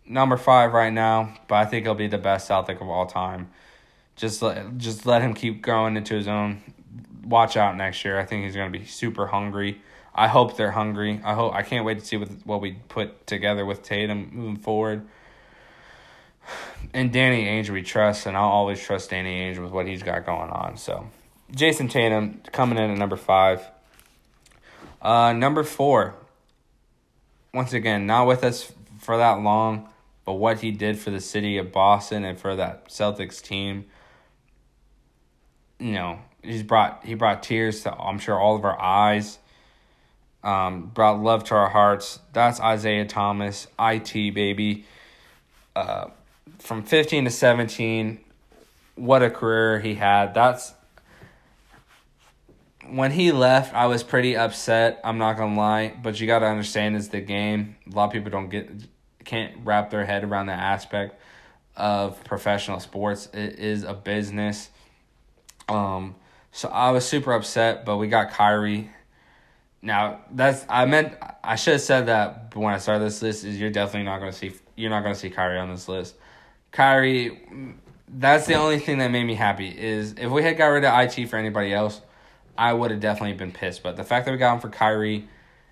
number 0.04 0.36
five 0.36 0.74
right 0.74 0.92
now, 0.92 1.38
but 1.48 1.56
I 1.56 1.66
think 1.66 1.86
he'll 1.86 1.94
be 1.94 2.08
the 2.08 2.18
best 2.18 2.48
Celtic 2.48 2.82
of 2.82 2.90
all 2.90 3.06
time. 3.06 3.52
Just 4.16 4.42
let 4.42 4.80
just 4.80 5.06
let 5.06 5.22
him 5.22 5.36
keep 5.36 5.62
growing 5.62 5.96
into 5.96 6.16
his 6.16 6.28
own. 6.28 6.64
Watch 7.24 7.56
out 7.56 7.78
next 7.78 8.04
year. 8.04 8.20
I 8.20 8.26
think 8.26 8.46
he's 8.46 8.56
going 8.56 8.74
to 8.74 8.80
be 8.80 8.84
super 8.84 9.28
hungry. 9.28 9.80
I 10.14 10.28
hope 10.28 10.58
they're 10.58 10.72
hungry. 10.72 11.22
I 11.24 11.34
hope 11.34 11.54
I 11.54 11.62
can't 11.62 11.86
wait 11.86 12.00
to 12.00 12.06
see 12.06 12.18
what 12.18 12.30
what 12.46 12.62
we 12.62 12.74
put 12.90 13.28
together 13.28 13.66
with 13.66 13.84
Tatum 13.84 14.30
moving 14.34 14.58
forward 14.58 15.08
and 16.94 17.12
Danny 17.12 17.46
Ainge 17.46 17.70
we 17.70 17.82
trust, 17.82 18.26
and 18.26 18.36
I'll 18.36 18.44
always 18.50 18.82
trust 18.82 19.10
Danny 19.12 19.42
Ainge 19.42 19.62
with 19.62 19.72
what 19.72 19.88
he's 19.88 20.04
got 20.04 20.26
going 20.26 20.50
on. 20.50 20.78
So, 20.78 21.08
Jayson 21.52 21.90
Tatum 21.90 22.42
coming 22.52 22.78
in 22.78 22.92
at 22.92 22.98
number 22.98 23.18
five. 23.18 23.64
Uh, 25.02 25.34
number 25.34 25.64
four. 25.64 26.16
Once 27.54 27.74
again, 27.74 28.06
not 28.06 28.28
with 28.28 28.44
us 28.44 28.72
for 29.00 29.18
that 29.18 29.42
long, 29.42 29.90
but 30.26 30.34
what 30.34 30.60
he 30.60 30.72
did 30.72 30.98
for 30.98 31.12
the 31.12 31.20
city 31.20 31.58
of 31.58 31.72
Boston 31.72 32.24
and 32.24 32.40
for 32.40 32.56
that 32.56 32.88
Celtics 32.88 33.42
team. 33.42 33.86
you 35.80 35.92
know, 35.94 36.20
he's 36.44 36.64
brought 36.64 37.04
he 37.06 37.14
brought 37.14 37.44
tears 37.44 37.82
to 37.84 37.94
I'm 37.94 38.20
sure 38.20 38.40
all 38.40 38.56
of 38.56 38.64
our 38.64 38.80
eyes. 38.80 39.40
Um, 40.44 40.88
brought 40.94 41.22
love 41.22 41.44
to 41.46 41.56
our 41.56 41.70
hearts. 41.70 42.20
That's 42.34 42.60
Isaiah 42.60 43.06
Thomas, 43.06 43.68
IT 43.80 44.14
baby. 44.34 44.86
Uh, 45.76 46.08
from 46.60 46.84
15 46.84 47.26
to 47.26 47.32
17, 47.32 48.20
what 48.96 49.24
a 49.24 49.30
career 49.30 49.80
he 49.80 49.96
had. 49.96 50.34
That's 50.34 50.74
when 52.90 53.12
he 53.12 53.32
left, 53.32 53.74
I 53.74 53.86
was 53.86 54.04
pretty 54.04 54.36
upset. 54.36 55.00
I'm 55.04 55.18
not 55.18 55.38
gonna 55.38 55.56
lie, 55.56 55.94
but 56.02 56.20
you 56.20 56.28
got 56.28 56.40
to 56.40 56.48
understand 56.48 56.96
is 56.96 57.10
the 57.10 57.22
game. 57.22 57.76
A 57.92 57.96
lot 57.96 58.06
of 58.06 58.12
people 58.12 58.32
don't 58.32 58.50
get 58.50 58.70
can't 59.24 59.54
wrap 59.64 59.92
their 59.92 60.06
head 60.06 60.24
around 60.24 60.48
that 60.48 60.60
aspect 60.60 61.20
of 61.76 62.22
professional 62.24 62.80
sports. 62.80 63.30
It 63.34 63.60
is 63.60 63.84
a 63.84 63.94
business. 63.94 64.70
Um, 65.70 66.16
so 66.52 66.68
I 66.70 66.92
was 66.92 67.06
super 67.06 67.32
upset, 67.32 67.86
but 67.86 67.98
we 67.98 68.08
got 68.08 68.32
Kyrie. 68.32 68.90
Now 69.82 70.22
that's 70.32 70.66
I 70.70 70.86
meant 70.86 71.16
I 71.44 71.56
should 71.56 71.74
have 71.74 71.82
said 71.82 72.06
that 72.08 72.56
when 72.56 72.74
I 72.74 72.78
started 72.78 73.04
this 73.04 73.22
list 73.22 73.44
is 73.44 73.60
you're 73.60 73.72
definitely 73.72 74.04
not 74.04 74.20
gonna 74.20 74.32
see 74.32 74.54
you're 74.76 74.92
not 74.92 75.02
gonna 75.02 75.16
see 75.16 75.30
Kyrie 75.30 75.58
on 75.58 75.70
this 75.70 75.88
list. 75.88 76.16
Kyrie, 76.72 77.78
that's 78.08 78.46
the 78.46 78.56
only 78.56 78.80
thing 78.80 79.00
that 79.00 79.12
made 79.12 79.26
me 79.26 79.36
happy 79.36 79.68
is 79.68 80.14
if 80.18 80.32
we 80.32 80.44
had 80.44 80.58
got 80.58 80.68
rid 80.68 80.86
of 80.86 81.18
it 81.18 81.30
for 81.30 81.36
anybody 81.36 81.74
else, 81.74 82.02
I 82.58 82.74
would 82.74 82.92
have 82.92 83.00
definitely 83.00 83.34
been 83.34 83.52
pissed. 83.52 83.84
But 83.84 83.98
the 83.98 84.04
fact 84.04 84.26
that 84.26 84.32
we 84.32 84.38
got 84.38 84.54
him 84.54 84.60
for 84.60 84.70
Kyrie, 84.70 85.28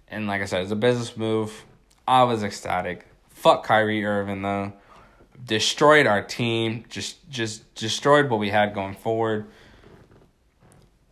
and 0.07 0.27
like 0.27 0.41
I 0.41 0.45
said, 0.45 0.64
it's 0.64 0.72
a 0.72 0.76
business 0.76 1.15
move. 1.15 1.65
I 2.07 2.23
was 2.23 2.44
ecstatic. 2.44 3.06
Fuck 3.30 3.64
Kyrie 3.64 4.03
Irving 4.03 4.41
though. 4.41 4.73
Destroyed 5.45 6.07
our 6.07 6.22
team. 6.23 6.84
Just 6.90 7.30
just 7.30 7.73
destroyed 7.76 8.30
what 8.30 8.40
we 8.40 8.49
had 8.49 8.73
going 8.73 8.95
forward. 8.95 9.45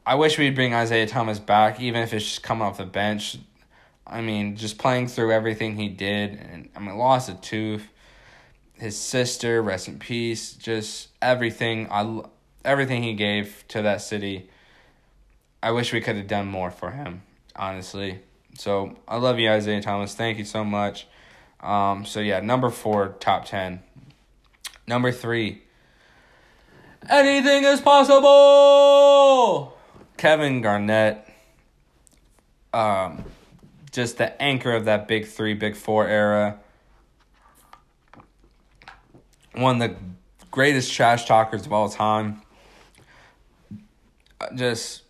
I 0.08 0.16
wish 0.16 0.38
we'd 0.38 0.56
bring 0.56 0.74
Isaiah 0.74 1.08
Thomas 1.08 1.38
back, 1.40 1.80
even 1.80 2.02
if 2.02 2.14
it's 2.14 2.26
just 2.26 2.44
coming 2.44 2.64
off 2.64 2.78
the 2.78 2.86
bench. 2.86 3.38
I 4.06 4.22
mean, 4.22 4.56
just 4.56 4.78
playing 4.78 5.08
through 5.08 5.34
everything 5.34 5.76
he 5.76 5.90
did, 5.90 6.32
and 6.36 6.70
I 6.76 6.80
mean, 6.80 6.98
lost 6.98 7.30
a 7.30 7.36
tooth. 7.36 7.86
His 8.74 8.98
sister, 8.98 9.62
rest 9.62 9.88
in 9.88 10.00
peace. 10.00 10.54
Just 10.54 11.10
everything. 11.22 11.88
I 11.92 12.22
everything 12.64 13.04
he 13.04 13.14
gave 13.14 13.66
to 13.70 13.82
that 13.82 14.02
city 14.02 14.50
I 15.62 15.72
wish 15.72 15.92
we 15.92 16.02
could 16.02 16.16
have 16.16 16.28
done 16.28 16.48
more 16.48 16.72
for 16.72 16.92
him, 16.92 17.24
honestly. 17.56 18.20
So 18.58 18.96
I 19.08 19.18
love 19.18 19.40
you, 19.40 19.50
Isaiah 19.50 19.82
Thomas. 19.82 20.14
Thank 20.14 20.38
you 20.38 20.46
so 20.46 20.64
much. 20.64 21.08
Um, 21.60 22.06
so 22.06 22.20
yeah, 22.20 22.40
number 22.40 22.70
four, 22.70 23.16
top 23.20 23.46
ten. 23.46 23.82
Number 24.88 25.12
three, 25.12 25.64
anything 27.10 27.64
is 27.64 27.82
possible. 27.82 29.77
Kevin 30.18 30.62
Garnett. 30.62 31.28
Um, 32.74 33.24
just 33.92 34.18
the 34.18 34.40
anchor 34.42 34.74
of 34.74 34.86
that 34.86 35.08
big 35.08 35.28
three, 35.28 35.54
big 35.54 35.76
four 35.76 36.08
era. 36.08 36.60
One 39.54 39.82
of 39.82 39.90
the 39.90 39.98
greatest 40.52 40.94
trash 40.94 41.26
talkers 41.26 41.66
of 41.66 41.74
all 41.74 41.90
time. 41.90 42.42
Just 44.54 45.04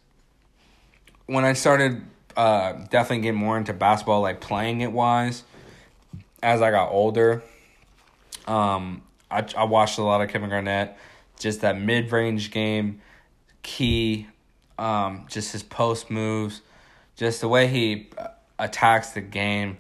when 1.26 1.44
I 1.44 1.54
started 1.54 2.02
uh, 2.38 2.74
definitely 2.90 3.24
getting 3.24 3.40
more 3.40 3.58
into 3.58 3.74
basketball, 3.74 4.22
like 4.22 4.40
playing 4.40 4.82
it 4.82 4.92
wise, 4.92 5.44
as 6.42 6.62
I 6.62 6.72
got 6.72 6.92
older, 6.92 7.44
um, 8.48 9.02
I, 9.30 9.46
I 9.58 9.66
watched 9.66 9.98
a 9.98 10.04
lot 10.04 10.22
of 10.22 10.30
Kevin 10.30 10.50
Garnett, 10.50 10.98
just 11.40 11.62
that 11.62 11.78
mid 11.78 12.12
range 12.12 12.52
game, 12.52 13.02
key, 13.64 14.28
um, 14.78 15.26
just 15.30 15.52
his 15.52 15.64
post 15.64 16.10
moves, 16.10 16.62
just 17.16 17.42
the 17.42 17.48
way 17.48 17.68
he 17.68 18.10
attacks 18.60 19.12
the 19.12 19.22
game. 19.22 19.78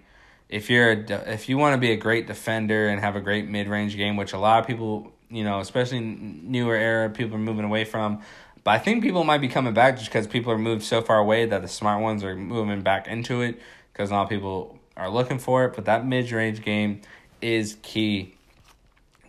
If 0.49 0.69
you're 0.69 0.91
a, 0.91 1.33
if 1.33 1.49
you 1.49 1.57
want 1.57 1.73
to 1.73 1.77
be 1.77 1.91
a 1.91 1.97
great 1.97 2.27
defender 2.27 2.87
and 2.87 2.99
have 3.01 3.15
a 3.15 3.21
great 3.21 3.47
mid 3.47 3.67
range 3.67 3.95
game, 3.97 4.15
which 4.15 4.33
a 4.33 4.37
lot 4.37 4.59
of 4.59 4.67
people, 4.67 5.11
you 5.29 5.43
know, 5.43 5.59
especially 5.59 5.99
newer 5.99 6.75
era, 6.75 7.09
people 7.09 7.35
are 7.35 7.39
moving 7.39 7.65
away 7.65 7.83
from. 7.83 8.21
But 8.63 8.71
I 8.71 8.79
think 8.79 9.03
people 9.03 9.23
might 9.23 9.39
be 9.39 9.47
coming 9.47 9.73
back 9.73 9.97
just 9.97 10.09
because 10.09 10.27
people 10.27 10.51
are 10.51 10.57
moved 10.57 10.83
so 10.83 11.01
far 11.01 11.19
away 11.19 11.45
that 11.45 11.61
the 11.61 11.67
smart 11.67 12.01
ones 12.01 12.23
are 12.23 12.35
moving 12.35 12.81
back 12.81 13.07
into 13.07 13.41
it 13.41 13.59
because 13.93 14.11
of 14.11 14.29
people 14.29 14.79
are 14.95 15.09
looking 15.09 15.39
for 15.39 15.65
it. 15.65 15.73
But 15.75 15.85
that 15.85 16.05
mid 16.05 16.31
range 16.31 16.61
game 16.61 17.01
is 17.41 17.77
key. 17.81 18.35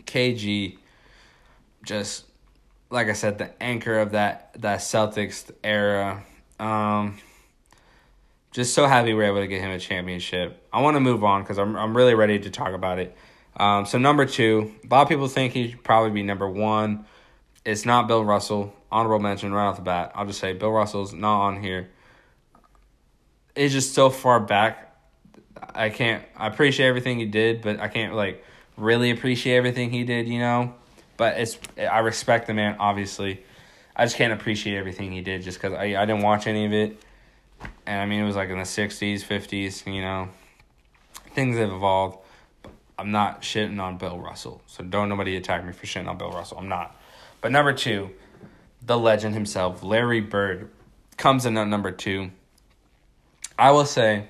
KG, 0.06 0.78
just 1.84 2.24
like 2.90 3.08
I 3.08 3.12
said, 3.12 3.38
the 3.38 3.62
anchor 3.62 3.98
of 3.98 4.12
that 4.12 4.54
that 4.60 4.80
Celtics 4.80 5.50
era. 5.62 6.22
Um, 6.58 7.18
just 8.50 8.74
so 8.74 8.86
happy 8.86 9.14
we 9.14 9.22
are 9.24 9.28
able 9.28 9.40
to 9.40 9.46
get 9.46 9.60
him 9.60 9.70
a 9.70 9.78
championship. 9.78 10.66
I 10.72 10.80
want 10.80 10.96
to 10.96 11.00
move 11.00 11.22
on 11.22 11.42
because 11.42 11.58
I'm 11.58 11.76
I'm 11.76 11.96
really 11.96 12.14
ready 12.14 12.38
to 12.38 12.50
talk 12.50 12.72
about 12.72 12.98
it. 12.98 13.16
Um, 13.56 13.86
so 13.86 13.98
number 13.98 14.24
two, 14.24 14.72
a 14.84 14.94
lot 14.94 15.02
of 15.02 15.08
people 15.08 15.28
think 15.28 15.52
he 15.52 15.70
should 15.70 15.82
probably 15.82 16.10
be 16.10 16.22
number 16.22 16.48
one. 16.48 17.04
It's 17.64 17.84
not 17.84 18.08
Bill 18.08 18.24
Russell 18.24 18.74
honorable 18.90 19.18
mention 19.18 19.52
right 19.52 19.66
off 19.66 19.76
the 19.76 19.82
bat. 19.82 20.12
I'll 20.14 20.26
just 20.26 20.40
say 20.40 20.52
Bill 20.52 20.70
Russell's 20.70 21.12
not 21.12 21.40
on 21.42 21.62
here. 21.62 21.90
It's 23.54 23.74
just 23.74 23.94
so 23.94 24.10
far 24.10 24.40
back. 24.40 24.96
I 25.74 25.90
can't. 25.90 26.24
I 26.36 26.46
appreciate 26.46 26.86
everything 26.86 27.18
he 27.18 27.26
did, 27.26 27.60
but 27.62 27.80
I 27.80 27.88
can't 27.88 28.14
like 28.14 28.44
really 28.76 29.10
appreciate 29.10 29.56
everything 29.56 29.90
he 29.90 30.04
did. 30.04 30.28
You 30.28 30.38
know, 30.38 30.74
but 31.18 31.36
it's 31.36 31.58
I 31.76 31.98
respect 31.98 32.46
the 32.46 32.54
man. 32.54 32.76
Obviously, 32.78 33.42
I 33.94 34.06
just 34.06 34.16
can't 34.16 34.32
appreciate 34.32 34.78
everything 34.78 35.12
he 35.12 35.20
did 35.20 35.42
just 35.42 35.60
because 35.60 35.74
I 35.74 36.00
I 36.00 36.06
didn't 36.06 36.22
watch 36.22 36.46
any 36.46 36.64
of 36.64 36.72
it, 36.72 36.98
and 37.84 38.00
I 38.00 38.06
mean 38.06 38.20
it 38.20 38.24
was 38.26 38.36
like 38.36 38.48
in 38.48 38.58
the 38.58 38.64
sixties, 38.64 39.22
fifties. 39.22 39.84
You 39.86 40.00
know, 40.00 40.30
things 41.34 41.58
have 41.58 41.70
evolved. 41.70 42.18
I'm 42.98 43.10
not 43.10 43.42
shitting 43.42 43.80
on 43.80 43.98
Bill 43.98 44.18
Russell, 44.18 44.62
so 44.66 44.82
don't 44.82 45.10
nobody 45.10 45.36
attack 45.36 45.64
me 45.64 45.72
for 45.72 45.86
shitting 45.86 46.08
on 46.08 46.16
Bill 46.16 46.30
Russell. 46.30 46.58
I'm 46.58 46.68
not. 46.68 46.96
But 47.40 47.52
number 47.52 47.72
two, 47.72 48.10
the 48.84 48.98
legend 48.98 49.34
himself, 49.34 49.82
Larry 49.82 50.20
Bird, 50.20 50.70
comes 51.16 51.46
in 51.46 51.56
at 51.58 51.68
number 51.68 51.92
two. 51.92 52.30
I 53.56 53.72
will 53.72 53.84
say, 53.84 54.28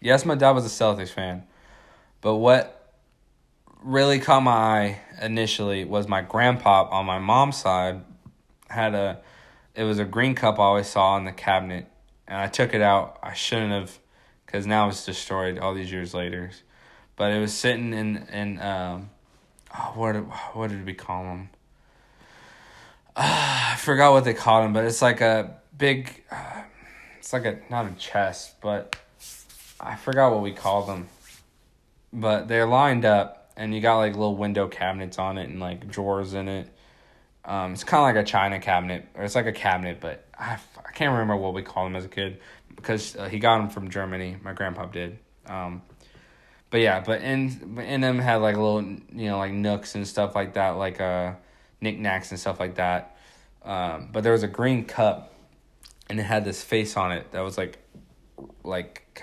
yes, 0.00 0.24
my 0.24 0.34
dad 0.34 0.52
was 0.52 0.66
a 0.66 0.68
Celtics 0.68 1.10
fan, 1.10 1.44
but 2.20 2.36
what 2.36 2.75
really 3.86 4.18
caught 4.18 4.42
my 4.42 4.52
eye 4.52 5.00
initially 5.22 5.84
was 5.84 6.08
my 6.08 6.20
grandpa 6.20 6.88
on 6.90 7.06
my 7.06 7.18
mom's 7.18 7.56
side 7.56 8.02
had 8.68 8.94
a 8.94 9.20
it 9.76 9.84
was 9.84 9.98
a 9.98 10.04
green 10.04 10.34
cup 10.34 10.58
I 10.58 10.64
always 10.64 10.88
saw 10.88 11.16
in 11.16 11.24
the 11.24 11.32
cabinet 11.32 11.86
and 12.26 12.38
I 12.38 12.48
took 12.48 12.74
it 12.74 12.82
out. 12.82 13.18
I 13.22 13.34
shouldn't 13.34 13.72
have 13.72 13.98
because 14.44 14.66
now 14.66 14.88
it's 14.88 15.06
destroyed 15.06 15.58
all 15.58 15.72
these 15.72 15.92
years 15.92 16.12
later. 16.14 16.50
But 17.14 17.32
it 17.32 17.40
was 17.40 17.54
sitting 17.54 17.92
in 17.92 18.26
in 18.32 18.60
um 18.60 19.10
oh, 19.72 19.92
what 19.94 20.14
what 20.54 20.70
did 20.70 20.84
we 20.84 20.94
call 20.94 21.22
them? 21.22 21.50
uh, 23.16 23.72
I 23.72 23.76
forgot 23.76 24.12
what 24.12 24.24
they 24.24 24.34
called 24.34 24.64
them, 24.64 24.72
but 24.72 24.84
it's 24.84 25.02
like 25.02 25.20
a 25.20 25.56
big, 25.76 26.24
uh, 26.30 26.62
it's 27.18 27.32
like 27.32 27.44
a 27.44 27.58
not 27.70 27.86
a 27.86 27.94
chest, 27.94 28.60
but 28.60 28.96
I 29.80 29.96
forgot 29.96 30.32
what 30.32 30.42
we 30.42 30.52
called 30.52 30.88
them. 30.88 31.08
But 32.12 32.48
they're 32.48 32.66
lined 32.66 33.04
up, 33.04 33.45
and 33.56 33.74
you 33.74 33.80
got 33.80 33.98
like 33.98 34.12
little 34.12 34.36
window 34.36 34.68
cabinets 34.68 35.18
on 35.18 35.38
it 35.38 35.48
and 35.48 35.60
like 35.60 35.88
drawers 35.88 36.34
in 36.34 36.48
it. 36.48 36.68
Um, 37.44 37.72
it's 37.72 37.84
kind 37.84 38.00
of 38.00 38.16
like 38.16 38.24
a 38.24 38.26
china 38.26 38.58
cabinet, 38.58 39.06
or 39.14 39.22
it's 39.24 39.34
like 39.34 39.46
a 39.46 39.52
cabinet, 39.52 39.98
but 40.00 40.24
I, 40.38 40.58
I 40.84 40.92
can't 40.92 41.12
remember 41.12 41.36
what 41.36 41.54
we 41.54 41.62
called 41.62 41.86
them 41.86 41.96
as 41.96 42.04
a 42.04 42.08
kid 42.08 42.40
because 42.74 43.16
uh, 43.16 43.28
he 43.28 43.38
got 43.38 43.58
them 43.58 43.70
from 43.70 43.88
Germany. 43.90 44.36
My 44.42 44.52
grandpa 44.52 44.86
did. 44.86 45.18
Um, 45.46 45.82
but 46.70 46.80
yeah, 46.80 47.00
but 47.00 47.22
in 47.22 47.78
in 47.80 48.00
them 48.00 48.18
had 48.18 48.36
like 48.36 48.56
little 48.56 48.82
you 48.82 49.28
know 49.28 49.38
like 49.38 49.52
nooks 49.52 49.94
and 49.94 50.06
stuff 50.06 50.34
like 50.34 50.54
that, 50.54 50.70
like 50.70 51.00
uh 51.00 51.34
knickknacks 51.80 52.30
and 52.30 52.40
stuff 52.40 52.60
like 52.60 52.76
that. 52.76 53.16
Um, 53.62 54.10
but 54.12 54.22
there 54.22 54.32
was 54.32 54.42
a 54.42 54.48
green 54.48 54.84
cup, 54.84 55.32
and 56.08 56.18
it 56.20 56.24
had 56.24 56.44
this 56.44 56.62
face 56.62 56.96
on 56.96 57.12
it 57.12 57.32
that 57.32 57.40
was 57.40 57.58
like, 57.58 57.78
like, 58.62 59.22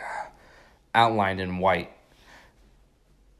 outlined 0.93 1.39
in 1.39 1.59
white, 1.59 1.91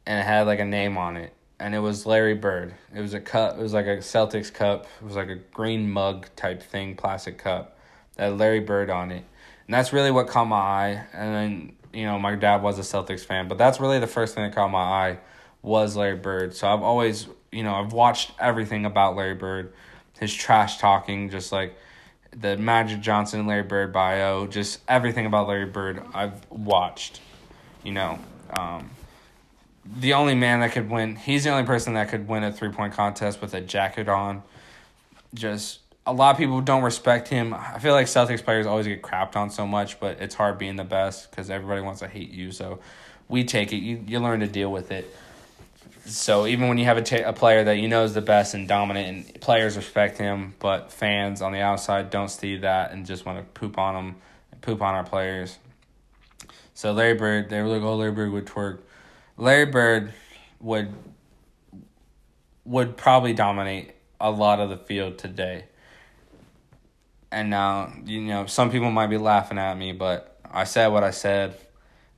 and 0.06 0.20
it 0.20 0.24
had 0.24 0.48
like 0.48 0.60
a 0.60 0.66
name 0.66 0.98
on 0.98 1.18
it, 1.18 1.34
and 1.60 1.74
it 1.76 1.80
was 1.80 2.06
Larry 2.06 2.36
Bird. 2.36 2.74
It 2.94 3.02
was 3.02 3.14
a 3.14 3.20
cup. 3.20 3.58
It 3.58 3.62
was 3.62 3.74
like 3.74 3.86
a 3.86 3.98
Celtics 3.98 4.54
cup. 4.54 4.88
It 5.02 5.06
was 5.06 5.16
like 5.16 5.30
a 5.30 5.36
green 5.36 5.90
mug 5.90 6.28
type 6.36 6.62
thing, 6.62 6.96
plastic 6.96 7.38
cup, 7.38 7.78
that 8.16 8.30
had 8.30 8.40
Larry 8.40 8.60
Bird 8.60 8.90
on 8.90 9.12
it, 9.12 9.24
and 9.68 9.74
that's 9.74 9.94
really 9.94 10.12
what 10.12 10.28
caught 10.28 10.46
my 10.46 10.58
eye. 10.58 11.06
And 11.14 11.36
then 11.36 11.74
you 11.94 12.06
know 12.06 12.20
my 12.20 12.36
dad 12.36 12.62
was 12.62 12.80
a 12.80 12.82
Celtics 12.82 13.26
fan, 13.26 13.48
but 13.48 13.58
that's 13.58 13.80
really 13.80 14.00
the 14.00 14.08
first 14.08 14.36
thing 14.36 14.44
that 14.44 14.56
caught 14.56 14.72
my 14.72 14.80
eye 14.80 15.20
was 15.62 15.96
Larry 15.96 16.18
Bird. 16.18 16.56
So 16.56 16.68
I've 16.68 16.82
always 16.82 17.28
you 17.54 17.64
know, 17.64 17.76
I've 17.76 17.94
watched 17.94 18.32
everything 18.40 18.86
about 18.86 19.16
Larry 19.16 19.36
Bird, 19.36 19.74
his 20.20 20.34
trash 20.34 20.78
talking, 20.80 21.30
just 21.30 21.52
like 21.52 21.78
the 22.36 22.58
Magic 22.58 23.00
Johnson 23.00 23.40
and 23.40 23.48
Larry 23.48 23.64
Bird 23.64 23.94
bio, 23.94 24.48
just 24.48 24.80
everything 24.88 25.26
about 25.26 25.48
Larry 25.48 25.68
Bird 25.68 26.02
I've 26.14 26.50
watched. 26.50 27.22
You 27.84 27.94
know, 27.94 28.20
um, 28.58 28.90
the 29.86 30.14
only 30.14 30.36
man 30.36 30.62
that 30.62 30.72
could 30.72 30.90
win, 30.90 31.16
he's 31.16 31.44
the 31.44 31.50
only 31.50 31.66
person 31.66 31.94
that 31.96 32.10
could 32.10 32.28
win 32.28 32.44
a 32.44 32.52
three 32.52 32.70
point 32.70 32.94
contest 32.94 33.42
with 33.42 33.54
a 33.54 33.62
jacket 33.62 34.08
on. 34.08 34.44
Just 35.34 35.80
a 36.06 36.14
lot 36.14 36.32
of 36.32 36.38
people 36.38 36.62
don't 36.62 36.84
respect 36.84 37.28
him. 37.28 37.54
I 37.54 37.80
feel 37.80 37.94
like 37.94 38.08
Celtics 38.08 38.44
players 38.44 38.66
always 38.66 38.88
get 38.88 39.02
crapped 39.02 39.36
on 39.36 39.50
so 39.50 39.66
much, 39.66 40.00
but 40.00 40.20
it's 40.22 40.36
hard 40.36 40.58
being 40.58 40.76
the 40.76 40.84
best 40.84 41.30
because 41.30 41.50
everybody 41.50 41.82
wants 41.82 42.00
to 42.02 42.08
hate 42.08 42.32
you. 42.32 42.52
So 42.52 42.80
we 43.28 43.44
take 43.44 43.74
it. 43.74 43.78
You 43.78 44.04
you 44.08 44.20
learn 44.20 44.42
to 44.42 44.48
deal 44.48 44.72
with 44.72 44.92
it. 44.92 45.14
So 46.06 46.46
even 46.46 46.68
when 46.68 46.78
you 46.78 46.86
have 46.86 46.98
a, 46.98 47.24
a 47.24 47.34
player 47.34 47.64
that 47.64 47.78
you 47.78 47.88
know 47.88 48.04
is 48.04 48.14
the 48.14 48.22
best 48.22 48.54
and 48.54 48.68
dominant, 48.68 49.08
and 49.08 49.42
players 49.42 49.78
respect 49.78 50.18
him, 50.18 50.54
but 50.60 50.92
fans 50.92 51.42
on 51.42 51.54
the 51.54 51.62
outside 51.62 52.10
don't 52.10 52.30
see 52.30 52.58
that 52.58 52.92
and 52.92 53.06
just 53.06 53.26
want 53.26 53.40
to 53.40 53.60
poop 53.60 53.78
on 53.78 53.96
them, 53.96 54.16
poop 54.62 54.82
on 54.82 54.96
our 54.96 55.06
players. 55.06 55.58
So 56.74 56.92
Larry 56.92 57.14
Bird, 57.14 57.50
they 57.50 57.62
were 57.62 57.68
like, 57.68 57.82
"Oh, 57.82 57.96
Larry 57.96 58.12
Bird 58.12 58.32
would 58.32 58.46
twerk." 58.46 58.80
Larry 59.38 59.66
Bird 59.66 60.14
would 60.60 60.94
would 62.66 62.96
probably 62.96 63.34
dominate 63.34 63.92
a 64.20 64.32
lot 64.32 64.60
of 64.60 64.70
the 64.70 64.78
field 64.78 65.18
today. 65.18 65.66
And 67.32 67.50
now, 67.50 67.92
you 68.06 68.22
know, 68.22 68.46
some 68.46 68.72
people 68.72 68.90
might 68.92 69.08
be 69.08 69.18
laughing 69.18 69.58
at 69.58 69.78
me, 69.78 69.92
but 69.92 70.40
I 70.50 70.64
said 70.64 70.88
what 70.88 71.04
I 71.04 71.12
said, 71.12 71.56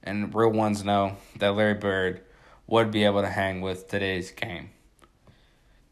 and 0.04 0.34
real 0.36 0.52
ones 0.52 0.84
know 0.84 1.18
that 1.38 1.56
Larry 1.56 1.74
Bird 1.74 2.22
would 2.68 2.92
be 2.92 3.06
able 3.06 3.22
to 3.22 3.30
hang 3.30 3.62
with 3.62 3.88
today's 3.88 4.32
game. 4.32 4.70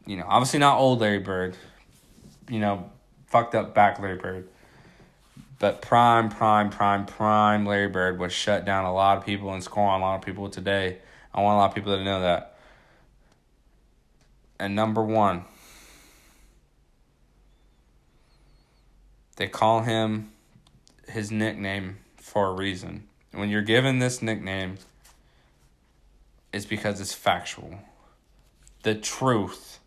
You 0.06 0.18
know, 0.18 0.26
obviously 0.28 0.58
not 0.58 0.78
old 0.78 1.00
Larry 1.00 1.18
Bird, 1.18 1.56
you 2.48 2.60
know, 2.60 2.90
fucked 3.26 3.54
up 3.54 3.74
back 3.74 3.98
Larry 3.98 4.18
Bird. 4.18 4.48
But 5.58 5.80
prime, 5.80 6.28
prime, 6.28 6.68
prime, 6.68 7.06
prime 7.06 7.64
Larry 7.64 7.88
Bird 7.88 8.18
would 8.18 8.30
shut 8.30 8.64
down 8.64 8.84
a 8.84 8.92
lot 8.92 9.16
of 9.16 9.24
people 9.24 9.52
and 9.52 9.64
score 9.64 9.88
on 9.88 10.00
a 10.00 10.04
lot 10.04 10.16
of 10.16 10.22
people 10.22 10.50
today. 10.50 10.98
I 11.34 11.40
want 11.40 11.56
a 11.56 11.58
lot 11.58 11.70
of 11.70 11.74
people 11.74 11.96
to 11.96 12.04
know 12.04 12.20
that. 12.20 12.56
And 14.58 14.76
number 14.76 15.02
one, 15.02 15.44
they 19.36 19.48
call 19.48 19.82
him 19.82 20.30
his 21.08 21.32
nickname 21.32 21.98
for 22.16 22.46
a 22.46 22.52
reason. 22.52 23.08
When 23.32 23.48
you're 23.48 23.62
given 23.62 23.98
this 23.98 24.22
nickname, 24.22 24.76
it's 26.52 26.66
because 26.66 27.00
it's 27.00 27.14
factual. 27.14 27.80
The 28.84 28.94
truth. 28.94 29.80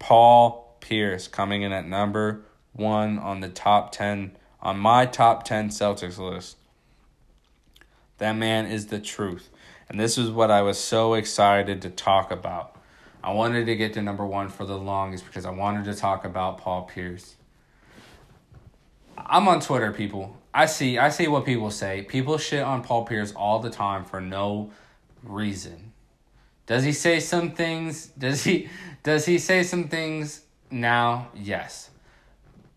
Paul 0.00 0.76
Pierce 0.80 1.28
coming 1.28 1.62
in 1.62 1.72
at 1.72 1.86
number 1.86 2.40
one 2.72 3.18
on 3.18 3.40
the 3.40 3.48
top 3.48 3.92
10, 3.92 4.32
on 4.60 4.78
my 4.78 5.06
top 5.06 5.44
10 5.44 5.68
Celtics 5.68 6.18
list. 6.18 6.56
That 8.18 8.32
man 8.32 8.66
is 8.66 8.86
the 8.86 8.98
truth. 8.98 9.50
And 9.90 9.98
this 9.98 10.16
is 10.16 10.30
what 10.30 10.52
I 10.52 10.62
was 10.62 10.78
so 10.78 11.14
excited 11.14 11.82
to 11.82 11.90
talk 11.90 12.30
about. 12.30 12.76
I 13.24 13.32
wanted 13.32 13.66
to 13.66 13.74
get 13.74 13.92
to 13.94 14.02
number 14.02 14.24
one 14.24 14.48
for 14.48 14.64
the 14.64 14.78
longest 14.78 15.26
because 15.26 15.44
I 15.44 15.50
wanted 15.50 15.84
to 15.86 15.94
talk 15.94 16.24
about 16.24 16.58
Paul 16.58 16.82
Pierce. 16.82 17.34
I'm 19.18 19.48
on 19.48 19.60
Twitter, 19.60 19.90
people. 19.90 20.36
I 20.54 20.66
see 20.66 20.96
I 20.96 21.08
see 21.08 21.26
what 21.26 21.44
people 21.44 21.72
say. 21.72 22.02
People 22.02 22.38
shit 22.38 22.62
on 22.62 22.84
Paul 22.84 23.04
Pierce 23.04 23.32
all 23.32 23.58
the 23.58 23.68
time 23.68 24.04
for 24.04 24.20
no 24.20 24.70
reason. 25.24 25.92
Does 26.66 26.84
he 26.84 26.92
say 26.92 27.18
some 27.18 27.50
things? 27.50 28.06
Does 28.06 28.44
he 28.44 28.68
does 29.02 29.26
he 29.26 29.38
say 29.38 29.64
some 29.64 29.88
things 29.88 30.42
now? 30.70 31.30
Yes. 31.34 31.90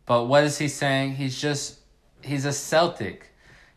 But 0.07 0.26
what 0.26 0.44
is 0.44 0.57
he 0.57 0.68
saying? 0.68 1.15
He's 1.15 1.40
just 1.40 1.80
he's 2.23 2.45
a 2.45 2.53
Celtic. 2.53 3.32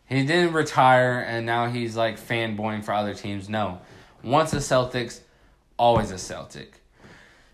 He 0.09 0.25
didn't 0.25 0.53
retire 0.53 1.19
and 1.19 1.47
now 1.47 1.69
he's 1.69 1.97
like 1.97 2.19
fanboying 2.19 2.85
for 2.85 2.93
other 2.95 3.15
teams. 3.15 3.49
No. 3.49 3.81
Once 4.23 4.53
a 4.53 4.57
Celtics, 4.57 5.21
always 5.79 6.11
a 6.11 6.19
Celtic. 6.19 6.81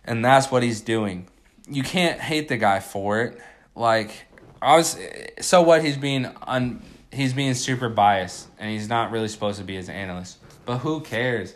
And 0.04 0.24
that's 0.24 0.50
what 0.50 0.62
he's 0.62 0.80
doing. 0.80 1.28
You 1.68 1.82
can't 1.82 2.20
hate 2.20 2.48
the 2.48 2.56
guy 2.56 2.80
for 2.80 3.22
it. 3.22 3.40
Like 3.74 4.26
I 4.60 4.76
was 4.76 4.98
so 5.40 5.62
what 5.62 5.84
he's 5.84 5.96
being 5.96 6.26
un 6.46 6.82
he's 7.10 7.32
being 7.32 7.54
super 7.54 7.88
biased 7.88 8.48
and 8.58 8.70
he's 8.70 8.88
not 8.88 9.10
really 9.10 9.28
supposed 9.28 9.58
to 9.58 9.64
be 9.64 9.76
as 9.76 9.88
an 9.88 9.94
analyst. 9.94 10.38
But 10.64 10.78
who 10.78 11.00
cares? 11.00 11.54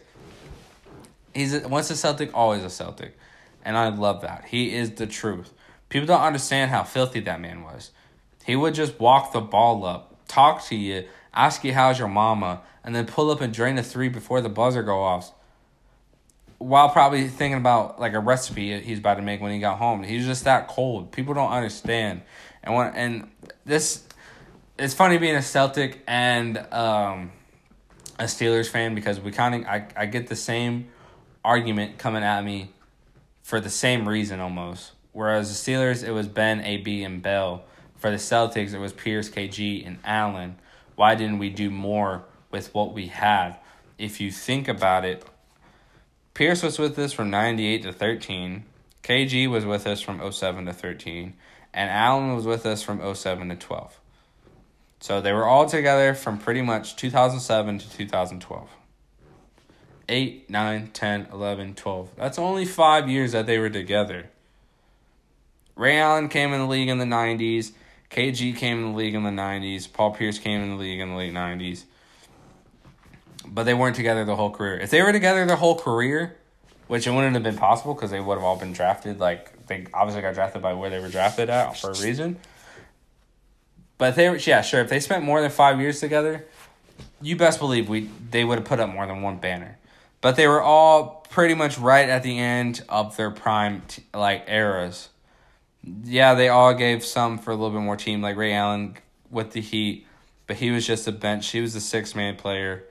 He's 1.35 1.55
a, 1.55 1.69
once 1.69 1.91
a 1.91 1.97
Celtic, 1.97 2.31
always 2.35 2.65
a 2.65 2.71
Celtic. 2.71 3.17
And 3.65 3.77
I 3.77 3.89
love 3.89 4.23
that. 4.23 4.47
He 4.47 4.75
is 4.75 4.93
the 4.93 5.07
truth. 5.07 5.53
People 5.89 6.07
don't 6.07 6.23
understand 6.23 6.71
how 6.71 6.83
filthy 6.83 7.21
that 7.21 7.41
man 7.41 7.63
was. 7.63 7.91
He 8.45 8.57
would 8.57 8.75
just 8.75 8.99
walk 9.01 9.33
the 9.33 9.41
ball 9.41 9.85
up, 9.85 10.06
talk 10.29 10.65
to 10.67 10.77
you, 10.77 11.07
ask 11.35 11.65
you 11.65 11.73
how's 11.73 11.99
your 11.99 12.09
mama, 12.09 12.63
and 12.85 12.95
then 12.95 13.07
pull 13.07 13.31
up 13.31 13.41
and 13.41 13.53
drain 13.53 13.79
a 13.79 13.83
three 13.83 14.09
before 14.09 14.41
the 14.41 14.49
buzzer 14.49 14.83
go 14.83 15.03
off. 15.03 15.33
While 16.59 16.89
probably 16.89 17.29
thinking 17.29 17.59
about 17.59 18.01
like 18.01 18.15
a 18.15 18.21
recipe 18.21 18.81
he's 18.81 18.99
about 18.99 19.17
to 19.17 19.23
make 19.23 19.41
when 19.41 19.53
he 19.53 19.59
got 19.59 19.79
home. 19.79 20.03
He's 20.03 20.25
just 20.25 20.45
that 20.45 20.69
cold. 20.69 21.13
People 21.13 21.35
don't 21.35 21.53
understand. 21.53 22.23
And 22.63 22.75
when 22.75 22.95
and 22.95 23.31
this 23.65 24.05
it's 24.79 24.95
funny 24.95 25.19
being 25.19 25.37
a 25.37 25.43
Celtic 25.43 26.03
and 26.07 26.59
um, 26.73 27.33
a 28.19 28.25
Steelers 28.25 28.69
fan 28.69 28.95
because 28.95 29.21
we 29.21 29.33
kind 29.33 29.55
of 29.55 29.69
I, 29.69 29.87
I 29.97 30.07
get 30.07 30.29
the 30.29 30.37
same 30.37 30.89
argument 31.45 31.99
coming 31.99 32.23
at 32.23 32.43
me 32.45 32.73
for 33.43 33.61
the 33.61 33.71
same 33.71 34.09
reason 34.09 34.41
almost. 34.41 34.93
Whereas 35.13 35.49
the 35.49 35.73
Steelers 35.73 36.07
it 36.07 36.13
was 36.13 36.27
Ben, 36.27 36.61
AB, 36.61 37.03
and 37.03 37.23
Bell. 37.23 37.65
For 37.99 38.11
the 38.11 38.17
Celtics 38.17 38.75
it 38.75 38.79
was 38.79 38.93
Pierce, 38.93 39.29
KG, 39.29 39.87
and 39.87 39.99
Allen. 40.05 40.57
Why 40.95 41.15
didn't 41.15 41.39
we 41.39 41.51
do 41.51 41.71
more 41.71 42.25
with 42.51 42.73
what 42.75 42.93
we 42.93 43.09
had? 43.09 43.57
If 43.99 44.21
you 44.21 44.31
think 44.31 44.69
about 44.69 45.05
it, 45.05 45.25
Pierce 46.35 46.63
was 46.63 46.79
with 46.79 46.99
us 46.99 47.13
from 47.13 47.31
98 47.31 47.83
to 47.83 47.93
13. 47.93 48.65
KG 49.03 49.49
was 49.49 49.65
with 49.65 49.87
us 49.87 50.01
from 50.01 50.21
07 50.31 50.67
to 50.67 50.73
13 50.73 51.35
and 51.77 51.91
Allen 51.91 52.35
was 52.35 52.47
with 52.47 52.65
us 52.65 52.83
from 52.83 53.15
07 53.15 53.51
to 53.51 53.55
12. 53.55 54.01
So 54.99 55.21
they 55.21 55.33
were 55.33 55.45
all 55.45 55.67
together 55.67 56.15
from 56.15 56.39
pretty 56.39 56.63
much 56.63 56.97
2007 56.97 57.79
to 57.79 57.91
2012. 57.91 58.69
8, 60.09 60.51
9, 60.51 60.91
10, 60.93 61.29
11, 61.31 61.75
12. 61.75 62.11
That's 62.17 62.39
only 62.39 62.65
five 62.65 63.11
years 63.11 63.33
that 63.33 63.47
they 63.47 63.59
were 63.59 63.69
together. 63.69 64.31
Ray 65.75 65.99
Allen 65.99 66.29
came 66.29 66.55
in 66.55 66.61
the 66.61 66.67
league 66.67 66.89
in 66.89 66.99
the 66.99 67.05
90s. 67.05 67.73
KG 68.11 68.57
came 68.57 68.79
in 68.79 68.93
the 68.93 68.97
league 68.97 69.15
in 69.15 69.25
the 69.25 69.31
90s. 69.31 69.93
Paul 69.93 70.13
Pierce 70.13 70.39
came 70.39 70.63
in 70.63 70.71
the 70.71 70.77
league 70.77 71.01
in 71.01 71.11
the 71.11 71.17
late 71.17 71.33
90s. 71.33 71.85
But 73.47 73.65
they 73.65 73.75
weren't 73.75 73.97
together 73.97 74.25
the 74.25 74.37
whole 74.37 74.51
career. 74.51 74.79
If 74.79 74.91
they 74.91 75.03
were 75.03 75.13
together 75.13 75.45
their 75.47 75.57
whole 75.57 75.79
career, 75.79 76.37
which 76.89 77.07
it 77.07 77.11
wouldn't 77.11 77.35
have 77.35 77.43
been 77.43 77.57
possible 77.57 77.95
because 77.95 78.11
they 78.11 78.21
would 78.21 78.35
have 78.35 78.45
all 78.45 78.57
been 78.57 78.73
drafted 78.73 79.19
like 79.19 79.67
they 79.67 79.87
obviously 79.93 80.23
got 80.23 80.35
drafted 80.35 80.63
by 80.63 80.73
where 80.75 80.91
they 80.91 81.01
were 81.01 81.09
drafted 81.09 81.51
at 81.51 81.77
for 81.77 81.91
a 81.91 82.01
reason. 82.01 82.39
But 83.99 84.15
they 84.15 84.29
were 84.29 84.37
yeah 84.37 84.63
sure 84.63 84.81
if 84.81 84.89
they 84.89 85.01
spent 85.01 85.25
more 85.25 85.41
than 85.41 85.51
five 85.51 85.81
years 85.81 86.01
together, 86.01 86.45
you 87.21 87.37
best 87.37 87.59
believe 87.59 87.89
we 87.89 88.09
they 88.31 88.45
would 88.45 88.59
have 88.59 88.67
put 88.67 88.81
up 88.81 88.91
more 88.91 89.07
than 89.07 89.23
one 89.23 89.39
banner. 89.39 89.79
But 90.21 90.37
they 90.37 90.47
were 90.47 90.63
all 90.63 91.27
pretty 91.31 91.55
much 91.55 91.79
right 91.79 92.09
at 92.09 92.23
the 92.23 92.39
end 92.39 92.83
of 92.89 93.17
their 93.17 93.31
prime 93.31 93.83
t- 93.89 94.05
like 94.15 94.45
eras. 94.49 95.09
Yeah, 96.05 96.35
they 96.35 96.49
all 96.49 96.75
gave 96.75 97.05
some 97.05 97.39
for 97.39 97.53
a 97.53 97.55
little 97.55 97.71
bit 97.71 97.81
more 97.81 97.97
team 97.97 98.21
like 98.21 98.37
Ray 98.37 98.53
Allen 98.53 98.97
with 99.31 99.53
the 99.53 99.61
Heat, 99.61 100.07
but 100.47 100.57
he 100.57 100.71
was 100.71 100.87
just 100.87 101.07
a 101.07 101.13
bench. 101.13 101.51
He 101.51 101.61
was 101.61 101.75
a 101.77 101.81
six 101.81 102.15
man 102.15 102.37
player, 102.37 102.85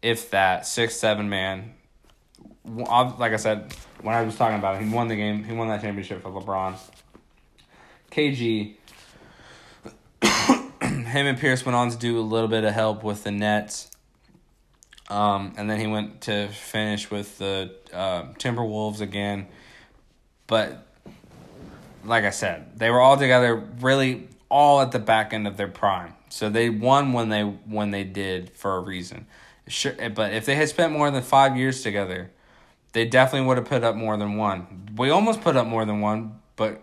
if 0.00 0.30
that 0.30 0.66
six 0.66 0.96
seven 0.96 1.28
man. 1.28 1.74
Like 2.64 3.32
I 3.32 3.36
said, 3.36 3.74
when 4.00 4.14
I 4.14 4.22
was 4.22 4.36
talking 4.36 4.58
about 4.58 4.76
it, 4.76 4.84
he 4.86 4.92
won 4.92 5.08
the 5.08 5.16
game. 5.16 5.44
He 5.44 5.52
won 5.52 5.68
that 5.68 5.82
championship 5.82 6.22
for 6.22 6.30
LeBron. 6.30 6.76
KG. 8.10 8.74
him 10.82 11.26
and 11.26 11.38
Pierce 11.38 11.64
went 11.64 11.76
on 11.76 11.90
to 11.90 11.96
do 11.96 12.18
a 12.18 12.20
little 12.20 12.48
bit 12.48 12.64
of 12.64 12.72
help 12.72 13.02
with 13.02 13.24
the 13.24 13.30
Nets. 13.30 13.90
Um, 15.08 15.54
and 15.56 15.70
then 15.70 15.80
he 15.80 15.86
went 15.86 16.22
to 16.22 16.48
finish 16.48 17.10
with 17.10 17.38
the 17.38 17.74
uh, 17.92 18.24
Timberwolves 18.34 19.00
again. 19.00 19.48
But 20.46 20.86
like 22.04 22.24
I 22.24 22.30
said, 22.30 22.78
they 22.78 22.90
were 22.90 23.00
all 23.00 23.16
together 23.16 23.56
really 23.80 24.28
all 24.48 24.80
at 24.80 24.92
the 24.92 24.98
back 24.98 25.32
end 25.32 25.46
of 25.46 25.56
their 25.56 25.68
prime. 25.68 26.14
So 26.30 26.50
they 26.50 26.70
won 26.70 27.12
when 27.12 27.28
they 27.28 27.42
when 27.42 27.90
they 27.90 28.04
did 28.04 28.50
for 28.50 28.76
a 28.76 28.80
reason. 28.80 29.26
Sure, 29.66 29.94
eh, 29.98 30.08
but 30.08 30.32
if 30.32 30.46
they 30.46 30.54
had 30.54 30.68
spent 30.68 30.92
more 30.92 31.10
than 31.10 31.22
five 31.22 31.56
years 31.56 31.82
together, 31.82 32.30
they 32.92 33.04
definitely 33.04 33.46
would 33.46 33.58
have 33.58 33.66
put 33.66 33.84
up 33.84 33.96
more 33.96 34.16
than 34.16 34.36
one. 34.36 34.88
We 34.96 35.10
almost 35.10 35.40
put 35.40 35.56
up 35.56 35.66
more 35.66 35.84
than 35.84 36.00
one, 36.00 36.40
but 36.56 36.82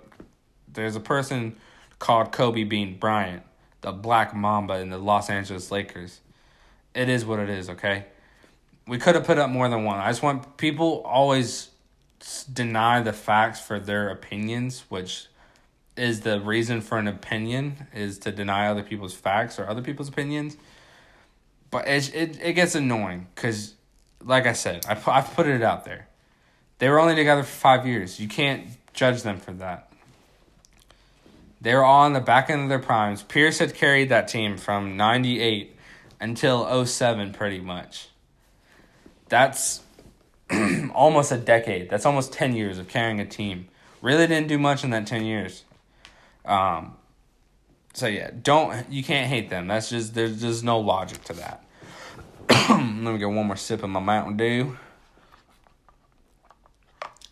there's 0.72 0.96
a 0.96 1.00
person 1.00 1.56
called 2.00 2.32
Kobe 2.32 2.64
Bean 2.64 2.98
Bryant, 2.98 3.44
the 3.82 3.92
Black 3.92 4.36
Mamba 4.36 4.76
in 4.76 4.90
the 4.90 4.98
Los 4.98 5.30
Angeles 5.30 5.72
Lakers. 5.72 6.22
It 6.94 7.10
is 7.10 7.26
what 7.26 7.40
it 7.40 7.50
is, 7.50 7.70
okay? 7.70 8.06
We 8.88 9.00
could 9.00 9.16
have 9.16 9.26
put 9.26 9.38
up 9.38 9.50
more 9.50 9.68
than 9.68 9.84
one. 9.84 9.98
I 9.98 10.10
just 10.10 10.22
want 10.22 10.58
people 10.58 11.02
always 11.06 11.70
deny 12.52 13.02
the 13.02 13.14
facts 13.14 13.60
for 13.60 13.80
their 13.80 14.10
opinions, 14.10 14.85
which 14.89 15.27
is 15.95 16.22
the 16.22 16.39
reason 16.41 16.81
for 16.81 16.97
an 16.97 17.07
opinion 17.07 17.88
is 17.93 18.19
to 18.19 18.31
deny 18.31 18.68
other 18.68 18.84
people's 18.84 19.14
facts 19.14 19.60
or 19.60 19.68
other 19.68 19.81
people's 19.81 20.10
opinions. 20.10 20.57
But 21.72 21.88
it 21.88 22.14
it, 22.14 22.39
it 22.41 22.53
gets 22.53 22.76
annoying 22.76 23.27
because 23.35 23.76
like 24.23 24.45
I 24.45 24.53
said, 24.53 24.85
I 24.88 25.02
I've 25.07 25.34
put 25.35 25.47
it 25.47 25.61
out 25.61 25.85
there. 25.85 26.07
They 26.80 26.89
were 26.89 26.99
only 26.99 27.15
together 27.15 27.43
for 27.43 27.49
five 27.49 27.88
years. 27.88 28.19
You 28.19 28.27
can't 28.27 28.68
judge 28.93 29.22
them 29.23 29.38
for 29.38 29.53
that. 29.53 29.91
They 31.61 31.73
were 31.73 31.84
all 31.84 32.03
on 32.03 32.14
the 32.14 32.19
back 32.19 32.49
end 32.49 32.64
of 32.64 32.69
their 32.69 32.80
primes. 32.80 33.23
Pierce 33.23 33.60
had 33.60 33.73
carried 33.73 34.10
that 34.10 34.27
team 34.27 34.57
from 34.57 34.97
98 34.97 35.76
until 36.19 36.85
07 36.85 37.34
pretty 37.34 37.60
much. 37.60 38.10
That's 39.30 39.81
almost 40.94 41.32
a 41.32 41.38
decade. 41.38 41.90
That's 41.90 42.06
almost 42.06 42.34
10 42.34 42.56
years 42.56 42.78
of 42.78 42.88
carrying 42.88 43.20
a 43.20 43.26
team. 43.26 43.68
Really 44.02 44.28
didn't 44.28 44.48
do 44.48 44.58
much 44.58 44.84
in 44.84 44.92
that 44.92 45.08
10 45.08 45.26
years. 45.26 45.64
Um 46.46 46.96
so 47.94 48.08
yeah, 48.08 48.30
don't 48.44 48.92
you 48.92 49.04
can't 49.04 49.28
hate 49.28 49.50
them. 49.50 49.68
That's 49.68 49.90
just 49.90 50.14
there's 50.14 50.42
just 50.42 50.64
no 50.64 50.80
logic 50.80 51.24
to 51.26 51.34
that. 51.34 51.64
Let 52.70 52.80
me 52.80 53.18
get 53.18 53.30
one 53.30 53.48
more 53.48 53.56
sip 53.56 53.84
of 53.84 53.90
my 53.90 54.00
Mountain 54.00 54.38
Dew. 54.38 54.78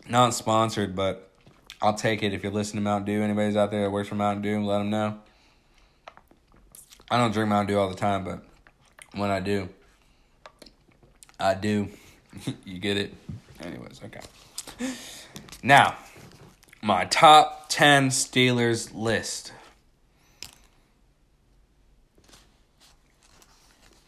Not 0.08 0.34
sponsored, 0.34 0.96
but 0.96 1.30
I'll 1.80 1.94
take 1.94 2.22
it 2.22 2.32
if 2.32 2.42
you're 2.42 2.52
listening 2.52 2.82
to 2.82 2.84
Mountain 2.84 3.14
Dew. 3.14 3.22
Anybody's 3.22 3.56
out 3.56 3.70
there 3.70 3.82
that 3.82 3.90
works 3.90 4.08
for 4.08 4.14
Mountain 4.14 4.42
Dew, 4.42 4.64
let 4.64 4.78
them 4.78 4.90
know. 4.90 5.18
I 7.10 7.18
don't 7.18 7.32
drink 7.32 7.50
Mountain 7.50 7.74
Dew 7.74 7.78
all 7.78 7.90
the 7.90 7.96
time, 7.96 8.24
but 8.24 8.42
when 9.14 9.30
I 9.30 9.40
do, 9.40 9.68
I 11.38 11.54
do. 11.54 11.90
you 12.64 12.78
get 12.78 12.96
it? 12.96 13.14
Anyways, 13.62 14.00
okay. 14.04 14.20
Now, 15.62 15.96
my 16.82 17.04
top 17.06 17.66
10 17.68 18.10
Steelers 18.10 18.94
list. 18.94 19.52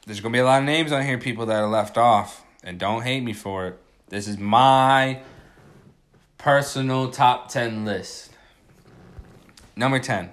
There's 0.07 0.21
going 0.21 0.33
to 0.33 0.37
be 0.37 0.41
a 0.41 0.45
lot 0.45 0.61
of 0.61 0.67
names 0.67 0.93
on 0.93 1.05
here, 1.05 1.19
people 1.19 1.47
that 1.47 1.57
are 1.57 1.69
left 1.69 1.99
off, 1.99 2.45
and 2.63 2.79
don't 2.79 3.03
hate 3.03 3.25
me 3.25 3.33
for 3.33 3.67
it. 3.67 3.79
This 4.09 4.29
is 4.29 4.39
my 4.39 5.21
personal 6.39 7.11
top 7.11 7.49
10 7.49 7.85
list. 7.85 8.31
Number 9.75 9.99
10. 9.99 10.31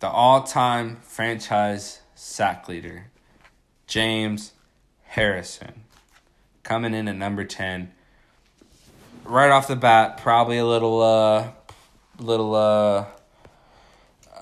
The 0.00 0.08
all 0.08 0.44
time 0.44 1.00
franchise 1.02 2.00
sack 2.14 2.68
leader, 2.68 3.10
James 3.86 4.52
Harrison. 5.08 5.84
Coming 6.62 6.94
in 6.94 7.08
at 7.08 7.16
number 7.16 7.44
10. 7.44 7.92
Right 9.24 9.50
off 9.50 9.68
the 9.68 9.76
bat, 9.76 10.18
probably 10.18 10.58
a 10.58 10.66
little, 10.66 11.02
uh, 11.02 11.48
little, 12.18 12.54
uh, 12.54 13.06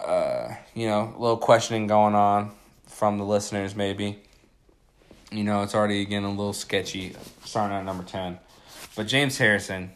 uh, 0.05 0.55
you 0.75 0.87
know, 0.87 1.15
a 1.17 1.19
little 1.19 1.37
questioning 1.37 1.87
going 1.87 2.15
on 2.15 2.53
from 2.87 3.19
the 3.19 3.25
listeners, 3.25 3.75
maybe. 3.75 4.19
You 5.31 5.45
know, 5.45 5.63
it's 5.63 5.75
already 5.75 6.05
getting 6.05 6.25
a 6.25 6.31
little 6.31 6.53
sketchy 6.53 7.17
starting 7.45 7.77
at 7.77 7.85
number 7.85 8.05
10. 8.05 8.39
But 8.95 9.07
James 9.07 9.39
Harrison, 9.39 9.93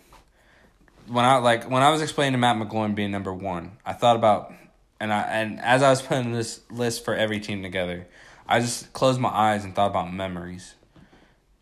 when 1.09 1.25
I 1.25 1.37
like 1.37 1.69
when 1.69 1.83
I 1.83 1.91
was 1.91 2.03
explaining 2.03 2.33
to 2.33 2.39
Matt 2.39 2.57
McGloin 2.57 2.95
being 2.95 3.11
number 3.11 3.33
one, 3.33 3.73
I 3.85 3.93
thought 3.93 4.17
about 4.17 4.53
and 5.01 5.13
I 5.13 5.23
and 5.23 5.59
as 5.61 5.83
I 5.83 5.91
was 5.91 6.03
putting 6.03 6.33
this 6.33 6.61
list 6.71 7.05
for 7.05 7.15
every 7.15 7.41
team 7.41 7.63
together, 7.63 8.07
I 8.51 8.59
just 8.59 8.93
closed 8.93 9.21
my 9.21 9.29
eyes 9.29 9.65
and 9.65 9.77
thought 9.77 9.91
about 9.93 10.13
memories. 10.13 10.75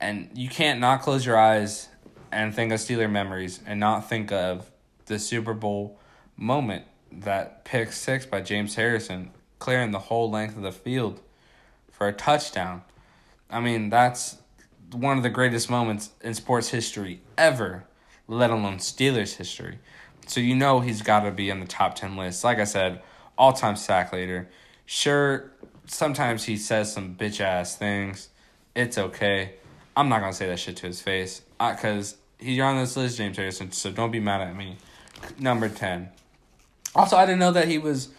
And 0.01 0.31
you 0.35 0.49
can't 0.49 0.81
not 0.81 1.03
close 1.03 1.27
your 1.27 1.37
eyes 1.37 1.89
and 2.33 2.55
think 2.55 2.73
of 2.73 2.81
Steeler 2.81 3.11
memories 3.11 3.61
and 3.67 3.79
not 3.79 4.09
think 4.09 4.33
of 4.33 4.71
the 5.05 5.19
Super 5.19 5.53
Bowl 5.53 6.01
moment 6.35 6.87
that 7.13 7.67
pick 7.67 7.93
six 7.93 8.25
by 8.25 8.41
James 8.41 8.75
Harrison 8.75 9.33
clearing 9.59 9.91
the 9.91 9.99
whole 9.99 10.31
length 10.31 10.57
of 10.57 10.63
the 10.63 10.73
field 10.73 11.21
for 11.91 12.09
a 12.09 12.13
touchdown. 12.13 12.83
I 13.51 13.61
mean, 13.61 13.91
that's 13.91 14.39
one 14.91 15.19
of 15.19 15.23
the 15.23 15.31
greatest 15.31 15.69
moments 15.69 16.13
in 16.23 16.33
sports 16.33 16.71
history 16.71 17.21
ever, 17.37 17.85
let 18.27 18.51
alone 18.51 18.79
Steelers 18.79 19.37
history. 19.37 19.79
So 20.27 20.41
you 20.41 20.55
know 20.55 20.81
he's 20.81 21.03
got 21.03 21.21
to 21.21 21.33
be 21.33 21.51
in 21.51 21.61
the 21.61 21.67
top 21.67 21.97
10 21.97 22.17
list. 22.17 22.45
Like 22.45 22.59
I 22.59 22.65
said, 22.65 23.03
all 23.37 23.53
time 23.53 23.77
sack 23.77 24.11
leader. 24.13 24.49
Sure, 24.87 25.51
sometimes 25.89 26.45
he 26.45 26.57
says 26.57 26.93
some 26.93 27.15
bitch 27.15 27.41
ass 27.41 27.77
things. 27.77 28.29
It's 28.75 28.99
okay. 28.99 29.55
I'm 29.97 30.09
not 30.09 30.21
to 30.21 30.33
say 30.33 30.47
that 30.47 30.59
shit 30.59 30.77
to 30.79 30.87
his 30.87 31.01
face 31.01 31.43
because 31.59 32.17
he's 32.39 32.61
on 32.61 32.77
this 32.77 32.97
list, 32.97 33.17
James 33.17 33.37
Harrison, 33.37 33.73
so 33.73 33.91
don't 33.91 34.13
be 34.13 34.21
mad 34.21 34.41
at 34.41 34.55
me. 34.55 34.77
Number 35.39 35.69
10. 35.69 36.09
Also, 36.95 37.17
I 37.17 37.27
didn't 37.27 37.41
know 37.41 37.53
that 37.53 37.69
he 37.69 37.79
was 37.79 38.11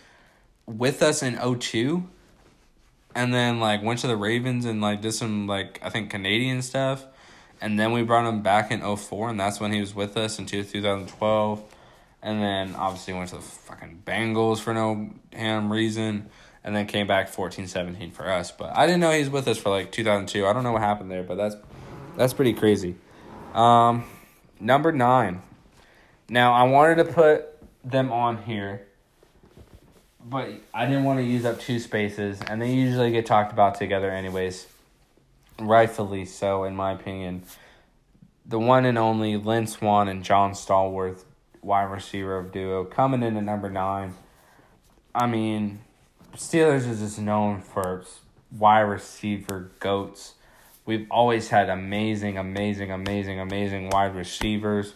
with 0.65 1.01
us 1.01 1.23
in 1.23 1.37
02 1.37 2.03
and 3.15 3.33
then 3.33 3.59
like 3.59 3.81
went 3.81 3.99
to 3.99 4.07
the 4.07 4.15
Ravens 4.17 4.65
and 4.65 4.81
like 4.81 5.01
did 5.01 5.13
some 5.13 5.47
like 5.47 5.79
I 5.81 5.89
think 5.89 6.09
Canadian 6.09 6.61
stuff, 6.61 7.05
and 7.61 7.79
then 7.79 7.91
we 7.91 8.03
brought 8.03 8.27
him 8.27 8.41
back 8.41 8.71
in 8.71 8.81
04 8.95 9.29
and 9.29 9.39
that's 9.39 9.59
when 9.59 9.71
he 9.71 9.79
was 9.79 9.93
with 9.95 10.17
us 10.17 10.39
until 10.39 10.63
2012, 10.63 11.63
and 12.21 12.41
then 12.41 12.75
obviously 12.75 13.13
went 13.13 13.29
to 13.29 13.35
the 13.37 13.41
fucking 13.41 14.03
Bengals 14.05 14.59
for 14.59 14.73
no 14.73 15.11
damn 15.31 15.71
reason, 15.71 16.29
and 16.63 16.75
then 16.75 16.85
came 16.87 17.07
back 17.07 17.31
14-17 17.31 18.13
for 18.13 18.29
us. 18.29 18.51
But 18.51 18.75
I 18.75 18.85
didn't 18.85 19.01
know 19.01 19.11
he 19.11 19.19
was 19.19 19.29
with 19.29 19.47
us 19.47 19.57
for 19.57 19.69
like 19.69 19.91
2002. 19.91 20.45
I 20.45 20.53
don't 20.53 20.63
know 20.63 20.71
what 20.71 20.81
happened 20.81 21.09
there, 21.09 21.23
but 21.23 21.35
that's 21.35 21.55
that's 22.17 22.33
pretty 22.33 22.53
crazy. 22.53 22.95
Um, 23.53 24.05
number 24.59 24.91
nine. 24.91 25.41
Now 26.29 26.53
I 26.53 26.63
wanted 26.63 26.95
to 26.95 27.05
put 27.05 27.45
them 27.83 28.11
on 28.11 28.43
here 28.43 28.85
but 30.29 30.49
I 30.73 30.85
didn't 30.85 31.05
want 31.05 31.19
to 31.19 31.25
use 31.25 31.45
up 31.45 31.59
two 31.59 31.79
spaces, 31.79 32.39
and 32.47 32.61
they 32.61 32.71
usually 32.71 33.11
get 33.11 33.25
talked 33.25 33.51
about 33.51 33.75
together, 33.75 34.11
anyways. 34.11 34.67
Rightfully 35.59 36.25
so, 36.25 36.63
in 36.65 36.75
my 36.75 36.91
opinion. 36.91 37.43
The 38.45 38.59
one 38.59 38.85
and 38.85 38.97
only 38.97 39.37
Lynn 39.37 39.67
Swann 39.67 40.07
and 40.07 40.23
John 40.23 40.51
Stallworth, 40.51 41.23
wide 41.61 41.83
receiver 41.83 42.37
of 42.37 42.51
duo, 42.51 42.83
coming 42.83 43.23
in 43.23 43.37
at 43.37 43.43
number 43.43 43.69
nine. 43.69 44.15
I 45.13 45.25
mean, 45.25 45.79
Steelers 46.35 46.87
is 46.87 46.99
just 46.99 47.19
known 47.19 47.61
for 47.61 48.03
wide 48.51 48.81
receiver 48.81 49.71
goats. 49.79 50.33
We've 50.85 51.07
always 51.11 51.49
had 51.49 51.69
amazing, 51.69 52.37
amazing, 52.37 52.91
amazing, 52.91 53.39
amazing 53.39 53.89
wide 53.89 54.15
receivers. 54.15 54.93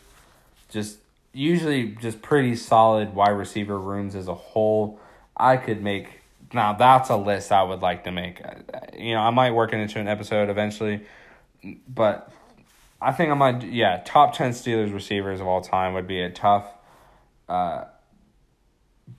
Just 0.69 0.97
usually 1.33 1.89
just 1.89 2.21
pretty 2.21 2.55
solid 2.55 3.13
wide 3.13 3.31
receiver 3.31 3.79
rooms 3.79 4.15
as 4.15 4.27
a 4.27 4.33
whole. 4.33 4.99
I 5.35 5.57
could 5.57 5.83
make 5.83 6.21
now 6.53 6.73
that's 6.73 7.09
a 7.09 7.15
list 7.15 7.51
I 7.51 7.63
would 7.63 7.81
like 7.81 8.03
to 8.03 8.11
make. 8.11 8.41
You 8.97 9.15
know, 9.15 9.21
I 9.21 9.31
might 9.31 9.51
work 9.51 9.73
it 9.73 9.77
into 9.77 9.99
an 9.99 10.07
episode 10.07 10.49
eventually, 10.49 11.01
but 11.87 12.31
I 13.01 13.11
think 13.11 13.31
I 13.31 13.33
might. 13.33 13.63
Yeah, 13.63 14.01
top 14.05 14.35
ten 14.35 14.51
Steelers 14.51 14.93
receivers 14.93 15.41
of 15.41 15.47
all 15.47 15.61
time 15.61 15.93
would 15.93 16.07
be 16.07 16.21
a 16.21 16.29
tough, 16.29 16.67
uh, 17.49 17.85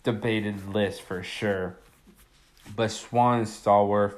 debated 0.02 0.72
list 0.72 1.02
for 1.02 1.22
sure. 1.22 1.76
But 2.74 2.90
Swann 2.90 3.40
and 3.40 3.46
Stallworth, 3.46 4.14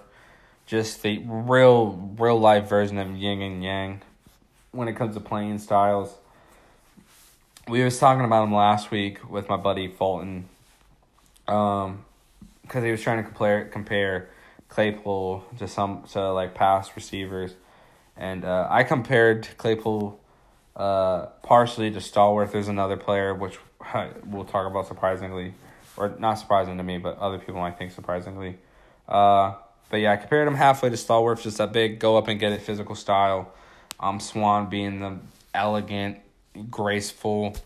just 0.67 1.03
the 1.03 1.19
real 1.27 2.15
real 2.19 2.39
life 2.39 2.69
version 2.69 2.99
of 2.99 3.17
yin 3.17 3.43
and 3.43 3.63
yang, 3.63 4.03
when 4.73 4.89
it 4.89 4.95
comes 4.95 5.15
to 5.15 5.21
playing 5.21 5.59
styles. 5.59 6.15
We 7.69 7.83
was 7.83 7.99
talking 7.99 8.25
about 8.25 8.45
him 8.45 8.55
last 8.55 8.91
week 8.91 9.29
with 9.29 9.49
my 9.49 9.57
buddy 9.57 9.89
Fulton 9.89 10.49
um, 11.49 12.05
because 12.63 12.85
he 12.85 12.91
was 12.91 13.03
trying 13.03 13.19
to 13.19 13.25
compare 13.25 13.65
compare 13.67 14.29
Claypool 14.69 15.45
to 15.59 15.69
some 15.69 16.05
to 16.13 16.33
like 16.33 16.55
past 16.55 16.93
receivers, 16.97 17.55
and 18.17 18.45
uh, 18.45 18.67
I 18.71 18.85
compared 18.85 19.49
Claypool 19.57 20.21
uh, 20.75 21.27
partially 21.43 21.91
to 21.91 21.99
Stallworth. 21.99 22.53
There's 22.53 22.69
another 22.69 22.97
player 22.97 23.35
which 23.35 23.59
we'll 24.25 24.45
talk 24.45 24.67
about 24.67 24.87
surprisingly, 24.87 25.55
or 25.97 26.15
not 26.19 26.35
surprising 26.35 26.77
to 26.77 26.83
me, 26.83 26.99
but 26.99 27.19
other 27.19 27.39
people 27.39 27.61
might 27.61 27.79
think 27.79 27.93
surprisingly. 27.93 28.59
Uh, 29.09 29.55
but 29.91 29.99
yeah, 29.99 30.13
I 30.13 30.17
compared 30.17 30.49
him 30.49 30.55
halfway 30.55 30.91
to 30.91 30.97
Stallworth, 30.97 31.43
just 31.43 31.59
that 31.59 31.73
big 31.73 31.99
go 31.99 32.17
up 32.17 32.29
and 32.29 32.41
get 32.41 32.53
it 32.53 32.63
physical 32.63 32.95
style. 32.95 33.53
Um, 34.01 34.21
Swann 34.21 34.69
being 34.69 35.01
the 35.01 35.19
elegant, 35.55 36.19
graceful 36.71 37.57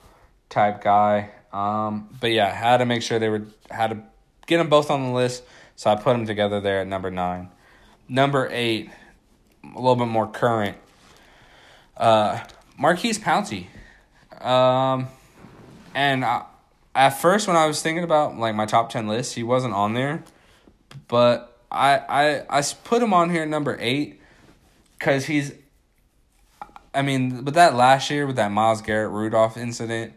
type 0.49 0.83
guy. 0.83 1.31
Um, 1.53 2.09
but 2.21 2.31
yeah, 2.31 2.53
had 2.53 2.79
to 2.79 2.87
make 2.87 3.03
sure 3.03 3.19
they 3.19 3.29
were 3.29 3.47
had 3.71 3.91
to 3.91 4.03
get 4.47 4.59
them 4.59 4.69
both 4.69 4.91
on 4.91 5.07
the 5.07 5.13
list, 5.13 5.43
so 5.77 5.91
I 5.91 5.97
put 5.97 6.13
them 6.13 6.27
together 6.27 6.61
there 6.61 6.81
at 6.81 6.87
number 6.87 7.11
nine. 7.11 7.49
Number 8.09 8.49
eight, 8.51 8.91
a 9.65 9.77
little 9.77 9.97
bit 9.97 10.09
more 10.09 10.27
current. 10.27 10.77
Uh, 11.97 12.41
Maurkice 12.77 13.19
Pouncey. 13.19 13.67
Um, 14.41 15.09
and 15.95 16.25
I, 16.25 16.45
at 16.95 17.11
first 17.11 17.47
when 17.47 17.57
I 17.57 17.67
was 17.67 17.83
thinking 17.83 18.05
about 18.05 18.37
like 18.37 18.55
my 18.55 18.67
top 18.67 18.91
ten 18.91 19.07
list, 19.07 19.35
he 19.35 19.43
wasn't 19.43 19.75
on 19.75 19.95
there, 19.95 20.25
but 21.09 21.59
I 21.71 21.99
I 22.49 22.59
I 22.59 22.63
put 22.85 23.03
him 23.03 23.15
on 23.15 23.31
here 23.31 23.43
at 23.43 23.49
number 23.49 23.77
eight, 23.81 24.21
because 24.99 25.27
he's. 25.27 25.53
I 26.93 27.03
mean, 27.03 27.45
with 27.45 27.55
that 27.55 27.77
last 27.77 28.11
year 28.11 28.27
with 28.27 28.35
that 28.37 28.51
Myles 28.51 28.83
Garrett 28.83 29.13
Rudolph 29.13 29.57
incident, 29.57 30.13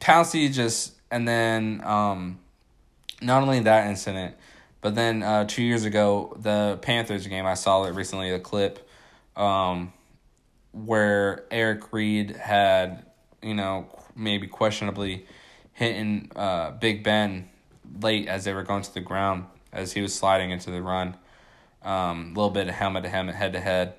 Pouncey 0.00 0.50
just 0.50 0.94
and 1.10 1.28
then 1.28 1.82
um, 1.84 2.38
not 3.20 3.42
only 3.42 3.60
that 3.60 3.86
incident, 3.86 4.34
but 4.80 4.94
then 4.94 5.22
uh, 5.22 5.44
two 5.44 5.62
years 5.62 5.84
ago 5.84 6.34
the 6.40 6.78
Panthers 6.80 7.26
game 7.26 7.44
I 7.44 7.52
saw 7.52 7.84
it 7.84 7.94
recently 7.94 8.30
a 8.30 8.38
clip, 8.38 8.88
um, 9.36 9.92
where 10.72 11.44
Eric 11.50 11.92
Reid 11.92 12.30
had 12.36 13.04
you 13.42 13.54
know 13.54 13.86
maybe 14.16 14.46
questionably 14.46 15.26
hitting 15.80 16.30
uh, 16.36 16.72
Big 16.72 17.02
Ben 17.02 17.48
late 18.00 18.28
as 18.28 18.44
they 18.44 18.52
were 18.52 18.62
going 18.62 18.82
to 18.82 18.92
the 18.92 19.00
ground 19.00 19.46
as 19.72 19.92
he 19.92 20.02
was 20.02 20.14
sliding 20.14 20.50
into 20.50 20.70
the 20.70 20.82
run. 20.82 21.16
A 21.82 21.90
um, 21.90 22.34
little 22.34 22.50
bit 22.50 22.68
of 22.68 22.74
helmet 22.74 23.04
to 23.04 23.08
helmet, 23.08 23.34
head 23.34 23.54
to 23.54 23.60
head. 23.60 23.94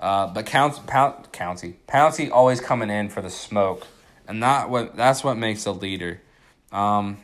Uh, 0.00 0.26
but 0.28 0.46
County, 0.46 0.80
Pound, 0.86 1.30
County, 1.32 1.76
Pouncey 1.86 2.30
always 2.30 2.60
coming 2.60 2.88
in 2.88 3.10
for 3.10 3.20
the 3.20 3.28
smoke, 3.28 3.86
and 4.26 4.42
that 4.42 4.70
what 4.70 4.96
that's 4.96 5.22
what 5.22 5.36
makes 5.36 5.66
a 5.66 5.72
leader. 5.72 6.22
Um, 6.72 7.18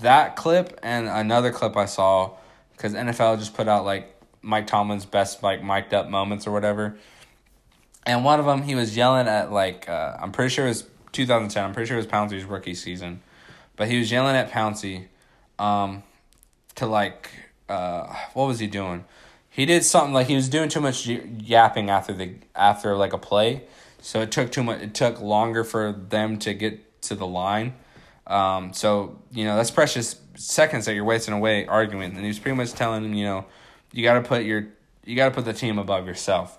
that 0.00 0.34
clip 0.34 0.78
and 0.82 1.06
another 1.06 1.52
clip 1.52 1.76
I 1.76 1.86
saw 1.86 2.32
because 2.72 2.94
NFL 2.94 3.38
just 3.38 3.54
put 3.54 3.68
out 3.68 3.84
like 3.84 4.20
Mike 4.42 4.66
Tomlin's 4.66 5.04
best 5.04 5.42
like 5.44 5.62
mic'd 5.62 5.94
up 5.94 6.08
moments 6.08 6.46
or 6.46 6.52
whatever, 6.52 6.96
and 8.04 8.24
one 8.24 8.40
of 8.40 8.46
them 8.46 8.62
he 8.62 8.74
was 8.74 8.96
yelling 8.96 9.28
at 9.28 9.52
like 9.52 9.88
uh, 9.88 10.16
I'm 10.20 10.32
pretty 10.32 10.52
sure 10.52 10.66
it 10.66 10.70
was 10.70 10.84
2010. 11.12 11.64
I'm 11.64 11.72
pretty 11.72 11.88
sure 11.88 11.96
it 11.96 12.00
was 12.00 12.06
Pouncey's 12.06 12.44
rookie 12.44 12.74
season, 12.74 13.20
but 13.76 13.88
he 13.88 13.98
was 13.98 14.10
yelling 14.10 14.36
at 14.36 14.50
Pouncey 14.50 15.06
um, 15.58 16.02
to 16.74 16.86
like 16.86 17.30
uh, 17.68 18.14
what 18.34 18.46
was 18.46 18.58
he 18.58 18.66
doing? 18.66 19.04
He 19.50 19.64
did 19.64 19.84
something 19.84 20.12
like 20.12 20.26
he 20.26 20.34
was 20.34 20.48
doing 20.48 20.68
too 20.68 20.80
much 20.80 21.06
yapping 21.06 21.88
after 21.90 22.12
the 22.12 22.34
after 22.54 22.96
like 22.96 23.12
a 23.12 23.18
play, 23.18 23.64
so 24.00 24.20
it 24.20 24.30
took 24.30 24.52
too 24.52 24.62
much. 24.62 24.82
It 24.82 24.94
took 24.94 25.20
longer 25.20 25.64
for 25.64 25.92
them 25.92 26.38
to 26.40 26.54
get 26.54 27.02
to 27.02 27.14
the 27.14 27.26
line. 27.26 27.74
Um, 28.26 28.72
so 28.72 29.18
you 29.30 29.44
know 29.44 29.56
that's 29.56 29.70
precious 29.70 30.20
seconds 30.34 30.84
that 30.86 30.94
you're 30.94 31.04
wasting 31.04 31.34
away 31.34 31.66
arguing. 31.66 32.12
And 32.12 32.20
he 32.20 32.28
was 32.28 32.38
pretty 32.38 32.56
much 32.56 32.72
telling 32.72 33.04
him, 33.04 33.14
you 33.14 33.24
know, 33.24 33.46
you 33.92 34.02
got 34.02 34.14
to 34.14 34.22
put 34.22 34.44
your 34.44 34.68
you 35.04 35.16
got 35.16 35.28
to 35.28 35.34
put 35.34 35.44
the 35.44 35.52
team 35.52 35.78
above 35.78 36.06
yourself. 36.06 36.58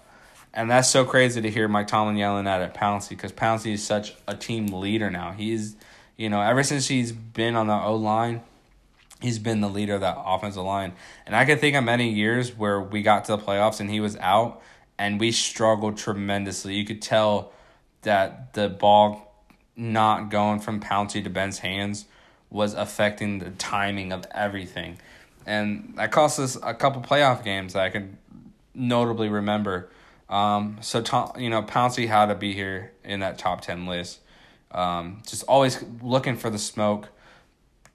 And 0.54 0.72
that's 0.72 0.90
so 0.90 1.06
crazy 1.06 1.42
to 1.42 1.52
hear 1.52 1.68
Mike 1.68 1.88
Tomlin 1.88 2.18
yelling 2.18 2.48
at 2.48 2.62
at 2.62 2.74
Pouncey 2.74 3.10
because 3.10 3.32
Pouncey 3.32 3.74
is 3.74 3.86
such 3.86 4.16
a 4.28 4.36
team 4.36 4.68
leader 4.68 5.12
now. 5.12 5.34
He's, 5.34 5.76
you 6.18 6.30
know, 6.30 6.42
ever 6.42 6.64
since 6.64 6.88
he's 6.88 7.12
been 7.12 7.56
on 7.56 7.68
the 7.68 7.74
O 7.74 7.96
line, 7.96 8.42
he's 9.22 9.40
been 9.40 9.62
the 9.62 9.70
leader 9.70 9.96
of 9.96 10.02
that 10.02 10.18
offensive 10.20 10.64
line. 10.64 10.94
And 11.26 11.36
I 11.36 11.46
can 11.46 11.60
think 11.60 11.76
of 11.76 11.84
many 11.84 12.10
years 12.10 12.56
where 12.56 12.82
we 12.82 13.02
got 13.02 13.26
to 13.26 13.36
the 13.36 13.42
playoffs 13.42 13.80
and 13.80 13.90
he 13.90 14.00
was 14.00 14.18
out 14.18 14.62
and 14.98 15.20
we 15.20 15.32
struggled 15.32 15.98
tremendously. 15.98 16.76
You 16.76 16.86
could 16.86 17.02
tell 17.02 17.54
that 18.02 18.54
the 18.54 18.68
ball 18.68 19.46
not 19.76 20.30
going 20.30 20.60
from 20.60 20.80
Pouncey 20.80 21.24
to 21.24 21.30
Ben's 21.30 21.60
hands 21.60 22.06
was 22.50 22.74
affecting 22.74 23.40
the 23.40 23.52
timing 23.52 24.12
of 24.12 24.26
everything. 24.32 24.98
And 25.46 25.94
that 25.98 26.12
cost 26.12 26.40
us 26.40 26.58
a 26.62 26.74
couple 26.74 27.02
playoff 27.02 27.44
games 27.44 27.74
that 27.74 27.84
I 27.84 27.90
can 27.90 28.18
notably 28.74 29.30
remember. 29.30 29.90
Um, 30.30 30.78
so, 30.82 31.02
Tom, 31.02 31.32
you 31.38 31.50
know, 31.50 31.62
Pouncey 31.62 32.08
had 32.08 32.28
to 32.28 32.36
be 32.36 32.54
here 32.54 32.92
in 33.04 33.20
that 33.20 33.38
top 33.38 33.62
10 33.62 33.86
list. 33.86 34.20
Um, 34.72 35.22
just 35.26 35.44
always 35.44 35.84
looking 36.02 36.36
for 36.36 36.50
the 36.50 36.60
smoke 36.60 37.10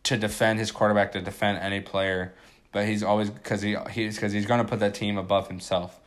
to 0.05 0.17
defend 0.17 0.59
his 0.59 0.71
quarterback, 0.71 1.13
to 1.13 1.21
defend 1.21 1.59
any 1.59 1.81
player. 1.81 2.35
But 2.73 2.87
he's 2.87 3.03
always 3.03 3.31
because 3.31 3.61
he 3.63 3.77
he's 3.91 4.17
because 4.17 4.33
he's 4.33 4.47
gonna 4.47 4.65
put 4.65 4.81
that 4.81 4.95
team 4.95 5.19
above 5.19 5.49
himself, 5.49 6.01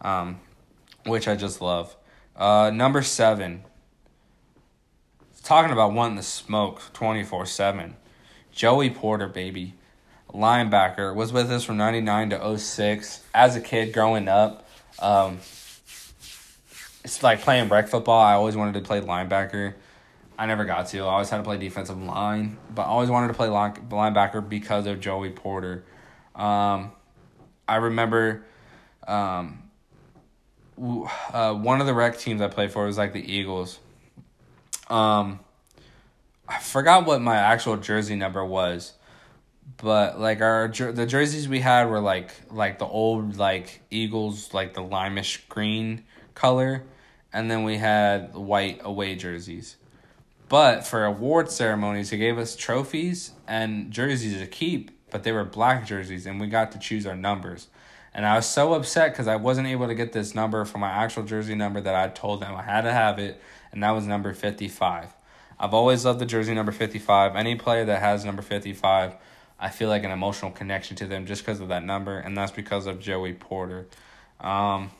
um, 0.00 0.40
which 1.04 1.28
I 1.28 1.36
just 1.36 1.60
love. 1.60 1.94
Uh, 2.34 2.70
number 2.72 3.02
seven. 3.02 3.64
Talking 5.42 5.72
about 5.72 5.92
wanting 5.92 6.16
the 6.16 6.22
smoke 6.22 6.80
twenty 6.92 7.22
four 7.22 7.46
seven. 7.46 7.96
Joey 8.50 8.88
Porter, 8.88 9.28
baby, 9.28 9.74
linebacker, 10.32 11.14
was 11.14 11.32
with 11.32 11.50
us 11.52 11.62
from 11.64 11.76
ninety 11.76 12.00
nine 12.00 12.30
to 12.30 12.58
06. 12.58 13.22
As 13.34 13.54
a 13.54 13.60
kid 13.60 13.92
growing 13.92 14.26
up, 14.26 14.66
um, 14.98 15.36
it's 17.04 17.22
like 17.22 17.42
playing 17.42 17.68
rec 17.68 17.88
football. 17.88 18.20
I 18.20 18.32
always 18.32 18.56
wanted 18.56 18.74
to 18.74 18.80
play 18.80 19.00
linebacker. 19.00 19.74
I 20.38 20.46
never 20.46 20.64
got 20.64 20.88
to. 20.88 21.00
I 21.00 21.06
always 21.06 21.30
had 21.30 21.38
to 21.38 21.42
play 21.42 21.56
defensive 21.56 22.00
line, 22.00 22.58
but 22.74 22.82
I 22.82 22.86
always 22.86 23.10
wanted 23.10 23.28
to 23.28 23.34
play 23.34 23.48
line, 23.48 23.74
linebacker 23.88 24.46
because 24.46 24.86
of 24.86 25.00
Joey 25.00 25.30
Porter. 25.30 25.84
Um, 26.34 26.92
I 27.66 27.76
remember 27.76 28.44
um, 29.08 29.62
uh, 30.78 31.54
one 31.54 31.80
of 31.80 31.86
the 31.86 31.94
rec 31.94 32.18
teams 32.18 32.40
I 32.40 32.48
played 32.48 32.70
for 32.70 32.86
was 32.86 32.98
like 32.98 33.12
the 33.12 33.32
Eagles. 33.32 33.78
Um, 34.88 35.40
I 36.48 36.58
forgot 36.60 37.06
what 37.06 37.20
my 37.20 37.36
actual 37.36 37.76
jersey 37.76 38.14
number 38.14 38.44
was, 38.44 38.92
but 39.78 40.20
like 40.20 40.40
our 40.40 40.68
the 40.68 41.06
jerseys 41.06 41.48
we 41.48 41.60
had 41.60 41.88
were 41.88 42.00
like 42.00 42.30
like 42.50 42.78
the 42.78 42.86
old 42.86 43.36
like 43.36 43.80
Eagles 43.90 44.54
like 44.54 44.74
the 44.74 44.82
limish 44.82 45.48
green 45.48 46.04
color, 46.34 46.84
and 47.32 47.50
then 47.50 47.64
we 47.64 47.78
had 47.78 48.34
white 48.34 48.80
away 48.84 49.16
jerseys. 49.16 49.76
But 50.48 50.86
for 50.86 51.04
award 51.04 51.50
ceremonies, 51.50 52.10
they 52.10 52.18
gave 52.18 52.38
us 52.38 52.54
trophies 52.54 53.32
and 53.48 53.90
jerseys 53.90 54.38
to 54.38 54.46
keep, 54.46 54.90
but 55.10 55.24
they 55.24 55.32
were 55.32 55.44
black 55.44 55.86
jerseys, 55.86 56.26
and 56.26 56.40
we 56.40 56.46
got 56.46 56.72
to 56.72 56.78
choose 56.78 57.06
our 57.06 57.16
numbers. 57.16 57.68
And 58.14 58.24
I 58.24 58.36
was 58.36 58.46
so 58.46 58.74
upset 58.74 59.12
because 59.12 59.28
I 59.28 59.36
wasn't 59.36 59.66
able 59.66 59.88
to 59.88 59.94
get 59.94 60.12
this 60.12 60.34
number 60.34 60.64
for 60.64 60.78
my 60.78 60.88
actual 60.88 61.24
jersey 61.24 61.54
number 61.54 61.80
that 61.80 61.94
I 61.94 62.08
told 62.08 62.40
them 62.40 62.54
I 62.54 62.62
had 62.62 62.82
to 62.82 62.92
have 62.92 63.18
it, 63.18 63.40
and 63.72 63.82
that 63.82 63.90
was 63.90 64.06
number 64.06 64.32
55. 64.32 65.12
I've 65.58 65.74
always 65.74 66.04
loved 66.04 66.20
the 66.20 66.26
jersey 66.26 66.54
number 66.54 66.72
55. 66.72 67.34
Any 67.34 67.56
player 67.56 67.84
that 67.84 68.00
has 68.00 68.24
number 68.24 68.42
55, 68.42 69.14
I 69.58 69.70
feel 69.70 69.88
like 69.88 70.04
an 70.04 70.10
emotional 70.10 70.50
connection 70.50 70.96
to 70.98 71.06
them 71.06 71.26
just 71.26 71.44
because 71.44 71.60
of 71.60 71.68
that 71.68 71.84
number, 71.84 72.18
and 72.18 72.36
that's 72.36 72.52
because 72.52 72.86
of 72.86 73.00
Joey 73.00 73.32
Porter. 73.32 73.86
Um, 74.40 74.90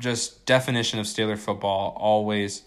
just 0.00 0.46
definition 0.46 0.98
of 0.98 1.06
Steeler 1.06 1.38
football, 1.38 1.96
always. 1.98 2.62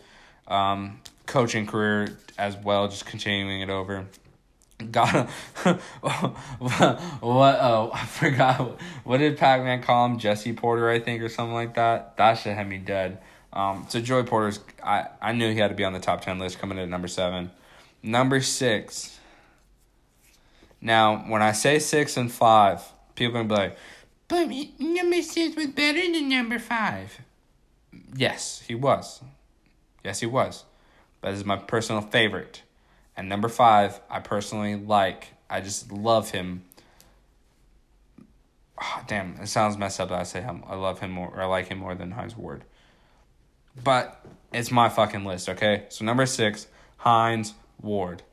Um, 0.48 1.00
coaching 1.30 1.68
career 1.68 2.18
as 2.38 2.58
well, 2.58 2.88
just 2.88 3.06
continuing 3.06 3.62
it 3.62 3.70
over. 3.70 4.06
Got 4.92 5.30
what? 5.62 5.80
Oh, 7.22 7.92
I 7.94 8.06
forgot. 8.06 8.80
What 9.04 9.18
did 9.18 9.38
Pac 9.38 9.62
Man 9.62 9.84
call 9.84 10.06
him? 10.06 10.18
Jesse 10.18 10.54
Porter, 10.54 10.90
I 10.90 11.00
think, 11.00 11.22
or 11.22 11.30
something 11.30 11.54
like 11.54 11.76
that. 11.76 12.16
That 12.18 12.36
should 12.36 12.54
have 12.54 12.68
me 12.68 12.78
dead. 12.78 13.20
Um, 13.52 13.86
so 13.90 14.00
Joey 14.00 14.24
Porter's. 14.24 14.62
I 14.84 15.08
I 15.22 15.34
knew 15.34 15.52
he 15.52 15.60
had 15.60 15.68
to 15.68 15.76
be 15.76 15.84
on 15.84 15.92
the 15.94 16.00
top 16.00 16.22
ten 16.22 16.40
list, 16.40 16.60
coming 16.60 16.78
in 16.78 16.86
at 16.86 16.90
number 16.90 17.10
seven. 17.10 17.52
Number 18.02 18.40
six. 18.40 19.20
Now, 20.82 21.26
when 21.28 21.42
I 21.42 21.52
say 21.52 21.80
six 21.80 22.16
and 22.16 22.32
five, 22.32 22.82
people 23.16 23.38
are 23.38 23.44
gonna 23.44 23.54
be 23.54 23.62
like, 23.62 23.78
"But 24.30 24.48
number 24.80 25.22
six 25.22 25.58
was 25.58 25.68
better 25.68 26.00
than 26.00 26.30
number 26.30 26.58
five. 26.58 27.20
Yes, 28.16 28.64
he 28.66 28.76
was. 28.76 29.22
Yes, 30.06 30.22
he 30.22 30.26
was 30.26 30.64
but 31.22 31.32
this 31.32 31.40
is 31.40 31.46
my 31.46 31.58
personal 31.58 32.02
favorite. 32.02 32.64
And 33.16 33.28
number 33.28 33.50
five, 33.50 34.00
I 34.10 34.20
personally 34.20 34.76
like. 34.76 35.34
I 35.50 35.62
just 35.62 35.92
love 35.92 36.32
him. 36.32 36.64
Oh, 38.82 39.02
damn, 39.08 39.36
it 39.42 39.48
sounds 39.48 39.78
messed 39.78 40.00
up 40.00 40.10
that 40.10 40.20
I 40.20 40.24
say 40.24 40.42
him. 40.42 40.64
I 40.68 40.76
love 40.76 41.00
him 41.00 41.12
more, 41.12 41.28
or 41.28 41.42
I 41.42 41.46
like 41.46 41.68
him 41.68 41.80
more 41.80 41.96
than 41.96 42.12
Hines 42.12 42.38
Ward. 42.38 42.64
But 43.84 44.26
it's 44.54 44.72
my 44.72 44.90
fucking 44.90 45.26
list, 45.26 45.50
okay? 45.50 45.86
So 45.90 46.06
number 46.06 46.26
six, 46.26 46.68
Hines 46.98 47.54
Ward. 47.82 48.24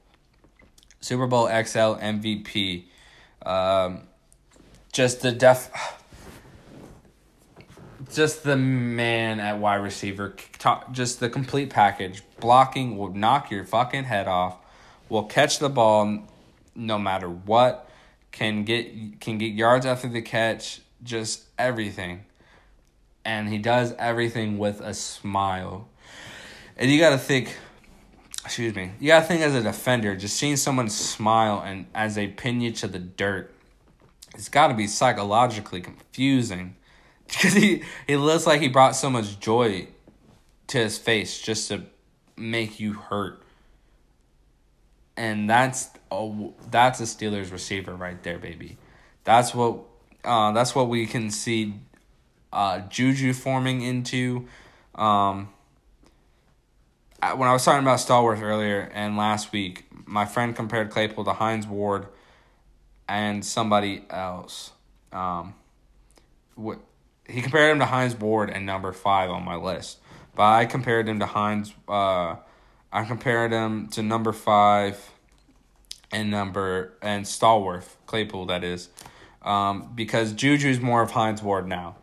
Super 1.00 1.26
Bowl 1.26 1.46
XL 1.46 1.98
MVP. 1.98 2.84
Um, 3.44 4.02
just 4.92 5.20
the 5.20 5.32
def 5.32 5.70
just 8.12 8.44
the 8.44 8.56
man 8.56 9.40
at 9.40 9.58
wide 9.58 9.76
receiver. 9.76 10.34
Just 10.92 11.20
the 11.20 11.28
complete 11.28 11.70
package. 11.70 12.22
Blocking 12.40 12.96
will 12.96 13.12
knock 13.12 13.50
your 13.50 13.64
fucking 13.64 14.04
head 14.04 14.28
off. 14.28 14.56
Will 15.08 15.24
catch 15.24 15.58
the 15.58 15.68
ball 15.68 16.22
no 16.74 16.98
matter 16.98 17.28
what. 17.28 17.90
Can 18.32 18.64
get 18.64 19.20
can 19.20 19.38
get 19.38 19.52
yards 19.52 19.86
after 19.86 20.08
the 20.08 20.22
catch. 20.22 20.80
Just 21.02 21.44
everything. 21.58 22.24
And 23.24 23.48
he 23.48 23.58
does 23.58 23.94
everything 23.98 24.58
with 24.58 24.80
a 24.80 24.94
smile. 24.94 25.88
And 26.76 26.90
you 26.90 27.00
got 27.00 27.10
to 27.10 27.18
think 27.18 27.56
excuse 28.44 28.74
me. 28.74 28.92
You 29.00 29.08
got 29.08 29.20
to 29.20 29.26
think 29.26 29.42
as 29.42 29.54
a 29.56 29.62
defender, 29.62 30.14
just 30.14 30.36
seeing 30.36 30.56
someone 30.56 30.88
smile 30.88 31.62
and 31.66 31.86
as 31.94 32.14
they 32.14 32.28
pin 32.28 32.60
you 32.60 32.70
to 32.72 32.86
the 32.86 33.00
dirt. 33.00 33.52
It's 34.34 34.48
got 34.48 34.68
to 34.68 34.74
be 34.74 34.86
psychologically 34.86 35.80
confusing 35.80 36.76
because 37.28 37.54
he 37.54 37.82
he 38.06 38.16
looks 38.16 38.46
like 38.46 38.60
he 38.60 38.68
brought 38.68 38.96
so 38.96 39.10
much 39.10 39.38
joy 39.40 39.88
to 40.68 40.78
his 40.78 40.98
face 40.98 41.40
just 41.40 41.68
to 41.68 41.82
make 42.36 42.80
you 42.80 42.94
hurt. 42.94 43.42
And 45.16 45.48
that's 45.48 45.90
a, 46.10 46.50
that's 46.70 47.00
a 47.00 47.04
Steelers 47.04 47.50
receiver 47.50 47.94
right 47.94 48.22
there, 48.22 48.38
baby. 48.38 48.76
That's 49.24 49.54
what 49.54 49.80
uh, 50.24 50.52
that's 50.52 50.74
what 50.74 50.88
we 50.88 51.06
can 51.06 51.30
see 51.30 51.74
uh, 52.52 52.80
Juju 52.80 53.32
forming 53.32 53.82
into. 53.82 54.46
Um, 54.94 55.50
when 57.34 57.48
I 57.48 57.52
was 57.52 57.64
talking 57.64 57.82
about 57.82 57.98
Stallworth 57.98 58.42
earlier 58.42 58.90
and 58.94 59.16
last 59.16 59.52
week, 59.52 59.86
my 60.04 60.24
friend 60.24 60.54
compared 60.54 60.90
Claypool 60.90 61.24
to 61.24 61.32
Hines 61.32 61.66
Ward 61.66 62.06
and 63.08 63.44
somebody 63.44 64.04
else. 64.10 64.72
Um, 65.12 65.54
what 66.54 66.78
he 67.28 67.42
compared 67.42 67.72
him 67.72 67.78
to 67.80 67.86
Hines 67.86 68.14
Ward 68.16 68.50
and 68.50 68.66
number 68.66 68.92
five 68.92 69.30
on 69.30 69.44
my 69.44 69.56
list. 69.56 69.98
But 70.34 70.44
I 70.44 70.66
compared 70.66 71.08
him 71.08 71.18
to 71.20 71.26
Hines. 71.26 71.74
Uh, 71.88 72.36
I 72.92 73.04
compared 73.06 73.52
him 73.52 73.88
to 73.88 74.02
number 74.02 74.32
five. 74.32 75.10
and 76.12 76.30
number 76.30 76.94
and 77.02 77.24
Stallworth 77.24 77.96
Claypool 78.06 78.46
that 78.46 78.62
is, 78.64 78.88
um, 79.42 79.92
because 79.94 80.32
Juju's 80.32 80.80
more 80.80 81.02
of 81.02 81.10
Hines 81.10 81.42
Ward 81.42 81.66
now. 81.66 81.96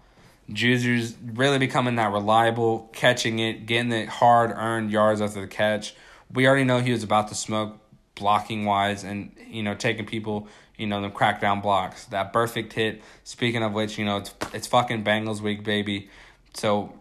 Juju's 0.52 1.16
really 1.24 1.58
becoming 1.58 1.96
that 1.96 2.12
reliable, 2.12 2.90
catching 2.94 3.40
it, 3.40 3.66
getting 3.66 3.90
the 3.90 4.06
hard 4.06 4.52
earned 4.52 4.92
yards 4.92 5.22
after 5.22 5.42
the 5.42 5.48
catch. 5.48 5.96
We 6.32 6.48
already 6.48 6.66
know 6.66 6.80
he 6.80 6.92
was 6.92 7.04
about 7.04 7.30
to 7.30 7.36
smoke 7.36 7.80
blocking 8.16 8.66
wise 8.66 9.04
and 9.04 9.36
you 9.48 9.64
know 9.64 9.74
taking 9.74 10.06
people 10.06 10.48
you 10.78 10.88
know 10.88 11.02
the 11.02 11.10
crackdown 11.10 11.62
blocks. 11.62 12.06
That 12.06 12.34
perfect 12.34 12.74
hit. 12.74 13.02
Speaking 13.24 13.64
of 13.64 13.74
which 13.74 13.98
you 13.98 14.06
know 14.06 14.18
it's 14.18 14.34
it's 14.54 14.68
fucking 14.68 15.04
Bengals 15.04 15.42
week 15.42 15.64
baby. 15.64 16.10
So 16.54 16.94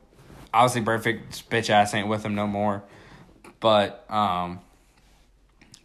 obviously 0.52 0.82
perfect 0.82 1.50
bitch 1.50 1.70
ass 1.70 1.94
ain't 1.94 2.08
with 2.08 2.24
him 2.24 2.34
no 2.34 2.46
more. 2.46 2.84
But 3.60 4.04
um 4.10 4.60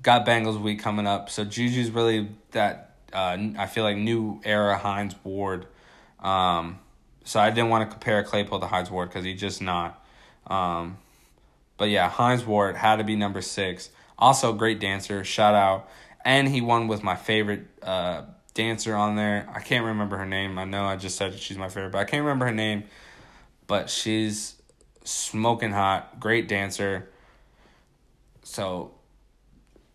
got 0.01 0.25
Bengals 0.25 0.59
week 0.59 0.79
coming 0.79 1.07
up. 1.07 1.29
So 1.29 1.45
Juju's 1.45 1.91
really 1.91 2.29
that 2.51 2.95
uh 3.13 3.37
I 3.57 3.67
feel 3.67 3.83
like 3.83 3.97
new 3.97 4.41
era 4.43 4.77
Hines 4.77 5.15
Ward. 5.23 5.65
Um 6.19 6.79
so 7.23 7.39
I 7.39 7.49
didn't 7.49 7.69
want 7.69 7.89
to 7.89 7.91
compare 7.91 8.23
Claypool 8.23 8.61
to 8.61 8.67
Hines 8.67 8.89
Ward 8.89 9.09
because 9.09 9.25
he's 9.25 9.39
just 9.39 9.61
not. 9.61 10.03
Um 10.47 10.97
but 11.77 11.89
yeah 11.89 12.09
Hines 12.09 12.45
Ward 12.45 12.75
had 12.75 12.97
to 12.97 13.03
be 13.03 13.15
number 13.15 13.41
six 13.41 13.89
also, 14.19 14.53
great 14.53 14.79
dancer. 14.79 15.23
Shout 15.23 15.55
out. 15.55 15.89
And 16.25 16.47
he 16.47 16.61
won 16.61 16.87
with 16.87 17.03
my 17.03 17.15
favorite 17.15 17.67
uh, 17.81 18.23
dancer 18.53 18.95
on 18.95 19.15
there. 19.15 19.47
I 19.53 19.59
can't 19.59 19.85
remember 19.85 20.17
her 20.17 20.25
name. 20.25 20.57
I 20.57 20.65
know 20.65 20.85
I 20.85 20.95
just 20.95 21.17
said 21.17 21.37
she's 21.39 21.57
my 21.57 21.69
favorite, 21.69 21.91
but 21.91 21.99
I 21.99 22.05
can't 22.05 22.23
remember 22.23 22.45
her 22.45 22.53
name. 22.53 22.83
But 23.67 23.89
she's 23.89 24.55
smoking 25.03 25.71
hot. 25.71 26.19
Great 26.19 26.47
dancer. 26.47 27.09
So 28.43 28.91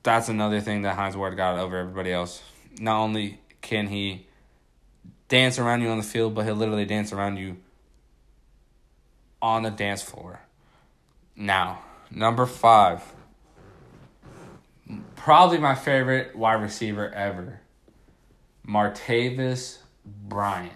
that's 0.03 0.29
another 0.29 0.61
thing 0.61 0.83
that 0.83 0.95
Hines 0.95 1.17
Ward 1.17 1.37
got 1.37 1.59
over 1.59 1.77
everybody 1.77 2.13
else. 2.13 2.43
Not 2.79 3.01
only 3.01 3.41
can 3.61 3.89
he 3.89 4.27
dance 5.29 5.59
around 5.59 5.81
you 5.81 5.89
on 5.89 5.99
the 5.99 6.05
field, 6.05 6.35
but 6.35 6.45
he'll 6.45 6.55
literally 6.55 6.85
dance 6.85 7.13
around 7.13 7.39
you 7.39 7.57
on 9.41 9.63
the 9.63 9.71
dance 9.71 10.03
floor. 10.03 10.41
Now, 11.35 11.83
number 12.11 12.47
five 12.47 13.03
probably 15.23 15.59
my 15.59 15.77
favorite 15.77 16.35
wide 16.35 16.61
receiver 16.61 17.09
ever, 17.11 17.61
Martavis 18.67 19.79
Bryant, 20.05 20.73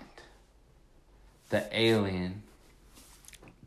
the 1.50 1.66
alien. 1.72 2.44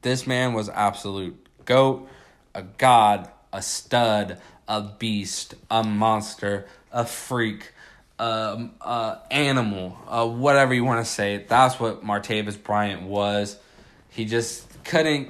This 0.01 0.25
man 0.25 0.53
was 0.53 0.69
absolute 0.69 1.35
goat, 1.65 2.07
a 2.55 2.61
god, 2.63 3.29
a 3.51 3.61
stud, 3.61 4.39
a 4.69 4.81
beast, 4.81 5.55
a 5.69 5.83
monster, 5.83 6.65
a 6.93 7.03
freak, 7.03 7.73
um, 8.17 8.71
uh, 8.79 9.17
animal, 9.29 9.97
uh, 10.07 10.25
whatever 10.25 10.73
you 10.73 10.85
want 10.85 11.05
to 11.05 11.11
say. 11.11 11.45
That's 11.45 11.77
what 11.77 12.05
Martavis 12.05 12.61
Bryant 12.61 13.01
was. 13.01 13.57
He 14.07 14.23
just 14.23 14.65
couldn't 14.85 15.27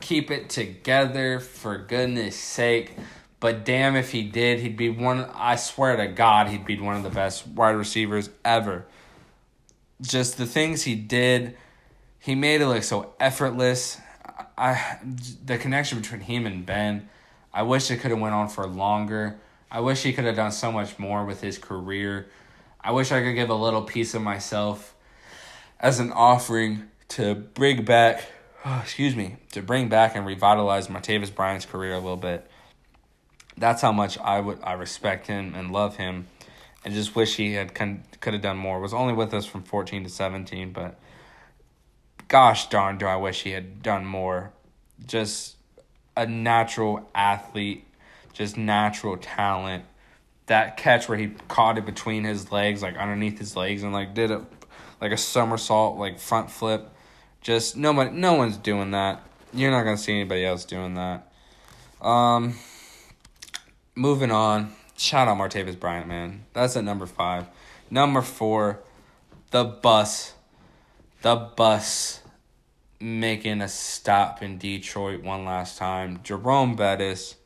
keep 0.00 0.30
it 0.30 0.50
together 0.50 1.40
for 1.40 1.78
goodness 1.78 2.36
sake. 2.36 2.92
But 3.40 3.64
damn 3.64 3.96
if 3.96 4.12
he 4.12 4.22
did, 4.22 4.60
he'd 4.60 4.76
be 4.76 4.90
one 4.90 5.26
I 5.34 5.56
swear 5.56 5.96
to 5.96 6.06
God, 6.06 6.48
he'd 6.48 6.66
be 6.66 6.78
one 6.78 6.96
of 6.96 7.02
the 7.02 7.10
best 7.10 7.46
wide 7.46 7.70
receivers 7.70 8.28
ever. 8.44 8.84
Just 10.02 10.36
the 10.36 10.46
things 10.46 10.82
he 10.82 10.94
did, 10.94 11.56
he 12.18 12.34
made 12.34 12.60
it 12.60 12.66
look 12.66 12.82
so 12.82 13.14
effortless. 13.18 13.98
I 14.58 14.98
the 15.44 15.56
connection 15.56 15.98
between 15.98 16.20
him 16.20 16.44
and 16.44 16.66
Ben, 16.66 17.08
I 17.52 17.62
wish 17.62 17.90
it 17.90 17.96
could 17.96 18.10
have 18.10 18.20
went 18.20 18.34
on 18.34 18.48
for 18.48 18.66
longer. 18.66 19.38
I 19.70 19.80
wish 19.80 20.02
he 20.02 20.12
could 20.12 20.24
have 20.24 20.36
done 20.36 20.52
so 20.52 20.70
much 20.70 20.98
more 20.98 21.24
with 21.24 21.40
his 21.40 21.56
career. 21.56 22.28
I 22.80 22.92
wish 22.92 23.10
I 23.10 23.22
could 23.22 23.34
give 23.34 23.48
a 23.48 23.54
little 23.54 23.82
piece 23.82 24.14
of 24.14 24.20
myself 24.20 24.94
as 25.78 25.98
an 25.98 26.12
offering 26.12 26.90
to 27.10 27.34
bring 27.34 27.84
back, 27.84 28.26
oh, 28.66 28.80
excuse 28.82 29.16
me, 29.16 29.36
to 29.52 29.62
bring 29.62 29.88
back 29.88 30.14
and 30.14 30.26
revitalize 30.26 30.88
Martavis 30.88 31.34
Bryant's 31.34 31.64
career 31.64 31.94
a 31.94 31.98
little 31.98 32.16
bit 32.16 32.49
that's 33.56 33.82
how 33.82 33.92
much 33.92 34.18
I 34.18 34.40
would 34.40 34.58
I 34.62 34.72
respect 34.72 35.26
him 35.26 35.54
and 35.54 35.72
love 35.72 35.96
him, 35.96 36.26
and 36.84 36.94
just 36.94 37.14
wish 37.14 37.36
he 37.36 37.54
had 37.54 37.74
con- 37.74 38.04
could 38.20 38.32
have 38.32 38.42
done 38.42 38.56
more. 38.56 38.80
Was 38.80 38.94
only 38.94 39.12
with 39.14 39.34
us 39.34 39.46
from 39.46 39.62
fourteen 39.62 40.04
to 40.04 40.10
seventeen, 40.10 40.72
but 40.72 40.98
gosh 42.28 42.68
darn, 42.68 42.98
do 42.98 43.06
I 43.06 43.16
wish 43.16 43.42
he 43.42 43.50
had 43.50 43.82
done 43.82 44.06
more. 44.06 44.52
Just 45.06 45.56
a 46.16 46.26
natural 46.26 47.08
athlete, 47.14 47.86
just 48.32 48.56
natural 48.56 49.16
talent. 49.16 49.84
That 50.46 50.76
catch 50.76 51.08
where 51.08 51.16
he 51.16 51.28
caught 51.46 51.78
it 51.78 51.86
between 51.86 52.24
his 52.24 52.50
legs, 52.50 52.82
like 52.82 52.96
underneath 52.96 53.38
his 53.38 53.54
legs, 53.56 53.82
and 53.82 53.92
like 53.92 54.14
did 54.14 54.30
a 54.30 54.44
like 55.00 55.12
a 55.12 55.16
somersault, 55.16 55.98
like 55.98 56.18
front 56.18 56.50
flip. 56.50 56.90
Just 57.40 57.76
nobody, 57.76 58.10
no 58.10 58.34
one's 58.34 58.56
doing 58.56 58.90
that. 58.90 59.22
You're 59.52 59.70
not 59.70 59.84
gonna 59.84 59.96
see 59.96 60.12
anybody 60.12 60.44
else 60.44 60.64
doing 60.64 60.94
that. 60.94 61.32
Um, 62.00 62.54
moving 63.94 64.30
on. 64.30 64.72
Shout 64.96 65.28
out 65.28 65.38
Martavis 65.38 65.78
Bryant, 65.78 66.08
man. 66.08 66.44
That's 66.52 66.76
at 66.76 66.84
number 66.84 67.06
five. 67.06 67.46
Number 67.90 68.22
four, 68.22 68.80
the 69.50 69.64
bus. 69.64 70.34
The 71.22 71.36
bus 71.36 72.20
making 73.00 73.62
a 73.62 73.68
stop 73.68 74.42
in 74.42 74.58
Detroit 74.58 75.22
one 75.22 75.44
last 75.44 75.78
time. 75.78 76.20
Jerome 76.22 76.76
Bettis. 76.76 77.36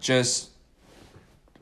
Just 0.00 0.50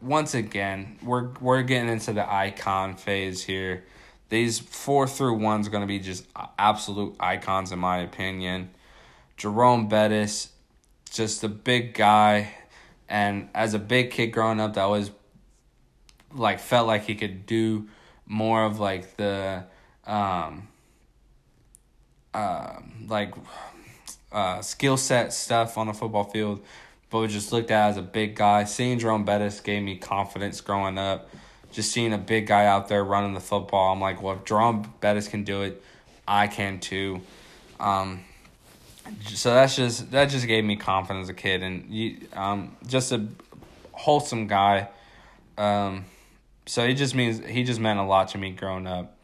once 0.01 0.35
again, 0.35 0.97
we're 1.03 1.31
we're 1.40 1.62
getting 1.62 1.89
into 1.89 2.12
the 2.12 2.32
icon 2.32 2.97
phase 2.97 3.43
here. 3.45 3.85
These 4.28 4.61
four 4.61 5.09
through 5.09 5.35
one's 5.35 5.66
are 5.66 5.70
gonna 5.70 5.86
be 5.86 5.99
just 5.99 6.24
absolute 6.59 7.16
icons 7.19 7.73
in 7.73 7.78
my 7.78 7.99
opinion. 7.99 8.70
Jerome 9.36 9.89
Bettis, 9.89 10.51
just 11.11 11.43
a 11.43 11.49
big 11.49 11.95
guy 11.95 12.55
and 13.09 13.48
as 13.55 13.74
a 13.74 13.78
big 13.78 14.10
kid 14.10 14.28
growing 14.28 14.60
up, 14.60 14.74
that 14.74 14.86
was 14.86 15.10
like 16.35 16.60
felt 16.60 16.86
like 16.86 17.05
he 17.05 17.14
could 17.14 17.47
do 17.47 17.89
more 18.26 18.64
of 18.64 18.78
like 18.78 19.16
the 19.16 19.64
um 20.06 20.68
uh, 22.35 22.80
like 23.06 23.35
uh, 24.30 24.60
skill 24.60 24.97
set 24.97 25.32
stuff 25.32 25.78
on 25.78 25.86
the 25.86 25.93
football 25.93 26.24
field, 26.24 26.60
but 27.10 27.18
was 27.18 27.32
just 27.32 27.52
looked 27.52 27.70
at 27.70 27.90
as 27.90 27.97
a 27.97 28.02
big 28.02 28.36
guy. 28.36 28.64
Seeing 28.64 28.98
Jerome 28.98 29.24
Bettis 29.24 29.60
gave 29.60 29.82
me 29.82 29.97
confidence 29.97 30.60
growing 30.60 30.98
up. 30.98 31.30
Just 31.72 31.93
seeing 31.93 32.12
a 32.12 32.18
big 32.18 32.47
guy 32.47 32.66
out 32.66 32.89
there 32.89 33.05
running 33.05 33.35
the 33.35 33.40
football, 33.40 33.93
I'm 33.93 34.01
like, 34.01 34.22
well, 34.22 34.36
if 34.36 34.44
Jerome 34.44 34.93
Bettis 35.01 35.28
can 35.28 35.44
do 35.44 35.62
it, 35.62 35.82
I 36.26 36.47
can 36.47 36.80
too. 36.80 37.20
Um, 37.78 38.24
so 39.24 39.55
that's 39.55 39.76
just 39.76 40.10
that 40.10 40.26
just 40.26 40.47
gave 40.47 40.64
me 40.64 40.76
confidence 40.76 41.26
as 41.26 41.30
a 41.30 41.35
kid. 41.35 41.62
And 41.62 41.90
you 41.90 42.18
um 42.32 42.76
just 42.86 43.12
a 43.12 43.26
wholesome 43.93 44.47
guy. 44.47 44.89
Um 45.56 46.05
so 46.66 46.86
he 46.86 46.94
just 46.94 47.14
means 47.14 47.44
he 47.44 47.64
just 47.64 47.80
meant 47.80 47.98
a 47.98 48.05
lot 48.05 48.28
to 48.28 48.39
me 48.39 48.51
growing 48.51 48.86
up. 48.86 49.16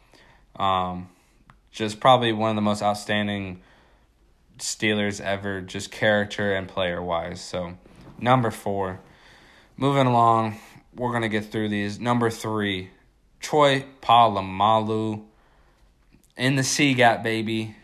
Um 0.56 1.09
just 1.73 2.01
probably 2.01 2.32
one 2.32 2.51
of 2.51 2.56
the 2.56 2.62
most 2.62 2.82
outstanding 2.82 3.61
Steelers 4.59 5.20
ever 5.20 5.61
just 5.61 5.90
character 5.90 6.55
and 6.55 6.69
player 6.69 7.02
wise. 7.02 7.40
So 7.40 7.77
number 8.19 8.51
4 8.51 9.01
moving 9.77 10.06
along 10.06 10.59
we're 10.94 11.11
to 11.23 11.28
get 11.28 11.47
through 11.47 11.69
these. 11.70 11.98
Number 11.98 12.31
3 12.31 12.90
Troy 13.40 13.85
Polamalu. 14.01 15.24
In 16.36 16.56
the 16.56 16.62
C 16.65 16.94
gap 16.94 17.23
baby. 17.23 17.74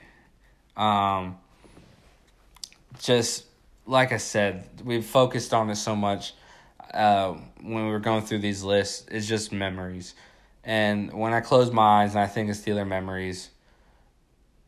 Um 0.77 1.40
just 3.01 3.47
like 3.87 4.13
I 4.13 4.19
said, 4.19 4.69
we've 4.85 5.05
focused 5.05 5.53
on 5.53 5.71
it 5.71 5.77
so 5.77 5.97
much 5.97 6.35
uh, 6.93 7.35
when 7.61 7.87
we 7.87 7.91
were 7.91 7.99
going 7.99 8.23
through 8.23 8.39
these 8.39 8.63
lists. 8.63 9.07
It's 9.11 9.27
just 9.27 9.53
memories. 9.53 10.15
And 10.63 11.13
when 11.13 11.33
I 11.33 11.41
close 11.41 11.73
my 11.73 12.03
eyes 12.03 12.11
and 12.11 12.21
I 12.21 12.27
think 12.27 12.51
of 12.51 12.57
Steeler 12.57 12.87
memories, 12.87 13.51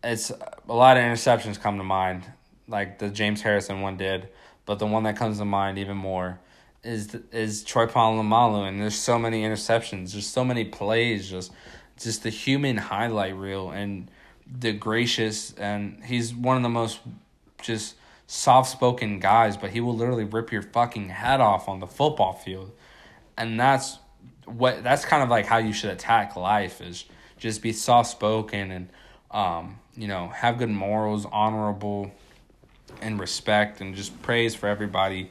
it's 0.02 0.30
a 0.30 0.72
lot 0.72 0.96
of 0.96 1.02
interceptions 1.02 1.60
come 1.60 1.76
to 1.78 1.84
mind, 1.84 2.24
like 2.66 2.98
the 2.98 3.10
James 3.10 3.42
Harrison 3.42 3.82
one 3.82 3.96
did. 3.96 4.28
But 4.64 4.78
the 4.78 4.86
one 4.86 5.02
that 5.04 5.16
comes 5.16 5.38
to 5.38 5.44
mind 5.44 5.78
even 5.78 5.96
more 5.96 6.40
is 6.82 7.16
is 7.30 7.62
Troy 7.62 7.86
Polamalu, 7.86 8.68
and 8.68 8.80
there's 8.80 8.94
so 8.96 9.18
many 9.18 9.42
interceptions, 9.42 10.12
there's 10.12 10.26
so 10.26 10.44
many 10.44 10.64
plays, 10.64 11.28
just 11.28 11.52
just 11.98 12.22
the 12.22 12.30
human 12.30 12.76
highlight 12.76 13.36
reel 13.36 13.70
and 13.70 14.10
the 14.46 14.72
gracious, 14.72 15.52
and 15.54 16.02
he's 16.04 16.34
one 16.34 16.56
of 16.56 16.62
the 16.62 16.68
most 16.68 17.00
just 17.60 17.94
soft 18.32 18.70
spoken 18.70 19.18
guys, 19.18 19.59
but 19.59 19.70
he 19.70 19.80
will 19.80 19.94
literally 19.94 20.24
rip 20.24 20.50
your 20.50 20.62
fucking 20.62 21.10
head 21.10 21.38
off 21.38 21.68
on 21.68 21.80
the 21.80 21.86
football 21.86 22.32
field. 22.32 22.72
And 23.36 23.60
that's 23.60 23.98
what 24.46 24.82
that's 24.82 25.04
kind 25.04 25.22
of 25.22 25.28
like 25.28 25.44
how 25.44 25.59
you 25.59 25.74
should 25.74 25.90
attack 25.90 26.34
life 26.34 26.80
is 26.80 27.04
just 27.36 27.60
be 27.60 27.74
soft 27.74 28.10
spoken 28.10 28.70
and 28.70 28.88
um, 29.30 29.78
you 29.96 30.09
know, 30.09 30.28
have 30.28 30.56
good 30.56 30.70
morals, 30.70 31.26
honorable 31.30 32.10
and 33.02 33.20
respect 33.20 33.82
and 33.82 33.94
just 33.94 34.22
praise 34.22 34.54
for 34.54 34.66
everybody. 34.66 35.30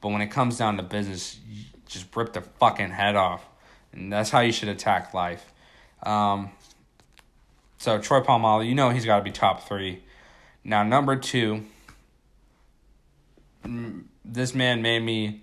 But 0.00 0.08
when 0.08 0.22
it 0.22 0.28
comes 0.28 0.56
down 0.56 0.78
to 0.78 0.82
business, 0.82 1.38
just 1.86 2.16
rip 2.16 2.32
the 2.32 2.40
fucking 2.40 2.90
head 2.90 3.14
off. 3.14 3.44
And 3.92 4.10
that's 4.10 4.30
how 4.30 4.40
you 4.40 4.52
should 4.52 4.70
attack 4.70 5.12
life. 5.12 5.52
Um, 6.02 6.50
so 7.76 7.98
Troy 7.98 8.20
Polamalu, 8.20 8.66
you 8.66 8.74
know 8.74 8.88
he's 8.88 9.04
got 9.04 9.18
to 9.18 9.24
be 9.24 9.32
top 9.32 9.68
three. 9.68 10.02
Now 10.64 10.82
number 10.82 11.14
two, 11.16 11.64
this 14.24 14.54
man 14.54 14.82
made 14.82 15.00
me 15.00 15.42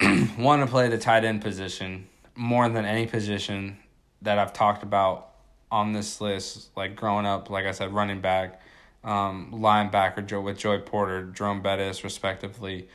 want 0.38 0.62
to 0.62 0.66
play 0.66 0.88
the 0.88 0.98
tight 0.98 1.24
end 1.24 1.42
position 1.42 2.08
more 2.34 2.68
than 2.68 2.84
any 2.84 3.06
position 3.06 3.78
that 4.22 4.38
I've 4.38 4.52
talked 4.52 4.82
about 4.82 5.30
on 5.70 5.92
this 5.92 6.20
list. 6.20 6.70
Like 6.76 6.96
growing 6.96 7.26
up, 7.26 7.50
like 7.50 7.66
I 7.66 7.72
said, 7.72 7.92
running 7.92 8.20
back, 8.20 8.60
um, 9.04 9.52
linebacker 9.52 10.42
with 10.42 10.58
Joey 10.58 10.78
Porter, 10.78 11.24
Jerome 11.24 11.62
Bettis, 11.62 12.04
respectively. 12.04 12.88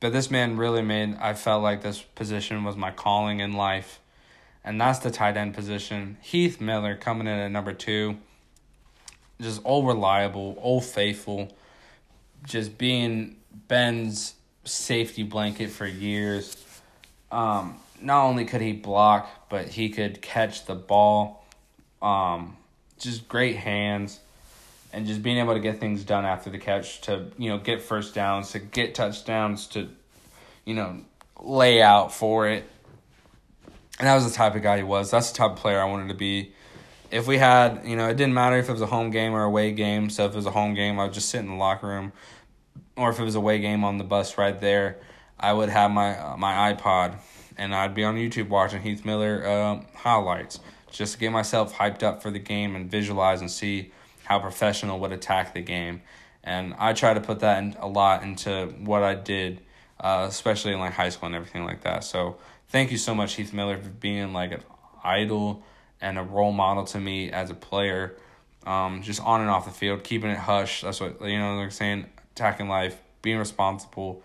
But 0.00 0.12
this 0.12 0.30
man 0.30 0.56
really 0.56 0.82
made 0.82 1.16
I 1.16 1.34
felt 1.34 1.62
like 1.62 1.82
this 1.82 2.02
position 2.02 2.64
was 2.64 2.76
my 2.76 2.90
calling 2.90 3.40
in 3.40 3.52
life, 3.52 4.00
and 4.62 4.80
that's 4.80 4.98
the 4.98 5.10
tight 5.10 5.36
end 5.36 5.54
position. 5.54 6.18
Heath 6.20 6.60
Miller 6.60 6.96
coming 6.96 7.26
in 7.26 7.38
at 7.38 7.50
number 7.50 7.72
two, 7.72 8.18
just 9.40 9.62
all 9.64 9.84
reliable, 9.84 10.58
all 10.60 10.80
faithful, 10.80 11.56
just 12.44 12.76
being 12.76 13.36
Ben's 13.68 14.34
safety 14.64 15.22
blanket 15.22 15.70
for 15.70 15.86
years. 15.86 16.56
Um, 17.30 17.76
not 18.00 18.24
only 18.24 18.44
could 18.44 18.60
he 18.60 18.72
block, 18.72 19.48
but 19.48 19.68
he 19.68 19.88
could 19.88 20.20
catch 20.20 20.66
the 20.66 20.74
ball. 20.74 21.44
Um, 22.02 22.56
just 22.98 23.28
great 23.28 23.56
hands, 23.56 24.20
and 24.92 25.06
just 25.06 25.22
being 25.22 25.38
able 25.38 25.54
to 25.54 25.60
get 25.60 25.80
things 25.80 26.04
done 26.04 26.24
after 26.24 26.50
the 26.50 26.58
catch 26.58 27.00
to 27.02 27.26
you 27.38 27.50
know 27.50 27.58
get 27.58 27.82
first 27.82 28.14
downs, 28.14 28.52
to 28.52 28.58
get 28.58 28.94
touchdowns, 28.94 29.66
to 29.68 29.88
you 30.64 30.74
know 30.74 31.00
lay 31.40 31.82
out 31.82 32.12
for 32.12 32.48
it. 32.48 32.64
And 33.98 34.08
that 34.08 34.14
was 34.14 34.28
the 34.28 34.36
type 34.36 34.54
of 34.54 34.62
guy 34.62 34.78
he 34.78 34.82
was. 34.82 35.10
That's 35.10 35.30
the 35.30 35.38
type 35.38 35.52
of 35.52 35.56
player 35.56 35.80
I 35.80 35.84
wanted 35.84 36.08
to 36.08 36.14
be. 36.14 36.52
If 37.10 37.28
we 37.28 37.38
had, 37.38 37.82
you 37.84 37.94
know, 37.94 38.08
it 38.08 38.16
didn't 38.16 38.34
matter 38.34 38.56
if 38.56 38.68
it 38.68 38.72
was 38.72 38.80
a 38.80 38.86
home 38.86 39.10
game 39.10 39.34
or 39.34 39.44
away 39.44 39.70
game. 39.70 40.10
So 40.10 40.24
if 40.26 40.32
it 40.32 40.36
was 40.36 40.46
a 40.46 40.50
home 40.50 40.74
game, 40.74 40.98
I 40.98 41.04
would 41.04 41.12
just 41.12 41.28
sit 41.28 41.38
in 41.38 41.46
the 41.46 41.54
locker 41.54 41.86
room, 41.86 42.12
or 42.96 43.10
if 43.10 43.18
it 43.18 43.24
was 43.24 43.34
a 43.34 43.38
away 43.38 43.58
game 43.58 43.84
on 43.84 43.98
the 43.98 44.04
bus 44.04 44.38
right 44.38 44.60
there, 44.60 44.98
I 45.38 45.52
would 45.52 45.68
have 45.68 45.90
my 45.90 46.18
uh, 46.18 46.36
my 46.36 46.72
iPod 46.72 47.16
and 47.56 47.74
I'd 47.74 47.94
be 47.94 48.04
on 48.04 48.16
YouTube 48.16 48.48
watching 48.48 48.82
Heath 48.82 49.04
Miller 49.04 49.46
uh, 49.46 49.80
highlights 49.96 50.60
just 50.90 51.14
to 51.14 51.18
get 51.18 51.32
myself 51.32 51.74
hyped 51.74 52.02
up 52.02 52.22
for 52.22 52.30
the 52.30 52.38
game 52.38 52.76
and 52.76 52.90
visualize 52.90 53.40
and 53.40 53.50
see 53.50 53.92
how 54.24 54.38
professional 54.38 54.98
would 55.00 55.12
attack 55.12 55.54
the 55.54 55.60
game. 55.60 56.02
And 56.42 56.74
I 56.78 56.92
try 56.92 57.14
to 57.14 57.20
put 57.20 57.40
that 57.40 57.62
in, 57.62 57.76
a 57.80 57.88
lot 57.88 58.22
into 58.22 58.66
what 58.78 59.02
I 59.02 59.14
did, 59.14 59.60
uh, 59.98 60.26
especially 60.28 60.72
in 60.72 60.78
like 60.78 60.92
high 60.92 61.08
school 61.08 61.26
and 61.26 61.34
everything 61.34 61.64
like 61.64 61.82
that. 61.82 62.04
So 62.04 62.36
thank 62.68 62.90
you 62.90 62.98
so 62.98 63.14
much, 63.14 63.34
Heath 63.34 63.52
Miller, 63.52 63.78
for 63.78 63.88
being 63.88 64.32
like 64.32 64.52
an 64.52 64.62
idol 65.02 65.62
and 66.00 66.18
a 66.18 66.22
role 66.22 66.52
model 66.52 66.84
to 66.84 67.00
me 67.00 67.30
as 67.30 67.50
a 67.50 67.54
player. 67.54 68.16
Um, 68.66 69.02
just 69.02 69.20
on 69.20 69.40
and 69.40 69.50
off 69.50 69.66
the 69.66 69.72
field, 69.72 70.04
keeping 70.04 70.30
it 70.30 70.38
hush. 70.38 70.82
That's 70.82 71.00
what 71.00 71.20
you 71.20 71.38
know. 71.38 71.58
They're 71.58 71.70
saying 71.70 72.06
attacking 72.34 72.68
life, 72.68 73.00
being 73.22 73.38
responsible, 73.38 74.22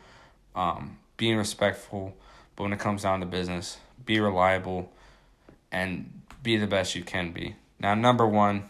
um, 0.55 0.97
being 1.17 1.37
respectful. 1.37 2.15
But 2.55 2.63
when 2.63 2.73
it 2.73 2.79
comes 2.79 3.03
down 3.03 3.19
to 3.19 3.25
business, 3.25 3.77
be 4.05 4.19
reliable 4.19 4.91
and 5.71 6.21
be 6.41 6.57
the 6.57 6.67
best 6.67 6.95
you 6.95 7.03
can 7.03 7.31
be. 7.31 7.55
Now, 7.79 7.93
number 7.93 8.25
one, 8.25 8.69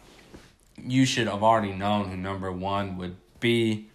you 0.77 1.05
should 1.05 1.27
have 1.27 1.43
already 1.43 1.73
known 1.73 2.09
who 2.09 2.17
number 2.17 2.51
one 2.51 2.97
would 2.97 3.15
be. 3.39 3.87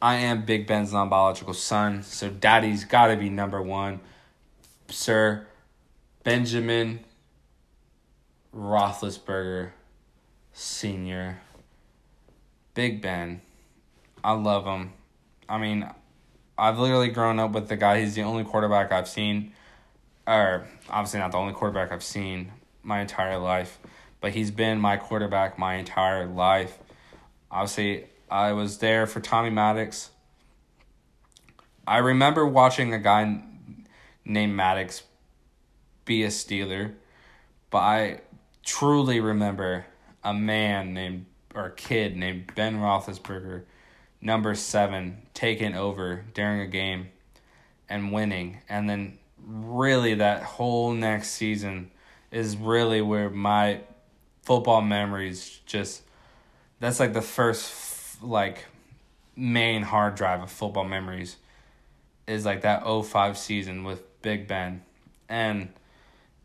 I 0.00 0.16
am 0.16 0.44
Big 0.44 0.66
Ben's 0.66 0.92
non 0.92 1.08
biological 1.08 1.54
son, 1.54 2.02
so 2.02 2.28
daddy's 2.28 2.84
got 2.84 3.08
to 3.08 3.16
be 3.16 3.28
number 3.28 3.62
one. 3.62 4.00
Sir 4.88 5.46
Benjamin 6.24 7.00
Roethlisberger 8.54 9.70
Sr. 10.52 11.40
Big 12.74 13.00
Ben. 13.00 13.40
I 14.24 14.32
love 14.32 14.64
him. 14.64 14.92
I 15.48 15.58
mean, 15.58 15.88
I've 16.56 16.78
literally 16.78 17.08
grown 17.08 17.38
up 17.38 17.52
with 17.52 17.68
the 17.68 17.76
guy. 17.76 18.00
He's 18.00 18.14
the 18.14 18.22
only 18.22 18.44
quarterback 18.44 18.92
I've 18.92 19.08
seen, 19.08 19.52
or 20.26 20.66
obviously 20.88 21.20
not 21.20 21.32
the 21.32 21.38
only 21.38 21.54
quarterback 21.54 21.90
I've 21.90 22.04
seen 22.04 22.52
my 22.82 23.00
entire 23.00 23.38
life, 23.38 23.78
but 24.20 24.32
he's 24.32 24.50
been 24.50 24.80
my 24.80 24.96
quarterback 24.96 25.58
my 25.58 25.74
entire 25.74 26.26
life. 26.26 26.78
Obviously, 27.50 28.06
I 28.30 28.52
was 28.52 28.78
there 28.78 29.06
for 29.06 29.20
Tommy 29.20 29.50
Maddox. 29.50 30.10
I 31.86 31.98
remember 31.98 32.46
watching 32.46 32.94
a 32.94 32.98
guy 32.98 33.42
named 34.24 34.54
Maddox 34.54 35.02
be 36.04 36.22
a 36.22 36.28
Steeler, 36.28 36.94
but 37.70 37.78
I 37.78 38.20
truly 38.64 39.20
remember 39.20 39.86
a 40.22 40.32
man 40.32 40.94
named 40.94 41.26
or 41.54 41.66
a 41.66 41.72
kid 41.72 42.16
named 42.16 42.52
Ben 42.54 42.76
Roethlisberger 42.76 43.64
number 44.22 44.54
seven 44.54 45.18
taking 45.34 45.74
over 45.74 46.24
during 46.32 46.60
a 46.60 46.66
game 46.66 47.08
and 47.88 48.12
winning. 48.12 48.58
And 48.68 48.88
then 48.88 49.18
really 49.44 50.14
that 50.14 50.42
whole 50.42 50.92
next 50.92 51.30
season 51.30 51.90
is 52.30 52.56
really 52.56 53.02
where 53.02 53.28
my 53.28 53.80
football 54.42 54.80
memories 54.80 55.60
just 55.66 56.02
that's 56.80 56.98
like 56.98 57.12
the 57.12 57.22
first 57.22 58.22
like 58.22 58.64
main 59.36 59.82
hard 59.82 60.14
drive 60.14 60.42
of 60.42 60.50
football 60.50 60.84
memories 60.84 61.36
is 62.26 62.44
like 62.44 62.62
that 62.62 62.84
05 62.84 63.36
season 63.36 63.84
with 63.84 64.02
Big 64.22 64.46
Ben. 64.46 64.82
And 65.28 65.68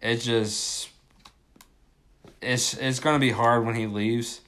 it 0.01 0.17
just 0.17 0.89
it's 2.41 2.73
it's 2.75 2.99
going 2.99 3.15
to 3.15 3.19
be 3.19 3.31
hard 3.31 3.65
when 3.65 3.75
he 3.75 3.87
leaves 3.87 4.41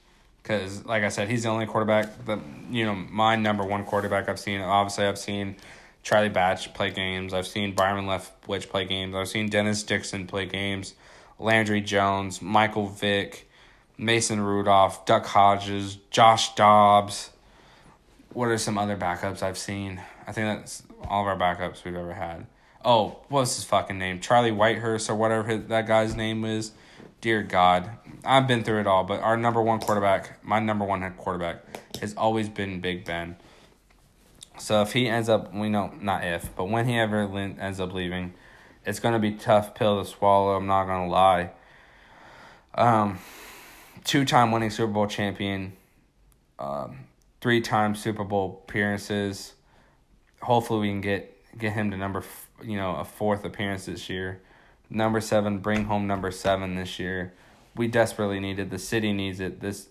because 0.50 0.84
like 0.86 1.04
I 1.04 1.10
said, 1.10 1.30
he's 1.30 1.44
the 1.44 1.50
only 1.50 1.68
quarterback 1.68 2.26
that 2.26 2.40
you 2.72 2.84
know 2.84 2.96
my 2.96 3.36
number 3.36 3.64
one 3.64 3.86
quarterback 3.86 4.28
I've 4.28 4.40
seen. 4.40 4.62
Obviously, 4.62 5.06
I've 5.06 5.20
seen 5.20 5.56
Charlie 6.02 6.30
Batch 6.30 6.74
play 6.74 6.90
games. 6.90 7.34
I've 7.34 7.46
seen 7.46 7.76
Byron 7.76 8.06
Leftwich 8.06 8.68
play 8.70 8.86
games. 8.86 9.16
I've 9.16 9.28
seen 9.28 9.50
Dennis 9.50 9.84
Dixon 9.84 10.26
play 10.26 10.48
games. 10.48 10.96
Landry 11.38 11.82
Jones, 11.82 12.42
Michael 12.42 12.88
Vick, 12.88 13.48
Mason 13.98 14.42
Rudolph, 14.42 15.06
Duck 15.06 15.26
Hodges, 15.28 16.00
Josh 16.10 16.56
Dobbs. 16.56 17.30
What 18.34 18.48
are 18.50 18.58
some 18.58 18.78
other 18.78 18.98
backups 18.98 19.44
I've 19.44 19.58
seen? 19.58 20.02
I 20.28 20.32
think 20.32 20.60
that's 20.60 20.84
all 21.08 21.22
of 21.22 21.28
our 21.28 21.38
backups 21.38 21.84
we've 21.84 21.96
ever 21.96 22.14
had. 22.14 22.48
Oh, 22.84 23.20
what's 23.30 23.56
his 23.56 23.66
fucking 23.66 24.00
name? 24.00 24.20
Charlie 24.20 24.52
Whitehurst 24.52 25.10
or 25.10 25.16
whatever 25.16 25.58
that 25.58 25.86
guy's 25.86 26.16
name 26.16 26.44
is 26.44 26.72
dear 27.22 27.44
God, 27.44 27.90
I've 28.24 28.48
been 28.48 28.64
through 28.64 28.82
it 28.82 28.88
all, 28.88 29.04
but 29.04 29.22
our 29.22 29.38
number 29.38 29.62
one 29.62 29.80
quarterback, 29.80 30.44
my 30.44 30.60
number 30.60 30.86
one 30.86 31.02
head 31.02 31.18
quarterback, 31.18 31.98
has 31.98 32.14
always 32.16 32.50
been 32.50 32.80
Big 32.80 33.06
Ben. 33.06 33.36
So 34.58 34.82
if 34.82 34.94
he 34.94 35.08
ends 35.08 35.30
up, 35.30 35.54
we 35.54 35.70
know 35.70 35.94
not 36.00 36.24
if, 36.24 36.56
but 36.56 36.66
when 36.66 36.88
he 36.88 36.98
ever 36.98 37.24
ends 37.34 37.80
up 37.80 37.94
leaving, 37.94 38.34
it's 38.86 39.00
gonna 39.00 39.20
be 39.20 39.32
tough 39.32 39.76
pill 39.76 40.04
to 40.04 40.10
swallow. 40.10 40.56
I'm 40.56 40.68
not 40.68 40.86
gonna 40.86 41.10
lie. 41.10 41.52
Um, 42.76 43.20
two 44.04 44.26
time 44.26 44.52
winning 44.52 44.70
Super 44.70 44.92
Bowl 44.92 45.08
champion, 45.08 45.74
um, 46.58 47.00
three 47.42 47.62
time 47.62 47.96
Super 47.96 48.24
Bowl 48.24 48.64
appearances. 48.68 49.54
Hopefully, 50.42 50.82
we 50.82 50.88
can 50.90 51.02
get 51.02 51.58
get 51.58 51.74
him 51.74 51.92
to 51.92 51.98
number, 51.98 52.24
you 52.64 52.78
know, 52.78 52.96
a 52.96 53.06
fourth 53.06 53.44
appearance 53.44 53.86
this 53.86 54.10
year 54.10 54.42
number 54.90 55.22
seven, 55.22 55.60
bring 55.60 55.86
home 55.86 56.08
number 56.08 56.32
seven 56.32 56.76
this 56.76 57.00
year. 57.00 57.34
We 57.76 57.88
desperately 57.88 58.40
need 58.40 58.60
it. 58.60 58.70
The 58.70 58.80
city 58.80 59.14
needs 59.14 59.40
it. 59.40 59.62
This 59.62 59.88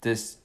this 0.00 0.38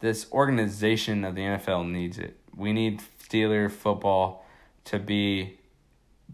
this 0.00 0.30
organization 0.30 1.24
of 1.24 1.34
the 1.34 1.42
NFL 1.42 1.90
needs 1.90 2.18
it. 2.18 2.38
We 2.54 2.72
need 2.72 3.02
Steeler 3.20 3.70
football 3.70 4.44
to 4.84 4.98
be 4.98 5.58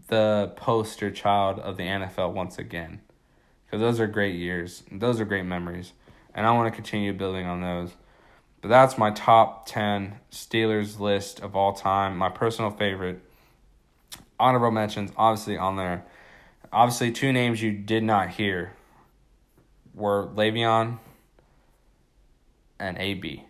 the 0.07 0.53
poster 0.55 1.09
child 1.09 1.59
of 1.59 1.77
the 1.77 1.83
NFL 1.83 2.33
once 2.33 2.59
again. 2.59 3.01
Because 3.65 3.81
those 3.81 3.99
are 3.99 4.07
great 4.07 4.35
years. 4.35 4.83
Those 4.91 5.19
are 5.19 5.25
great 5.25 5.45
memories. 5.45 5.93
And 6.35 6.45
I 6.45 6.51
want 6.51 6.71
to 6.71 6.75
continue 6.75 7.13
building 7.13 7.47
on 7.47 7.61
those. 7.61 7.91
But 8.61 8.67
that's 8.67 8.97
my 8.97 9.11
top 9.11 9.65
10 9.65 10.19
Steelers 10.31 10.99
list 10.99 11.39
of 11.39 11.55
all 11.55 11.73
time. 11.73 12.17
My 12.17 12.29
personal 12.29 12.69
favorite. 12.69 13.21
Honorable 14.39 14.71
mentions, 14.71 15.11
obviously, 15.17 15.57
on 15.57 15.77
there 15.77 16.05
obviously 16.75 17.09
two 17.09 17.31
names 17.31 17.63
you 17.63 17.71
did 17.71 18.03
not 18.03 18.29
hear 18.31 18.73
were 19.93 20.27
Le'Veon 20.35 20.99
and 22.77 22.97
AB. 22.97 23.45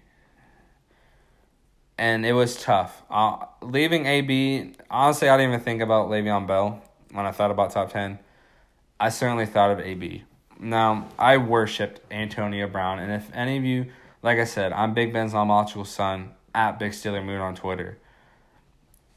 And 1.98 2.24
it 2.24 2.34
was 2.34 2.56
tough. 2.56 3.02
Uh, 3.10 3.48
leaving 3.64 4.06
AB, 4.06 4.74
honestly, 4.92 5.28
I 5.28 5.38
didn't 5.38 5.54
even 5.54 5.64
think 5.66 5.82
about 5.82 6.10
Le'Veon 6.10 6.46
Bell 6.46 6.84
when 7.12 7.26
I 7.26 7.32
thought 7.32 7.50
about 7.50 7.72
top 7.72 7.92
10. 7.92 8.20
I 9.00 9.10
certainly 9.10 9.48
thought 9.48 9.72
of 9.72 9.80
AB. 9.80 10.24
Now, 10.60 11.08
I 11.18 11.38
worshipped 11.38 12.02
Antonio 12.12 12.68
Brown, 12.68 13.00
and 13.00 13.12
if 13.12 13.30
any 13.34 13.58
of 13.58 13.64
you, 13.64 13.88
like 14.22 14.38
I 14.38 14.44
said, 14.46 14.72
I'm 14.72 14.94
Big 14.94 15.12
Ben's 15.12 15.34
non 15.34 15.86
son, 15.86 16.32
at 16.54 16.78
Big 16.78 16.92
Steeler 16.92 17.26
Mood 17.26 17.42
on 17.42 17.56
Twitter. 17.56 17.98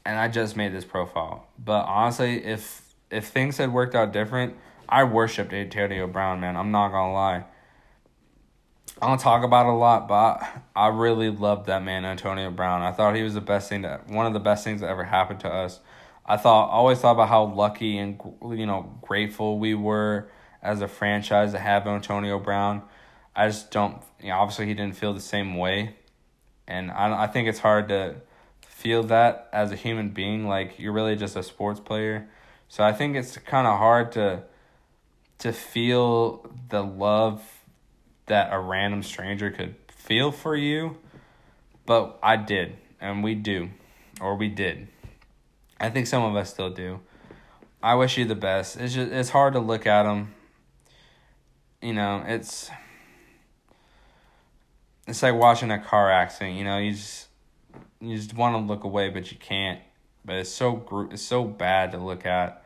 and 0.03 0.17
I 0.17 0.27
just 0.27 0.57
made 0.57 0.73
this 0.73 0.83
profile. 0.83 1.47
But 1.63 1.85
honestly, 1.85 2.43
if 2.43 2.88
if 3.11 3.27
things 3.27 3.57
had 3.57 3.73
worked 3.73 3.95
out 3.95 4.13
different, 4.13 4.55
I 4.87 5.03
worshipped 5.03 5.53
Antonio 5.53 6.07
Brown, 6.07 6.39
man. 6.39 6.55
I'm 6.55 6.71
not 6.71 6.89
gonna 6.89 7.13
lie. 7.13 7.45
I 9.01 9.07
don't 9.07 9.19
talk 9.19 9.43
about 9.43 9.65
it 9.65 9.69
a 9.69 9.75
lot, 9.75 10.07
but 10.07 10.45
I 10.75 10.87
really 10.87 11.29
loved 11.29 11.67
that 11.67 11.83
man, 11.83 12.03
Antonio 12.03 12.51
Brown. 12.51 12.81
I 12.81 12.91
thought 12.91 13.15
he 13.15 13.23
was 13.23 13.33
the 13.33 13.41
best 13.41 13.69
thing 13.69 13.83
that 13.83 14.07
one 14.09 14.25
of 14.25 14.33
the 14.33 14.39
best 14.39 14.63
things 14.63 14.81
that 14.81 14.89
ever 14.89 15.03
happened 15.03 15.39
to 15.41 15.49
us. 15.49 15.79
I 16.25 16.37
thought 16.37 16.69
always 16.69 16.99
thought 16.99 17.13
about 17.13 17.29
how 17.29 17.45
lucky 17.45 17.97
and 17.97 18.19
you 18.51 18.65
know 18.65 18.97
grateful 19.01 19.57
we 19.57 19.73
were 19.73 20.29
as 20.61 20.81
a 20.81 20.87
franchise 20.87 21.53
to 21.53 21.59
have 21.59 21.87
Antonio 21.87 22.39
Brown. 22.39 22.83
I 23.35 23.47
just 23.47 23.71
don't. 23.71 24.01
You 24.19 24.29
know, 24.29 24.39
obviously 24.39 24.65
he 24.65 24.73
didn't 24.73 24.97
feel 24.97 25.13
the 25.13 25.21
same 25.21 25.55
way, 25.55 25.95
and 26.67 26.91
I 26.91 27.23
I 27.23 27.27
think 27.27 27.47
it's 27.47 27.59
hard 27.59 27.87
to 27.89 28.15
feel 28.67 29.03
that 29.03 29.49
as 29.53 29.71
a 29.71 29.75
human 29.75 30.09
being. 30.09 30.47
Like 30.47 30.77
you're 30.77 30.93
really 30.93 31.15
just 31.15 31.35
a 31.35 31.43
sports 31.43 31.79
player, 31.79 32.27
so 32.69 32.83
I 32.83 32.93
think 32.93 33.15
it's 33.15 33.37
kind 33.37 33.67
of 33.67 33.77
hard 33.77 34.13
to 34.13 34.43
to 35.39 35.51
feel 35.51 36.49
the 36.69 36.83
love 36.83 37.41
that 38.27 38.53
a 38.53 38.59
random 38.59 39.03
stranger 39.03 39.49
could 39.49 39.75
feel 39.87 40.31
for 40.31 40.55
you, 40.55 40.97
but 41.85 42.19
I 42.21 42.35
did, 42.35 42.77
and 43.01 43.23
we 43.23 43.35
do, 43.35 43.69
or 44.21 44.35
we 44.35 44.49
did. 44.49 44.87
I 45.79 45.89
think 45.89 46.07
some 46.07 46.23
of 46.23 46.35
us 46.35 46.49
still 46.49 46.69
do. 46.69 46.99
I 47.81 47.95
wish 47.95 48.17
you 48.17 48.25
the 48.25 48.35
best. 48.35 48.77
It's 48.77 48.93
just 48.93 49.11
it's 49.11 49.29
hard 49.29 49.53
to 49.53 49.59
look 49.59 49.87
at 49.87 50.03
them. 50.03 50.35
You 51.81 51.93
know, 51.93 52.23
it's 52.27 52.69
it's 55.07 55.23
like 55.23 55.35
watching 55.35 55.71
a 55.71 55.79
car 55.79 56.11
accident. 56.11 56.57
You 56.57 56.65
know, 56.65 56.77
you 56.77 56.91
just 56.91 57.27
you 58.01 58.15
just 58.15 58.33
want 58.33 58.55
to 58.55 58.59
look 58.59 58.83
away, 58.83 59.09
but 59.09 59.31
you 59.31 59.37
can't. 59.37 59.79
But 60.25 60.37
it's 60.37 60.49
so 60.49 61.07
it's 61.11 61.21
so 61.21 61.45
bad 61.45 61.93
to 61.93 61.97
look 61.97 62.25
at. 62.25 62.58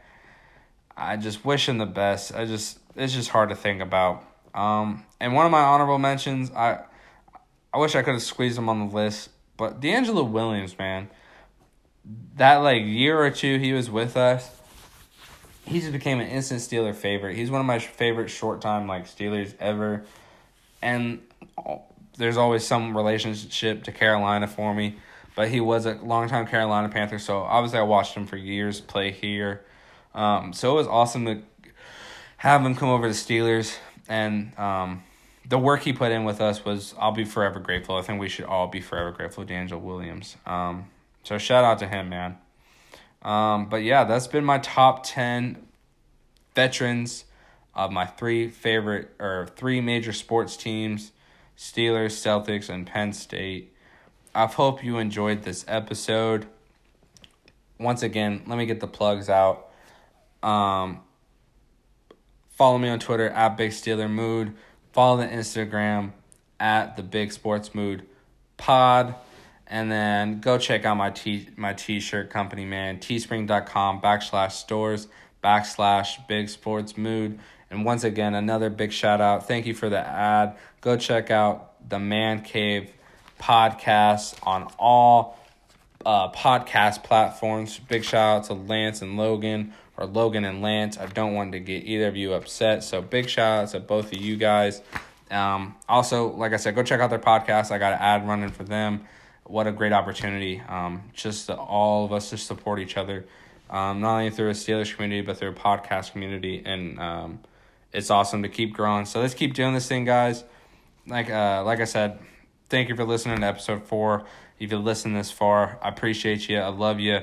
I 0.95 1.17
just 1.17 1.43
wish 1.43 1.67
him 1.67 1.77
the 1.77 1.85
best. 1.85 2.33
I 2.33 2.45
just 2.45 2.79
it's 2.95 3.13
just 3.13 3.29
hard 3.29 3.49
to 3.49 3.55
think 3.55 3.81
about. 3.81 4.23
Um, 4.53 5.03
and 5.19 5.33
one 5.33 5.45
of 5.45 5.51
my 5.51 5.61
honorable 5.61 5.99
mentions, 5.99 6.51
I 6.51 6.79
I 7.73 7.77
wish 7.77 7.95
I 7.95 8.03
could 8.03 8.13
have 8.13 8.23
squeezed 8.23 8.57
him 8.57 8.69
on 8.69 8.87
the 8.87 8.93
list, 8.93 9.29
but 9.57 9.81
DeAngelo 9.81 10.29
Williams, 10.29 10.77
man, 10.77 11.09
that 12.35 12.57
like 12.57 12.83
year 12.83 13.19
or 13.19 13.31
two 13.31 13.57
he 13.57 13.73
was 13.73 13.89
with 13.89 14.15
us, 14.15 14.49
he 15.65 15.79
just 15.79 15.91
became 15.91 16.19
an 16.19 16.27
instant 16.27 16.61
Steeler 16.61 16.93
favorite. 16.93 17.35
He's 17.35 17.49
one 17.49 17.61
of 17.61 17.65
my 17.65 17.79
favorite 17.79 18.29
short 18.29 18.61
time 18.61 18.87
like 18.87 19.05
Steelers 19.05 19.55
ever, 19.59 20.03
and 20.81 21.21
there's 22.17 22.37
always 22.37 22.65
some 22.65 22.95
relationship 22.95 23.83
to 23.85 23.91
Carolina 23.91 24.47
for 24.47 24.73
me. 24.73 24.97
But 25.35 25.49
he 25.49 25.59
was 25.59 25.87
a 25.87 25.95
longtime 25.95 26.45
Carolina 26.45 26.89
Panther, 26.89 27.17
so 27.17 27.39
obviously 27.39 27.79
I 27.79 27.83
watched 27.83 28.13
him 28.13 28.27
for 28.27 28.37
years 28.37 28.79
play 28.79 29.09
here. 29.09 29.65
Um, 30.13 30.53
so 30.53 30.71
it 30.71 30.75
was 30.75 30.87
awesome 30.87 31.25
to 31.25 31.41
have 32.37 32.65
him 32.65 32.75
come 32.75 32.89
over 32.89 33.07
to 33.07 33.13
the 33.13 33.15
Steelers 33.15 33.77
and 34.07 34.57
um, 34.59 35.03
the 35.47 35.57
work 35.57 35.81
he 35.81 35.93
put 35.93 36.11
in 36.11 36.23
with 36.23 36.41
us 36.41 36.63
was 36.63 36.93
I'll 36.97 37.11
be 37.11 37.25
forever 37.25 37.59
grateful. 37.59 37.95
I 37.95 38.01
think 38.01 38.19
we 38.19 38.29
should 38.29 38.45
all 38.45 38.67
be 38.67 38.81
forever 38.81 39.11
grateful 39.11 39.45
to 39.45 39.53
Angel 39.53 39.79
Williams. 39.79 40.37
Um, 40.45 40.89
so 41.23 41.37
shout 41.37 41.63
out 41.63 41.79
to 41.79 41.87
him, 41.87 42.09
man. 42.09 42.37
Um, 43.21 43.69
but 43.69 43.83
yeah, 43.83 44.03
that's 44.03 44.27
been 44.27 44.45
my 44.45 44.59
top 44.59 45.03
ten 45.03 45.67
veterans 46.55 47.25
of 47.73 47.91
my 47.91 48.05
three 48.05 48.49
favorite 48.49 49.11
or 49.19 49.47
three 49.55 49.81
major 49.81 50.13
sports 50.13 50.57
teams: 50.57 51.11
Steelers, 51.57 52.11
Celtics, 52.11 52.69
and 52.69 52.85
Penn 52.85 53.13
State. 53.13 53.73
I 54.35 54.47
hope 54.47 54.83
you 54.83 54.97
enjoyed 54.97 55.43
this 55.43 55.63
episode. 55.67 56.47
Once 57.79 58.01
again, 58.01 58.43
let 58.47 58.57
me 58.57 58.65
get 58.65 58.79
the 58.79 58.87
plugs 58.87 59.29
out. 59.29 59.62
Um, 60.43 61.01
Follow 62.53 62.77
me 62.77 62.87
on 62.87 62.99
Twitter 62.99 63.29
at 63.29 63.57
Big 63.57 63.71
Steeler 63.71 64.09
Mood. 64.09 64.53
Follow 64.91 65.17
the 65.17 65.27
Instagram 65.27 66.11
at 66.59 66.95
the 66.95 67.03
Big 67.03 67.31
Sports 67.31 67.73
Mood 67.73 68.05
Pod. 68.57 69.15
And 69.65 69.91
then 69.91 70.39
go 70.39 70.59
check 70.59 70.85
out 70.85 70.95
my 70.95 71.09
t 71.09 71.49
my 71.57 71.73
t 71.73 71.99
shirt 71.99 72.29
company, 72.29 72.63
man. 72.63 72.99
Teespring.com 72.99 74.01
backslash 74.01 74.51
stores 74.51 75.07
backslash 75.43 76.27
big 76.27 76.47
sports 76.47 76.95
mood. 76.95 77.39
And 77.71 77.85
once 77.85 78.03
again, 78.03 78.35
another 78.35 78.69
big 78.69 78.91
shout 78.91 79.19
out. 79.19 79.47
Thank 79.47 79.65
you 79.65 79.73
for 79.73 79.89
the 79.89 79.99
ad. 79.99 80.55
Go 80.81 80.95
check 80.95 81.31
out 81.31 81.89
the 81.89 81.97
Man 81.97 82.41
Cave 82.41 82.91
podcast 83.41 84.35
on 84.43 84.71
all 84.77 85.39
uh, 86.05 86.31
podcast 86.31 87.03
platforms. 87.03 87.79
Big 87.79 88.03
shout 88.03 88.37
out 88.37 88.43
to 88.45 88.53
Lance 88.53 89.01
and 89.01 89.17
Logan 89.17 89.73
or 90.03 90.07
Logan 90.07 90.45
and 90.45 90.61
Lance. 90.61 90.97
I 90.97 91.05
don't 91.07 91.33
want 91.33 91.53
to 91.53 91.59
get 91.59 91.85
either 91.85 92.07
of 92.07 92.15
you 92.15 92.33
upset. 92.33 92.83
So 92.83 93.01
big 93.01 93.29
shout 93.29 93.63
out 93.63 93.69
to 93.69 93.79
both 93.79 94.13
of 94.13 94.19
you 94.19 94.35
guys. 94.35 94.81
Um, 95.31 95.75
also, 95.89 96.27
like 96.27 96.53
I 96.53 96.57
said, 96.57 96.75
go 96.75 96.83
check 96.83 96.99
out 96.99 97.09
their 97.09 97.19
podcast. 97.19 97.71
I 97.71 97.77
got 97.77 97.93
an 97.93 97.99
ad 97.99 98.27
running 98.27 98.49
for 98.49 98.63
them. 98.63 99.05
What 99.45 99.67
a 99.67 99.71
great 99.71 99.93
opportunity. 99.93 100.61
Um, 100.67 101.03
just 101.13 101.47
to, 101.47 101.55
all 101.55 102.05
of 102.05 102.13
us 102.13 102.29
to 102.29 102.37
support 102.37 102.79
each 102.79 102.97
other, 102.97 103.25
um, 103.69 104.01
not 104.01 104.17
only 104.17 104.29
through 104.29 104.49
a 104.49 104.53
Steelers 104.53 104.93
community, 104.93 105.21
but 105.21 105.37
through 105.37 105.49
a 105.49 105.53
podcast 105.53 106.11
community. 106.11 106.61
And 106.63 106.99
um, 106.99 107.39
it's 107.91 108.09
awesome 108.09 108.43
to 108.43 108.49
keep 108.49 108.73
growing. 108.73 109.05
So 109.05 109.21
let's 109.21 109.33
keep 109.33 109.53
doing 109.53 109.73
this 109.73 109.87
thing, 109.87 110.05
guys. 110.05 110.43
Like, 111.07 111.29
uh, 111.29 111.63
like 111.63 111.79
I 111.79 111.85
said, 111.85 112.19
thank 112.69 112.89
you 112.89 112.95
for 112.95 113.03
listening 113.03 113.39
to 113.39 113.45
episode 113.45 113.83
four. 113.83 114.25
If 114.59 114.71
you 114.71 114.77
listened 114.77 115.15
this 115.15 115.31
far, 115.31 115.77
I 115.81 115.89
appreciate 115.89 116.47
you. 116.47 116.59
I 116.59 116.69
love 116.69 116.99
you. 116.99 117.19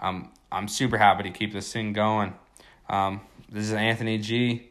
Um, 0.00 0.30
I'm 0.50 0.68
super 0.68 0.98
happy 0.98 1.24
to 1.24 1.30
keep 1.30 1.52
this 1.52 1.72
thing 1.72 1.92
going. 1.92 2.34
Um, 2.88 3.20
this 3.50 3.64
is 3.64 3.72
Anthony 3.72 4.18
G. 4.18 4.70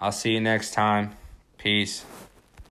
I'll 0.00 0.12
see 0.12 0.32
you 0.32 0.40
next 0.40 0.72
time. 0.72 1.16
Peace. 1.58 2.04